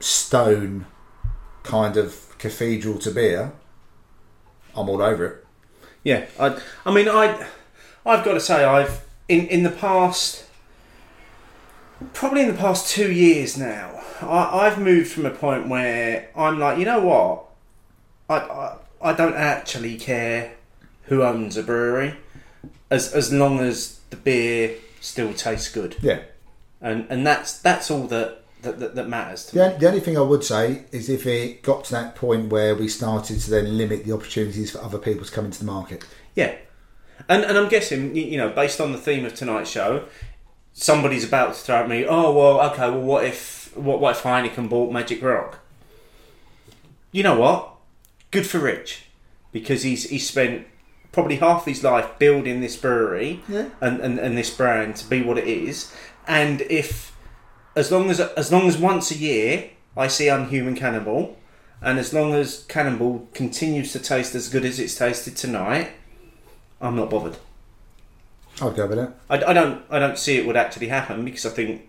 stone 0.00 0.86
kind 1.62 1.96
of 1.96 2.36
cathedral 2.38 2.98
to 2.98 3.10
beer, 3.10 3.52
I'm 4.76 4.88
all 4.88 5.02
over 5.02 5.26
it. 5.26 5.46
Yeah, 6.04 6.26
I, 6.38 6.60
I 6.86 6.92
mean, 6.92 7.08
I, 7.08 7.46
I've 8.06 8.24
got 8.24 8.34
to 8.34 8.40
say, 8.40 8.64
I've 8.64 9.04
in 9.28 9.46
in 9.48 9.62
the 9.62 9.70
past, 9.70 10.44
probably 12.12 12.42
in 12.42 12.48
the 12.48 12.54
past 12.54 12.88
two 12.88 13.10
years 13.10 13.56
now, 13.56 14.00
I, 14.20 14.66
I've 14.66 14.78
moved 14.78 15.10
from 15.10 15.26
a 15.26 15.30
point 15.30 15.68
where 15.68 16.30
I'm 16.36 16.58
like, 16.58 16.78
you 16.78 16.84
know 16.84 17.00
what, 17.00 17.44
I, 18.28 18.36
I, 18.36 18.76
I 19.02 19.12
don't 19.12 19.34
actually 19.34 19.96
care 19.96 20.54
who 21.08 21.22
owns 21.22 21.56
a 21.56 21.62
brewery, 21.62 22.14
as 22.90 23.12
as 23.14 23.32
long 23.32 23.60
as 23.60 24.00
the 24.10 24.16
beer 24.16 24.74
still 25.00 25.32
tastes 25.34 25.68
good, 25.70 25.96
Yeah. 26.00 26.20
and 26.80 27.06
and 27.10 27.26
that's 27.26 27.58
that's 27.58 27.90
all 27.90 28.06
that 28.08 28.42
that, 28.62 28.80
that, 28.80 28.94
that 28.96 29.08
matters 29.08 29.46
to 29.46 29.54
The, 29.54 29.68
me. 29.70 29.76
the 29.78 29.86
only 29.88 30.00
thing 30.00 30.16
I 30.18 30.22
would 30.22 30.42
say 30.42 30.84
is 30.90 31.08
if 31.08 31.26
it 31.26 31.62
got 31.62 31.84
to 31.84 31.92
that 31.92 32.16
point 32.16 32.50
where 32.50 32.74
we 32.74 32.88
started 32.88 33.38
to 33.40 33.50
then 33.50 33.76
limit 33.78 34.04
the 34.04 34.12
opportunities 34.12 34.72
for 34.72 34.78
other 34.82 34.98
people 34.98 35.24
to 35.24 35.30
come 35.30 35.44
into 35.44 35.60
the 35.60 35.64
market. 35.64 36.04
Yeah, 36.34 36.56
and 37.28 37.44
and 37.44 37.56
I'm 37.56 37.68
guessing 37.68 38.16
you 38.16 38.36
know 38.36 38.48
based 38.50 38.80
on 38.80 38.92
the 38.92 38.98
theme 38.98 39.24
of 39.24 39.34
tonight's 39.34 39.70
show, 39.70 40.04
somebody's 40.72 41.24
about 41.24 41.54
to 41.54 41.60
throw 41.60 41.76
at 41.76 41.88
me. 41.88 42.04
Oh 42.06 42.32
well, 42.32 42.60
okay. 42.72 42.90
Well, 42.90 43.00
what 43.02 43.24
if 43.24 43.76
what 43.76 44.00
what 44.00 44.16
if 44.16 44.22
Heineken 44.22 44.68
bought 44.68 44.92
Magic 44.92 45.22
Rock? 45.22 45.60
You 47.12 47.22
know 47.22 47.38
what? 47.38 47.74
Good 48.30 48.46
for 48.46 48.58
Rich, 48.58 49.04
because 49.52 49.82
he's 49.82 50.10
he 50.10 50.18
spent 50.18 50.66
probably 51.12 51.36
half 51.36 51.64
his 51.64 51.82
life 51.82 52.18
building 52.18 52.60
this 52.60 52.76
brewery 52.76 53.42
Yeah. 53.48 53.68
and, 53.80 54.00
and 54.00 54.18
and 54.18 54.36
this 54.36 54.50
brand 54.54 54.96
to 54.96 55.08
be 55.08 55.22
what 55.22 55.38
it 55.38 55.46
is. 55.48 55.92
And 56.26 56.60
if 56.62 57.16
as 57.76 57.90
long 57.90 58.10
as 58.10 58.20
as 58.20 58.52
long 58.52 58.66
as 58.68 58.76
once 58.78 59.10
a 59.10 59.16
year 59.16 59.70
I 59.96 60.06
see 60.08 60.28
Unhuman 60.28 60.76
Cannonball, 60.76 61.36
and 61.82 61.98
as 61.98 62.12
long 62.12 62.34
as 62.34 62.64
Cannonball 62.68 63.28
continues 63.34 63.92
to 63.92 63.98
taste 63.98 64.34
as 64.34 64.48
good 64.48 64.64
as 64.64 64.78
it's 64.78 64.94
tasted 64.96 65.36
tonight, 65.36 65.90
I'm 66.80 66.94
not 66.96 67.10
bothered. 67.10 67.36
I'll 68.60 68.72
go 68.72 68.86
with 68.86 68.98
it. 68.98 69.10
I, 69.30 69.36
I 69.44 69.52
don't 69.52 69.82
I 69.90 69.98
don't 69.98 70.18
see 70.18 70.36
it 70.36 70.46
would 70.46 70.56
actually 70.56 70.88
happen 70.88 71.24
because 71.24 71.46
I 71.46 71.50
think, 71.50 71.88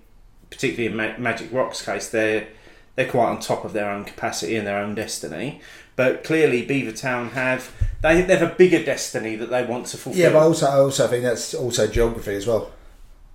particularly 0.50 0.88
in 0.88 0.96
Ma- 0.96 1.18
Magic 1.18 1.52
Rock's 1.52 1.84
case, 1.84 2.10
they're 2.10 2.48
they're 2.96 3.10
quite 3.10 3.30
on 3.30 3.40
top 3.40 3.66
of 3.66 3.74
their 3.74 3.90
own 3.90 4.06
capacity 4.06 4.56
and 4.56 4.66
their 4.68 4.78
own 4.78 4.94
destiny. 4.96 5.62
But 6.00 6.24
clearly, 6.24 6.66
Beavertown 6.66 7.32
have 7.32 7.74
they 8.02 8.22
they 8.22 8.38
have 8.38 8.54
a 8.54 8.56
bigger 8.56 8.82
destiny 8.82 9.36
that 9.36 9.50
they 9.50 9.66
want 9.66 9.88
to 9.88 9.98
fulfil. 9.98 10.22
Yeah, 10.22 10.30
but 10.30 10.44
also 10.44 10.66
I 10.66 10.78
also 10.78 11.10
think 11.10 11.24
that's 11.24 11.54
also 11.54 11.88
geography 11.88 12.36
as 12.36 12.48
well. 12.48 12.72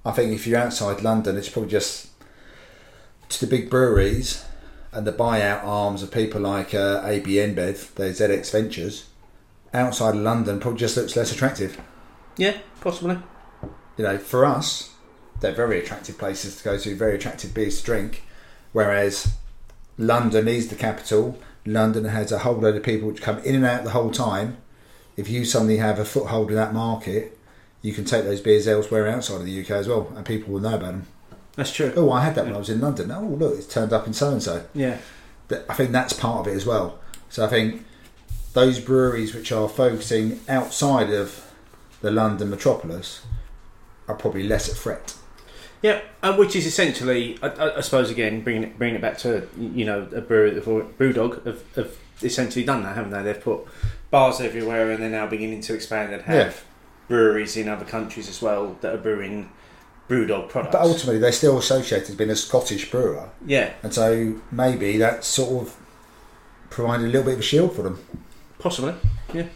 I 0.02 0.12
think 0.12 0.32
if 0.32 0.46
you're 0.46 0.58
outside 0.58 1.02
London, 1.02 1.36
it's 1.36 1.50
probably 1.50 1.70
just 1.70 2.08
to 3.28 3.44
the 3.44 3.46
big 3.46 3.68
breweries 3.68 4.46
and 4.92 5.06
the 5.06 5.12
buyout 5.12 5.62
arms 5.62 6.02
of 6.02 6.10
people 6.10 6.40
like 6.40 6.72
uh, 6.72 7.02
AB 7.04 7.32
InBev, 7.32 7.96
the 7.96 8.04
ZX 8.04 8.50
Ventures. 8.50 9.10
Outside 9.74 10.14
of 10.14 10.22
London, 10.22 10.58
probably 10.58 10.80
just 10.80 10.96
looks 10.96 11.16
less 11.16 11.30
attractive. 11.30 11.78
yeah, 12.38 12.56
possibly. 12.80 13.18
You 13.98 14.04
know, 14.04 14.16
for 14.16 14.46
us, 14.46 14.94
they're 15.40 15.52
very 15.52 15.80
attractive 15.80 16.16
places 16.16 16.56
to 16.56 16.64
go 16.64 16.78
to, 16.78 16.96
very 16.96 17.16
attractive 17.16 17.52
beers 17.52 17.80
to 17.80 17.84
drink. 17.84 18.22
Whereas 18.72 19.34
London 19.98 20.48
is 20.48 20.68
the 20.68 20.76
capital. 20.76 21.38
London 21.66 22.04
has 22.04 22.30
a 22.30 22.40
whole 22.40 22.56
load 22.56 22.76
of 22.76 22.82
people 22.82 23.08
which 23.08 23.22
come 23.22 23.38
in 23.38 23.54
and 23.54 23.64
out 23.64 23.84
the 23.84 23.90
whole 23.90 24.10
time. 24.10 24.58
If 25.16 25.28
you 25.28 25.44
suddenly 25.44 25.78
have 25.78 25.98
a 25.98 26.04
foothold 26.04 26.50
in 26.50 26.56
that 26.56 26.74
market, 26.74 27.38
you 27.82 27.92
can 27.92 28.04
take 28.04 28.24
those 28.24 28.40
beers 28.40 28.66
elsewhere 28.66 29.08
outside 29.08 29.40
of 29.40 29.46
the 29.46 29.60
UK 29.60 29.70
as 29.70 29.88
well, 29.88 30.12
and 30.16 30.26
people 30.26 30.52
will 30.52 30.60
know 30.60 30.74
about 30.74 30.92
them. 30.92 31.06
That's 31.56 31.72
true. 31.72 31.92
Oh, 31.96 32.10
I 32.10 32.24
had 32.24 32.34
that 32.34 32.46
when 32.46 32.54
I 32.54 32.58
was 32.58 32.70
in 32.70 32.80
London. 32.80 33.10
Oh, 33.10 33.22
look, 33.22 33.56
it's 33.56 33.66
turned 33.66 33.92
up 33.92 34.06
in 34.06 34.12
so 34.12 34.32
and 34.32 34.42
so. 34.42 34.64
Yeah, 34.74 34.98
I 35.68 35.74
think 35.74 35.92
that's 35.92 36.12
part 36.12 36.46
of 36.46 36.52
it 36.52 36.56
as 36.56 36.66
well. 36.66 36.98
So 37.28 37.44
I 37.44 37.48
think 37.48 37.84
those 38.54 38.80
breweries 38.80 39.34
which 39.34 39.52
are 39.52 39.68
focusing 39.68 40.40
outside 40.48 41.10
of 41.10 41.52
the 42.00 42.10
London 42.10 42.50
metropolis 42.50 43.24
are 44.08 44.14
probably 44.14 44.42
less 44.42 44.68
at 44.68 44.76
threat. 44.76 45.14
Yeah. 45.84 46.00
Uh, 46.22 46.34
which 46.36 46.56
is 46.56 46.64
essentially, 46.66 47.38
I, 47.42 47.48
I, 47.48 47.76
I 47.76 47.80
suppose, 47.82 48.10
again 48.10 48.40
bringing 48.42 48.64
it 48.64 48.78
bringing 48.78 48.96
it 48.96 49.02
back 49.02 49.18
to 49.18 49.46
you 49.58 49.84
know 49.84 50.08
a 50.14 50.20
brewery, 50.22 50.52
BrewDog 50.52 51.44
have, 51.44 51.62
have 51.76 51.96
essentially 52.22 52.64
done 52.64 52.82
that, 52.84 52.96
haven't 52.96 53.12
they? 53.12 53.22
They've 53.22 53.40
put 53.40 53.60
bars 54.10 54.40
everywhere, 54.40 54.90
and 54.90 55.02
they're 55.02 55.10
now 55.10 55.26
beginning 55.26 55.60
to 55.62 55.74
expand 55.74 56.12
and 56.14 56.22
have 56.22 56.36
Yeah. 56.36 56.52
breweries 57.08 57.56
in 57.58 57.68
other 57.68 57.84
countries 57.84 58.28
as 58.28 58.40
well 58.40 58.76
that 58.80 58.94
are 58.94 58.98
brewing 58.98 59.50
BrewDog 60.08 60.48
products. 60.48 60.72
But 60.72 60.82
ultimately, 60.82 61.18
they're 61.18 61.32
still 61.32 61.58
associated 61.58 62.08
as 62.08 62.14
being 62.14 62.30
a 62.30 62.36
Scottish 62.36 62.90
brewer, 62.90 63.28
yeah, 63.46 63.74
and 63.82 63.92
so 63.92 64.36
maybe 64.50 64.96
that 64.98 65.24
sort 65.24 65.62
of 65.66 65.76
provided 66.70 67.04
a 67.04 67.08
little 67.08 67.24
bit 67.24 67.34
of 67.34 67.40
a 67.40 67.42
shield 67.42 67.76
for 67.76 67.82
them. 67.82 68.02
Possibly, 68.58 68.94
yeah. 69.34 69.48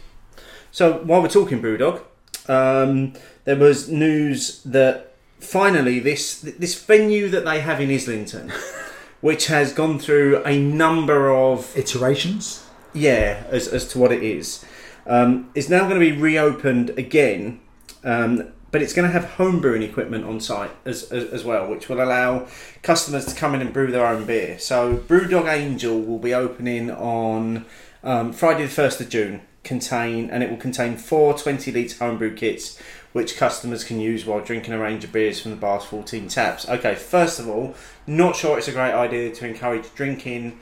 So 0.71 0.99
while 0.99 1.23
we're 1.23 1.29
talking 1.29 1.59
BrewDog, 1.59 2.01
um, 2.47 3.13
there 3.45 3.55
was 3.55 3.89
news 3.89 4.61
that 4.63 5.08
finally 5.39 5.99
this 5.99 6.41
this 6.41 6.81
venue 6.83 7.29
that 7.29 7.45
they 7.45 7.61
have 7.61 7.81
in 7.81 7.89
Islington, 7.89 8.51
which 9.21 9.47
has 9.47 9.73
gone 9.73 9.99
through 9.99 10.43
a 10.45 10.59
number 10.59 11.33
of 11.33 11.75
Iterations. 11.77 12.65
yeah 12.93 13.43
as 13.49 13.67
as 13.67 13.87
to 13.89 13.99
what 13.99 14.11
it 14.11 14.23
is, 14.23 14.65
um, 15.07 15.49
is 15.55 15.69
now 15.69 15.87
going 15.87 15.99
to 15.99 16.11
be 16.11 16.11
reopened 16.11 16.91
again. 16.91 17.59
Um, 18.03 18.53
but 18.71 18.83
it's 18.83 18.93
going 18.93 19.07
to 19.07 19.11
have 19.11 19.31
home 19.31 19.59
brewing 19.59 19.81
equipment 19.81 20.25
on 20.25 20.39
site 20.39 20.69
as, 20.85 21.11
as, 21.11 21.23
as 21.31 21.43
well, 21.43 21.67
which 21.67 21.89
will 21.89 22.03
allow 22.03 22.47
customers 22.83 23.25
to 23.25 23.35
come 23.35 23.55
in 23.55 23.61
and 23.61 23.73
brew 23.73 23.91
their 23.91 24.05
own 24.05 24.25
beer. 24.25 24.59
So 24.59 24.97
Brewdog 24.97 25.51
Angel 25.51 25.99
will 25.99 26.19
be 26.19 26.35
opening 26.35 26.91
on 26.91 27.65
um, 28.03 28.31
Friday 28.31 28.67
the 28.67 28.81
1st 28.81 29.01
of 29.01 29.09
June, 29.09 29.41
contain 29.63 30.29
and 30.29 30.41
it 30.43 30.49
will 30.49 30.57
contain 30.57 30.97
four 30.97 31.37
20 31.37 31.71
litre 31.71 32.03
homebrew 32.03 32.35
kits 32.35 32.81
which 33.13 33.37
customers 33.37 33.83
can 33.83 33.99
use 33.99 34.25
while 34.25 34.39
drinking 34.39 34.73
a 34.73 34.79
range 34.79 35.03
of 35.03 35.11
beers 35.11 35.39
from 35.41 35.51
the 35.51 35.57
bar's 35.57 35.83
14 35.85 36.27
taps. 36.27 36.67
Okay, 36.69 36.95
first 36.95 37.39
of 37.39 37.49
all, 37.49 37.75
not 38.05 38.35
sure 38.35 38.57
it's 38.57 38.67
a 38.67 38.71
great 38.71 38.93
idea 38.93 39.33
to 39.33 39.47
encourage 39.47 39.93
drinking 39.95 40.59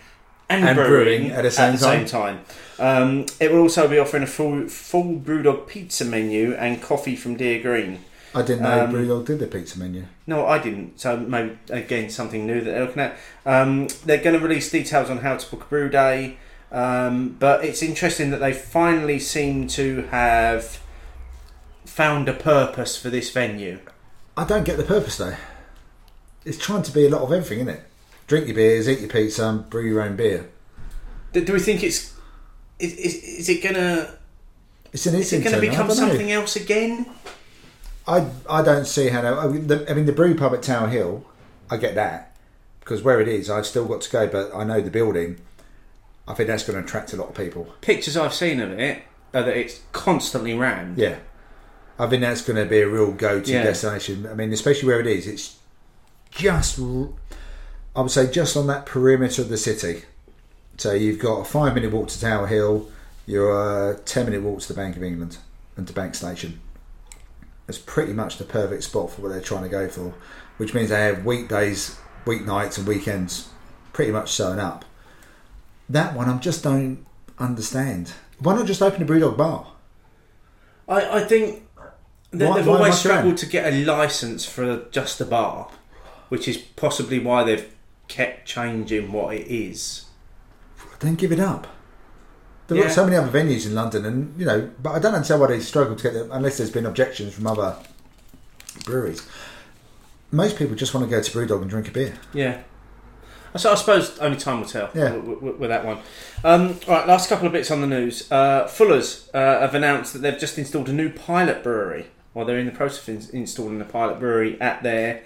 and, 0.49 0.63
And 0.63 0.77
brewing, 0.77 0.89
brewing 1.23 1.31
at 1.31 1.41
the 1.41 1.51
same 1.51 1.75
same 1.75 2.05
time. 2.05 2.39
Um, 2.79 3.25
it 3.39 3.51
will 3.51 3.59
also 3.59 3.87
be 3.87 3.99
offering 3.99 4.23
a 4.23 4.27
full 4.27 4.69
full 4.69 5.19
Brewdog 5.19 5.67
pizza 5.67 6.05
menu 6.05 6.53
and 6.53 6.81
coffee 6.81 7.17
from 7.17 7.35
Dear 7.35 7.61
Green. 7.61 7.99
I 8.33 8.43
didn't 8.43 8.63
know 8.63 8.83
Um, 8.85 8.93
Brewdog 8.93 9.25
did 9.25 9.39
the 9.39 9.47
pizza 9.47 9.77
menu. 9.77 10.05
No, 10.25 10.45
I 10.45 10.59
didn't. 10.59 11.01
So 11.01 11.17
maybe 11.17 11.57
again 11.69 12.09
something 12.09 12.45
new 12.47 12.61
that 12.61 12.71
they're 12.71 12.85
looking 12.85 13.01
at. 13.01 13.17
Um, 13.45 13.87
they're 14.05 14.23
going 14.23 14.39
to 14.39 14.45
release 14.45 14.71
details 14.71 15.09
on 15.09 15.17
how 15.17 15.35
to 15.35 15.51
book 15.51 15.63
a 15.63 15.65
brew 15.65 15.89
day, 15.89 16.37
um, 16.71 17.35
but 17.39 17.65
it's 17.65 17.83
interesting 17.83 18.31
that 18.31 18.39
they 18.39 18.53
finally 18.53 19.19
seem 19.19 19.67
to 19.69 20.03
have 20.11 20.79
found 21.87 22.29
a 22.29 22.33
purpose 22.33 22.97
for 22.97 23.09
this 23.09 23.31
venue. 23.31 23.79
I 24.35 24.43
don't 24.43 24.65
get 24.65 24.77
the 24.77 24.83
purpose 24.83 25.17
though. 25.17 25.35
It's 26.45 26.57
trying 26.57 26.83
to 26.83 26.91
be 26.91 27.05
a 27.05 27.09
lot 27.09 27.21
of 27.21 27.31
everything, 27.31 27.59
isn't 27.59 27.73
it? 27.73 27.83
Drink 28.27 28.47
your 28.47 28.55
beers, 28.55 28.87
eat 28.87 28.99
your 28.99 29.09
pizza, 29.09 29.47
and 29.47 29.69
brew 29.69 29.87
your 29.87 30.01
own 30.01 30.15
beer. 30.15 30.49
Do, 31.33 31.43
do 31.43 31.53
we 31.53 31.59
think 31.59 31.83
it's 31.83 32.13
is, 32.79 32.93
is, 32.93 33.15
is 33.23 33.49
it 33.49 33.63
gonna 33.63 34.13
It's 34.93 35.05
an 35.05 35.15
is 35.15 35.33
it 35.33 35.43
gonna 35.43 35.59
become 35.59 35.87
know. 35.87 35.93
something 35.93 36.31
else 36.31 36.55
again? 36.55 37.05
I 38.07 38.27
I 38.49 38.61
don't 38.61 38.85
see 38.85 39.09
how. 39.09 39.21
I 39.21 39.47
mean, 39.47 39.67
the, 39.67 39.89
I 39.89 39.93
mean, 39.93 40.05
the 40.05 40.13
brew 40.13 40.35
pub 40.35 40.53
at 40.53 40.63
Tower 40.63 40.87
Hill, 40.87 41.25
I 41.69 41.77
get 41.77 41.95
that 41.95 42.35
because 42.79 43.03
where 43.03 43.19
it 43.19 43.27
is, 43.27 43.49
I've 43.49 43.65
still 43.65 43.85
got 43.85 44.01
to 44.01 44.09
go, 44.09 44.27
but 44.27 44.53
I 44.55 44.63
know 44.63 44.79
the 44.81 44.91
building. 44.91 45.39
I 46.27 46.33
think 46.33 46.47
that's 46.47 46.63
going 46.63 46.77
to 46.77 46.85
attract 46.85 47.13
a 47.13 47.17
lot 47.17 47.29
of 47.29 47.35
people. 47.35 47.73
Pictures 47.81 48.17
I've 48.17 48.33
seen 48.33 48.59
of 48.59 48.71
it 48.77 49.03
are 49.33 49.43
that 49.43 49.57
it's 49.57 49.81
constantly 49.93 50.53
rammed. 50.53 50.97
Yeah, 50.97 51.17
I 51.99 52.07
think 52.07 52.21
that's 52.21 52.41
going 52.41 52.57
to 52.57 52.65
be 52.69 52.81
a 52.81 52.87
real 52.87 53.11
go-to 53.11 53.51
Yeah. 53.51 53.63
destination. 53.63 54.27
I 54.29 54.33
mean, 54.35 54.53
especially 54.53 54.87
where 54.87 54.99
it 54.99 55.07
is, 55.07 55.25
it's 55.27 55.55
just 56.31 56.79
I 56.79 58.01
would 58.01 58.11
say 58.11 58.29
just 58.29 58.55
on 58.55 58.67
that 58.67 58.85
perimeter 58.85 59.41
of 59.41 59.49
the 59.49 59.57
city. 59.57 60.03
So 60.77 60.91
you've 60.93 61.17
got 61.19 61.39
a 61.39 61.43
five-minute 61.43 61.91
walk 61.91 62.09
to 62.09 62.21
Tower 62.21 62.45
Hill. 62.47 62.87
You're 63.25 63.91
a 63.91 63.97
ten-minute 63.97 64.43
walk 64.43 64.59
to 64.61 64.67
the 64.67 64.73
Bank 64.75 64.95
of 64.95 65.03
England 65.03 65.37
and 65.75 65.87
to 65.87 65.93
Bank 65.93 66.13
Station. 66.13 66.59
It's 67.67 67.79
pretty 67.79 68.13
much 68.13 68.37
the 68.37 68.43
perfect 68.45 68.83
spot 68.83 69.11
for 69.11 69.21
what 69.23 69.29
they're 69.29 69.41
trying 69.41 69.63
to 69.63 69.69
go 69.69 69.87
for, 69.89 70.13
which 70.57 70.73
means 70.73 70.89
they 70.89 71.01
have 71.01 71.25
weekdays, 71.25 71.97
weeknights, 72.25 72.77
and 72.77 72.87
weekends 72.87 73.49
pretty 73.91 74.11
much 74.11 74.31
sewn 74.31 74.59
up. 74.59 74.85
That 75.89 76.13
one, 76.13 76.29
I 76.29 76.37
just 76.37 76.63
don't 76.63 77.05
understand. 77.39 78.13
Why 78.39 78.55
not 78.55 78.67
just 78.67 78.81
open 78.81 79.01
a 79.01 79.05
Brewdog 79.05 79.35
bar? 79.35 79.67
I, 80.87 81.21
I 81.21 81.23
think 81.25 81.63
they, 82.31 82.45
Why- 82.45 82.57
they've 82.57 82.67
why 82.67 82.75
always 82.77 82.97
struggled 82.97 83.37
to 83.37 83.45
get 83.45 83.71
a 83.73 83.85
license 83.85 84.45
for 84.45 84.85
just 84.91 85.19
a 85.21 85.25
bar, 85.25 85.69
which 86.29 86.47
is 86.47 86.57
possibly 86.57 87.19
why 87.19 87.43
they've 87.43 87.73
kept 88.07 88.45
changing 88.47 89.11
what 89.11 89.35
it 89.35 89.47
is. 89.47 90.05
Then 90.99 91.15
give 91.15 91.31
it 91.31 91.39
up. 91.39 91.67
There 92.67 92.77
Yeah. 92.77 92.85
are 92.85 92.89
so 92.89 93.05
many 93.05 93.15
other 93.15 93.31
venues 93.31 93.65
in 93.65 93.75
London, 93.75 94.05
and 94.05 94.33
you 94.37 94.45
know, 94.45 94.69
but 94.81 94.91
I 94.91 94.99
don't 94.99 95.13
understand 95.13 95.39
why 95.41 95.47
they 95.47 95.59
struggle 95.59 95.95
to 95.95 96.03
get 96.03 96.13
them 96.13 96.29
unless 96.31 96.57
there's 96.57 96.71
been 96.71 96.85
objections 96.85 97.33
from 97.33 97.47
other 97.47 97.75
breweries. 98.85 99.25
Most 100.31 100.57
people 100.57 100.75
just 100.75 100.93
want 100.93 101.05
to 101.05 101.09
go 101.09 101.21
to 101.21 101.31
Brewdog 101.31 101.61
and 101.61 101.69
drink 101.69 101.87
a 101.87 101.91
beer. 101.91 102.17
Yeah. 102.33 102.61
So 103.55 103.71
I 103.71 103.75
suppose 103.75 104.17
only 104.19 104.37
time 104.37 104.59
will 104.59 104.67
tell 104.67 104.89
Yeah. 104.93 105.13
with, 105.15 105.41
with, 105.41 105.55
with 105.55 105.69
that 105.69 105.85
one. 105.85 105.99
Um, 106.43 106.77
all 106.87 106.95
right, 106.95 107.07
last 107.07 107.29
couple 107.29 107.47
of 107.47 107.53
bits 107.53 107.71
on 107.71 107.79
the 107.81 107.87
news. 107.87 108.29
Uh, 108.31 108.67
Fuller's 108.67 109.29
uh, 109.33 109.37
have 109.61 109.73
announced 109.73 110.13
that 110.13 110.19
they've 110.19 110.37
just 110.37 110.57
installed 110.57 110.89
a 110.89 110.93
new 110.93 111.09
pilot 111.09 111.63
brewery. 111.63 112.07
While 112.37 112.45
they're 112.45 112.59
in 112.59 112.67
the 112.67 112.71
process 112.71 113.07
of 113.07 113.33
in- 113.33 113.39
installing 113.39 113.81
a 113.81 113.83
pilot 113.83 114.19
brewery 114.19 114.61
at 114.61 114.83
their 114.83 115.23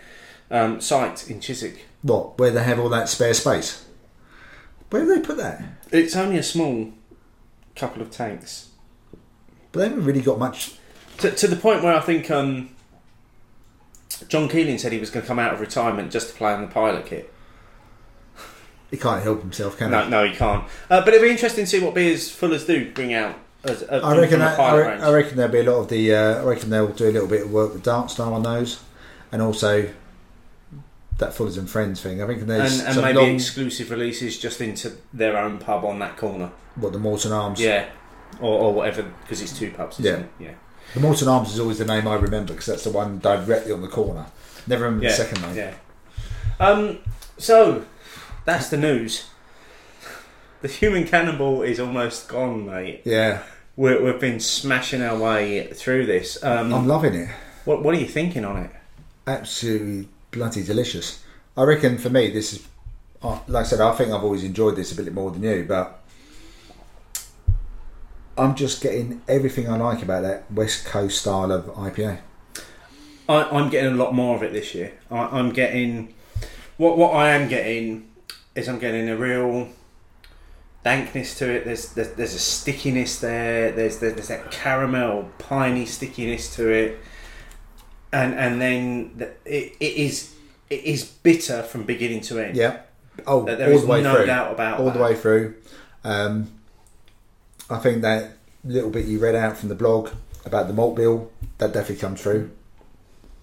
um, 0.50 0.80
site 0.80 1.30
in 1.30 1.42
Chiswick. 1.42 1.86
What? 2.04 2.40
Where 2.40 2.52
they 2.52 2.64
have 2.64 2.80
all 2.80 2.88
that 2.88 3.10
spare 3.10 3.34
space? 3.34 3.86
Where 4.90 5.04
do 5.04 5.14
they 5.14 5.20
put 5.20 5.36
that? 5.36 5.62
It's 5.92 6.16
only 6.16 6.38
a 6.38 6.44
small 6.44 6.94
couple 7.76 8.02
of 8.02 8.12
tanks. 8.12 8.70
But 9.74 9.80
they 9.82 9.90
haven't 9.90 10.06
really 10.06 10.22
got 10.22 10.40
much. 10.40 10.76
To, 11.18 11.32
to 11.32 11.48
the 11.50 11.58
point 11.58 11.84
where 11.84 11.94
I 11.94 12.00
think 12.00 12.32
um, 12.32 12.70
John 14.30 14.48
Keeling 14.48 14.78
said 14.78 14.94
he 14.94 14.98
was 14.98 15.10
going 15.10 15.24
to 15.24 15.28
come 15.28 15.38
out 15.38 15.54
of 15.54 15.60
retirement 15.60 16.14
just 16.14 16.30
to 16.30 16.34
play 16.36 16.54
on 16.54 16.62
the 16.62 16.68
pilot 16.70 17.08
kit. 17.08 17.34
He 18.90 18.96
can't 18.96 19.22
help 19.22 19.42
himself, 19.42 19.78
can 19.78 19.92
No, 19.92 20.06
he? 20.06 20.10
no, 20.10 20.26
he 20.26 20.34
can't. 20.34 20.64
Uh, 20.90 21.02
but 21.04 21.10
it'd 21.10 21.22
be 21.22 21.30
interesting 21.30 21.66
to 21.66 21.70
see 21.70 21.82
what 21.82 21.94
beers 21.94 22.32
Fuller's 22.32 22.66
do 22.66 22.90
bring 22.94 23.14
out. 23.14 23.36
As, 23.64 23.84
uh, 23.84 24.02
I 24.04 24.18
reckon. 24.18 24.40
That, 24.40 24.60
I, 24.60 24.76
re- 24.76 25.00
I 25.02 25.12
reckon 25.12 25.38
there'll 25.38 25.52
be 25.52 25.60
a 25.60 25.64
lot 25.72 25.80
of 25.80 25.90
the. 25.90 26.14
Uh, 26.16 26.42
I 26.42 26.44
reckon 26.44 26.70
they'll 26.70 26.88
do 26.88 27.10
a 27.10 27.12
little 27.12 27.28
bit 27.28 27.44
of 27.44 27.52
work 27.52 27.74
with 27.74 27.84
Darkstar 27.84 28.32
on 28.32 28.44
those, 28.44 28.82
and 29.32 29.42
also 29.42 29.90
that 31.20 31.34
Fullers 31.34 31.58
and 31.58 31.70
Friends 31.70 32.02
thing. 32.02 32.22
I 32.24 32.28
think 32.28 32.42
there's 32.48 32.80
and, 32.80 32.88
and 32.88 32.96
some 32.96 33.04
maybe 33.04 33.20
long, 33.20 33.36
exclusive 33.36 33.92
releases 33.92 34.40
just 34.40 34.60
into 34.62 34.98
their 35.14 35.38
own 35.38 35.60
pub 35.60 35.86
on 35.86 36.00
that 36.00 36.18
corner. 36.18 36.52
what 36.76 36.94
the 36.94 37.00
Mawson 37.00 37.32
Arms. 37.32 37.60
Yeah, 37.62 37.88
or, 38.40 38.60
or 38.60 38.74
whatever 38.74 39.04
because 39.22 39.42
it's 39.42 39.58
two 39.58 39.72
pubs. 39.72 40.00
Isn't 40.00 40.12
Yeah. 40.40 40.48
it? 40.48 40.52
yeah, 40.52 40.54
The 40.96 41.00
Mawson 41.00 41.28
Arms 41.28 41.54
is 41.54 41.60
always 41.60 41.78
the 41.78 41.86
name 41.86 42.08
I 42.08 42.16
remember 42.16 42.54
because 42.54 42.66
that's 42.66 42.84
the 42.84 42.90
one 42.92 43.20
directly 43.20 43.72
on 43.72 43.82
the 43.82 43.88
corner. 43.88 44.26
Never 44.66 44.86
remember 44.86 45.06
yeah. 45.06 45.12
the 45.12 45.16
second 45.18 45.42
name. 45.44 45.56
Yeah. 45.56 45.74
Um. 46.60 46.98
So 47.38 47.86
that's 48.46 48.70
the 48.70 48.78
news. 48.78 49.26
The 50.62 50.68
human 50.68 51.06
cannonball 51.06 51.64
is 51.64 51.80
almost 51.80 52.28
gone, 52.28 52.68
mate. 52.68 53.02
Yeah, 53.04 53.42
We're, 53.76 54.04
we've 54.04 54.20
been 54.20 54.40
smashing 54.40 55.02
our 55.02 55.18
way 55.18 55.68
through 55.74 56.06
this. 56.06 56.42
Um, 56.44 56.72
I'm 56.72 56.88
loving 56.88 57.16
it. 57.16 57.30
what 57.66 57.82
What 57.84 57.96
are 57.96 58.00
you 58.00 58.08
thinking 58.08 58.46
on 58.46 58.58
it? 58.58 58.72
Absolutely 59.26 60.08
bloody 60.30 60.64
delicious. 60.64 61.24
I 61.58 61.64
reckon 61.64 61.98
for 61.98 62.10
me, 62.10 62.30
this 62.30 62.54
is, 62.54 62.68
uh, 63.24 63.40
like 63.48 63.66
I 63.66 63.68
said, 63.68 63.82
I 63.82 63.92
think 63.96 64.12
I've 64.12 64.24
always 64.24 64.44
enjoyed 64.44 64.76
this 64.76 64.92
a 64.92 65.02
bit 65.02 65.12
more 65.14 65.32
than 65.32 65.42
you, 65.42 65.66
but 65.68 66.00
I'm 68.38 68.56
just 68.56 68.82
getting 68.82 69.22
everything 69.28 69.68
I 69.68 69.78
like 69.78 70.04
about 70.04 70.22
that 70.22 70.52
West 70.52 70.86
Coast 70.86 71.22
style 71.22 71.52
of 71.52 71.66
IPA. 71.76 72.20
I, 73.28 73.44
I'm 73.44 73.70
getting 73.70 73.94
a 73.94 73.96
lot 73.96 74.14
more 74.14 74.36
of 74.36 74.44
it 74.44 74.54
this 74.54 74.76
year. 74.76 74.94
I, 75.10 75.40
I'm 75.40 75.52
getting 75.52 76.14
what 76.78 76.98
what 76.98 77.16
I 77.16 77.30
am 77.30 77.50
getting 77.50 78.10
is 78.56 78.70
I'm 78.70 78.80
getting 78.80 79.10
a 79.10 79.18
real 79.18 79.70
dankness 80.84 81.38
to 81.40 81.50
it. 81.50 81.66
There's 81.66 81.90
there's, 81.94 82.10
there's 82.14 82.34
a 82.34 82.40
stickiness 82.40 83.20
there. 83.20 83.72
There's, 83.72 84.00
there's 84.00 84.14
there's 84.16 84.28
that 84.30 84.52
caramel 84.52 85.30
piney 85.40 85.86
stickiness 85.86 86.56
to 86.56 86.70
it, 86.70 87.00
and 88.12 88.34
and 88.34 88.62
then 88.62 89.14
the, 89.18 89.26
it, 89.46 89.76
it 89.80 89.94
is 89.96 90.34
it 90.70 90.84
is 90.84 91.04
bitter 91.06 91.64
from 91.64 91.84
beginning 91.84 92.22
to 92.22 92.40
end. 92.40 92.56
Yeah. 92.56 92.82
Oh, 93.28 93.44
There- 93.44 93.56
there 93.58 93.70
all 93.70 93.76
is 93.76 93.82
the 93.82 93.88
way 93.88 94.02
no 94.02 94.16
through. 94.16 94.26
doubt 94.26 94.54
about 94.54 94.80
all 94.80 94.86
that. 94.86 94.94
the 94.98 95.04
way 95.04 95.16
through. 95.16 95.56
Um, 96.04 96.50
I 97.70 97.78
think 97.78 98.02
that 98.02 98.32
little 98.64 98.90
bit 98.90 99.06
you 99.06 99.20
read 99.20 99.36
out 99.36 99.58
from 99.58 99.70
the 99.70 99.76
blog 99.76 100.10
about 100.46 100.68
the 100.68 100.74
malt 100.74 100.96
bill 100.96 101.32
that 101.58 101.74
definitely 101.74 101.98
comes 101.98 102.22
through. 102.22 102.52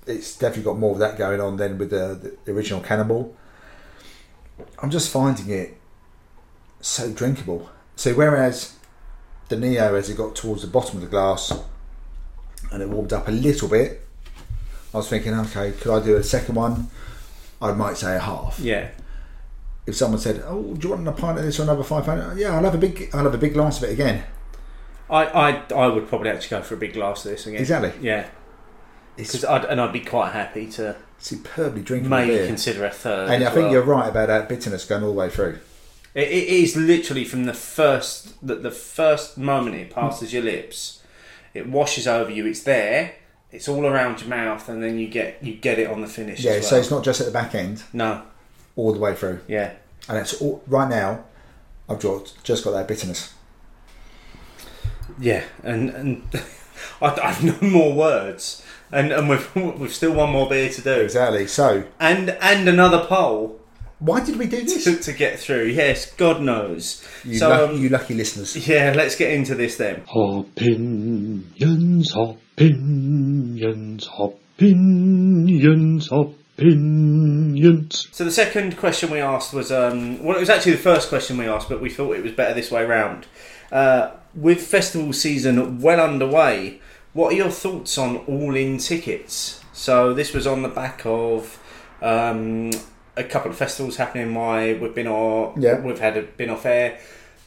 It's 0.06 0.36
definitely 0.36 0.65
got 0.65 0.78
more 0.78 0.93
of 0.93 0.98
that 0.98 1.19
going 1.19 1.40
on 1.40 1.56
than 1.59 1.77
with 1.78 1.90
the, 1.90 2.36
the 2.44 2.52
original 2.52 2.81
Cannonball. 2.81 3.36
I'm 4.82 4.90
just 4.90 5.10
finding 5.12 5.51
it 5.51 5.77
so 6.80 7.10
drinkable. 7.12 7.68
So 7.96 8.14
whereas 8.14 8.74
the 9.48 9.56
Neo, 9.56 9.94
as 9.94 10.09
it 10.10 10.16
got 10.16 10.34
towards 10.36 10.62
the 10.62 10.68
bottom 10.68 10.96
of 10.98 11.02
the 11.02 11.09
glass 11.09 11.52
and 12.70 12.82
it 12.82 12.88
warmed 12.88 13.12
up 13.12 13.28
a 13.28 13.32
little 13.32 13.68
bit, 13.68 14.02
I 14.94 14.98
was 14.98 15.09
thinking, 15.09 15.34
okay, 15.34 15.72
could 15.72 15.92
I 15.94 16.05
do 16.05 16.16
a 16.16 16.22
second 16.22 16.55
one? 16.55 16.88
I 17.60 17.72
might 17.72 17.96
say 17.96 18.14
a 18.14 18.20
half 18.20 18.59
Yeah. 18.60 18.88
if 19.86 19.96
someone 19.96 20.20
said, 20.20 20.42
"Oh, 20.46 20.74
do 20.74 20.88
you 20.88 20.94
want 20.94 21.09
a 21.09 21.12
pint 21.12 21.38
of 21.38 21.44
this 21.44 21.59
or 21.59 21.64
another 21.64 21.82
five 21.82 22.05
pound?" 22.05 22.38
Yeah, 22.38 22.55
I'll 22.56 22.62
have 22.62 22.74
a 22.74 22.78
big, 22.78 23.10
I'll 23.12 23.24
have 23.24 23.34
a 23.34 23.38
big 23.38 23.55
glass 23.55 23.78
of 23.82 23.88
it 23.88 23.92
again. 23.92 24.22
I, 25.10 25.24
I 25.24 25.62
I 25.74 25.86
would 25.88 26.09
probably 26.09 26.30
actually 26.30 26.59
go 26.59 26.62
for 26.62 26.74
a 26.74 26.76
big 26.78 26.92
glass 26.92 27.24
of 27.24 27.32
this 27.32 27.46
again. 27.46 27.60
Exactly. 27.60 27.92
Yeah. 28.00 28.26
Because 29.16 29.44
I'd, 29.44 29.64
and 29.64 29.80
I'd 29.80 29.92
be 29.92 30.00
quite 30.00 30.30
happy 30.32 30.66
to 30.72 30.94
superbly 31.18 31.82
drinkable 31.82 32.16
maybe 32.16 32.34
beer. 32.36 32.46
consider 32.46 32.84
a 32.86 32.90
third. 32.90 33.30
and 33.30 33.42
I 33.42 33.48
as 33.48 33.52
think 33.55 33.64
well. 33.64 33.72
you're 33.72 33.82
right 33.82 34.09
about 34.09 34.28
that 34.28 34.48
bitterness 34.48 34.84
going 34.84 35.02
all 35.02 35.09
the 35.10 35.18
way 35.18 35.28
through. 35.30 35.59
It, 36.14 36.28
it 36.28 36.48
is 36.48 36.76
literally 36.76 37.24
from 37.24 37.44
the 37.44 37.55
first 37.55 38.47
the, 38.47 38.56
the 38.56 38.70
first 38.70 39.39
moment 39.39 39.76
it 39.76 39.90
passes 39.90 40.32
your 40.32 40.43
lips, 40.43 41.02
it 41.55 41.68
washes 41.68 42.06
over 42.06 42.30
you. 42.30 42.47
It's 42.47 42.62
there. 42.62 43.14
It's 43.51 43.68
all 43.68 43.86
around 43.86 44.20
your 44.20 44.28
mouth, 44.28 44.68
and 44.68 44.82
then 44.82 44.98
you 44.98 45.09
get 45.09 45.43
you 45.43 45.55
get 45.55 45.78
it 45.78 45.89
on 45.89 46.01
the 46.01 46.06
finish. 46.06 46.44
Yeah, 46.44 46.52
as 46.52 46.68
so 46.68 46.76
it's 46.76 46.90
not 46.90 47.05
just 47.05 47.20
at 47.20 47.26
the 47.26 47.32
back 47.32 47.55
end, 47.55 47.82
no. 47.93 48.22
all 48.76 48.93
the 48.93 48.98
way 48.98 49.14
through. 49.14 49.40
Yeah. 49.48 49.72
And 50.09 50.18
it's 50.18 50.40
all, 50.40 50.62
right 50.66 50.89
now. 50.89 51.24
I've 51.89 52.01
just 52.01 52.43
just 52.44 52.64
got 52.64 52.72
that 52.72 52.86
bitterness. 52.86 53.32
Yeah, 55.18 55.44
and 55.62 55.89
and 55.89 56.22
I, 57.01 57.18
I've 57.22 57.43
no 57.43 57.56
more 57.66 57.94
words 57.94 58.62
and 58.93 59.12
and 59.12 59.28
we've 59.28 59.55
we've 59.55 59.94
still 59.94 60.12
one 60.12 60.30
more 60.30 60.48
beer 60.48 60.70
to 60.70 60.82
do, 60.82 60.93
Exactly. 60.93 61.47
So, 61.47 61.85
and 62.01 62.30
and 62.30 62.68
another 62.68 63.05
poll 63.05 63.60
why 63.98 64.24
did 64.24 64.38
we 64.38 64.46
do 64.46 64.62
this? 64.62 64.84
to, 64.84 64.96
to 64.96 65.12
get 65.12 65.40
through. 65.40 65.64
Yes, 65.66 66.12
God 66.12 66.42
knows. 66.42 67.06
You, 67.24 67.38
so 67.38 67.48
luck- 67.48 67.70
um, 67.70 67.82
you 67.82 67.88
lucky 67.88 68.14
listeners. 68.14 68.68
yeah, 68.68 68.92
let's 68.94 69.16
get 69.16 69.32
into 69.32 69.54
this 69.54 69.76
then. 69.76 70.02
Opinions, 70.14 72.14
opinions, 72.16 74.08
opinions, 74.18 76.08
opinions. 76.12 78.08
So 78.12 78.24
the 78.24 78.30
second 78.30 78.76
question 78.76 79.10
we 79.10 79.20
asked 79.20 79.52
was, 79.52 79.70
um, 79.72 80.22
well, 80.22 80.36
it 80.36 80.40
was 80.40 80.50
actually 80.50 80.72
the 80.72 80.78
first 80.78 81.08
question 81.08 81.38
we 81.38 81.46
asked, 81.46 81.68
but 81.68 81.80
we 81.80 81.90
thought 81.90 82.16
it 82.16 82.22
was 82.22 82.32
better 82.32 82.54
this 82.54 82.70
way 82.70 82.84
round. 82.84 83.26
Uh, 83.72 84.12
with 84.34 84.66
festival 84.66 85.12
season 85.12 85.80
well 85.80 86.00
underway, 86.00 86.80
what 87.12 87.32
are 87.32 87.36
your 87.36 87.50
thoughts 87.50 87.98
on 87.98 88.18
all-in 88.18 88.78
tickets? 88.78 89.60
So 89.72 90.12
this 90.14 90.32
was 90.32 90.46
on 90.46 90.62
the 90.62 90.68
back 90.68 91.02
of 91.04 91.58
um, 92.02 92.70
a 93.18 93.24
couple 93.24 93.50
of 93.50 93.56
festivals 93.56 93.96
happening. 93.96 94.34
Why 94.34 94.74
we've 94.74 94.94
been 94.94 95.06
on, 95.08 95.60
Yeah. 95.60 95.80
we've 95.80 95.98
had 96.00 96.16
a, 96.16 96.22
been 96.22 96.50
off 96.50 96.64
air. 96.66 96.98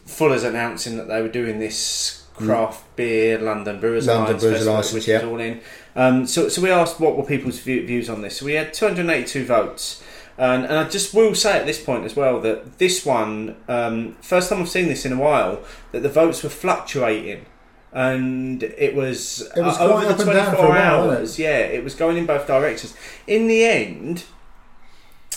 Fuller's 0.05 0.43
announcing 0.43 0.97
that 0.97 1.07
they 1.07 1.21
were 1.21 1.29
doing 1.29 1.59
this 1.59 2.23
craft 2.35 2.95
beer 2.95 3.37
London 3.37 3.79
Brewers 3.79 4.07
London 4.07 4.23
Alliance 4.25 4.41
Brewers 4.41 4.55
Festival, 4.57 4.73
Alliance, 4.73 4.93
which 4.93 5.07
yeah. 5.07 5.17
is 5.17 5.23
all 5.23 5.39
in. 5.39 5.61
Um, 5.95 6.25
so, 6.25 6.49
so 6.49 6.61
we 6.61 6.69
asked 6.71 6.99
what 6.99 7.15
were 7.17 7.23
people's 7.23 7.59
view, 7.59 7.85
views 7.85 8.09
on 8.09 8.21
this. 8.21 8.37
So 8.37 8.45
we 8.45 8.53
had 8.53 8.73
282 8.73 9.45
votes, 9.45 10.03
and, 10.37 10.63
and 10.65 10.73
I 10.73 10.87
just 10.89 11.13
will 11.13 11.35
say 11.35 11.59
at 11.59 11.65
this 11.65 11.81
point 11.83 12.05
as 12.05 12.15
well 12.15 12.39
that 12.41 12.77
this 12.79 13.05
one, 13.05 13.57
um, 13.67 14.15
first 14.21 14.49
time 14.49 14.59
I've 14.61 14.69
seen 14.69 14.87
this 14.87 15.05
in 15.05 15.13
a 15.13 15.17
while, 15.17 15.61
that 15.91 16.01
the 16.01 16.09
votes 16.09 16.41
were 16.43 16.49
fluctuating, 16.49 17.45
and 17.93 18.63
it 18.63 18.95
was, 18.95 19.41
It 19.55 19.61
was 19.61 19.77
uh, 19.77 19.93
over 19.93 20.13
the 20.13 20.23
24 20.23 20.55
for 20.55 20.69
while, 20.69 21.11
it? 21.11 21.17
hours. 21.17 21.37
Yeah, 21.37 21.57
it 21.59 21.83
was 21.83 21.93
going 21.93 22.17
in 22.17 22.25
both 22.25 22.47
directions. 22.47 22.95
In 23.27 23.47
the 23.47 23.65
end, 23.65 24.23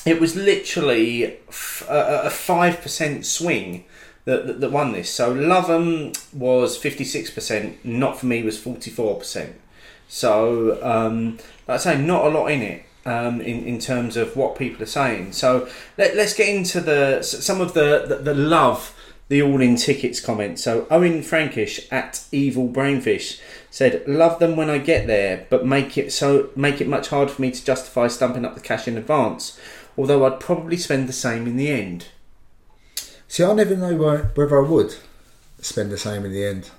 it 0.07 0.21
was 0.21 0.37
literally 0.37 1.39
a 1.89 2.31
five 2.31 2.81
percent 2.81 3.27
swing 3.27 3.85
that, 4.25 4.47
that 4.47 4.61
that 4.61 4.71
won 4.71 4.93
this. 4.93 5.11
So 5.11 5.35
Loveham 5.35 6.15
was 6.33 6.77
fifty 6.77 7.05
six 7.05 7.31
percent. 7.31 7.85
Not 7.85 8.19
for 8.19 8.27
me 8.27 8.43
was 8.43 8.59
forty 8.59 8.91
four 8.91 9.19
percent. 9.19 9.61
So 10.09 10.79
um, 10.83 11.39
like 11.67 11.77
I 11.81 11.83
say, 11.83 12.01
not 12.01 12.27
a 12.27 12.29
lot 12.29 12.49
in 12.49 12.63
it. 12.63 12.85
Um, 13.07 13.43
in, 13.43 13.67
in 13.67 13.79
terms 13.79 14.17
of 14.17 14.35
what 14.35 14.57
people 14.57 14.83
are 14.83 14.87
saying, 14.87 15.33
so 15.33 15.69
let, 15.99 16.17
let's 16.17 16.33
get 16.33 16.49
into 16.49 16.81
the 16.81 17.21
some 17.21 17.61
of 17.61 17.75
the, 17.75 18.07
the, 18.09 18.15
the 18.17 18.33
love 18.33 18.95
the 19.29 19.43
all 19.43 19.61
in 19.61 19.77
tickets 19.77 20.21
comment. 20.21 20.59
So 20.59 20.87
Owen 20.91 21.23
Frankish 21.23 21.87
at 21.91 22.25
Evil 22.31 22.69
Brainfish 22.69 23.41
said, 23.71 24.07
"Love 24.07 24.39
them 24.39 24.57
when 24.57 24.71
I 24.71 24.79
get 24.79 25.07
there, 25.07 25.47
but 25.51 25.67
make 25.67 25.99
it 25.99 26.13
so 26.13 26.51
make 26.57 26.81
it 26.81 26.89
much 26.89 27.09
harder 27.09 27.31
for 27.31 27.43
me 27.43 27.51
to 27.51 27.65
justify 27.65 28.07
stumping 28.07 28.45
up 28.45 28.55
the 28.55 28.61
cash 28.61 28.87
in 28.87 28.97
advance. 28.97 29.59
Although 29.97 30.25
I'd 30.27 30.41
probably 30.41 30.77
spend 30.77 31.09
the 31.09 31.13
same 31.13 31.47
in 31.47 31.57
the 31.57 31.71
end." 31.71 32.09
See, 33.29 33.43
I 33.45 33.53
never 33.53 33.77
know 33.77 33.97
whether 34.35 34.65
I 34.65 34.69
would 34.69 34.95
spend 35.61 35.91
the 35.91 35.99
same 35.99 36.25
in 36.25 36.33
the 36.33 36.45
end. 36.45 36.71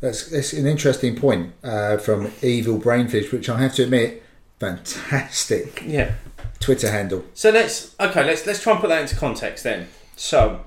That's, 0.00 0.28
that's 0.28 0.52
an 0.52 0.66
interesting 0.66 1.16
point 1.16 1.54
uh, 1.62 1.96
from 1.96 2.30
Evil 2.42 2.78
Brainfish, 2.78 3.32
which 3.32 3.48
I 3.48 3.58
have 3.60 3.74
to 3.76 3.84
admit, 3.84 4.22
fantastic 4.60 5.82
Yeah. 5.86 6.12
Twitter 6.60 6.90
handle. 6.90 7.24
So 7.34 7.50
let's 7.50 7.94
okay. 7.98 8.24
Let's 8.24 8.46
let's 8.46 8.62
try 8.62 8.72
and 8.72 8.80
put 8.80 8.88
that 8.88 9.02
into 9.02 9.16
context 9.16 9.64
then. 9.64 9.88
So, 10.16 10.64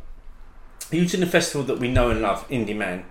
using 0.92 1.20
the 1.20 1.26
festival 1.26 1.64
that 1.68 1.80
we 1.80 1.88
know 1.90 2.10
and 2.10 2.22
love, 2.22 2.46
Indy 2.50 2.74
Man, 2.74 3.06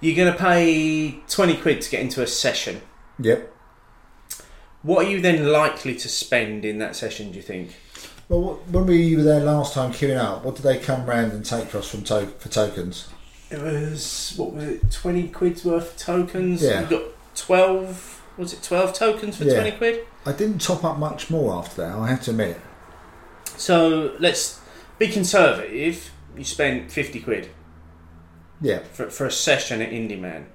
you're 0.00 0.16
going 0.16 0.32
to 0.32 0.38
pay 0.38 1.18
twenty 1.28 1.56
quid 1.56 1.80
to 1.82 1.90
get 1.90 2.00
into 2.00 2.22
a 2.22 2.26
session. 2.26 2.82
Yep. 3.18 3.52
What 4.86 5.04
are 5.04 5.08
you 5.10 5.20
then 5.20 5.50
likely 5.50 5.94
to 5.96 6.08
spend 6.08 6.64
in 6.64 6.78
that 6.78 6.94
session? 6.94 7.30
Do 7.32 7.36
you 7.36 7.42
think? 7.42 7.74
Well, 8.28 8.42
wh- 8.64 8.72
when 8.72 8.86
we 8.86 9.16
were 9.16 9.22
there 9.22 9.40
last 9.40 9.74
time 9.74 9.92
queuing 9.92 10.16
up, 10.16 10.44
what 10.44 10.54
did 10.54 10.62
they 10.62 10.78
come 10.78 11.04
round 11.06 11.32
and 11.32 11.44
take 11.44 11.66
for 11.68 11.78
us 11.78 11.88
from 11.90 12.04
to- 12.04 12.32
for 12.38 12.48
tokens? 12.48 13.08
It 13.50 13.60
was 13.60 14.32
what 14.36 14.52
was 14.54 14.64
it? 14.64 14.90
Twenty 14.90 15.28
quid's 15.28 15.64
worth 15.64 15.92
of 15.94 15.96
tokens. 15.98 16.62
Yeah. 16.62 16.82
We 16.82 16.86
got 16.88 17.02
twelve. 17.34 18.22
Was 18.38 18.52
it 18.52 18.62
twelve 18.62 18.92
tokens 18.92 19.36
for 19.36 19.44
Yeah. 19.44 19.54
twenty 19.54 19.72
quid? 19.76 20.06
I 20.24 20.32
didn't 20.32 20.60
top 20.60 20.84
up 20.84 20.98
much 20.98 21.30
more 21.30 21.54
after 21.54 21.82
that. 21.82 21.96
I 21.96 22.08
have 22.08 22.22
to 22.22 22.30
admit. 22.30 22.60
So 23.56 24.14
let's 24.20 24.60
be 24.98 25.08
conservative. 25.08 26.10
You 26.36 26.44
spent 26.44 26.90
fifty 26.92 27.20
quid. 27.20 27.48
Yeah. 28.60 28.80
for, 28.92 29.10
for 29.10 29.26
a 29.26 29.30
session 29.30 29.82
at 29.82 29.92
Indy 29.92 30.16
Man. 30.16 30.46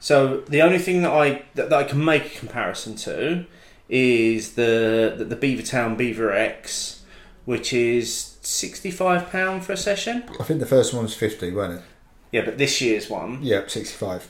So 0.00 0.40
the 0.48 0.62
only 0.62 0.78
thing 0.78 1.02
that 1.02 1.12
I 1.12 1.42
that, 1.54 1.70
that 1.70 1.78
I 1.78 1.84
can 1.84 2.02
make 2.04 2.24
a 2.34 2.38
comparison 2.38 2.96
to 2.96 3.44
is 3.88 4.54
the 4.54 5.14
the, 5.16 5.24
the 5.24 5.36
Beavertown 5.36 5.96
Beaver 5.96 6.32
X, 6.32 7.02
which 7.44 7.72
is 7.72 8.36
sixty 8.40 8.90
five 8.90 9.30
pound 9.30 9.64
for 9.64 9.72
a 9.74 9.76
session. 9.76 10.24
I 10.40 10.44
think 10.44 10.60
the 10.60 10.66
first 10.66 10.94
one 10.94 11.02
was 11.04 11.14
fifty, 11.14 11.52
wasn't 11.52 11.80
it? 11.80 11.84
Yeah, 12.32 12.44
but 12.44 12.58
this 12.58 12.80
year's 12.80 13.10
one 13.10 13.42
Yep, 13.42 13.70
sixty-five. 13.70 14.28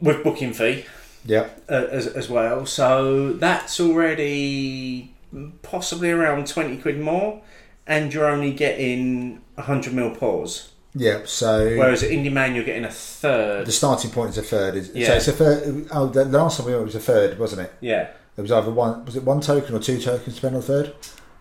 with 0.00 0.22
booking 0.22 0.52
fee 0.52 0.84
Yep. 1.24 1.62
uh, 1.68 1.86
as 1.90 2.06
as 2.06 2.28
well. 2.30 2.64
So 2.66 3.32
that's 3.32 3.80
already 3.80 5.14
possibly 5.62 6.10
around 6.10 6.46
twenty 6.46 6.76
quid 6.76 7.00
more, 7.00 7.42
and 7.86 8.14
you're 8.14 8.26
only 8.30 8.52
getting 8.52 9.40
hundred 9.58 9.92
mil 9.94 10.10
pause. 10.14 10.70
Yep. 10.98 11.28
So 11.28 11.76
Whereas 11.76 12.02
at 12.02 12.10
Indy 12.10 12.30
Man, 12.30 12.54
you're 12.54 12.64
getting 12.64 12.84
a 12.84 12.90
third. 12.90 13.66
the 13.66 13.72
starting 13.72 14.10
point 14.10 14.30
is 14.30 14.38
a 14.38 14.42
third. 14.42 14.74
Is, 14.74 14.88
So 14.88 15.14
it's 15.14 15.28
a 15.28 15.32
third. 15.32 15.88
Oh, 15.90 16.06
the 16.06 16.24
the 16.24 16.38
last 16.38 16.58
time 16.58 16.66
we 16.66 16.72
went 16.72 16.82
it 16.82 16.86
was 16.86 16.94
a 16.94 17.00
third, 17.00 17.38
wasn't 17.38 17.62
it? 17.62 17.72
Yeah. 17.80 18.08
It 18.36 18.42
was 18.42 18.52
either 18.52 18.70
one. 18.70 19.04
Was 19.04 19.16
it 19.16 19.24
one 19.24 19.40
token 19.40 19.74
or 19.74 19.80
two 19.80 20.00
tokens 20.00 20.24
to 20.26 20.32
spend 20.32 20.54
on 20.54 20.60
a 20.60 20.64
third? 20.64 20.94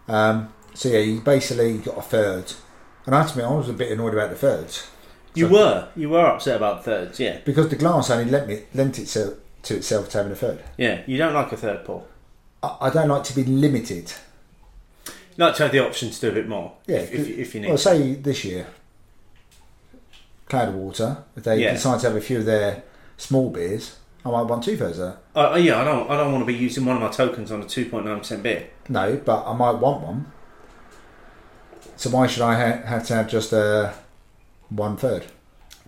Um, 0.07 0.53
so 0.73 0.89
yeah, 0.89 0.99
you 0.99 1.21
basically 1.21 1.77
got 1.79 1.97
a 1.97 2.01
third. 2.01 2.53
And 3.05 3.15
I 3.15 3.19
have 3.19 3.27
to 3.27 3.33
admit, 3.33 3.45
I 3.51 3.55
was 3.55 3.69
a 3.69 3.73
bit 3.73 3.91
annoyed 3.91 4.13
about 4.13 4.29
the 4.29 4.35
thirds 4.35 4.87
You 5.33 5.47
were 5.47 5.87
you 5.95 6.09
were 6.09 6.25
upset 6.25 6.57
about 6.57 6.83
thirds, 6.83 7.19
yeah. 7.19 7.39
because 7.45 7.69
the 7.69 7.75
glass 7.75 8.09
only 8.09 8.29
lent 8.29 8.47
me 8.47 8.63
lent 8.73 8.99
itself 8.99 9.35
to 9.63 9.75
itself 9.77 10.09
to 10.09 10.17
having 10.17 10.31
a 10.31 10.35
third. 10.35 10.63
Yeah, 10.77 11.01
you 11.07 11.17
don't 11.17 11.33
like 11.33 11.51
a 11.51 11.57
third 11.57 11.85
pull. 11.85 12.07
I, 12.61 12.77
I 12.81 12.89
don't 12.89 13.07
like 13.09 13.23
to 13.25 13.35
be 13.35 13.43
limited. 13.43 14.11
You 15.05 15.13
like 15.45 15.55
to 15.55 15.63
have 15.63 15.71
the 15.71 15.79
option 15.79 16.09
to 16.09 16.19
do 16.19 16.29
a 16.29 16.31
bit 16.31 16.47
more. 16.47 16.73
Yeah, 16.87 16.97
if, 16.97 17.13
if, 17.13 17.27
if 17.27 17.55
you 17.55 17.61
need. 17.61 17.67
Well, 17.67 17.77
to. 17.77 17.83
say 17.83 18.15
this 18.15 18.43
year, 18.43 18.67
Cloudwater, 20.49 21.23
if 21.35 21.43
they 21.43 21.59
Yeah. 21.63 21.73
decide 21.73 21.99
to 22.01 22.07
have 22.07 22.15
a 22.15 22.21
few 22.21 22.39
of 22.39 22.45
their 22.45 22.83
small 23.17 23.49
beers, 23.49 23.97
I 24.25 24.29
might 24.31 24.43
want 24.43 24.63
two 24.63 24.77
thirds 24.77 24.99
of 24.99 25.13
that. 25.13 25.17
Uh, 25.39 25.51
uh, 25.53 25.55
yeah, 25.57 25.79
I 25.81 25.83
don't. 25.83 26.09
I 26.09 26.17
don't 26.17 26.31
want 26.31 26.41
to 26.43 26.45
be 26.51 26.57
using 26.57 26.85
one 26.85 26.95
of 26.97 27.01
my 27.01 27.09
tokens 27.09 27.51
on 27.51 27.61
a 27.61 27.65
two 27.65 27.85
point 27.85 28.05
nine 28.05 28.19
percent 28.19 28.43
beer. 28.43 28.67
No, 28.89 29.19
but 29.23 29.45
I 29.45 29.53
might 29.53 29.71
want 29.79 30.01
one. 30.03 30.31
So 31.95 32.09
why 32.09 32.27
should 32.27 32.43
I 32.43 32.53
ha- 32.55 32.81
have 32.87 33.05
to 33.07 33.15
have 33.15 33.27
just 33.29 33.53
a 33.53 33.93
one 34.69 34.97
third? 34.97 35.25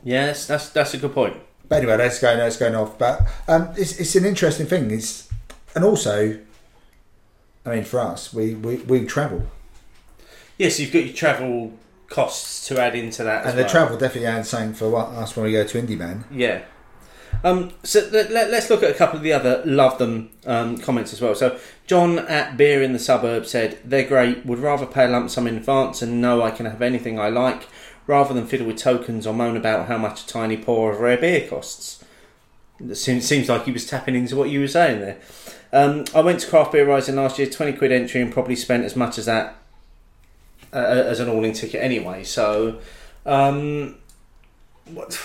Yes, 0.03 0.47
that's 0.47 0.69
that's 0.69 0.93
a 0.93 0.97
good 0.97 1.13
point. 1.13 1.37
But 1.67 1.77
anyway, 1.79 1.97
that's 1.97 2.19
going 2.19 2.37
that's 2.39 2.57
going 2.57 2.75
off. 2.75 2.97
But 2.97 3.27
um, 3.47 3.69
it's 3.77 3.99
it's 3.99 4.15
an 4.15 4.25
interesting 4.25 4.65
thing. 4.65 4.89
It's 4.91 5.27
and 5.75 5.83
also, 5.83 6.39
I 7.65 7.69
mean, 7.75 7.83
for 7.83 7.99
us, 7.99 8.33
we 8.33 8.55
we, 8.55 8.77
we 8.77 9.05
travel, 9.05 9.43
Yes, 10.57 10.79
you've 10.79 10.91
got 10.91 11.03
your 11.05 11.13
travel 11.13 11.73
costs 12.09 12.67
to 12.67 12.79
add 12.79 12.95
into 12.95 13.23
that. 13.23 13.45
and 13.45 13.57
the 13.57 13.63
well. 13.63 13.69
travel 13.69 13.97
definitely 13.97 14.27
adds 14.27 14.49
something 14.49 14.73
for 14.73 14.89
what- 14.89 15.09
us 15.09 15.35
when 15.35 15.45
we 15.45 15.51
go 15.51 15.63
to 15.63 15.79
Indy 15.79 15.95
Man. 15.95 16.25
Yeah. 16.31 16.63
Um, 17.43 17.71
so 17.83 18.09
let, 18.11 18.31
let, 18.31 18.51
us 18.51 18.69
look 18.69 18.83
at 18.83 18.89
a 18.91 18.95
couple 18.95 19.17
of 19.17 19.23
the 19.23 19.31
other 19.31 19.61
love 19.63 19.97
them 19.97 20.31
um, 20.45 20.77
comments 20.77 21.13
as 21.13 21.21
well. 21.21 21.35
So 21.35 21.57
John 21.87 22.19
at 22.19 22.57
Beer 22.57 22.81
in 22.81 22.91
the 22.91 22.99
Suburb 22.99 23.45
said 23.45 23.79
they're 23.85 24.07
great. 24.07 24.45
Would 24.45 24.59
rather 24.59 24.85
pay 24.85 25.05
a 25.05 25.07
lump 25.07 25.29
sum 25.29 25.47
in 25.47 25.55
advance 25.55 26.01
and 26.01 26.19
know 26.19 26.41
I 26.41 26.51
can 26.51 26.65
have 26.65 26.81
anything 26.81 27.19
I 27.19 27.29
like, 27.29 27.67
rather 28.07 28.33
than 28.33 28.45
fiddle 28.47 28.67
with 28.67 28.77
tokens 28.77 29.25
or 29.25 29.33
moan 29.33 29.55
about 29.55 29.87
how 29.87 29.97
much 29.97 30.23
a 30.23 30.27
tiny 30.27 30.57
pour 30.57 30.91
of 30.91 30.99
rare 30.99 31.17
beer 31.17 31.47
costs. 31.47 32.03
It 32.79 32.95
seems, 32.95 33.25
seems 33.25 33.47
like 33.47 33.65
he 33.65 33.71
was 33.71 33.85
tapping 33.85 34.15
into 34.15 34.35
what 34.35 34.49
you 34.49 34.61
were 34.61 34.67
saying 34.67 34.99
there. 34.99 35.19
Um, 35.71 36.05
I 36.15 36.21
went 36.21 36.39
to 36.39 36.47
Craft 36.47 36.71
Beer 36.71 36.87
Rising 36.87 37.15
last 37.15 37.37
year, 37.37 37.49
twenty 37.49 37.73
quid 37.73 37.91
entry, 37.91 38.21
and 38.21 38.33
probably 38.33 38.55
spent 38.55 38.83
as 38.83 38.95
much 38.95 39.17
as 39.17 39.27
that 39.27 39.55
uh, 40.73 40.77
as 41.11 41.19
an 41.19 41.29
all-in 41.29 41.53
ticket 41.53 41.81
anyway. 41.81 42.23
So. 42.23 42.79
Um, 43.25 43.97
what, 44.85 45.21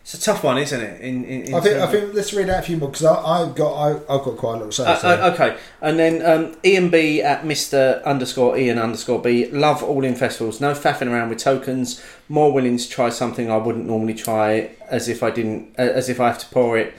it's 0.00 0.14
a 0.14 0.20
tough 0.20 0.42
one, 0.42 0.58
isn't 0.58 0.80
it? 0.80 1.00
In, 1.00 1.24
in, 1.24 1.42
in 1.42 1.54
I 1.54 1.60
think 1.60 1.76
I 1.76 1.86
think 1.86 2.14
let's 2.14 2.32
read 2.32 2.48
out 2.48 2.58
a 2.58 2.62
few 2.62 2.76
more 2.76 2.88
because 2.88 3.04
I've 3.04 3.54
got 3.54 3.72
I, 3.74 3.90
I've 4.12 4.24
got 4.24 4.36
quite 4.36 4.56
a 4.56 4.64
lot 4.64 4.66
to 4.66 4.72
say. 4.72 4.84
Uh, 4.84 4.96
so. 4.96 5.08
uh, 5.08 5.30
okay, 5.32 5.58
and 5.80 5.98
then 5.98 6.26
um, 6.26 6.56
Ian 6.64 6.88
B 6.90 7.22
at 7.22 7.46
Mister 7.46 8.02
underscore 8.04 8.56
Ian 8.58 8.78
underscore 8.78 9.20
B. 9.20 9.48
Love 9.50 9.82
all 9.82 10.02
in 10.02 10.14
festivals. 10.14 10.60
No 10.60 10.72
faffing 10.72 11.08
around 11.08 11.28
with 11.28 11.38
tokens. 11.38 12.02
More 12.28 12.52
willing 12.52 12.78
to 12.78 12.88
try 12.88 13.10
something 13.10 13.50
I 13.50 13.58
wouldn't 13.58 13.86
normally 13.86 14.14
try, 14.14 14.70
as 14.88 15.08
if 15.08 15.22
I 15.22 15.30
didn't, 15.30 15.74
as 15.76 16.08
if 16.08 16.18
I 16.18 16.26
have 16.28 16.38
to 16.38 16.46
pour 16.48 16.76
it. 16.76 16.94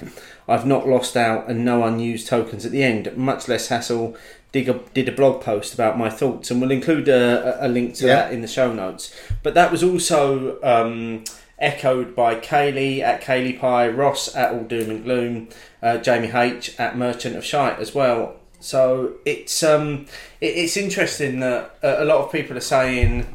I've 0.47 0.65
not 0.65 0.87
lost 0.87 1.17
out, 1.17 1.49
and 1.49 1.65
no 1.65 1.83
unused 1.83 2.27
tokens 2.27 2.65
at 2.65 2.71
the 2.71 2.83
end. 2.83 3.17
Much 3.17 3.47
less 3.47 3.67
hassle. 3.67 4.15
Did 4.55 4.69
a, 4.69 4.79
did 4.93 5.09
a 5.09 5.11
blog 5.11 5.41
post 5.41 5.73
about 5.73 5.97
my 5.97 6.09
thoughts, 6.09 6.49
and 6.49 6.61
we'll 6.61 6.71
include 6.71 7.09
a, 7.09 7.57
a 7.59 7.67
link 7.67 7.95
to 7.95 8.07
Yeah. 8.07 8.15
that 8.15 8.33
in 8.33 8.39
the 8.41 8.47
show 8.47 8.71
notes. 8.71 9.13
But 9.43 9.53
that 9.53 9.69
was 9.69 9.83
also 9.83 10.61
um, 10.63 11.25
echoed 11.59 12.15
by 12.15 12.35
Kaylee 12.35 13.01
at 13.01 13.21
Kaylee 13.21 13.59
Pie, 13.59 13.89
Ross 13.89 14.33
at 14.33 14.53
All 14.53 14.63
Doom 14.63 14.89
and 14.89 15.03
Gloom, 15.03 15.49
uh, 15.83 15.97
Jamie 15.97 16.31
H 16.33 16.73
at 16.79 16.97
Merchant 16.97 17.35
of 17.35 17.43
Shite 17.43 17.79
as 17.79 17.93
well. 17.93 18.35
So 18.61 19.15
it's 19.25 19.61
um, 19.61 20.05
it, 20.39 20.53
it's 20.61 20.77
interesting 20.77 21.41
that 21.41 21.77
a 21.83 22.05
lot 22.05 22.19
of 22.23 22.31
people 22.31 22.55
are 22.55 22.61
saying, 22.61 23.27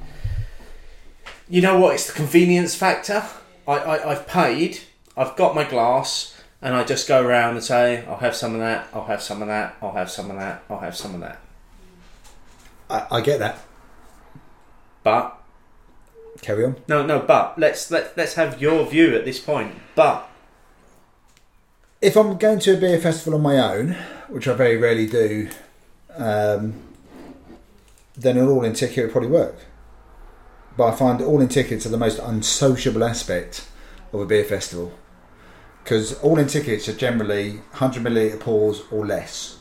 you 1.51 1.61
know 1.61 1.79
what, 1.79 1.95
it's 1.97 2.07
the 2.07 2.15
convenience 2.15 2.75
factor. 2.75 3.23
I, 3.69 3.75
I 3.75 4.11
I've 4.13 4.27
paid, 4.27 4.81
I've 5.19 5.37
got 5.37 5.55
my 5.55 5.65
glass, 5.65 6.40
and 6.63 6.75
I 6.75 6.85
just 6.85 7.09
go 7.09 7.25
around 7.25 7.55
and 7.55 7.65
say, 7.65 8.05
I'll 8.07 8.19
have 8.19 8.37
some 8.37 8.55
of 8.55 8.61
that, 8.61 8.89
I'll 8.93 9.07
have 9.07 9.23
some 9.23 9.43
of 9.43 9.49
that, 9.49 9.77
I'll 9.81 9.93
have 9.93 10.11
some 10.11 10.31
of 10.31 10.37
that, 10.37 10.63
I'll 10.69 10.81
have 10.81 10.97
some 10.97 11.15
of 11.15 11.21
that. 11.21 11.41
I, 12.89 13.07
I 13.11 13.21
get 13.21 13.39
that. 13.39 13.59
But 15.03 15.37
Carry 16.43 16.65
on. 16.65 16.77
no, 16.89 17.05
no, 17.05 17.19
but 17.21 17.59
let's 17.59 17.91
let 17.91 18.17
let's 18.17 18.35
have 18.35 18.61
your 18.61 18.87
view 18.87 19.15
at 19.15 19.25
this 19.25 19.39
point. 19.39 19.75
But 19.95 20.29
If 22.01 22.17
I'm 22.17 22.37
going 22.39 22.59
to 22.61 22.77
a 22.77 22.81
beer 22.81 22.99
festival 22.99 23.35
on 23.35 23.43
my 23.43 23.59
own, 23.59 23.97
which 24.29 24.49
I 24.49 24.55
very 24.55 24.77
rarely 24.77 25.07
do, 25.07 25.49
um, 26.17 26.83
then 28.17 28.37
an 28.37 28.49
all-in 28.49 28.75
ticket 28.75 29.05
would 29.05 29.13
probably 29.13 29.31
work. 29.31 29.57
But 30.77 30.89
I 30.93 30.97
find 30.97 31.21
all-in 31.21 31.49
tickets 31.49 31.85
are 31.85 31.91
the 31.91 31.99
most 31.99 32.19
unsociable 32.19 33.05
aspect 33.05 33.67
of 34.13 34.21
a 34.21 34.27
beer 34.27 34.45
festival 34.45 34.93
because 35.83 36.19
all-in 36.21 36.47
tickets 36.47 36.89
are 36.89 36.95
generally 36.95 37.57
100 37.57 38.03
milliliter 38.03 38.41
pours 38.41 38.83
or 38.91 39.07
less, 39.07 39.59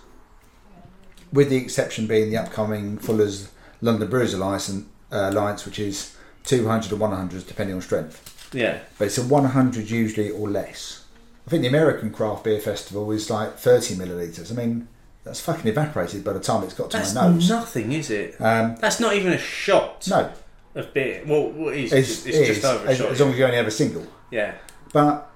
with 1.31 1.49
the 1.49 1.57
exception 1.57 2.07
being 2.07 2.29
the 2.29 2.37
upcoming 2.37 2.97
Fuller's 2.97 3.51
London 3.81 4.09
Brewers 4.09 4.33
Alliance, 4.33 4.69
uh, 5.11 5.29
Alliance 5.31 5.65
which 5.65 5.79
is 5.79 6.15
200 6.43 6.91
and 6.91 6.99
100 6.99 7.47
depending 7.47 7.75
on 7.75 7.81
strength 7.81 8.29
yeah, 8.53 8.79
but 8.97 9.05
it's 9.05 9.17
a 9.17 9.23
100 9.23 9.89
usually 9.89 10.31
or 10.31 10.49
less. 10.49 11.05
I 11.45 11.49
think 11.49 11.61
the 11.61 11.67
American 11.67 12.11
Craft 12.11 12.43
Beer 12.43 12.59
Festival 12.59 13.11
is 13.11 13.29
like 13.29 13.57
30 13.57 13.95
millilitres. 13.95 14.51
I 14.51 14.55
mean, 14.55 14.87
that's 15.23 15.39
fucking 15.39 15.67
evaporated 15.67 16.23
by 16.23 16.33
the 16.33 16.39
time 16.39 16.63
it's 16.63 16.73
got 16.73 16.91
to 16.91 16.97
that's 16.97 17.13
my 17.13 17.27
nose. 17.29 17.49
nothing, 17.49 17.91
is 17.91 18.09
it? 18.09 18.39
Um, 18.39 18.75
That's 18.79 18.99
not 18.99 19.15
even 19.15 19.33
a 19.33 19.37
shot 19.37 20.07
no, 20.09 20.31
of 20.75 20.93
beer. 20.93 21.23
Well, 21.25 21.49
well, 21.51 21.69
it 21.69 21.85
is, 21.85 21.93
it's, 21.93 22.25
it's, 22.25 22.37
it 22.37 22.45
just 22.45 22.65
over 22.65 22.87
as, 22.87 22.97
shot. 22.97 23.09
as 23.09 23.19
long 23.19 23.31
as 23.31 23.37
you 23.37 23.45
only 23.45 23.57
have 23.57 23.67
a 23.67 23.71
single. 23.71 24.05
yeah, 24.31 24.55
But 24.93 25.28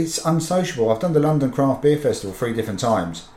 it's 0.00 0.24
unsociable. 0.24 0.90
I've 0.90 1.00
done 1.00 1.12
the 1.12 1.20
London 1.20 1.50
Craft 1.50 1.82
Beer 1.82 1.96
Festival 1.98 2.34
three 2.34 2.52
different 2.52 2.80
times, 2.80 3.28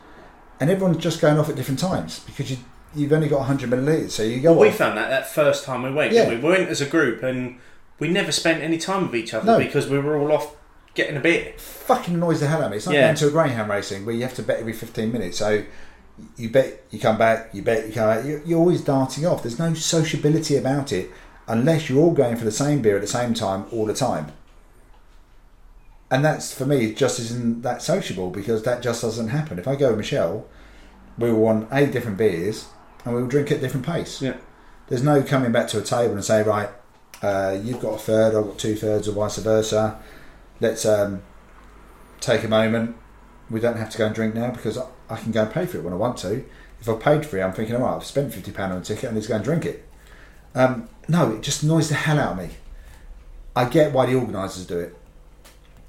and 0.60 0.70
everyone's 0.70 0.98
just 0.98 1.22
going 1.22 1.38
off 1.38 1.50
at 1.50 1.56
different 1.56 1.80
times 1.80 2.20
because 2.22 2.52
you, 2.52 2.58
you've 2.96 3.14
only 3.14 3.28
got 3.28 3.40
100 3.40 3.70
millilitres. 3.70 4.12
So 4.12 4.24
you 4.24 4.40
go 4.42 4.54
well, 4.54 4.62
we 4.62 4.72
found 4.72 4.98
that 4.98 5.10
that 5.10 5.30
first 5.30 5.64
time 5.66 5.84
we 5.84 5.92
went. 5.92 6.14
Yeah. 6.14 6.30
We 6.30 6.38
went 6.38 6.70
as 6.70 6.82
a 6.82 6.86
group, 6.86 7.24
and 7.24 7.60
we 8.00 8.08
never 8.10 8.32
spent 8.32 8.62
any 8.64 8.78
time 8.78 9.04
with 9.08 9.16
each 9.16 9.34
other 9.34 9.46
No. 9.46 9.58
because 9.58 9.88
we 9.88 10.00
were 10.00 10.18
all 10.18 10.32
off 10.32 10.56
getting 10.94 11.16
a 11.16 11.20
beer. 11.20 11.54
fucking 11.58 12.16
annoys 12.16 12.40
the 12.40 12.48
hell 12.48 12.60
out 12.60 12.66
of 12.66 12.72
me. 12.72 12.78
It's 12.78 12.88
like 12.88 12.96
Yeah. 12.96 13.04
going 13.08 13.16
to 13.18 13.28
a 13.28 13.32
greyhound 13.32 13.70
racing 13.70 14.06
where 14.06 14.16
you 14.16 14.24
have 14.24 14.34
to 14.36 14.44
bet 14.44 14.60
every 14.60 14.74
15 14.74 15.12
minutes. 15.12 15.38
So 15.38 15.64
you 16.36 16.50
bet, 16.50 16.84
you 16.90 17.00
come 17.00 17.18
back, 17.20 17.50
you 17.54 17.62
bet, 17.62 17.88
you 17.88 17.94
come 17.94 18.08
back. 18.10 18.26
You're, 18.26 18.42
you're 18.44 18.60
always 18.60 18.82
darting 18.82 19.26
off. 19.28 19.44
There's 19.44 19.60
no 19.60 19.74
sociability 19.76 20.58
about 20.58 20.92
it 20.92 21.12
unless 21.48 21.88
you're 21.90 22.00
all 22.02 22.12
going 22.12 22.36
for 22.36 22.46
the 22.46 22.52
same 22.52 22.82
beer 22.82 22.96
at 22.96 23.02
the 23.02 23.08
same 23.08 23.34
time 23.36 23.66
all 23.72 23.86
the 23.86 23.94
time. 23.94 24.32
And 26.10 26.24
that's 26.24 26.54
for 26.54 26.66
me 26.66 26.94
just 26.94 27.20
isn't 27.20 27.64
that 27.64 27.82
sociable 27.82 28.30
because 28.30 28.64
that 28.64 28.82
just 28.82 29.02
doesn't 29.02 29.28
happen. 29.28 29.60
If 29.60 29.68
I 29.68 29.76
go 29.76 29.90
with 29.90 29.98
Michelle, 29.98 30.48
we 31.18 31.32
will 31.32 31.42
want 31.42 31.68
eight 31.72 31.92
different 31.92 32.18
beers 32.18 32.68
and 33.04 33.14
we 33.14 33.22
will 33.22 33.28
drink 33.28 33.52
at 33.52 33.60
different 33.60 33.86
pace. 33.86 34.22
Yeah. 34.22 34.38
There's 34.88 35.04
no 35.04 35.22
coming 35.22 35.52
back 35.52 35.68
to 35.70 35.80
a 35.80 35.82
table 35.82 36.14
and 36.14 36.24
say, 36.24 36.44
right, 36.44 36.70
uh, 37.22 37.60
you've 37.62 37.82
got 37.82 37.96
a 37.96 37.98
third, 37.98 38.36
I've 38.36 38.46
got 38.46 38.58
two 38.58 38.76
thirds, 38.76 39.08
or 39.08 39.12
vice 39.12 39.38
versa. 39.38 40.00
Let's 40.62 40.86
um, 40.86 41.24
take 42.22 42.44
a 42.44 42.48
moment. 42.48 42.96
We 43.50 43.60
don't 43.60 43.78
have 43.78 43.90
to 43.90 43.98
go 43.98 44.06
and 44.06 44.16
drink 44.16 44.34
now 44.34 44.52
because 44.52 44.78
I, 44.78 44.88
I 45.10 45.18
can 45.18 45.32
go 45.34 45.42
and 45.44 45.52
pay 45.52 45.66
for 45.66 45.78
it 45.78 45.84
when 45.84 45.94
I 45.94 45.98
want 45.98 46.18
to. 46.20 46.46
If 46.80 46.88
I've 46.88 47.00
paid 47.00 47.26
for 47.26 47.38
it, 47.38 47.42
I'm 47.42 47.54
thinking, 47.54 47.76
all 47.76 47.82
right, 47.82 47.96
I've 47.96 48.06
spent 48.06 48.34
fifty 48.34 48.52
pound 48.52 48.72
on 48.72 48.80
a 48.80 48.84
ticket, 48.84 49.10
I 49.10 49.14
need 49.14 49.24
to 49.24 49.30
go 49.30 49.36
and 49.36 49.44
drink 49.44 49.66
it. 49.66 49.88
Um, 50.56 50.88
no, 51.08 51.32
it 51.32 51.42
just 51.42 51.64
annoys 51.64 51.90
the 51.90 51.96
hell 51.96 52.20
out 52.20 52.34
of 52.34 52.38
me. 52.38 52.56
I 53.56 53.68
get 53.68 53.92
why 53.92 54.06
the 54.06 54.16
organisers 54.16 54.66
do 54.66 54.80
it, 54.80 54.96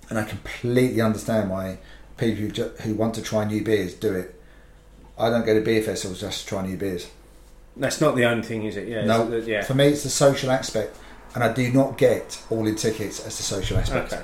and 0.09 0.18
I 0.18 0.24
completely 0.24 1.01
understand 1.01 1.51
why 1.51 1.78
people 2.16 2.36
who, 2.36 2.51
ju- 2.51 2.72
who 2.82 2.94
want 2.94 3.14
to 3.14 3.22
try 3.22 3.44
new 3.44 3.62
beers 3.62 3.94
do 3.94 4.14
it. 4.14 4.35
I 5.18 5.30
don't 5.30 5.44
go 5.47 5.55
to 5.55 5.60
beer 5.60 5.82
festivals 5.82 6.20
just 6.20 6.43
to 6.43 6.47
try 6.48 6.66
new 6.66 6.76
beers. 6.76 7.09
That's 7.76 8.01
not 8.01 8.16
the 8.16 8.24
only 8.24 8.43
thing, 8.44 8.64
is 8.64 8.76
it? 8.76 8.89
Yeah. 8.89 9.05
No, 9.05 9.26
it's- 9.32 9.47
yeah. 9.47 9.62
for 9.62 9.74
me 9.74 9.86
it's 9.89 10.02
the 10.02 10.09
social 10.10 10.51
aspect, 10.51 10.97
and 11.35 11.44
I 11.44 11.52
do 11.52 11.70
not 11.72 11.97
get 11.98 12.43
all 12.51 12.66
in 12.66 12.74
tickets 12.76 13.24
as 13.24 13.36
the 13.36 13.43
social 13.44 13.78
aspect. 13.78 14.12
Okay. 14.12 14.22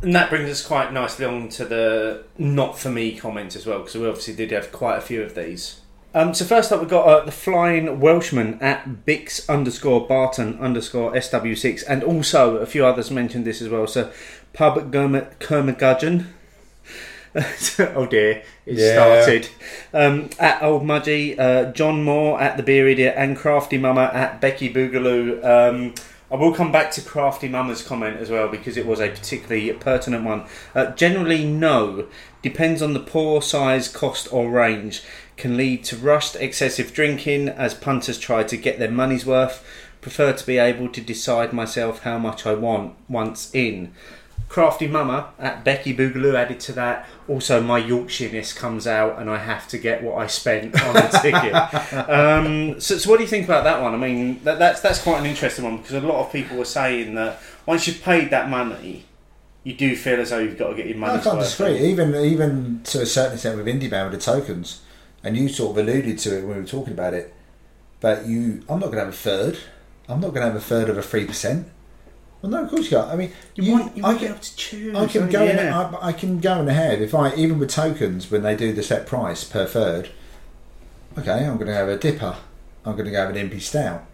And 0.00 0.14
that 0.14 0.30
brings 0.30 0.50
us 0.50 0.66
quite 0.66 0.92
nicely 0.92 1.24
on 1.26 1.48
to 1.50 1.64
the 1.64 2.24
not 2.38 2.78
for 2.78 2.88
me 2.90 3.16
comments 3.16 3.54
as 3.56 3.66
well, 3.66 3.78
because 3.80 3.94
we 3.94 4.06
obviously 4.06 4.34
did 4.34 4.50
have 4.50 4.72
quite 4.72 4.96
a 4.96 5.00
few 5.02 5.22
of 5.22 5.34
these. 5.34 5.80
Um, 6.14 6.34
so 6.34 6.44
first 6.44 6.70
up, 6.70 6.80
we've 6.80 6.90
got 6.90 7.06
uh, 7.06 7.24
the 7.24 7.32
Flying 7.32 7.98
Welshman 7.98 8.58
at 8.60 9.06
Bix 9.06 9.48
underscore 9.48 10.06
Barton 10.06 10.58
underscore 10.60 11.12
SW6, 11.12 11.84
and 11.88 12.04
also 12.04 12.56
a 12.58 12.66
few 12.66 12.84
others 12.84 13.10
mentioned 13.10 13.46
this 13.46 13.62
as 13.62 13.68
well. 13.70 13.86
So 13.86 14.12
Pub 14.52 14.92
Curmudgeon. 14.92 16.34
oh 17.94 18.06
dear, 18.06 18.42
it 18.66 18.76
Yeah. 18.78 18.92
started. 18.92 19.48
Um, 19.94 20.28
at 20.38 20.62
Old 20.62 20.82
Mudgy, 20.82 21.38
uh, 21.38 21.72
John 21.72 22.04
Moore 22.04 22.38
at 22.38 22.58
the 22.58 22.62
Beer 22.62 22.86
Idiot, 22.88 23.14
and 23.16 23.34
Crafty 23.34 23.78
Mama 23.78 24.10
at 24.12 24.38
Becky 24.38 24.72
Boogaloo. 24.72 25.42
Um, 25.42 25.94
I 26.30 26.36
will 26.36 26.52
come 26.54 26.72
back 26.72 26.90
to 26.92 27.00
Crafty 27.02 27.48
Mama's 27.48 27.82
comment 27.82 28.18
as 28.18 28.30
well 28.30 28.48
because 28.48 28.76
it 28.76 28.86
was 28.86 29.00
a 29.00 29.08
particularly 29.08 29.72
pertinent 29.74 30.24
one. 30.24 30.44
Uh, 30.74 30.86
generally, 30.92 31.44
no. 31.46 32.06
Depends 32.42 32.82
on 32.82 32.92
the 32.94 33.00
pour, 33.00 33.40
size, 33.42 33.86
cost, 33.86 34.32
or 34.32 34.50
range. 34.50 35.02
Can 35.36 35.56
lead 35.56 35.84
to 35.84 35.96
rushed, 35.96 36.36
excessive 36.36 36.92
drinking 36.92 37.48
as 37.48 37.74
punters 37.74 38.18
try 38.18 38.42
to 38.44 38.56
get 38.56 38.78
their 38.78 38.90
money's 38.90 39.26
worth. 39.26 39.64
Prefer 40.00 40.32
to 40.32 40.46
be 40.46 40.58
able 40.58 40.88
to 40.88 41.00
decide 41.00 41.52
myself 41.52 42.02
how 42.02 42.18
much 42.18 42.44
I 42.46 42.54
want 42.54 42.94
once 43.08 43.50
in. 43.54 43.92
Crafty 44.52 44.86
Mama 44.86 45.30
at 45.38 45.64
Becky 45.64 45.96
Boogaloo 45.96 46.34
added 46.34 46.60
to 46.60 46.72
that. 46.72 47.08
Also, 47.26 47.62
my 47.62 47.80
Yorkshireness 47.80 48.54
comes 48.54 48.86
out, 48.86 49.18
and 49.18 49.30
I 49.30 49.38
have 49.38 49.66
to 49.68 49.78
get 49.78 50.02
what 50.02 50.18
I 50.18 50.26
spent 50.26 50.78
on 50.82 50.94
the 50.94 51.18
ticket. 51.22 51.52
Um, 52.12 52.78
so, 52.78 52.98
so, 52.98 53.08
what 53.08 53.16
do 53.16 53.22
you 53.22 53.28
think 53.28 53.46
about 53.46 53.64
that 53.64 53.80
one? 53.80 53.94
I 53.94 53.96
mean, 53.96 54.40
that, 54.44 54.58
that's 54.58 54.80
that's 54.80 55.02
quite 55.02 55.20
an 55.20 55.26
interesting 55.26 55.64
one 55.64 55.78
because 55.78 55.92
a 55.92 56.06
lot 56.06 56.26
of 56.26 56.32
people 56.32 56.58
were 56.58 56.66
saying 56.66 57.14
that 57.14 57.40
once 57.64 57.86
you've 57.86 58.02
paid 58.02 58.28
that 58.30 58.50
money, 58.50 59.06
you 59.64 59.72
do 59.74 59.96
feel 59.96 60.20
as 60.20 60.30
though 60.30 60.38
you've 60.38 60.58
got 60.58 60.70
to 60.70 60.74
get 60.74 60.86
your 60.86 60.98
money. 60.98 61.12
I 61.12 61.16
money's 61.16 61.24
can't 61.24 61.38
worth. 61.38 61.46
disagree. 61.46 61.88
Even 61.88 62.14
even 62.14 62.80
to 62.84 63.00
a 63.02 63.06
certain 63.06 63.34
extent 63.34 63.56
with 63.56 63.68
Indy 63.68 63.88
Man 63.88 64.10
with 64.10 64.20
the 64.22 64.32
tokens, 64.32 64.82
and 65.24 65.36
you 65.36 65.48
sort 65.48 65.72
of 65.76 65.86
alluded 65.86 66.18
to 66.18 66.38
it 66.38 66.40
when 66.44 66.56
we 66.56 66.62
were 66.62 66.66
talking 66.68 66.92
about 66.92 67.14
it. 67.14 67.32
But 68.00 68.26
you, 68.26 68.62
I'm 68.68 68.80
not 68.80 68.86
going 68.86 68.98
to 68.98 69.04
have 69.04 69.08
a 69.08 69.12
third. 69.16 69.58
I'm 70.08 70.20
not 70.20 70.30
going 70.30 70.44
to 70.46 70.52
have 70.52 70.56
a 70.56 70.60
third 70.60 70.88
of 70.88 70.98
a 70.98 71.02
three 71.02 71.24
percent. 71.26 71.68
Well, 72.40 72.50
no, 72.50 72.64
of 72.64 72.70
course 72.70 72.90
you 72.90 72.96
can't. 72.96 73.08
I 73.08 73.14
mean, 73.14 73.32
You, 73.54 73.72
want 73.72 73.96
you 73.96 74.04
I 74.04 74.16
can, 74.16 74.36
to 74.36 74.56
choose. 74.56 74.96
I 74.96 75.06
can 75.06 75.30
go 75.30 75.44
you? 75.44 75.50
in. 75.50 75.58
I, 75.60 76.06
I 76.08 76.12
can 76.12 76.40
go 76.40 76.60
in 76.60 76.68
ahead 76.68 77.00
if 77.00 77.14
I 77.14 77.32
even 77.36 77.60
with 77.60 77.70
tokens 77.70 78.30
when 78.30 78.42
they 78.42 78.56
do 78.56 78.72
the 78.72 78.82
set 78.82 79.06
price 79.06 79.44
per 79.44 79.64
third. 79.64 80.10
Okay, 81.16 81.44
I'm 81.46 81.54
going 81.54 81.68
to 81.68 81.74
have 81.74 81.88
a 81.88 81.96
dipper. 81.96 82.36
I'm 82.84 82.96
going 82.96 83.08
to 83.10 83.16
have 83.16 83.30
an 83.34 83.48
MP 83.48 83.60
stout. 83.60 84.04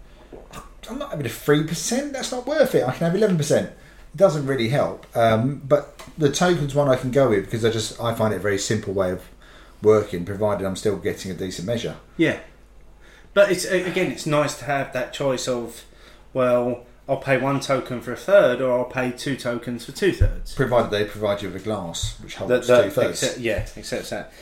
I'm 0.91 0.99
not 0.99 1.11
having 1.11 1.25
a 1.27 1.31
three 1.31 1.65
percent. 1.65 2.13
That's 2.13 2.31
not 2.31 2.47
worth 2.47 2.75
it. 2.75 2.85
I 2.87 2.93
can 2.93 3.07
have 3.07 3.15
eleven 3.17 3.39
percent. 3.39 3.71
It 3.71 4.17
doesn't 4.17 4.47
really 4.47 4.69
help. 4.69 5.07
Um, 5.17 5.63
but 5.65 5.99
the 6.19 6.31
tokens 6.31 6.75
one 6.75 6.89
I 6.89 6.97
can 6.97 7.11
go 7.11 7.31
with 7.31 7.45
because 7.47 7.65
I 7.65 7.71
just 7.71 7.99
I 8.01 8.15
find 8.15 8.35
it 8.35 8.39
a 8.39 8.41
very 8.41 8.59
simple 8.59 8.93
way 8.93 9.11
of 9.11 9.23
working, 9.83 10.25
provided 10.25 10.67
I'm 10.67 10.77
still 10.77 10.97
getting 10.97 11.31
a 11.31 11.35
decent 11.35 11.67
measure. 11.67 11.97
Yeah, 12.17 12.41
but 13.35 13.51
it's 13.51 13.65
again, 13.65 14.11
it's 14.11 14.27
nice 14.27 14.57
to 14.59 14.65
have 14.65 14.93
that 14.93 15.13
choice 15.13 15.47
of, 15.49 15.85
well, 16.33 16.87
I'll 17.09 17.17
pay 17.17 17.39
one 17.39 17.61
token 17.61 18.01
for 18.01 18.13
a 18.13 18.17
third, 18.17 18.61
or 18.61 18.79
I'll 18.79 18.85
pay 18.85 19.13
two 19.13 19.37
tokens 19.37 19.85
for 19.85 19.93
two 19.93 20.13
thirds. 20.13 20.55
Provided 20.55 20.91
they 20.91 21.05
provide 21.05 21.43
you 21.43 21.49
with 21.49 21.63
a 21.63 21.65
glass 21.65 22.19
which 22.21 22.35
holds 22.35 22.67
two 22.67 22.91
thirds. 22.91 23.23
accept, 23.23 23.39
yeah, 23.39 23.67
accepts 23.77 24.11
that. 24.11 24.33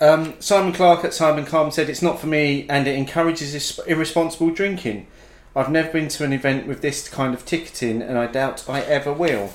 Um, 0.00 0.34
Simon 0.40 0.72
Clark 0.72 1.04
at 1.04 1.12
Simon 1.12 1.44
Calm 1.44 1.70
said 1.70 1.90
it's 1.90 2.02
not 2.02 2.18
for 2.18 2.26
me, 2.26 2.66
and 2.68 2.88
it 2.88 2.96
encourages 2.96 3.78
irresponsible 3.80 4.50
drinking. 4.50 5.06
I've 5.54 5.70
never 5.70 5.90
been 5.90 6.08
to 6.08 6.24
an 6.24 6.32
event 6.32 6.66
with 6.66 6.80
this 6.80 7.08
kind 7.08 7.34
of 7.34 7.44
ticketing, 7.44 8.00
and 8.00 8.16
I 8.16 8.26
doubt 8.26 8.68
I 8.68 8.80
ever 8.82 9.12
will. 9.12 9.50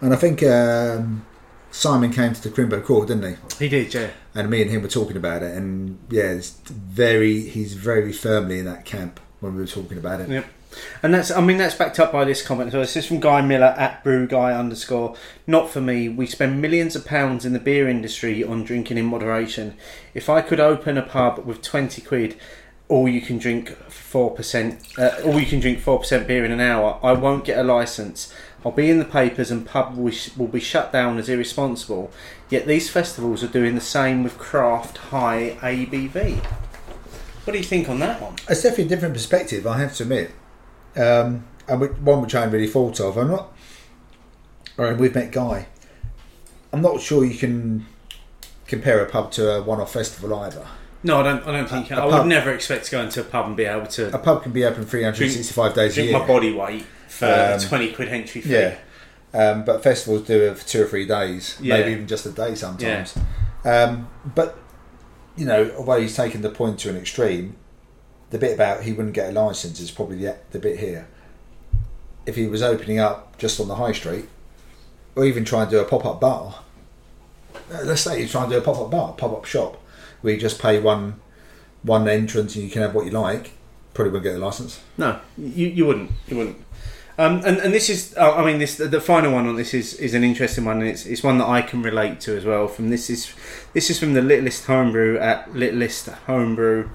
And 0.00 0.14
I 0.14 0.16
think 0.16 0.42
um, 0.42 1.26
Simon 1.70 2.12
came 2.12 2.32
to 2.32 2.42
the 2.42 2.48
Crimbo 2.48 2.84
Court, 2.84 3.08
didn't 3.08 3.36
he? 3.36 3.64
He 3.64 3.68
did, 3.68 3.94
yeah. 3.94 4.10
and 4.34 4.50
me 4.50 4.62
and 4.62 4.70
him 4.70 4.82
were 4.82 4.88
talking 4.88 5.16
about 5.16 5.42
it, 5.42 5.56
and 5.56 5.98
yeah, 6.10 6.30
it's 6.32 6.50
very 6.68 7.40
he's 7.40 7.74
very 7.74 8.12
firmly 8.12 8.58
in 8.58 8.64
that 8.64 8.84
camp 8.84 9.20
when 9.40 9.54
we 9.54 9.60
were 9.60 9.66
talking 9.66 9.98
about 9.98 10.20
it. 10.20 10.28
Yep. 10.28 10.46
And 11.02 11.12
that's, 11.12 11.32
I 11.32 11.40
mean, 11.40 11.56
that's 11.56 11.74
backed 11.74 11.98
up 11.98 12.12
by 12.12 12.24
this 12.24 12.42
comment. 12.42 12.70
So 12.70 12.78
this 12.78 12.96
is 12.96 13.04
from 13.04 13.18
Guy 13.18 13.40
Miller 13.40 13.74
at 13.76 14.04
Brew 14.04 14.28
Guy 14.28 14.52
underscore. 14.52 15.16
Not 15.44 15.68
for 15.68 15.80
me. 15.80 16.08
We 16.08 16.26
spend 16.26 16.62
millions 16.62 16.94
of 16.94 17.04
pounds 17.04 17.44
in 17.44 17.52
the 17.52 17.58
beer 17.58 17.88
industry 17.88 18.44
on 18.44 18.62
drinking 18.62 18.96
in 18.96 19.06
moderation. 19.06 19.74
If 20.14 20.28
I 20.28 20.42
could 20.42 20.60
open 20.60 20.96
a 20.96 21.02
pub 21.02 21.44
with 21.44 21.62
twenty 21.62 22.00
quid 22.00 22.36
all 22.90 23.08
you 23.08 23.20
can 23.20 23.38
drink 23.38 23.70
four 23.88 24.32
percent, 24.32 24.82
uh, 24.98 25.10
all 25.24 25.38
you 25.38 25.46
can 25.46 25.60
drink 25.60 25.78
four 25.78 26.00
percent 26.00 26.26
beer 26.26 26.44
in 26.44 26.50
an 26.50 26.60
hour. 26.60 26.98
I 27.02 27.12
won't 27.12 27.44
get 27.44 27.58
a 27.58 27.62
license. 27.62 28.34
I'll 28.64 28.72
be 28.72 28.90
in 28.90 28.98
the 28.98 29.04
papers, 29.06 29.50
and 29.50 29.66
pub 29.66 29.96
will, 29.96 30.12
will 30.36 30.46
be 30.48 30.60
shut 30.60 30.92
down 30.92 31.18
as 31.18 31.28
irresponsible. 31.28 32.10
Yet 32.50 32.66
these 32.66 32.90
festivals 32.90 33.42
are 33.42 33.48
doing 33.48 33.74
the 33.74 33.80
same 33.80 34.22
with 34.22 34.36
craft 34.38 34.98
high 34.98 35.56
ABV. 35.60 36.44
What 37.44 37.52
do 37.54 37.58
you 37.58 37.64
think 37.64 37.88
on 37.88 38.00
that 38.00 38.20
one? 38.20 38.34
It's 38.48 38.62
definitely 38.62 38.84
a 38.84 38.88
different 38.88 39.14
perspective, 39.14 39.66
I 39.66 39.78
have 39.78 39.94
to 39.96 40.02
admit. 40.02 40.32
Um, 40.96 41.44
and 41.66 42.04
one 42.04 42.20
which 42.22 42.34
I 42.34 42.40
haven't 42.40 42.52
really 42.54 42.70
thought 42.70 43.00
of. 43.00 43.16
I'm 43.16 43.28
not. 43.28 43.52
Or 44.76 44.94
we've 44.94 45.14
met 45.14 45.32
Guy. 45.32 45.66
I'm 46.72 46.82
not 46.82 47.00
sure 47.00 47.24
you 47.24 47.36
can 47.38 47.86
compare 48.66 49.02
a 49.02 49.08
pub 49.08 49.32
to 49.32 49.56
a 49.56 49.62
one-off 49.62 49.92
festival 49.92 50.34
either. 50.40 50.66
No, 51.02 51.20
I 51.20 51.22
don't. 51.22 51.46
I 51.46 51.52
don't 51.52 51.68
think. 51.68 51.90
A- 51.90 51.94
I 51.94 51.98
a 52.00 52.06
would 52.06 52.12
pub- 52.12 52.26
never 52.26 52.52
expect 52.52 52.84
to 52.86 52.90
go 52.90 53.00
into 53.02 53.20
a 53.20 53.24
pub 53.24 53.46
and 53.46 53.56
be 53.56 53.64
able 53.64 53.86
to. 53.86 54.14
A 54.14 54.18
pub 54.18 54.42
can 54.42 54.52
be 54.52 54.64
open 54.64 54.84
365 54.84 55.74
days 55.74 55.96
a 55.96 56.02
year. 56.02 56.18
my 56.18 56.26
body 56.26 56.52
weight 56.52 56.84
for 57.20 57.26
a 57.26 57.54
Um, 57.54 57.60
twenty 57.60 57.92
quid 57.92 58.08
entry 58.08 58.40
fee. 58.40 58.50
Yeah. 58.50 58.74
Um, 59.32 59.64
but 59.64 59.82
festivals 59.82 60.22
do 60.26 60.40
it 60.42 60.58
for 60.58 60.66
two 60.66 60.82
or 60.82 60.86
three 60.86 61.06
days, 61.06 61.56
Yeah. 61.60 61.76
maybe 61.78 61.92
even 61.92 62.06
just 62.08 62.26
a 62.26 62.30
day 62.30 62.54
sometimes. 62.56 63.14
Um, 63.64 64.08
but 64.34 64.58
you 65.36 65.46
know, 65.46 65.70
although 65.78 66.00
he's 66.00 66.16
taken 66.16 66.42
the 66.42 66.50
point 66.50 66.80
to 66.80 66.90
an 66.90 66.96
extreme, 66.96 67.54
the 68.30 68.38
bit 68.38 68.52
about 68.54 68.82
he 68.82 68.92
wouldn't 68.92 69.14
get 69.14 69.28
a 69.30 69.32
license 69.32 69.78
is 69.80 69.90
probably 69.90 70.16
the, 70.16 70.36
the 70.50 70.58
bit 70.58 70.78
here. 70.80 71.06
If 72.26 72.36
he 72.36 72.46
was 72.46 72.62
opening 72.62 72.98
up 72.98 73.38
just 73.38 73.60
on 73.60 73.68
the 73.68 73.76
high 73.76 73.92
street, 73.92 74.28
or 75.16 75.24
even 75.24 75.44
trying 75.44 75.66
to 75.66 75.70
do 75.70 75.80
a 75.80 75.84
pop 75.84 76.04
up 76.04 76.20
bar, 76.20 76.62
uh, 77.72 77.82
let's 77.84 78.02
say 78.02 78.20
he's 78.20 78.30
trying 78.32 78.48
to 78.50 78.56
do 78.56 78.58
a 78.58 78.62
pop 78.64 78.78
up 78.78 78.90
bar, 78.90 79.12
pop 79.14 79.32
up 79.32 79.44
shop, 79.44 79.80
where 80.22 80.34
you 80.34 80.40
just 80.40 80.60
pay 80.60 80.80
one 80.80 81.20
one 81.82 82.06
entrance 82.08 82.54
and 82.56 82.64
you 82.64 82.70
can 82.70 82.82
have 82.82 82.94
what 82.94 83.04
you 83.06 83.10
like, 83.12 83.52
probably 83.94 84.12
wouldn't 84.12 84.24
get 84.32 84.36
a 84.40 84.44
license. 84.44 84.80
No, 84.98 85.18
you, 85.38 85.68
you 85.68 85.86
wouldn't. 85.86 86.10
You 86.28 86.36
wouldn't. 86.36 86.56
Um, 87.20 87.42
and, 87.44 87.58
and 87.58 87.74
this 87.74 87.90
is, 87.90 88.16
uh, 88.16 88.34
I 88.34 88.46
mean, 88.46 88.58
this 88.58 88.78
the, 88.78 88.98
final 88.98 89.34
one 89.34 89.46
on 89.46 89.56
this 89.56 89.74
is, 89.74 89.92
is 89.92 90.14
an 90.14 90.24
interesting 90.24 90.64
one, 90.64 90.80
and 90.80 90.88
it's, 90.88 91.04
it's 91.04 91.22
one 91.22 91.36
that 91.36 91.48
I 91.48 91.60
can 91.60 91.82
relate 91.82 92.18
to 92.20 92.34
as 92.34 92.46
well. 92.46 92.66
From 92.66 92.88
this 92.88 93.10
is 93.10 93.30
this 93.74 93.90
is 93.90 94.00
from 94.00 94.14
the 94.14 94.22
Littlest 94.22 94.64
Homebrew 94.64 95.18
at 95.18 95.54
Littlest 95.54 96.06
Homebrew. 96.06 96.88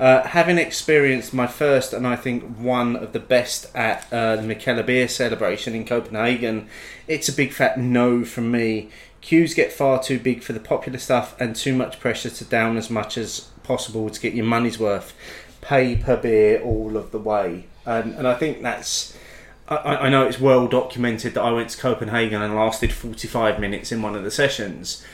Uh, 0.00 0.22
having 0.22 0.56
experienced 0.56 1.34
my 1.34 1.46
first 1.46 1.92
and 1.92 2.06
I 2.06 2.16
think 2.16 2.56
one 2.56 2.96
of 2.96 3.12
the 3.12 3.20
best 3.20 3.66
at 3.76 4.10
uh, 4.10 4.36
the 4.36 4.42
Mikkeller 4.42 4.84
Beer 4.84 5.08
celebration 5.08 5.74
in 5.74 5.84
Copenhagen, 5.84 6.70
it's 7.06 7.28
a 7.28 7.32
big 7.34 7.52
fat 7.52 7.78
no 7.78 8.24
from 8.24 8.50
me. 8.50 8.88
Queues 9.20 9.52
get 9.52 9.74
far 9.74 10.02
too 10.02 10.18
big 10.18 10.42
for 10.42 10.54
the 10.54 10.60
popular 10.60 10.98
stuff 10.98 11.38
and 11.38 11.54
too 11.54 11.76
much 11.76 12.00
pressure 12.00 12.30
to 12.30 12.44
down 12.46 12.78
as 12.78 12.88
much 12.88 13.18
as 13.18 13.40
possible 13.62 14.08
to 14.08 14.20
get 14.20 14.32
your 14.32 14.46
money's 14.46 14.78
worth. 14.78 15.12
Pay 15.60 15.96
per 15.96 16.16
beer 16.16 16.62
all 16.62 16.96
of 16.96 17.10
the 17.10 17.18
way. 17.18 17.66
And, 17.84 18.14
and 18.14 18.26
I 18.26 18.34
think 18.36 18.62
that's. 18.62 19.15
I, 19.68 19.76
I 19.76 20.08
know 20.08 20.26
it's 20.26 20.40
well 20.40 20.66
documented 20.66 21.34
that 21.34 21.42
I 21.42 21.50
went 21.52 21.70
to 21.70 21.78
Copenhagen 21.78 22.40
and 22.42 22.54
lasted 22.54 22.92
45 22.92 23.58
minutes 23.58 23.90
in 23.92 24.02
one 24.02 24.14
of 24.14 24.22
the 24.22 24.30
sessions 24.30 25.04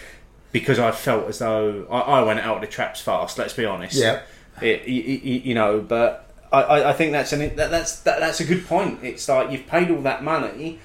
because 0.52 0.78
I 0.78 0.90
felt 0.90 1.28
as 1.28 1.38
though 1.38 1.86
I, 1.90 2.00
I 2.00 2.22
went 2.22 2.40
out 2.40 2.56
of 2.56 2.60
the 2.60 2.66
traps 2.66 3.00
fast, 3.00 3.38
let's 3.38 3.54
be 3.54 3.64
honest. 3.64 3.94
Yeah. 3.94 4.22
it, 4.60 4.86
you, 4.86 5.40
you 5.44 5.54
know 5.54 5.80
but 5.80 6.30
I, 6.52 6.62
I, 6.62 6.90
I 6.90 6.92
think 6.92 7.12
that's 7.12 7.32
an 7.32 7.56
that, 7.56 7.70
that's 7.70 8.00
that, 8.00 8.20
that's 8.20 8.40
a 8.40 8.44
good 8.44 8.66
point. 8.66 9.02
It's 9.02 9.26
like 9.28 9.50
you've 9.50 9.66
paid 9.66 9.90
all 9.90 10.02
that 10.02 10.22
money. 10.22 10.78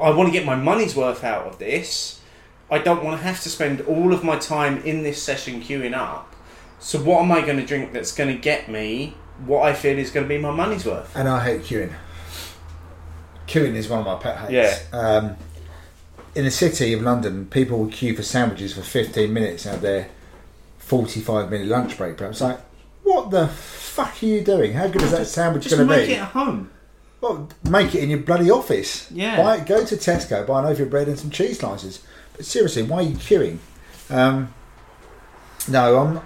I 0.00 0.10
want 0.10 0.28
to 0.28 0.32
get 0.32 0.44
my 0.44 0.56
money's 0.56 0.96
worth 0.96 1.22
out 1.22 1.46
of 1.46 1.58
this. 1.58 2.20
I 2.70 2.78
don't 2.78 3.04
want 3.04 3.20
to 3.20 3.24
have 3.24 3.40
to 3.42 3.48
spend 3.48 3.82
all 3.82 4.12
of 4.12 4.24
my 4.24 4.36
time 4.38 4.78
in 4.78 5.02
this 5.02 5.22
session 5.22 5.60
queuing 5.60 5.94
up. 5.94 6.34
So 6.80 6.98
what 6.98 7.22
am 7.22 7.30
I 7.30 7.42
going 7.42 7.58
to 7.58 7.66
drink 7.66 7.92
that's 7.92 8.12
going 8.12 8.34
to 8.34 8.40
get 8.40 8.68
me 8.68 9.14
what 9.46 9.62
I 9.62 9.74
feel 9.74 9.98
is 9.98 10.10
going 10.10 10.24
to 10.24 10.28
be 10.28 10.38
my 10.38 10.50
money's 10.50 10.84
worth? 10.84 11.14
And 11.14 11.28
I 11.28 11.44
hate 11.44 11.62
queuing. 11.62 11.92
Queuing 13.46 13.74
is 13.74 13.88
one 13.88 14.00
of 14.00 14.06
my 14.06 14.16
pet 14.16 14.38
hates. 14.38 14.52
Yeah. 14.52 14.98
Um, 14.98 15.36
in 16.34 16.44
the 16.44 16.50
city 16.50 16.92
of 16.92 17.02
London, 17.02 17.46
people 17.46 17.78
will 17.78 17.88
queue 17.90 18.16
for 18.16 18.22
sandwiches 18.22 18.74
for 18.74 18.82
15 18.82 19.32
minutes 19.32 19.66
out 19.66 19.72
have 19.72 19.82
their 19.82 20.08
45 20.78 21.50
minute 21.50 21.66
lunch 21.68 21.96
break. 21.98 22.16
But 22.16 22.30
it's 22.30 22.40
like, 22.40 22.60
what 23.02 23.30
the 23.30 23.48
fuck 23.48 24.22
are 24.22 24.26
you 24.26 24.42
doing? 24.42 24.72
How 24.72 24.88
good 24.88 25.02
is 25.02 25.10
that 25.10 25.26
sandwich 25.26 25.64
just 25.64 25.76
going 25.76 25.88
to 25.88 25.94
be? 25.94 26.00
Just 26.00 26.08
make 26.08 26.18
it 26.18 26.20
at 26.20 26.28
home 26.28 26.70
Well, 27.20 27.48
make 27.68 27.94
it 27.94 28.02
in 28.02 28.10
your 28.10 28.20
bloody 28.20 28.50
office. 28.50 29.10
Yeah. 29.10 29.36
Buy, 29.36 29.60
go 29.60 29.84
to 29.84 29.96
Tesco, 29.96 30.46
buy 30.46 30.60
an 30.60 30.64
loaf 30.66 30.80
of 30.80 30.90
bread 30.90 31.08
and 31.08 31.18
some 31.18 31.30
cheese 31.30 31.58
slices. 31.58 32.02
But 32.36 32.46
seriously, 32.46 32.82
why 32.82 32.98
are 32.98 33.02
you 33.02 33.16
queuing? 33.16 33.58
Um, 34.08 34.54
no, 35.68 35.98
I'm. 35.98 36.20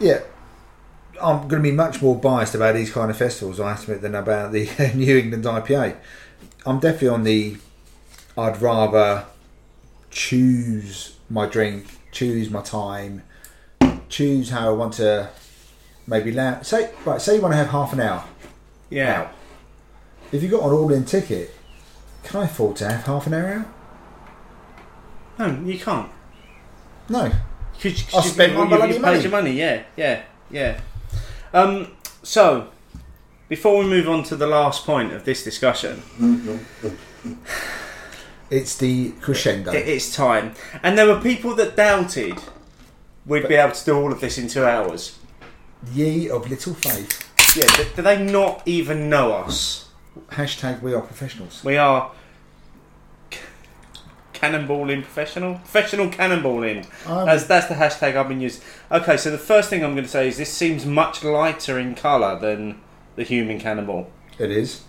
Yeah, 0.00 0.20
I'm 1.20 1.48
going 1.48 1.62
to 1.62 1.68
be 1.68 1.72
much 1.72 2.02
more 2.02 2.18
biased 2.18 2.54
about 2.54 2.74
these 2.74 2.90
kind 2.90 3.10
of 3.10 3.16
festivals, 3.16 3.60
I 3.60 3.74
admit, 3.74 4.02
than 4.02 4.14
about 4.14 4.52
the 4.52 4.68
New 4.94 5.16
England 5.16 5.44
IPA. 5.44 5.96
I'm 6.66 6.80
definitely 6.80 7.08
on 7.08 7.24
the. 7.24 7.56
I'd 8.36 8.60
rather 8.60 9.26
choose 10.10 11.16
my 11.30 11.46
drink, 11.46 11.86
choose 12.10 12.50
my 12.50 12.62
time, 12.62 13.22
choose 14.08 14.50
how 14.50 14.68
I 14.68 14.72
want 14.72 14.94
to. 14.94 15.30
Maybe 16.06 16.32
la 16.32 16.60
say 16.62 16.90
right. 17.04 17.20
Say 17.20 17.36
you 17.36 17.42
want 17.42 17.52
to 17.52 17.56
have 17.56 17.68
half 17.68 17.92
an 17.94 18.00
hour 18.00 18.24
yeah 18.90 19.22
out. 19.22 19.32
If 20.32 20.42
you've 20.42 20.50
got 20.50 20.62
an 20.62 20.72
all-in 20.72 21.04
ticket, 21.04 21.54
can 22.24 22.42
I 22.42 22.44
afford 22.44 22.76
to 22.76 22.88
have 22.90 23.04
half 23.04 23.26
an 23.26 23.34
hour 23.34 23.48
out? 23.48 23.66
no 25.38 25.62
you 25.64 25.78
can't 25.78 26.10
No. 27.08 27.30
Cause, 27.80 28.14
I 28.14 28.20
spent 28.20 28.54
my 28.54 28.62
you, 28.62 28.68
bloody 28.68 28.94
you 28.94 29.00
money. 29.00 29.20
your 29.20 29.30
money, 29.30 29.52
yeah, 29.52 29.82
yeah, 29.96 30.22
yeah. 30.50 30.80
Um, 31.54 31.92
so, 32.24 32.68
before 33.48 33.78
we 33.78 33.84
move 33.86 34.08
on 34.08 34.24
to 34.24 34.36
the 34.36 34.46
last 34.48 34.84
point 34.84 35.12
of 35.12 35.24
this 35.24 35.44
discussion, 35.44 36.02
It's 38.50 38.76
the 38.76 39.12
crescendo. 39.20 39.72
it, 39.72 39.88
it's 39.88 40.14
time. 40.14 40.54
And 40.82 40.98
there 40.98 41.06
were 41.06 41.20
people 41.20 41.54
that 41.54 41.76
doubted 41.76 42.38
we'd 43.24 43.48
be 43.48 43.54
able 43.54 43.72
to 43.72 43.84
do 43.84 43.96
all 43.96 44.12
of 44.12 44.20
this 44.20 44.36
in 44.36 44.48
two 44.48 44.64
hours. 44.64 45.18
Ye 45.92 46.28
of 46.28 46.50
little 46.50 46.74
faith. 46.74 47.56
Yeah, 47.56 47.66
do, 47.76 47.84
do 47.96 48.02
they 48.02 48.22
not 48.22 48.62
even 48.66 49.08
know 49.08 49.32
us? 49.32 49.88
Hashtag 50.32 50.82
we 50.82 50.92
are 50.92 51.00
professionals. 51.02 51.62
We 51.64 51.76
are 51.76 52.10
cannonballing 54.34 55.02
professional, 55.02 55.54
professional 55.56 56.08
cannonballing. 56.08 56.84
Um, 57.08 57.26
That's 57.26 57.44
that's 57.44 57.66
the 57.66 57.74
hashtag 57.74 58.16
I've 58.16 58.28
been 58.28 58.40
using. 58.40 58.62
Okay, 58.90 59.16
so 59.16 59.30
the 59.30 59.38
first 59.38 59.70
thing 59.70 59.84
I'm 59.84 59.92
going 59.92 60.04
to 60.04 60.10
say 60.10 60.28
is 60.28 60.36
this 60.36 60.52
seems 60.52 60.84
much 60.84 61.22
lighter 61.24 61.78
in 61.78 61.94
colour 61.94 62.38
than 62.38 62.80
the 63.16 63.22
human 63.22 63.58
cannonball. 63.60 64.10
It 64.38 64.50
is. 64.50 64.82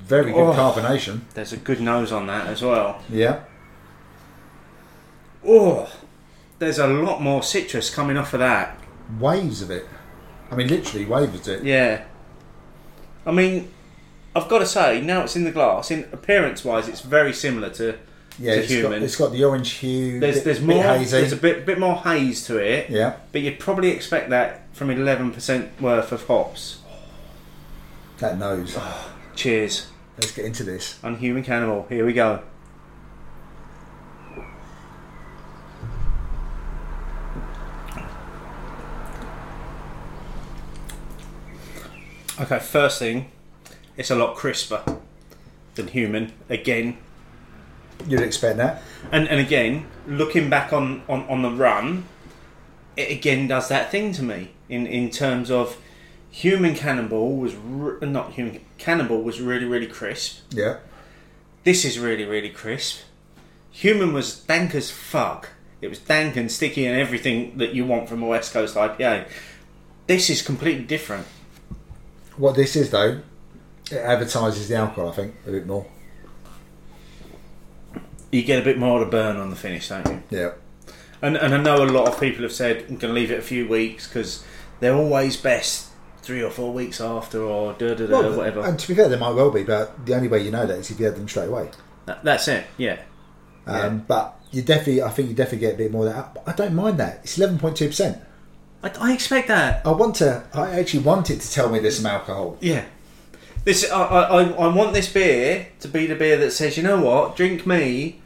Very 0.00 0.32
good 0.32 0.40
Oh. 0.40 0.52
carbonation. 0.52 1.20
There's 1.34 1.52
a 1.52 1.56
good 1.56 1.80
nose 1.80 2.10
on 2.10 2.26
that 2.26 2.48
as 2.48 2.62
well. 2.62 3.00
Yeah. 3.08 3.40
Oh, 5.46 5.88
there's 6.58 6.78
a 6.78 6.86
lot 6.86 7.22
more 7.22 7.42
citrus 7.42 7.88
coming 7.94 8.16
off 8.16 8.34
of 8.34 8.40
that. 8.40 8.76
Waves 9.18 9.62
of 9.62 9.70
it. 9.70 9.86
I 10.50 10.56
mean, 10.56 10.68
literally 10.68 11.06
waves 11.06 11.46
of 11.48 11.60
it. 11.60 11.64
Yeah. 11.64 12.04
I 13.24 13.30
mean, 13.30 13.70
I've 14.34 14.48
got 14.48 14.60
to 14.60 14.66
say, 14.66 15.00
now 15.00 15.22
it's 15.22 15.34
in 15.36 15.44
the 15.44 15.50
glass, 15.50 15.90
in 15.90 16.04
appearance 16.12 16.64
wise, 16.64 16.88
it's 16.88 17.00
very 17.00 17.32
similar 17.32 17.70
to. 17.70 17.96
Yeah, 18.38 18.54
to 18.54 18.60
it's 18.60 18.68
got, 18.68 18.74
human. 18.78 19.02
it's 19.02 19.16
got 19.16 19.32
the 19.32 19.44
orange 19.44 19.70
hue. 19.72 20.18
There's 20.20 20.36
bit- 20.36 20.44
there's 20.44 20.60
more 20.62 20.82
hazy. 20.82 21.10
there's 21.18 21.32
a 21.32 21.36
bit 21.36 21.66
bit 21.66 21.78
more 21.78 21.96
haze 21.96 22.46
to 22.46 22.56
it, 22.58 22.88
Yeah. 22.88 23.16
but 23.32 23.40
you'd 23.42 23.58
probably 23.58 23.90
expect 23.90 24.30
that 24.30 24.62
from 24.72 24.88
11% 24.88 25.68
worth 25.80 26.12
of 26.12 26.26
hops. 26.26 26.78
That 28.18 28.38
nose. 28.38 28.78
Cheers, 29.34 29.88
Let's 30.16 30.32
get 30.32 30.44
into 30.46 30.62
this. 30.64 30.98
unhuman 31.02 31.42
cannonball. 31.42 31.86
Here 31.90 32.06
we 32.06 32.12
go. 32.12 32.40
Okay, 42.40 42.58
first 42.58 42.98
thing, 42.98 43.30
it's 44.00 44.10
a 44.10 44.16
lot 44.16 44.34
crisper 44.34 44.82
than 45.74 45.88
human. 45.88 46.32
Again, 46.48 46.96
You'd 48.08 48.22
expect 48.22 48.56
that. 48.56 48.82
and 49.12 49.28
and 49.28 49.38
again, 49.38 49.86
looking 50.06 50.48
back 50.48 50.72
on, 50.72 51.02
on, 51.06 51.28
on 51.28 51.42
the 51.42 51.50
run, 51.50 52.04
it 52.96 53.10
again 53.10 53.46
does 53.46 53.68
that 53.68 53.90
thing 53.90 54.12
to 54.14 54.22
me 54.22 54.52
in, 54.70 54.86
in 54.86 55.10
terms 55.10 55.50
of 55.50 55.76
human 56.30 56.74
cannonball 56.74 57.36
was 57.36 57.54
re- 57.54 58.08
not 58.08 58.32
human 58.32 58.60
cannonball 58.78 59.22
was 59.22 59.38
really 59.38 59.66
really 59.66 59.86
crisp. 59.86 60.38
Yeah. 60.50 60.78
This 61.64 61.84
is 61.84 61.98
really 61.98 62.24
really 62.24 62.48
crisp. 62.48 63.00
Human 63.70 64.14
was 64.14 64.34
dank 64.40 64.74
as 64.74 64.90
fuck. 64.90 65.50
It 65.82 65.88
was 65.88 65.98
dank 65.98 66.36
and 66.36 66.50
sticky 66.50 66.86
and 66.86 66.98
everything 66.98 67.58
that 67.58 67.74
you 67.74 67.84
want 67.84 68.08
from 68.08 68.22
a 68.22 68.26
West 68.26 68.52
Coast 68.54 68.76
IPA. 68.76 69.26
This 70.06 70.30
is 70.30 70.40
completely 70.40 70.84
different. 70.84 71.26
What 72.36 72.54
this 72.56 72.74
is, 72.76 72.90
though, 72.90 73.20
it 73.92 73.98
advertises 73.98 74.68
the 74.68 74.76
alcohol, 74.76 75.08
I 75.10 75.12
think, 75.12 75.34
a 75.46 75.50
bit 75.50 75.66
more. 75.66 75.86
You 78.30 78.42
get 78.42 78.60
a 78.60 78.64
bit 78.64 78.78
more 78.78 79.00
of 79.00 79.06
the 79.06 79.10
burn 79.10 79.36
on 79.36 79.50
the 79.50 79.56
finish, 79.56 79.88
don't 79.88 80.06
you? 80.06 80.22
Yeah. 80.30 80.52
And 81.22 81.36
and 81.36 81.54
I 81.54 81.60
know 81.60 81.82
a 81.82 81.86
lot 81.86 82.08
of 82.08 82.18
people 82.20 82.42
have 82.42 82.52
said 82.52 82.78
I'm 82.88 82.96
going 82.96 83.00
to 83.00 83.12
leave 83.12 83.30
it 83.30 83.38
a 83.38 83.42
few 83.42 83.68
weeks 83.68 84.06
because 84.08 84.44
they're 84.78 84.94
always 84.94 85.36
best 85.36 85.88
three 86.22 86.42
or 86.42 86.50
four 86.50 86.72
weeks 86.72 87.00
after 87.00 87.42
or 87.42 87.72
da 87.74 87.94
da 87.94 88.06
da 88.06 88.36
whatever. 88.36 88.60
And 88.60 88.78
to 88.78 88.88
be 88.88 88.94
fair, 88.94 89.08
they 89.08 89.18
might 89.18 89.32
well 89.34 89.50
be, 89.50 89.64
but 89.64 90.06
the 90.06 90.14
only 90.14 90.28
way 90.28 90.42
you 90.44 90.50
know 90.50 90.66
that 90.66 90.78
is 90.78 90.90
if 90.90 91.00
you 91.00 91.06
had 91.06 91.16
them 91.16 91.28
straight 91.28 91.48
away. 91.48 91.70
That- 92.06 92.24
that's 92.24 92.48
it. 92.48 92.64
Yeah. 92.78 92.98
Um, 93.66 94.04
But 94.06 94.36
you 94.50 94.62
definitely, 94.62 95.02
I 95.02 95.10
think 95.10 95.28
you 95.28 95.34
definitely 95.34 95.66
get 95.66 95.74
a 95.74 95.78
bit 95.78 95.92
more 95.92 96.06
of 96.06 96.14
that. 96.14 96.42
I 96.46 96.52
don't 96.52 96.74
mind 96.74 96.98
that. 96.98 97.20
It's 97.24 97.36
eleven 97.36 97.58
point 97.58 97.76
two 97.76 97.88
percent. 97.88 98.18
I, 98.82 98.90
I 99.00 99.12
expect 99.12 99.48
that. 99.48 99.84
I 99.84 99.90
want 99.90 100.14
to. 100.16 100.44
I 100.54 100.78
actually 100.78 101.02
want 101.02 101.30
it 101.30 101.40
to 101.40 101.50
tell 101.50 101.68
me 101.68 101.80
there's 101.80 101.96
some 101.98 102.06
alcohol. 102.06 102.56
Yeah. 102.60 102.84
This 103.64 103.90
I, 103.90 104.02
I 104.02 104.42
I- 104.44 104.74
want 104.74 104.94
this 104.94 105.12
beer 105.12 105.68
to 105.80 105.88
be 105.88 106.06
the 106.06 106.14
beer 106.14 106.36
that 106.38 106.52
says 106.52 106.76
you 106.76 106.82
know 106.82 107.00
what 107.00 107.36
drink 107.36 107.66
me, 107.66 108.20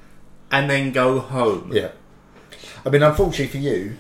and 0.51 0.71
then 0.71 0.93
go 0.93 1.19
home. 1.19 1.71
Yeah. 1.73 1.91
I 2.87 2.91
mean, 2.91 3.03
unfortunately 3.03 3.49
for 3.49 3.59
you, 3.59 3.97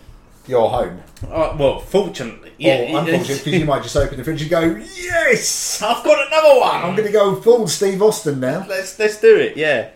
you're 0.47 0.69
home. 0.69 1.02
Uh, 1.28 1.56
well, 1.59 1.81
fortunately, 1.81 2.52
yeah. 2.59 2.93
or 2.93 2.98
unfortunately 3.01 3.35
because 3.36 3.61
you 3.61 3.65
might 3.65 3.82
just 3.82 3.97
open 3.97 4.19
the 4.19 4.24
fridge 4.24 4.43
and 4.43 4.51
go, 4.51 4.61
yes, 4.61 5.81
I've 5.82 6.05
got 6.05 6.27
another 6.27 6.61
one. 6.61 6.74
I'm 6.77 6.94
going 6.94 7.06
to 7.06 7.12
go 7.12 7.40
full 7.40 7.66
Steve 7.66 8.02
Austin 8.02 8.40
now. 8.40 8.66
let's 8.69 8.98
let's 8.98 9.20
do 9.20 9.36
it. 9.36 9.56
Yeah. 9.56 9.90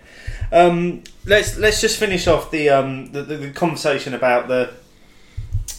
Um, 0.50 1.04
let's 1.26 1.58
let's 1.58 1.80
just 1.80 1.98
finish 1.98 2.26
off 2.26 2.50
the 2.50 2.70
um 2.70 3.12
the, 3.12 3.22
the, 3.22 3.36
the 3.36 3.50
conversation 3.50 4.14
about 4.14 4.48
the 4.48 4.72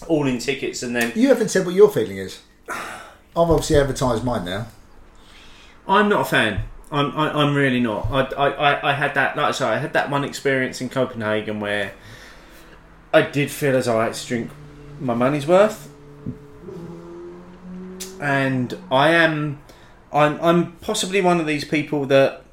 all 0.07 0.27
in 0.27 0.38
tickets 0.40 0.84
and 0.84 0.95
then 0.95 1.11
You 1.15 1.27
haven't 1.30 1.49
said 1.49 1.65
what 1.65 1.76
your 1.76 1.90
feeling 1.90 2.18
is. 2.18 2.41
I've 2.69 2.98
obviously 3.36 3.77
advertised 3.77 4.23
mine 4.23 4.45
now. 4.45 4.68
I'm 5.90 6.07
not 6.07 6.22
a 6.22 6.26
fan. 6.26 6.61
I'm 6.91 7.11
I, 7.18 7.32
I'm 7.32 7.56
really 7.56 7.80
not. 7.80 8.10
I, 8.11 8.22
I, 8.22 8.91
I, 8.91 8.94
had 8.94 9.16
that 9.16 9.36
like 9.36 9.53
say, 9.56 9.66
I 9.66 9.78
had 9.78 9.94
that 9.94 10.10
one 10.10 10.24
experience 10.24 10.82
in 10.82 10.90
Copenhagen 10.90 11.60
where 11.60 11.94
I 13.11 13.24
did 13.24 13.49
feel 13.49 13.76
as 13.76 13.88
I 13.88 14.06
had 14.06 14.14
to 14.14 14.28
drink 14.28 14.52
my 14.99 15.16
money's 15.16 15.48
worth, 15.48 15.90
and 18.22 18.78
I 18.91 19.10
am 19.11 19.60
I'm 20.14 20.40
I'm 20.41 20.72
possibly 20.74 21.22
one 21.22 21.40
of 21.40 21.48
these 21.48 21.66
people 21.66 22.06
that 22.06 22.44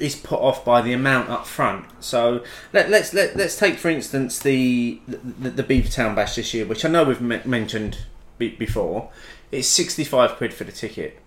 is 0.00 0.16
put 0.16 0.40
off 0.40 0.64
by 0.64 0.82
the 0.82 0.92
amount 0.92 1.30
up 1.30 1.46
front. 1.46 1.86
So 2.00 2.44
let, 2.72 2.90
let's 2.90 3.12
let, 3.12 3.36
let's 3.36 3.56
take 3.56 3.76
for 3.76 3.88
instance 3.90 4.38
the 4.38 5.00
the, 5.06 5.50
the 5.50 5.62
Beavertown 5.64 6.14
Bash 6.14 6.36
this 6.36 6.54
year, 6.54 6.64
which 6.64 6.84
I 6.84 6.88
know 6.88 7.04
we've 7.04 7.20
me- 7.20 7.42
mentioned 7.44 7.98
be- 8.38 8.50
before. 8.56 9.10
It's 9.50 9.68
sixty 9.68 10.04
five 10.04 10.32
quid 10.36 10.54
for 10.54 10.64
the 10.64 10.72
ticket. 10.72 11.20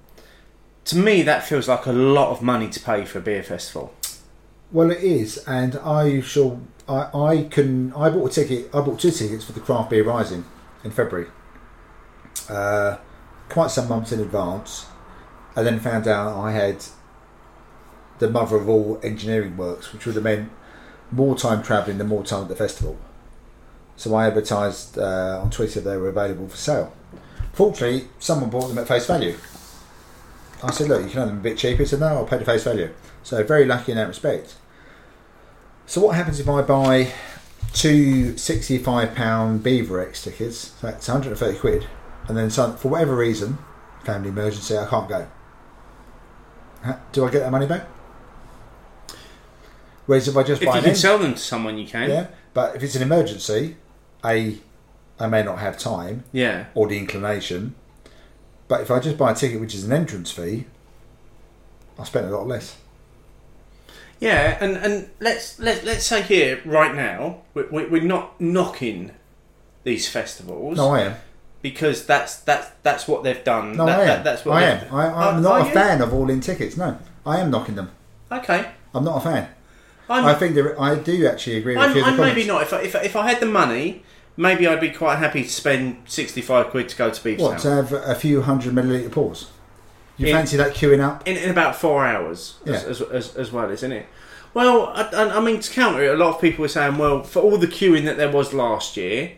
To 0.87 0.97
me, 0.97 1.21
that 1.23 1.45
feels 1.45 1.67
like 1.67 1.85
a 1.85 1.91
lot 1.91 2.29
of 2.29 2.41
money 2.41 2.69
to 2.69 2.79
pay 2.79 3.03
for 3.03 3.19
a 3.19 3.21
beer 3.21 3.43
festival. 3.43 3.93
Well, 4.71 4.89
it 4.89 5.03
is, 5.03 5.37
and 5.39 5.75
I 5.79 6.21
shall. 6.21 6.61
I, 6.87 7.09
I 7.13 7.43
can. 7.51 7.91
I 7.91 8.09
bought 8.09 8.31
a 8.31 8.33
ticket. 8.33 8.69
I 8.73 8.79
bought 8.79 9.01
two 9.01 9.11
tickets 9.11 9.43
for 9.43 9.51
the 9.51 9.59
Craft 9.59 9.89
Beer 9.89 10.05
Rising 10.05 10.45
in 10.85 10.91
February. 10.91 11.27
Uh, 12.47 12.99
quite 13.49 13.69
some 13.69 13.89
months 13.89 14.13
in 14.13 14.21
advance, 14.21 14.85
and 15.57 15.67
then 15.67 15.81
found 15.81 16.07
out 16.07 16.37
I 16.41 16.53
had 16.53 16.85
the 18.19 18.29
mother 18.29 18.55
of 18.55 18.69
all 18.69 18.97
engineering 19.03 19.57
works, 19.57 19.91
which 19.91 20.05
would 20.05 20.15
have 20.15 20.23
meant 20.23 20.49
more 21.11 21.35
time 21.35 21.63
travelling 21.63 21.97
than 21.97 22.07
more 22.07 22.23
time 22.23 22.43
at 22.43 22.47
the 22.47 22.55
festival. 22.55 22.97
So 23.97 24.15
I 24.15 24.27
advertised 24.27 24.97
uh, 24.97 25.41
on 25.43 25.49
Twitter 25.49 25.81
they 25.81 25.97
were 25.97 26.07
available 26.07 26.47
for 26.47 26.55
sale. 26.55 26.93
Fortunately, 27.51 28.07
someone 28.19 28.49
bought 28.49 28.69
them 28.69 28.77
at 28.77 28.87
face 28.87 29.05
value. 29.05 29.35
I 30.63 30.71
said, 30.71 30.87
"Look, 30.89 31.03
you 31.03 31.09
can 31.09 31.19
have 31.19 31.27
them 31.29 31.37
a 31.37 31.41
bit 31.41 31.57
cheaper." 31.57 31.83
He 31.83 31.85
said, 31.87 31.99
"No, 31.99 32.07
I'll 32.07 32.25
pay 32.25 32.37
the 32.37 32.45
face 32.45 32.63
value." 32.63 32.89
So 33.23 33.43
very 33.43 33.65
lucky 33.65 33.91
in 33.91 33.97
that 33.97 34.07
respect. 34.07 34.55
So 35.85 36.01
what 36.01 36.15
happens 36.15 36.39
if 36.39 36.49
I 36.49 36.61
buy 36.61 37.11
two 37.73 38.33
£65 38.33 39.63
Beaver 39.63 40.01
X 40.01 40.23
tickets? 40.23 40.73
So 40.79 40.87
that's 40.87 41.07
130 41.07 41.57
quid. 41.59 41.87
And 42.27 42.35
then 42.35 42.49
some, 42.49 42.75
for 42.75 42.89
whatever 42.89 43.15
reason, 43.15 43.57
family 44.03 44.29
emergency, 44.29 44.77
I 44.77 44.85
can't 44.85 45.07
go. 45.07 45.27
Do 47.11 47.25
I 47.25 47.29
get 47.31 47.39
that 47.39 47.51
money 47.51 47.67
back? 47.67 47.87
Whereas 50.05 50.27
if 50.27 50.35
I 50.37 50.43
just 50.43 50.61
If 50.61 50.67
buy 50.67 50.77
you 50.77 50.83
can 50.83 50.95
sell 50.95 51.17
them 51.17 51.33
to 51.33 51.39
someone, 51.39 51.77
you 51.77 51.87
can. 51.87 52.09
yeah, 52.09 52.27
but 52.53 52.75
if 52.75 52.83
it's 52.83 52.95
an 52.95 53.01
emergency, 53.01 53.77
a 54.25 54.57
I 55.19 55.27
may 55.27 55.41
not 55.43 55.59
have 55.59 55.77
time 55.77 56.23
Yeah. 56.31 56.65
or 56.75 56.87
the 56.87 56.97
inclination. 56.97 57.75
But 58.67 58.81
if 58.81 58.91
I 58.91 58.99
just 58.99 59.17
buy 59.17 59.31
a 59.31 59.35
ticket, 59.35 59.59
which 59.61 59.73
is 59.75 59.83
an 59.85 59.93
entrance 59.93 60.31
fee, 60.31 60.65
I 61.97 62.03
spend 62.03 62.27
a 62.27 62.29
lot 62.37 62.47
less. 62.47 62.77
Yeah, 64.19 64.57
and, 64.59 64.77
and 64.77 65.09
let's 65.19 65.59
let 65.59 65.83
let's 65.85 66.05
say 66.05 66.23
here 66.23 66.59
right 66.65 66.93
now 66.95 67.41
we, 67.53 67.63
we, 67.71 67.85
we're 67.85 68.01
not 68.03 68.39
knocking 68.41 69.11
these 69.83 70.09
festivals 70.09 70.75
No, 70.77 70.89
I 70.89 71.01
am. 71.01 71.15
because 71.61 72.05
that's 72.07 72.37
that's 72.39 72.71
that's 72.81 73.07
what 73.07 73.23
they've 73.23 73.43
done. 73.43 73.77
No, 73.77 73.85
That- 73.85 73.99
I 73.99 74.01
am. 74.01 74.07
that- 74.07 74.23
that's 74.23 74.43
what 74.45 74.57
I 74.57 74.63
am. 74.63 74.93
I, 74.93 75.05
I'm 75.07 75.35
Oh, 75.37 75.39
not 75.41 75.51
are 75.51 75.61
a 75.61 75.67
you? 75.67 75.73
fan 75.73 76.01
of 76.01 76.13
all 76.13 76.29
in 76.31 76.41
tickets. 76.41 76.75
No, 76.77 76.97
I 77.27 77.39
am 77.39 77.51
knocking 77.51 77.75
them. 77.75 77.91
Okay, 78.31 78.65
I'm 78.95 79.03
not 79.03 79.17
a 79.17 79.21
fan. 79.21 79.49
I'm, 80.09 80.25
I 80.25 80.33
think 80.33 80.57
I 80.79 80.95
do 80.95 81.27
actually 81.27 81.57
agree 81.57 81.75
with 81.77 81.85
I'm, 81.85 81.95
you. 81.95 82.03
I'm 82.03 82.17
maybe 82.17 82.45
not. 82.45 82.63
If 82.63 82.73
I, 82.73 82.79
if, 82.81 82.95
I- 82.95 83.01
if 83.03 83.15
I 83.15 83.29
had 83.29 83.39
the 83.39 83.45
money, 83.45 84.03
maybe 84.37 84.65
I'd 84.67 84.79
be 84.79 84.91
quite 84.91 85.17
happy 85.17 85.43
to 85.43 85.49
spend 85.49 85.97
sixty 86.05 86.41
five 86.41 86.67
quid 86.67 86.87
to 86.89 86.95
go 86.95 87.09
to 87.09 87.23
Beach 87.23 87.39
What 87.39 87.59
to 87.59 87.69
have 87.69 87.91
a 87.91 88.15
few 88.15 88.41
hundred 88.43 88.73
milliliter 88.73 89.11
pours? 89.11 89.49
You 90.17 90.27
In- 90.27 90.33
fancy 90.35 90.57
that 90.57 90.73
queuing 90.73 90.99
up? 91.01 91.27
in, 91.27 91.35
in 91.37 91.49
about 91.49 91.75
four 91.75 92.05
hours 92.05 92.55
as, 92.65 92.83
Yeah. 92.83 92.89
as, 92.89 93.01
as, 93.01 93.35
as 93.35 93.51
well, 93.51 93.69
isn't 93.69 93.91
it? 93.91 94.05
Well, 94.53 94.87
I, 94.95 95.01
I, 95.03 95.37
I 95.37 95.39
mean 95.41 95.59
to 95.59 95.71
counter 95.71 96.03
it, 96.03 96.13
a 96.13 96.15
lot 96.17 96.33
of 96.35 96.41
people 96.41 96.61
were 96.63 96.67
saying, 96.69 96.97
well, 96.97 97.21
for 97.21 97.41
all 97.41 97.57
the 97.57 97.67
queuing 97.67 98.05
that 98.05 98.17
there 98.17 98.31
was 98.31 98.53
last 98.53 98.95
year. 98.97 99.33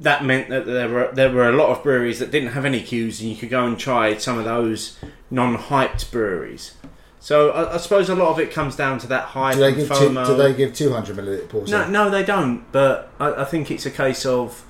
That 0.00 0.24
meant 0.24 0.48
that 0.48 0.64
there 0.64 0.88
were 0.88 1.10
there 1.12 1.30
were 1.30 1.50
a 1.50 1.52
lot 1.52 1.68
of 1.76 1.82
breweries 1.82 2.20
that 2.20 2.30
didn't 2.30 2.52
have 2.52 2.64
any 2.64 2.80
queues, 2.82 3.20
and 3.20 3.28
you 3.28 3.36
could 3.36 3.50
go 3.50 3.66
and 3.66 3.78
try 3.78 4.16
some 4.16 4.38
of 4.38 4.46
those 4.46 4.96
non-hyped 5.30 6.10
breweries. 6.10 6.72
So 7.22 7.50
I, 7.50 7.74
I 7.74 7.76
suppose 7.76 8.08
a 8.08 8.14
lot 8.14 8.30
of 8.30 8.38
it 8.38 8.50
comes 8.50 8.76
down 8.76 8.98
to 9.00 9.06
that 9.08 9.24
high. 9.24 9.52
Do 9.52 9.60
they 9.60 9.74
give 9.74 9.88
two, 9.92 10.08
do 10.14 10.36
they 10.36 10.54
give 10.54 10.74
two 10.74 10.92
hundred 10.92 11.16
milliliter 11.16 11.48
pours? 11.48 11.70
No, 11.70 11.88
no, 11.88 12.08
they 12.10 12.22
don't. 12.22 12.64
But 12.72 13.10
I, 13.20 13.42
I 13.42 13.44
think 13.44 13.70
it's 13.70 13.84
a 13.84 13.90
case 13.90 14.24
of 14.24 14.64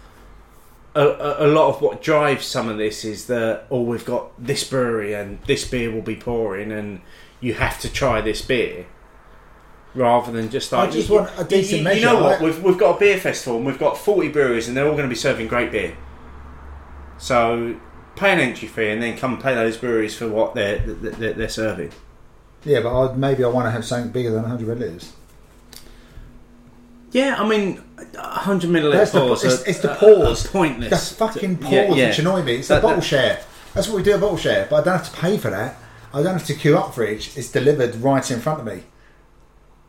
a, 0.96 1.06
a, 1.06 1.46
a 1.46 1.48
lot 1.48 1.68
of 1.68 1.80
what 1.80 2.02
drives 2.02 2.44
some 2.44 2.68
of 2.68 2.76
this 2.76 3.04
is 3.04 3.28
that 3.28 3.66
oh, 3.70 3.82
we've 3.82 4.04
got 4.04 4.32
this 4.44 4.64
brewery 4.68 5.14
and 5.14 5.40
this 5.46 5.64
beer 5.68 5.92
will 5.92 6.02
be 6.02 6.16
pouring, 6.16 6.72
and 6.72 7.00
you 7.40 7.54
have 7.54 7.78
to 7.80 7.92
try 7.92 8.20
this 8.20 8.42
beer. 8.42 8.86
Rather 9.92 10.30
than 10.30 10.50
just 10.50 10.70
like 10.70 10.88
I 10.88 10.92
just 10.92 11.08
you- 11.08 11.16
want 11.16 11.30
a 11.36 11.42
decent 11.44 11.72
you, 11.72 11.78
you 11.78 11.84
measure. 11.84 12.06
know 12.06 12.22
what? 12.22 12.40
We've, 12.40 12.62
we've 12.62 12.78
got 12.78 12.96
a 12.96 12.98
beer 13.00 13.18
festival 13.18 13.58
and 13.58 13.66
we've 13.66 13.78
got 13.78 13.96
forty 13.96 14.28
breweries, 14.28 14.66
and 14.68 14.76
they're 14.76 14.86
all 14.86 14.92
going 14.92 15.02
to 15.04 15.08
be 15.08 15.14
serving 15.16 15.46
great 15.48 15.70
beer. 15.72 15.96
So 17.18 17.76
pay 18.16 18.32
an 18.32 18.40
entry 18.40 18.66
fee 18.68 18.88
and 18.90 19.02
then 19.02 19.16
come 19.16 19.40
pay 19.40 19.54
those 19.54 19.76
breweries 19.76 20.16
for 20.16 20.28
what 20.28 20.54
they're 20.54 20.78
they're, 20.78 21.32
they're 21.34 21.48
serving. 21.48 21.90
Yeah, 22.64 22.80
but 22.80 22.94
I'd, 23.12 23.18
maybe 23.18 23.44
I 23.44 23.48
want 23.48 23.66
to 23.66 23.70
have 23.70 23.84
something 23.84 24.12
bigger 24.12 24.30
than 24.30 24.44
hundred 24.44 24.68
milliliters. 24.78 25.10
Yeah, 27.12 27.36
I 27.38 27.48
mean, 27.48 27.82
hundred 28.16 28.70
milliliter 28.70 28.92
That's 28.92 29.10
the- 29.12 29.32
it's- 29.32 29.44
uh, 29.60 29.64
it's 29.66 29.78
the 29.80 29.90
uh, 29.90 29.94
uh, 29.94 29.98
pause. 29.98 30.10
are 30.10 30.24
pours. 30.24 30.46
pointless. 30.46 31.08
The 31.10 31.14
fucking 31.16 31.56
pours 31.58 31.72
Yeah, 31.72 31.94
yeah. 31.94 32.06
which 32.08 32.18
annoy 32.18 32.42
me. 32.42 32.56
It's 32.56 32.68
That- 32.68 32.78
a 32.78 32.82
bottle 32.82 33.00
that- 33.00 33.06
share. 33.06 33.40
That's 33.74 33.88
what 33.88 33.96
we 33.98 34.02
do 34.02 34.14
a 34.14 34.18
bottle 34.18 34.36
share, 34.36 34.66
but 34.68 34.80
I 34.80 34.84
don't 34.84 34.98
have 34.98 35.12
to 35.12 35.16
pay 35.20 35.38
for 35.38 35.50
that. 35.50 35.76
I 36.12 36.22
don't 36.22 36.32
have 36.32 36.46
to 36.46 36.54
queue 36.54 36.76
up 36.76 36.92
for 36.94 37.04
it. 37.04 37.36
It's 37.36 37.48
delivered 37.50 37.94
right 37.96 38.28
in 38.30 38.40
front 38.40 38.60
of 38.60 38.66
me. 38.66 38.82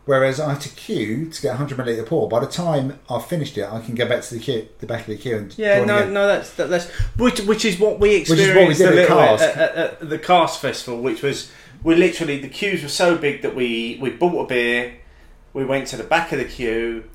Whereas 0.05 0.39
I 0.39 0.49
have 0.49 0.59
to 0.61 0.69
queue 0.69 1.29
to 1.29 1.41
get 1.41 1.49
a 1.49 1.57
100 1.57 1.77
milliliter 1.77 2.05
pour. 2.05 2.27
By 2.27 2.39
the 2.39 2.47
time 2.47 2.99
I've 3.09 3.25
finished 3.25 3.57
it, 3.57 3.71
I 3.71 3.79
can 3.81 3.93
go 3.95 4.07
back 4.07 4.21
to 4.23 4.33
the 4.33 4.39
queue, 4.39 4.67
the 4.79 4.87
back 4.87 5.01
of 5.01 5.07
the 5.07 5.15
queue, 5.15 5.37
and 5.37 5.57
Yeah, 5.57 5.83
no, 5.85 6.07
no, 6.09 6.27
that's 6.27 6.51
that, 6.53 6.69
that's 6.69 6.89
which 7.17 7.41
which 7.41 7.65
is 7.65 7.79
what 7.79 7.99
we 7.99 8.15
is 8.21 8.29
what 8.29 8.37
we 8.37 8.43
experienced 8.43 8.79
did 8.79 8.97
at 8.97 9.41
at, 9.41 9.57
at, 9.57 9.75
at 10.01 10.09
the 10.09 10.17
Cast 10.17 10.59
Festival, 10.59 11.01
which 11.01 11.21
was 11.21 11.51
we 11.83 11.95
literally 11.95 12.39
the 12.39 12.47
queues 12.49 12.83
were 12.83 12.89
so 12.89 13.17
big 13.17 13.41
that 13.41 13.55
we 13.55 13.97
we 14.01 14.09
bought 14.09 14.45
a 14.45 14.47
beer, 14.47 14.95
we 15.53 15.65
went 15.65 15.87
to 15.87 15.97
the 15.97 16.03
back 16.03 16.31
of 16.31 16.39
the 16.39 16.45
queue, 16.45 17.05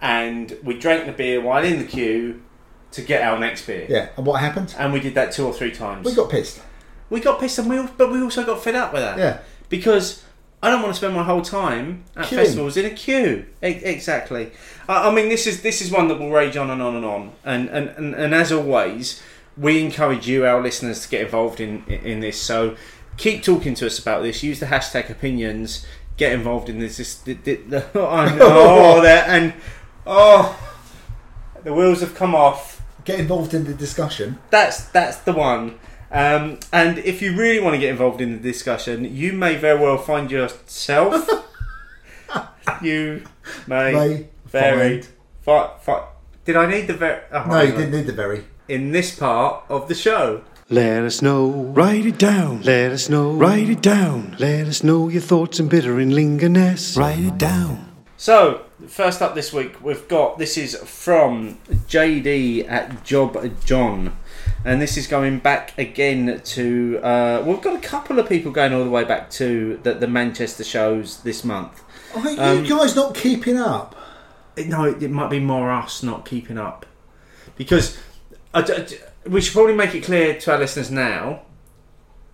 and 0.00 0.56
we 0.62 0.78
drank 0.78 1.06
the 1.06 1.12
beer 1.12 1.40
while 1.40 1.64
in 1.64 1.78
the 1.78 1.84
queue 1.84 2.42
to 2.92 3.02
get 3.02 3.22
our 3.22 3.38
next 3.38 3.66
beer. 3.66 3.86
Yeah, 3.88 4.08
and 4.16 4.26
what 4.26 4.40
happened? 4.40 4.74
And 4.78 4.92
we 4.92 5.00
did 5.00 5.14
that 5.14 5.32
two 5.32 5.46
or 5.46 5.52
three 5.52 5.72
times. 5.72 6.06
We 6.06 6.14
got 6.14 6.30
pissed. 6.30 6.60
we 7.10 7.20
got 7.20 7.40
pissed, 7.40 7.58
and 7.58 7.68
we 7.68 7.86
but 7.96 8.10
we 8.10 8.22
also 8.22 8.44
got 8.44 8.62
fed 8.62 8.74
up 8.74 8.92
with 8.92 9.02
that. 9.02 9.18
Yeah. 9.18 9.38
because 9.68 10.22
I 10.62 10.70
don't 10.70 10.80
want 10.82 10.94
to 10.94 10.98
spend 10.98 11.14
my 11.14 11.22
whole 11.22 11.42
time 11.42 12.04
at 12.16 12.26
Queuing. 12.26 12.36
festivals 12.36 12.76
in 12.76 12.86
a 12.86 12.90
queue. 12.90 13.44
E- 13.62 13.66
exactly. 13.68 14.50
I, 14.88 15.08
I 15.08 15.14
mean, 15.14 15.28
this 15.28 15.46
is 15.46 15.62
this 15.62 15.82
is 15.82 15.90
one 15.90 16.08
that 16.08 16.18
will 16.18 16.30
rage 16.30 16.56
on 16.56 16.70
and 16.70 16.80
on 16.82 16.96
and 16.96 17.04
on. 17.04 17.32
And 17.44 17.68
and, 17.68 17.88
and, 17.90 18.14
and 18.14 18.34
as 18.34 18.50
always, 18.50 19.22
we 19.56 19.80
encourage 19.82 20.26
you, 20.26 20.46
our 20.46 20.60
listeners, 20.62 21.02
to 21.02 21.08
get 21.08 21.20
involved 21.22 21.60
in 21.60 21.84
in 21.86 22.20
this. 22.20 22.40
So 22.40 22.76
keep 23.16 23.42
talking 23.42 23.74
to 23.74 23.86
us 23.86 23.98
about 23.98 24.22
this. 24.22 24.42
Use 24.42 24.60
the 24.60 24.66
hashtag 24.66 25.10
opinions. 25.10 25.86
Get 26.16 26.32
involved 26.32 26.68
in 26.68 26.78
this. 26.78 26.96
this 26.96 27.16
the, 27.16 27.34
the, 27.34 27.56
the, 27.56 27.86
oh, 27.94 29.00
that 29.02 29.28
and 29.28 29.54
oh, 30.06 30.58
the 31.62 31.72
wheels 31.72 32.00
have 32.00 32.14
come 32.14 32.34
off. 32.34 32.82
Get 33.04 33.20
involved 33.20 33.54
in 33.54 33.64
the 33.64 33.74
discussion. 33.74 34.38
That's 34.50 34.86
that's 34.88 35.18
the 35.18 35.32
one. 35.32 35.78
Um, 36.10 36.60
and 36.72 36.98
if 36.98 37.20
you 37.20 37.36
really 37.36 37.60
want 37.60 37.74
to 37.74 37.80
get 37.80 37.90
involved 37.90 38.20
in 38.20 38.32
the 38.32 38.38
discussion, 38.38 39.04
you 39.14 39.32
may 39.32 39.56
very 39.56 39.78
well 39.78 39.98
find 39.98 40.30
yourself. 40.30 41.28
you 42.82 43.24
may, 43.66 43.92
May 43.92 44.28
very, 44.46 45.02
Fi 45.42 45.70
fi 45.80 46.06
Did 46.44 46.56
I 46.56 46.66
need 46.66 46.86
the 46.86 46.94
very? 46.94 47.22
Oh, 47.32 47.44
No, 47.44 47.60
you 47.60 47.72
didn't 47.72 47.90
need 47.90 48.06
the 48.06 48.12
very. 48.12 48.44
In 48.68 48.92
this 48.92 49.16
part 49.16 49.64
of 49.68 49.88
the 49.88 49.94
show. 49.94 50.42
Let 50.68 51.04
us 51.04 51.22
know. 51.22 51.48
Write 51.48 52.06
it 52.06 52.18
down. 52.18 52.62
Let 52.62 52.90
us 52.90 53.08
know. 53.08 53.32
Write 53.32 53.68
it 53.68 53.80
down. 53.82 54.36
Let 54.40 54.66
us 54.66 54.82
know 54.82 55.08
your 55.08 55.22
thoughts 55.22 55.60
and 55.60 55.70
bitter 55.70 56.00
and 56.00 56.12
lingerness. 56.12 56.96
Write 56.96 57.20
it 57.20 57.38
down. 57.38 57.92
So, 58.16 58.62
first 58.88 59.22
up 59.22 59.34
this 59.36 59.52
week, 59.52 59.80
we've 59.82 60.08
got 60.08 60.38
this 60.38 60.56
is 60.58 60.74
from 60.76 61.58
JD 61.88 62.68
at 62.68 63.04
Job 63.04 63.38
John. 63.64 64.16
And 64.64 64.82
this 64.82 64.96
is 64.96 65.06
going 65.06 65.38
back 65.38 65.78
again 65.78 66.40
to. 66.44 66.98
Uh, 67.00 67.44
we've 67.46 67.60
got 67.62 67.76
a 67.76 67.80
couple 67.86 68.18
of 68.18 68.28
people 68.28 68.50
going 68.50 68.72
all 68.72 68.82
the 68.82 68.90
way 68.90 69.04
back 69.04 69.30
to 69.32 69.78
the, 69.84 69.94
the 69.94 70.08
Manchester 70.08 70.64
shows 70.64 71.22
this 71.22 71.44
month. 71.44 71.80
Are 72.16 72.28
you 72.30 72.40
Um, 72.40 72.64
guys 72.64 72.96
not 72.96 73.14
keeping 73.14 73.56
up? 73.56 73.94
No, 74.66 74.84
it, 74.84 75.00
it 75.00 75.10
might 75.12 75.30
be 75.30 75.38
more 75.38 75.70
us 75.70 76.02
not 76.02 76.24
keeping 76.26 76.58
up. 76.58 76.86
Because 77.56 77.96
I 78.52 78.62
d- 78.62 78.82
d- 78.88 78.96
we 79.28 79.40
should 79.40 79.52
probably 79.54 79.74
make 79.74 79.94
it 79.94 80.04
clear 80.04 80.38
to 80.40 80.52
our 80.52 80.58
listeners 80.58 80.90
now. 80.90 81.42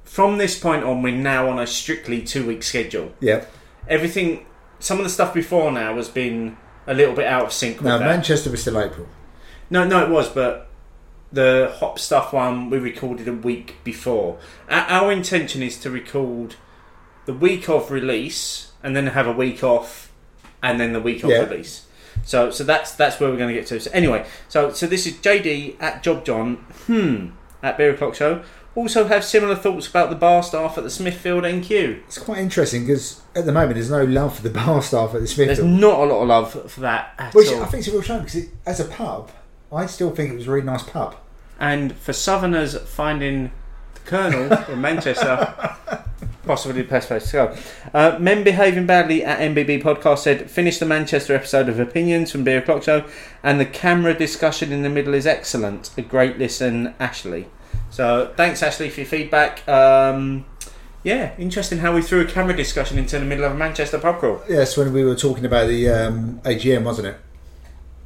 From 0.04 0.38
this 0.38 0.58
point 0.58 0.84
on, 0.84 1.02
we're 1.02 1.16
now 1.16 1.48
on 1.48 1.58
a 1.58 1.66
strictly 1.66 2.22
two 2.22 2.46
week 2.46 2.62
schedule. 2.62 3.12
Yeah. 3.20 3.44
Everything, 3.88 4.46
some 4.78 4.98
of 4.98 5.04
the 5.04 5.10
stuff 5.10 5.32
before 5.32 5.70
now 5.72 5.96
has 5.96 6.08
been 6.08 6.56
a 6.86 6.94
little 6.94 7.14
bit 7.14 7.26
out 7.26 7.46
of 7.46 7.52
sync 7.52 7.76
with 7.78 7.86
No, 7.86 7.98
that. 7.98 8.04
Manchester 8.04 8.50
was 8.50 8.60
still 8.60 8.78
April. 8.80 9.08
No, 9.70 9.84
no, 9.84 10.02
it 10.04 10.10
was, 10.10 10.28
but 10.28 10.68
the 11.32 11.74
hop 11.78 11.98
stuff 11.98 12.32
one 12.32 12.68
we 12.68 12.78
recorded 12.78 13.26
a 13.26 13.32
week 13.32 13.76
before. 13.84 14.38
Our, 14.68 14.82
our 15.04 15.12
intention 15.12 15.62
is 15.62 15.78
to 15.80 15.90
record 15.90 16.56
the 17.24 17.32
week 17.32 17.68
of 17.70 17.90
release 17.90 18.72
and 18.82 18.94
then 18.94 19.06
have 19.08 19.26
a 19.26 19.32
week 19.32 19.62
off, 19.64 20.10
and 20.62 20.78
then 20.78 20.92
the 20.92 21.00
week 21.00 21.24
of 21.24 21.30
Yeah. 21.30 21.44
release. 21.44 21.86
So, 22.24 22.50
so 22.50 22.64
that's 22.64 22.94
that's 22.94 23.20
where 23.20 23.30
we're 23.30 23.36
going 23.36 23.54
to 23.54 23.60
get 23.60 23.66
to. 23.68 23.80
So 23.80 23.90
anyway, 23.92 24.26
so 24.48 24.72
so 24.72 24.86
this 24.86 25.06
is 25.06 25.14
JD 25.14 25.80
at 25.80 26.02
Job 26.02 26.24
John. 26.24 26.56
Hmm. 26.86 27.30
At 27.62 27.78
Beer 27.78 27.94
O'clock 27.94 28.16
Show. 28.16 28.42
Also 28.74 29.04
have 29.04 29.22
similar 29.22 29.54
thoughts 29.54 29.86
about 29.86 30.08
the 30.08 30.16
bar 30.16 30.42
staff 30.42 30.78
at 30.78 30.84
the 30.84 30.90
Smithfield 30.90 31.44
NQ. 31.44 32.02
It's 32.06 32.18
quite 32.18 32.38
interesting 32.38 32.86
because 32.86 33.20
at 33.36 33.44
the 33.44 33.52
moment 33.52 33.74
there's 33.74 33.90
no 33.90 34.02
love 34.02 34.36
for 34.36 34.42
the 34.42 34.50
bar 34.64 34.82
staff 34.82 35.14
at 35.14 35.20
the 35.20 35.26
Smithfield. 35.26 35.58
There's 35.58 35.80
not 35.80 36.00
a 36.00 36.04
lot 36.04 36.22
of 36.22 36.28
love 36.28 36.70
for 36.72 36.80
that 36.80 37.14
at 37.18 37.34
Which 37.34 37.48
all. 37.48 37.62
I 37.62 37.66
think 37.66 37.82
is 37.82 37.88
a 37.88 37.92
real 37.92 38.02
shame 38.02 38.24
because 38.24 38.46
as 38.64 38.80
a 38.80 38.86
pub, 38.86 39.30
I 39.70 39.86
still 39.86 40.10
think 40.10 40.32
it 40.32 40.36
was 40.36 40.48
a 40.48 40.50
really 40.50 40.66
nice 40.66 40.82
pub. 40.82 41.16
And 41.60 41.94
for 41.96 42.12
Southerners 42.12 42.76
finding 42.78 43.52
Colonel 44.04 44.52
in 44.68 44.80
Manchester, 44.80 45.54
possibly 46.46 46.82
the 46.82 46.88
best 46.88 47.08
place 47.08 47.26
to 47.30 47.32
go. 47.32 47.56
Uh, 47.94 48.18
Men 48.18 48.44
behaving 48.44 48.86
badly 48.86 49.24
at 49.24 49.38
MBB 49.38 49.82
podcast 49.82 50.18
said, 50.18 50.50
finish 50.50 50.78
the 50.78 50.86
Manchester 50.86 51.34
episode 51.34 51.68
of 51.68 51.78
Opinions 51.78 52.30
from 52.30 52.44
Beer 52.44 52.58
O'Clock 52.58 52.82
Show, 52.82 53.04
and 53.42 53.60
the 53.60 53.66
CAMRA 53.66 54.16
discussion 54.16 54.72
in 54.72 54.82
the 54.82 54.90
middle 54.90 55.14
is 55.14 55.26
excellent. 55.26 55.90
A 55.96 56.02
great 56.02 56.38
listen, 56.38 56.94
Ashley. 56.98 57.46
So 57.90 58.32
thanks, 58.36 58.62
Ashley, 58.62 58.90
for 58.90 59.00
your 59.00 59.08
feedback. 59.08 59.66
Um, 59.68 60.46
yeah, 61.04 61.34
interesting 61.36 61.78
how 61.78 61.94
we 61.94 62.02
threw 62.02 62.20
a 62.20 62.24
CAMRA 62.24 62.56
discussion 62.56 62.98
into 62.98 63.18
the 63.18 63.24
middle 63.24 63.44
of 63.44 63.52
a 63.52 63.56
Manchester 63.56 63.98
pub 63.98 64.18
crawl. 64.18 64.42
Yes, 64.48 64.76
when 64.76 64.92
we 64.92 65.04
were 65.04 65.16
talking 65.16 65.44
about 65.44 65.68
the 65.68 65.88
um, 65.88 66.40
AGM, 66.44 66.84
wasn't 66.84 67.08
it? 67.08 67.16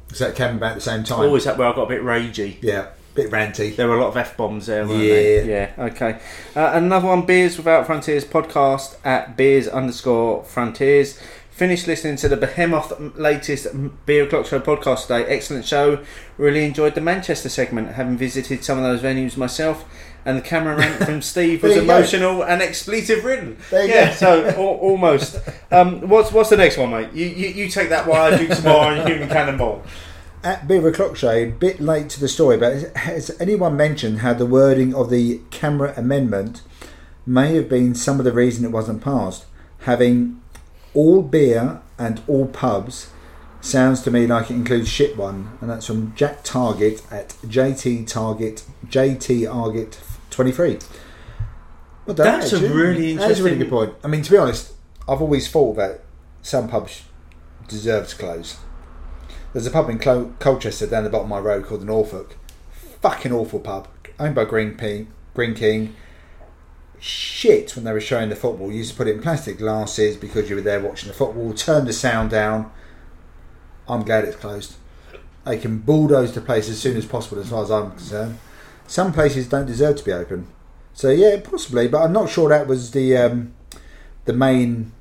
Because 0.07 0.19
that 0.19 0.35
came 0.35 0.57
about 0.57 0.71
at 0.71 0.75
the 0.75 0.81
same 0.81 1.03
time. 1.03 1.19
Always 1.19 1.43
that 1.43 1.57
where 1.57 1.67
I 1.67 1.75
got 1.75 1.83
a 1.83 1.87
bit 1.87 2.01
ragey. 2.01 2.57
Yeah, 2.61 2.87
bit 3.17 3.31
ranty. 3.31 3.75
There 3.75 3.87
were 3.87 3.97
a 3.97 4.01
lot 4.01 4.07
of 4.09 4.17
f 4.17 4.37
bombs 4.37 4.67
there, 4.67 4.87
weren't 4.87 5.03
Yeah. 5.03 5.13
there? 5.13 5.45
Yeah. 5.77 5.85
Okay. 5.85 6.19
Uh, 6.55 6.71
another 6.73 7.07
one, 7.07 7.23
Beers 7.25 7.57
Without 7.57 7.85
Frontiers 7.85 8.23
podcast 8.23 8.95
at 9.03 9.35
beers 9.35 9.67
underscore 9.67 10.43
frontiers. 10.45 11.19
Finished 11.51 11.87
listening 11.87 12.17
to 12.17 12.29
the 12.29 12.37
Behemoth 12.37 12.93
latest 13.17 13.65
Beer 14.05 14.25
O'clock 14.25 14.45
Show 14.45 14.59
podcast 14.59 15.07
today. 15.07 15.25
Excellent 15.25 15.65
show. 15.65 16.03
Really 16.37 16.63
enjoyed 16.63 16.93
the 16.93 17.01
Manchester 17.01 17.49
segment. 17.49 17.93
Having 17.93 18.17
visited 18.17 18.63
some 18.63 18.77
of 18.77 18.83
those 18.83 19.01
venues 19.01 19.35
myself. 19.37 19.83
And 20.23 20.37
the 20.37 20.41
CAMRA 20.43 20.77
rant 20.77 21.03
from 21.05 21.21
Steve 21.23 21.63
was 21.63 21.71
There 21.73 21.81
you 21.81 21.87
go. 21.87 21.95
emotional 21.97 22.43
and 22.43 22.61
expletive 22.61 23.23
ridden. 23.25 23.57
Yeah, 23.71 24.09
go. 24.09 24.15
so 24.15 24.45
al- 24.49 24.55
almost. 24.57 25.39
Um, 25.71 26.01
what's 26.07 26.31
what's 26.31 26.49
the 26.51 26.57
next 26.57 26.77
one, 26.77 26.91
mate? 26.91 27.11
You 27.13 27.25
you, 27.25 27.47
you 27.47 27.69
take 27.69 27.89
that 27.89 28.05
while 28.05 28.31
I 28.31 28.37
drink 28.37 28.53
some 28.53 28.65
more 28.71 28.91
and 28.91 29.07
human 29.09 29.27
cannonball. 29.29 29.81
At 30.47 30.65
Beer 30.65 30.87
O'Clock 30.87 31.17
Show, 31.17 31.29
a 31.29 31.45
bit 31.47 31.81
late 31.81 32.09
to 32.11 32.21
the 32.21 32.29
story, 32.29 32.55
but 32.55 32.95
has 32.95 33.35
anyone 33.37 33.75
mentioned 33.75 34.19
how 34.19 34.33
the 34.33 34.45
wording 34.45 34.95
of 34.95 35.09
the 35.09 35.39
CAMRA 35.49 35.97
amendment 35.97 36.61
may 37.25 37.53
have 37.55 37.67
been 37.67 37.93
some 37.93 38.17
of 38.17 38.23
the 38.23 38.31
reason 38.31 38.63
it 38.63 38.71
wasn't 38.71 39.03
passed? 39.03 39.43
Having 39.79 40.41
all 40.93 41.21
beer 41.21 41.81
and 41.97 42.21
all 42.29 42.47
pubs 42.47 43.09
sounds 43.59 44.01
to 44.03 44.09
me 44.09 44.25
like 44.25 44.49
it 44.49 44.53
includes 44.53 44.87
shit 44.87 45.17
one, 45.17 45.57
and 45.59 45.69
that's 45.69 45.85
from 45.85 46.15
Jack 46.15 46.45
Target 46.45 47.01
at 47.11 47.31
JT 47.45 48.07
Target 48.07 48.63
JT 48.85 49.53
Arget 49.53 49.99
twenty 50.29 50.53
three. 50.53 50.79
Well 52.05 52.15
done, 52.15 52.39
That's 52.39 52.53
a 52.53 52.55
actually. 52.55 52.71
really 52.71 53.17
That's 53.17 53.41
a 53.41 53.43
really 53.43 53.57
good 53.57 53.69
point. 53.69 53.95
I 54.01 54.07
mean, 54.07 54.21
to 54.21 54.31
be 54.31 54.37
honest, 54.37 54.71
I've 55.09 55.21
always 55.21 55.51
thought 55.51 55.75
that 55.75 56.05
some 56.41 56.69
pubs 56.69 57.03
deserve 57.67 58.07
to 58.07 58.15
close. 58.15 58.55
There's 59.57 59.65
a 59.65 59.71
pub 59.71 59.89
in 59.89 59.97
Colchester 59.97 60.85
down 60.85 61.03
the 61.03 61.09
bottom 61.09 61.25
of 61.25 61.29
my 61.29 61.39
road 61.39 61.65
called 61.65 61.81
the 61.81 61.85
Norfolk. 61.85 62.37
Fucking 63.01 63.31
awful 63.31 63.59
pub. 63.59 63.87
Owned 64.19 64.35
by 64.35 64.45
Greene, 64.45 65.07
Greene 65.33 65.55
King. 65.55 65.95
Shit 66.99 67.75
when 67.75 67.83
they 67.83 67.91
were 67.91 67.99
showing 67.99 68.29
the 68.29 68.35
football. 68.35 68.71
You 68.71 68.77
used 68.77 68.91
to 68.91 68.97
put 68.97 69.07
it 69.07 69.15
in 69.15 69.21
plastic 69.23 69.57
glasses 69.57 70.15
because 70.15 70.47
you 70.47 70.57
were 70.57 70.61
there 70.61 70.79
watching 70.79 71.07
the 71.07 71.15
football. 71.15 71.55
Turn 71.55 71.85
the 71.85 71.93
sound 71.93 72.29
down. 72.29 72.71
I'm 73.89 74.03
glad 74.03 74.25
it's 74.25 74.35
closed. 74.35 74.75
They 75.43 75.57
can 75.57 75.79
bulldoze 75.79 76.35
the 76.35 76.41
place 76.41 76.69
as 76.69 76.79
soon 76.79 76.95
as 76.95 77.07
possible, 77.07 77.41
as 77.41 77.49
far 77.49 77.63
as 77.63 77.71
I'm 77.71 77.89
concerned. 77.89 78.37
Some 78.85 79.11
places 79.11 79.49
don't 79.49 79.65
deserve 79.65 79.95
to 79.95 80.05
be 80.05 80.13
open. 80.13 80.49
So 80.93 81.09
yeah, 81.09 81.41
possibly, 81.43 81.87
but 81.87 82.03
I'm 82.03 82.13
not 82.13 82.29
sure 82.29 82.49
that 82.49 82.67
was 82.67 82.91
the 82.91 83.17
um, 83.17 83.55
the 84.25 84.33
main 84.33 84.91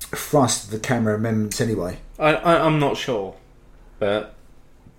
thrust 0.00 0.64
of 0.64 0.70
the 0.70 0.78
CAMRA 0.78 1.16
amendments 1.16 1.60
anyway. 1.60 1.98
I, 2.18 2.34
I 2.34 2.64
I'm 2.64 2.78
not 2.78 2.96
sure, 2.96 3.36
but 3.98 4.34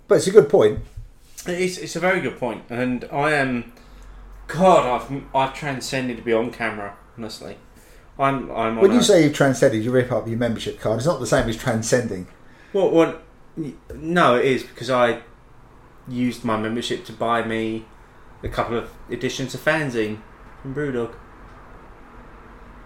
But 0.07 0.15
it's 0.15 0.27
a 0.27 0.31
good 0.31 0.49
point. 0.49 0.79
It's, 1.45 1.77
it's 1.77 1.95
a 1.95 1.99
very 1.99 2.19
good 2.19 2.37
point, 2.37 2.63
and 2.69 3.05
I 3.11 3.31
am. 3.31 3.71
God, 4.47 4.85
I've 4.85 5.23
I've 5.33 5.53
transcended 5.53 6.23
beyond 6.25 6.53
CAMRA. 6.53 6.93
Honestly, 7.17 7.57
I'm 8.17 8.51
I'm. 8.51 8.77
When 8.77 8.91
you 8.91 8.99
a- 8.99 9.03
say 9.03 9.23
you've 9.23 9.35
transcended, 9.35 9.83
you 9.83 9.91
rip 9.91 10.11
up 10.11 10.27
your 10.27 10.37
membership 10.37 10.79
card. 10.79 10.97
It's 10.97 11.05
not 11.07 11.19
the 11.19 11.27
same 11.27 11.47
as 11.47 11.55
transcending. 11.57 12.27
what 12.71 12.91
what? 12.91 13.23
No, 13.95 14.35
it 14.35 14.45
is 14.45 14.63
because 14.63 14.89
I 14.89 15.21
used 16.07 16.43
my 16.43 16.57
membership 16.57 17.05
to 17.05 17.13
buy 17.13 17.43
me 17.43 17.85
a 18.43 18.49
couple 18.49 18.77
of 18.77 18.91
editions 19.09 19.53
of 19.53 19.63
fanzine 19.63 20.19
from 20.61 20.73
Brewdog. 20.73 21.13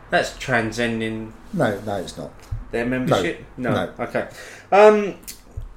That's 0.09 0.37
transcending 0.37 1.33
No, 1.53 1.79
no, 1.81 1.95
it's 1.95 2.17
not. 2.17 2.31
Their 2.71 2.85
membership? 2.85 3.43
No. 3.57 3.71
No. 3.71 3.93
Okay. 3.99 4.27
Um, 4.71 5.15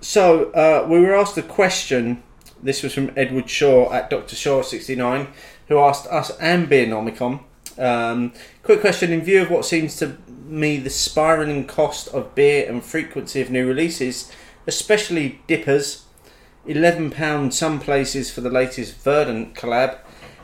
so 0.07 0.53
uh, 0.53 0.87
we 0.89 1.01
were 1.01 1.17
asked 1.17 1.37
a 1.37 1.43
question. 1.43 2.23
This 2.63 2.85
was 2.85 2.95
from 2.95 3.11
Edward 3.17 3.51
Shaw 3.51 3.93
at 3.93 4.09
Dr. 4.09 4.37
Shaw69, 4.37 5.27
who 5.67 5.81
asked 5.81 6.07
us 6.07 6.31
and 6.39 6.69
Beer 6.69 6.87
Nomicon. 6.87 7.41
Um, 7.77 8.33
quick 8.63 8.81
question 8.81 9.11
in 9.11 9.23
view 9.23 9.43
of 9.43 9.51
what 9.51 9.65
seems 9.65 9.97
to 9.97 10.17
me 10.29 10.77
the 10.77 10.91
spiralling 10.91 11.67
cost 11.67 12.07
of 12.15 12.37
beer 12.37 12.71
and 12.71 12.85
frequency 12.85 13.41
of 13.41 13.51
new 13.51 13.67
releases, 13.67 14.31
especially 14.69 15.41
dippers, 15.49 16.05
£11 16.69 17.53
some 17.53 17.81
places 17.81 18.31
for 18.31 18.43
the 18.43 18.49
latest 18.49 19.03
Verdant 19.03 19.57
collab. 19.57 19.99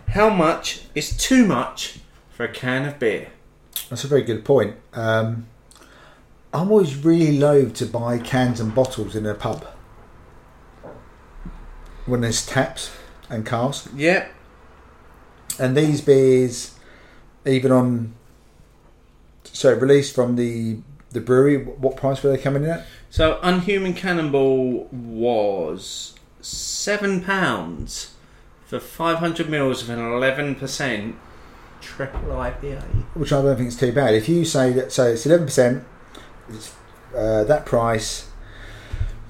How 0.09 0.29
much 0.29 0.87
is 0.97 1.17
too 1.17 1.47
much 1.47 2.01
for 2.31 2.43
a 2.43 2.53
can 2.53 2.85
of 2.85 2.99
beer? 2.99 3.29
That's 3.89 4.03
a 4.03 4.09
very 4.09 4.23
good 4.23 4.45
point. 4.45 4.75
Um, 4.93 5.47
I'm 6.53 6.71
always 6.71 6.97
really 6.97 7.39
loath 7.39 7.75
to 7.75 7.87
buy 7.87 8.19
cans 8.19 8.61
and 8.61 8.75
bottles 8.75 9.17
in 9.17 9.25
a 9.27 9.35
pub 9.35 9.67
when 12.05 12.21
there's 12.21 12.45
taps 12.45 12.91
and 13.31 13.47
casks. 13.47 13.89
Yeah, 13.97 14.29
And 15.59 15.77
these 15.77 16.01
beers, 16.01 16.75
even 17.47 17.73
on 17.73 18.15
so 19.45 19.73
released 19.75 20.15
from 20.15 20.37
the 20.37 20.79
the 21.11 21.21
brewery, 21.21 21.63
what 21.63 21.97
price 21.97 22.23
were 22.23 22.31
they 22.31 22.39
coming 22.39 22.65
in 22.65 22.71
at? 22.71 22.87
So 23.11 23.39
Unhuman 23.43 23.95
Cannonball 23.95 24.89
was 24.91 26.15
seven 26.41 27.23
pounds 27.23 28.15
for 28.65 28.81
five 28.81 29.19
hundred 29.19 29.49
mils 29.51 29.83
of 29.83 29.91
an 29.91 29.99
eleven 29.99 30.55
percent 30.55 31.17
triple 31.81 32.31
IPA. 32.31 32.83
Which 33.15 33.33
I 33.33 33.43
don't 33.43 33.57
think 33.57 33.69
is 33.69 33.77
too 33.77 33.93
bad. 33.93 34.15
If 34.15 34.29
you 34.29 34.45
say 34.45 34.73
that, 34.73 34.93
so 34.93 35.09
it's 35.09 35.27
eleven 35.27 35.47
percent, 35.47 35.85
it's 36.49 36.75
uh, 37.17 37.45
that 37.45 37.67
price. 37.67 38.29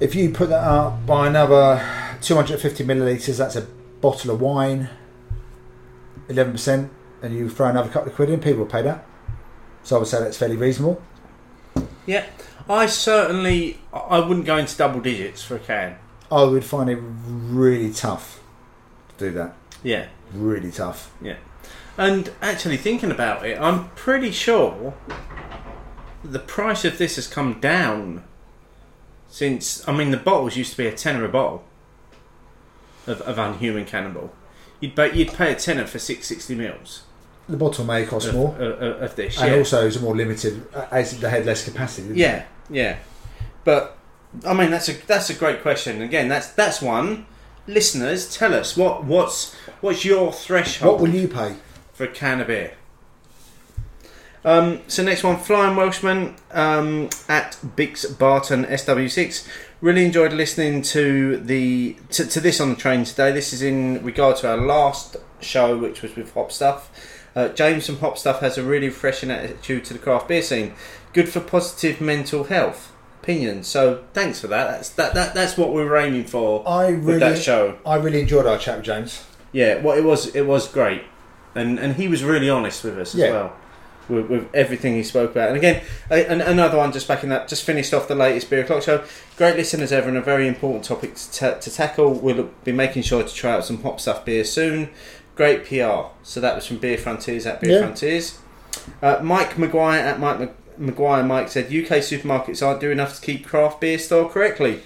If 0.01 0.14
you 0.14 0.30
put 0.30 0.48
that 0.48 0.64
up 0.64 1.06
by 1.06 1.28
another 1.28 1.80
two 2.20 2.34
hundred 2.34 2.60
fifty 2.60 2.84
milliliters, 2.84 3.39
that's 3.39 3.56
a 3.56 3.62
bottle 4.01 4.30
of 4.32 4.40
wine. 4.40 4.89
Eleven 6.28 6.52
percent, 6.52 6.90
and 7.22 7.34
you 7.34 7.48
throw 7.48 7.68
another 7.68 7.89
couple 7.90 8.09
of 8.10 8.14
quid 8.16 8.30
in, 8.30 8.40
people 8.40 8.60
will 8.60 8.66
pay 8.70 8.82
that. 8.82 9.05
So 9.82 9.97
I 9.97 9.98
would 10.01 10.09
say 10.09 10.20
that's 10.20 10.36
fairly 10.36 10.56
reasonable. 10.56 11.02
Yeah, 12.06 12.26
I 12.68 12.86
certainly 12.86 13.78
I 13.93 14.20
wouldn't 14.20 14.47
go 14.47 14.56
into 14.56 14.76
double 14.76 15.01
digits 15.01 15.43
for 15.43 15.56
a 15.56 15.59
can. 15.59 15.97
I 16.30 16.44
would 16.44 16.64
find 16.64 16.89
it 16.89 16.98
really 17.02 17.93
tough 17.93 18.40
to 19.18 19.26
do 19.26 19.30
that. 19.32 19.55
Yeah, 19.82 20.06
Really 20.32 20.70
tough. 20.70 21.12
yeah. 21.20 21.36
And 21.98 22.30
actually, 22.40 22.78
thinking 22.78 23.10
about 23.10 23.44
it, 23.44 23.60
I'm 23.60 23.90
pretty 23.90 24.30
sure 24.30 24.94
the 26.24 26.39
price 26.39 26.85
of 26.85 26.99
this 26.99 27.16
has 27.16 27.27
come 27.27 27.61
down 27.61 28.24
since. 29.28 29.86
I 29.89 29.93
mean, 29.93 30.11
the 30.11 30.16
bottles 30.16 30.57
used 30.57 30.73
to 30.73 30.77
be 30.77 30.86
a 30.86 30.93
tenner 30.93 31.24
a 31.24 31.28
bottle 31.28 31.65
of, 33.07 33.20
of 33.23 33.39
Unhuman 33.39 33.85
Cannonball. 33.86 34.32
You'd 34.81 34.97
pay, 34.97 35.15
you'd 35.15 35.32
pay 35.32 35.53
a 35.53 35.57
tenner 35.57 35.86
for 35.86 35.99
six 35.99 36.27
sixty 36.27 36.55
mils 36.55 37.05
The 37.49 37.57
bottle 37.57 37.85
may 37.85 38.05
cost 38.05 38.28
of, 38.28 38.35
more, 38.35 38.57
of, 38.57 39.03
of- 39.03 39.16
this. 39.16 39.40
and 39.40 39.53
yeah. 39.53 39.59
also 39.59 39.86
it's 39.86 39.97
a 39.97 40.01
more 40.01 40.16
limited 40.16 40.66
uh, 40.74 40.86
as 40.90 41.19
they 41.20 41.31
had 41.31 41.47
less 41.47 41.65
capacity. 41.65 42.09
didn't 42.09 42.19
Yeah, 42.19 42.44
yeah. 42.69 42.99
But 43.65 43.97
I 44.47 44.55
mean, 44.55 44.70
that's 44.70 44.89
a 44.89 44.94
that's 45.07 45.31
a 45.31 45.35
great 45.35 45.62
question. 45.62 46.03
Again, 46.03 46.28
that's 46.28 46.49
that's 46.49 46.82
one. 46.82 47.27
Listeners, 47.69 48.35
tell 48.35 48.55
us 48.55 48.77
what 48.77 49.05
what's 49.05 49.55
what's 49.81 50.05
your 50.05 50.32
threshold 50.32 50.94
What 50.94 51.01
will 51.01 51.15
you 51.15 51.28
pay? 51.28 51.55
for 51.93 52.05
a 52.05 52.09
can 52.09 52.40
of 52.40 52.49
beer? 52.49 52.73
Um, 54.44 54.81
so 54.89 55.02
next 55.02 55.23
one, 55.23 55.39
Flying 55.39 55.77
Welshman 55.77 56.35
um, 56.51 57.10
at 57.28 57.59
Bix 57.77 58.19
Barton 58.19 58.64
SW6. 58.64 59.47
Really 59.81 60.05
enjoyed 60.05 60.32
listening 60.32 60.82
to 60.82 61.39
the 61.39 61.97
to, 62.10 62.27
to 62.27 62.40
this 62.40 62.60
on 62.60 62.70
the 62.70 62.77
train 62.77 63.05
today. 63.05 63.32
This 63.32 63.52
is 63.52 63.62
in 63.62 64.02
regard 64.05 64.36
to 64.39 64.51
our 64.51 64.56
last 64.56 65.16
show, 65.40 65.77
which 65.77 66.02
was 66.02 66.14
with 66.16 66.32
Hop 66.35 66.52
Stuff. 66.52 66.90
Uh, 67.35 67.48
James 67.48 67.86
from 67.86 67.98
Hop 67.98 68.19
Stuff 68.19 68.40
has 68.40 68.59
a 68.59 68.62
really 68.62 68.89
refreshing 68.89 69.31
attitude 69.31 69.85
to 69.86 69.93
the 69.93 69.98
craft 69.98 70.28
beer 70.28 70.43
scene. 70.43 70.74
Good 71.12 71.28
for 71.28 71.40
positive 71.40 72.01
mental 72.01 72.44
health 72.44 72.93
opinion. 73.23 73.62
So 73.62 74.05
thanks 74.12 74.40
for 74.40 74.48
that. 74.48 74.70
That's 74.70 74.90
that, 74.90 75.14
that 75.14 75.35
that's 75.35 75.56
what 75.56 75.73
we 75.73 75.85
were 75.85 75.97
aiming 75.97 76.24
for 76.24 76.69
I 76.69 76.93
with 76.93 77.05
really, 77.05 77.19
that 77.20 77.39
show. 77.39 77.78
I 77.86 77.97
really 77.97 78.20
enjoyed 78.20 78.47
our 78.47 78.59
chat 78.59 78.78
with 78.78 78.86
James. 78.86 79.24
Yeah, 79.52 79.81
well, 79.81 79.97
it 79.97 80.05
was 80.05 80.35
it 80.35 80.47
was 80.47 80.69
great, 80.69 81.02
and 81.55 81.78
and 81.78 81.97
he 81.97 82.09
was 82.09 82.24
really 82.24 82.51
honest 82.51 82.85
with 82.85 82.98
us 82.98 83.14
as 83.14 83.31
well, 83.31 83.56
with, 84.12 84.26
with 84.28 84.55
everything 84.55 84.94
he 84.94 85.02
spoke 85.02 85.30
about. 85.32 85.48
And 85.48 85.56
again, 85.56 85.82
a, 86.10 86.26
an, 86.30 86.40
another 86.40 86.78
one 86.78 86.93
just 86.93 87.09
back 87.09 87.22
in 87.22 87.30
that, 87.30 87.48
just 87.48 87.64
finished 87.64 87.93
off 87.94 88.06
the 88.09 88.14
latest 88.14 88.48
beer 88.51 88.60
o'clock 88.62 88.82
show. 88.82 89.05
Great 89.36 89.56
listeners 89.56 89.90
ever, 89.93 90.09
and 90.09 90.16
a 90.18 90.22
very 90.22 90.47
important 90.47 90.84
topic 90.84 91.14
to, 91.14 91.32
ta- 91.32 91.55
to 91.59 91.70
tackle. 91.70 92.12
We'll 92.14 92.51
be 92.64 92.72
making 92.72 93.02
sure 93.02 93.22
to 93.22 93.34
try 93.34 93.52
out 93.52 93.64
some 93.64 93.82
hop 93.82 94.01
stuff 94.01 94.24
beer 94.24 94.44
soon. 94.44 94.90
Great 95.34 95.64
PR. 95.64 96.10
So 96.22 96.40
that 96.40 96.55
was 96.55 96.66
from 96.66 96.76
Beer 96.78 96.98
Frontiers 96.98 97.47
at 97.47 97.60
Beer 97.60 97.72
Yeah. 97.72 97.78
Frontiers. 97.80 98.39
Uh, 99.02 99.18
Mike 99.22 99.55
McGuire 99.55 99.98
at 100.01 100.20
Mike 100.20 100.52
Maguire. 100.78 101.22
Mike 101.22 101.48
said 101.48 101.66
UK 101.66 101.98
supermarkets 102.01 102.64
aren't 102.66 102.80
doing 102.80 102.93
enough 102.93 103.16
to 103.18 103.20
keep 103.24 103.47
craft 103.47 103.80
beer 103.80 103.98
stored 103.98 104.30
correctly. 104.32 104.80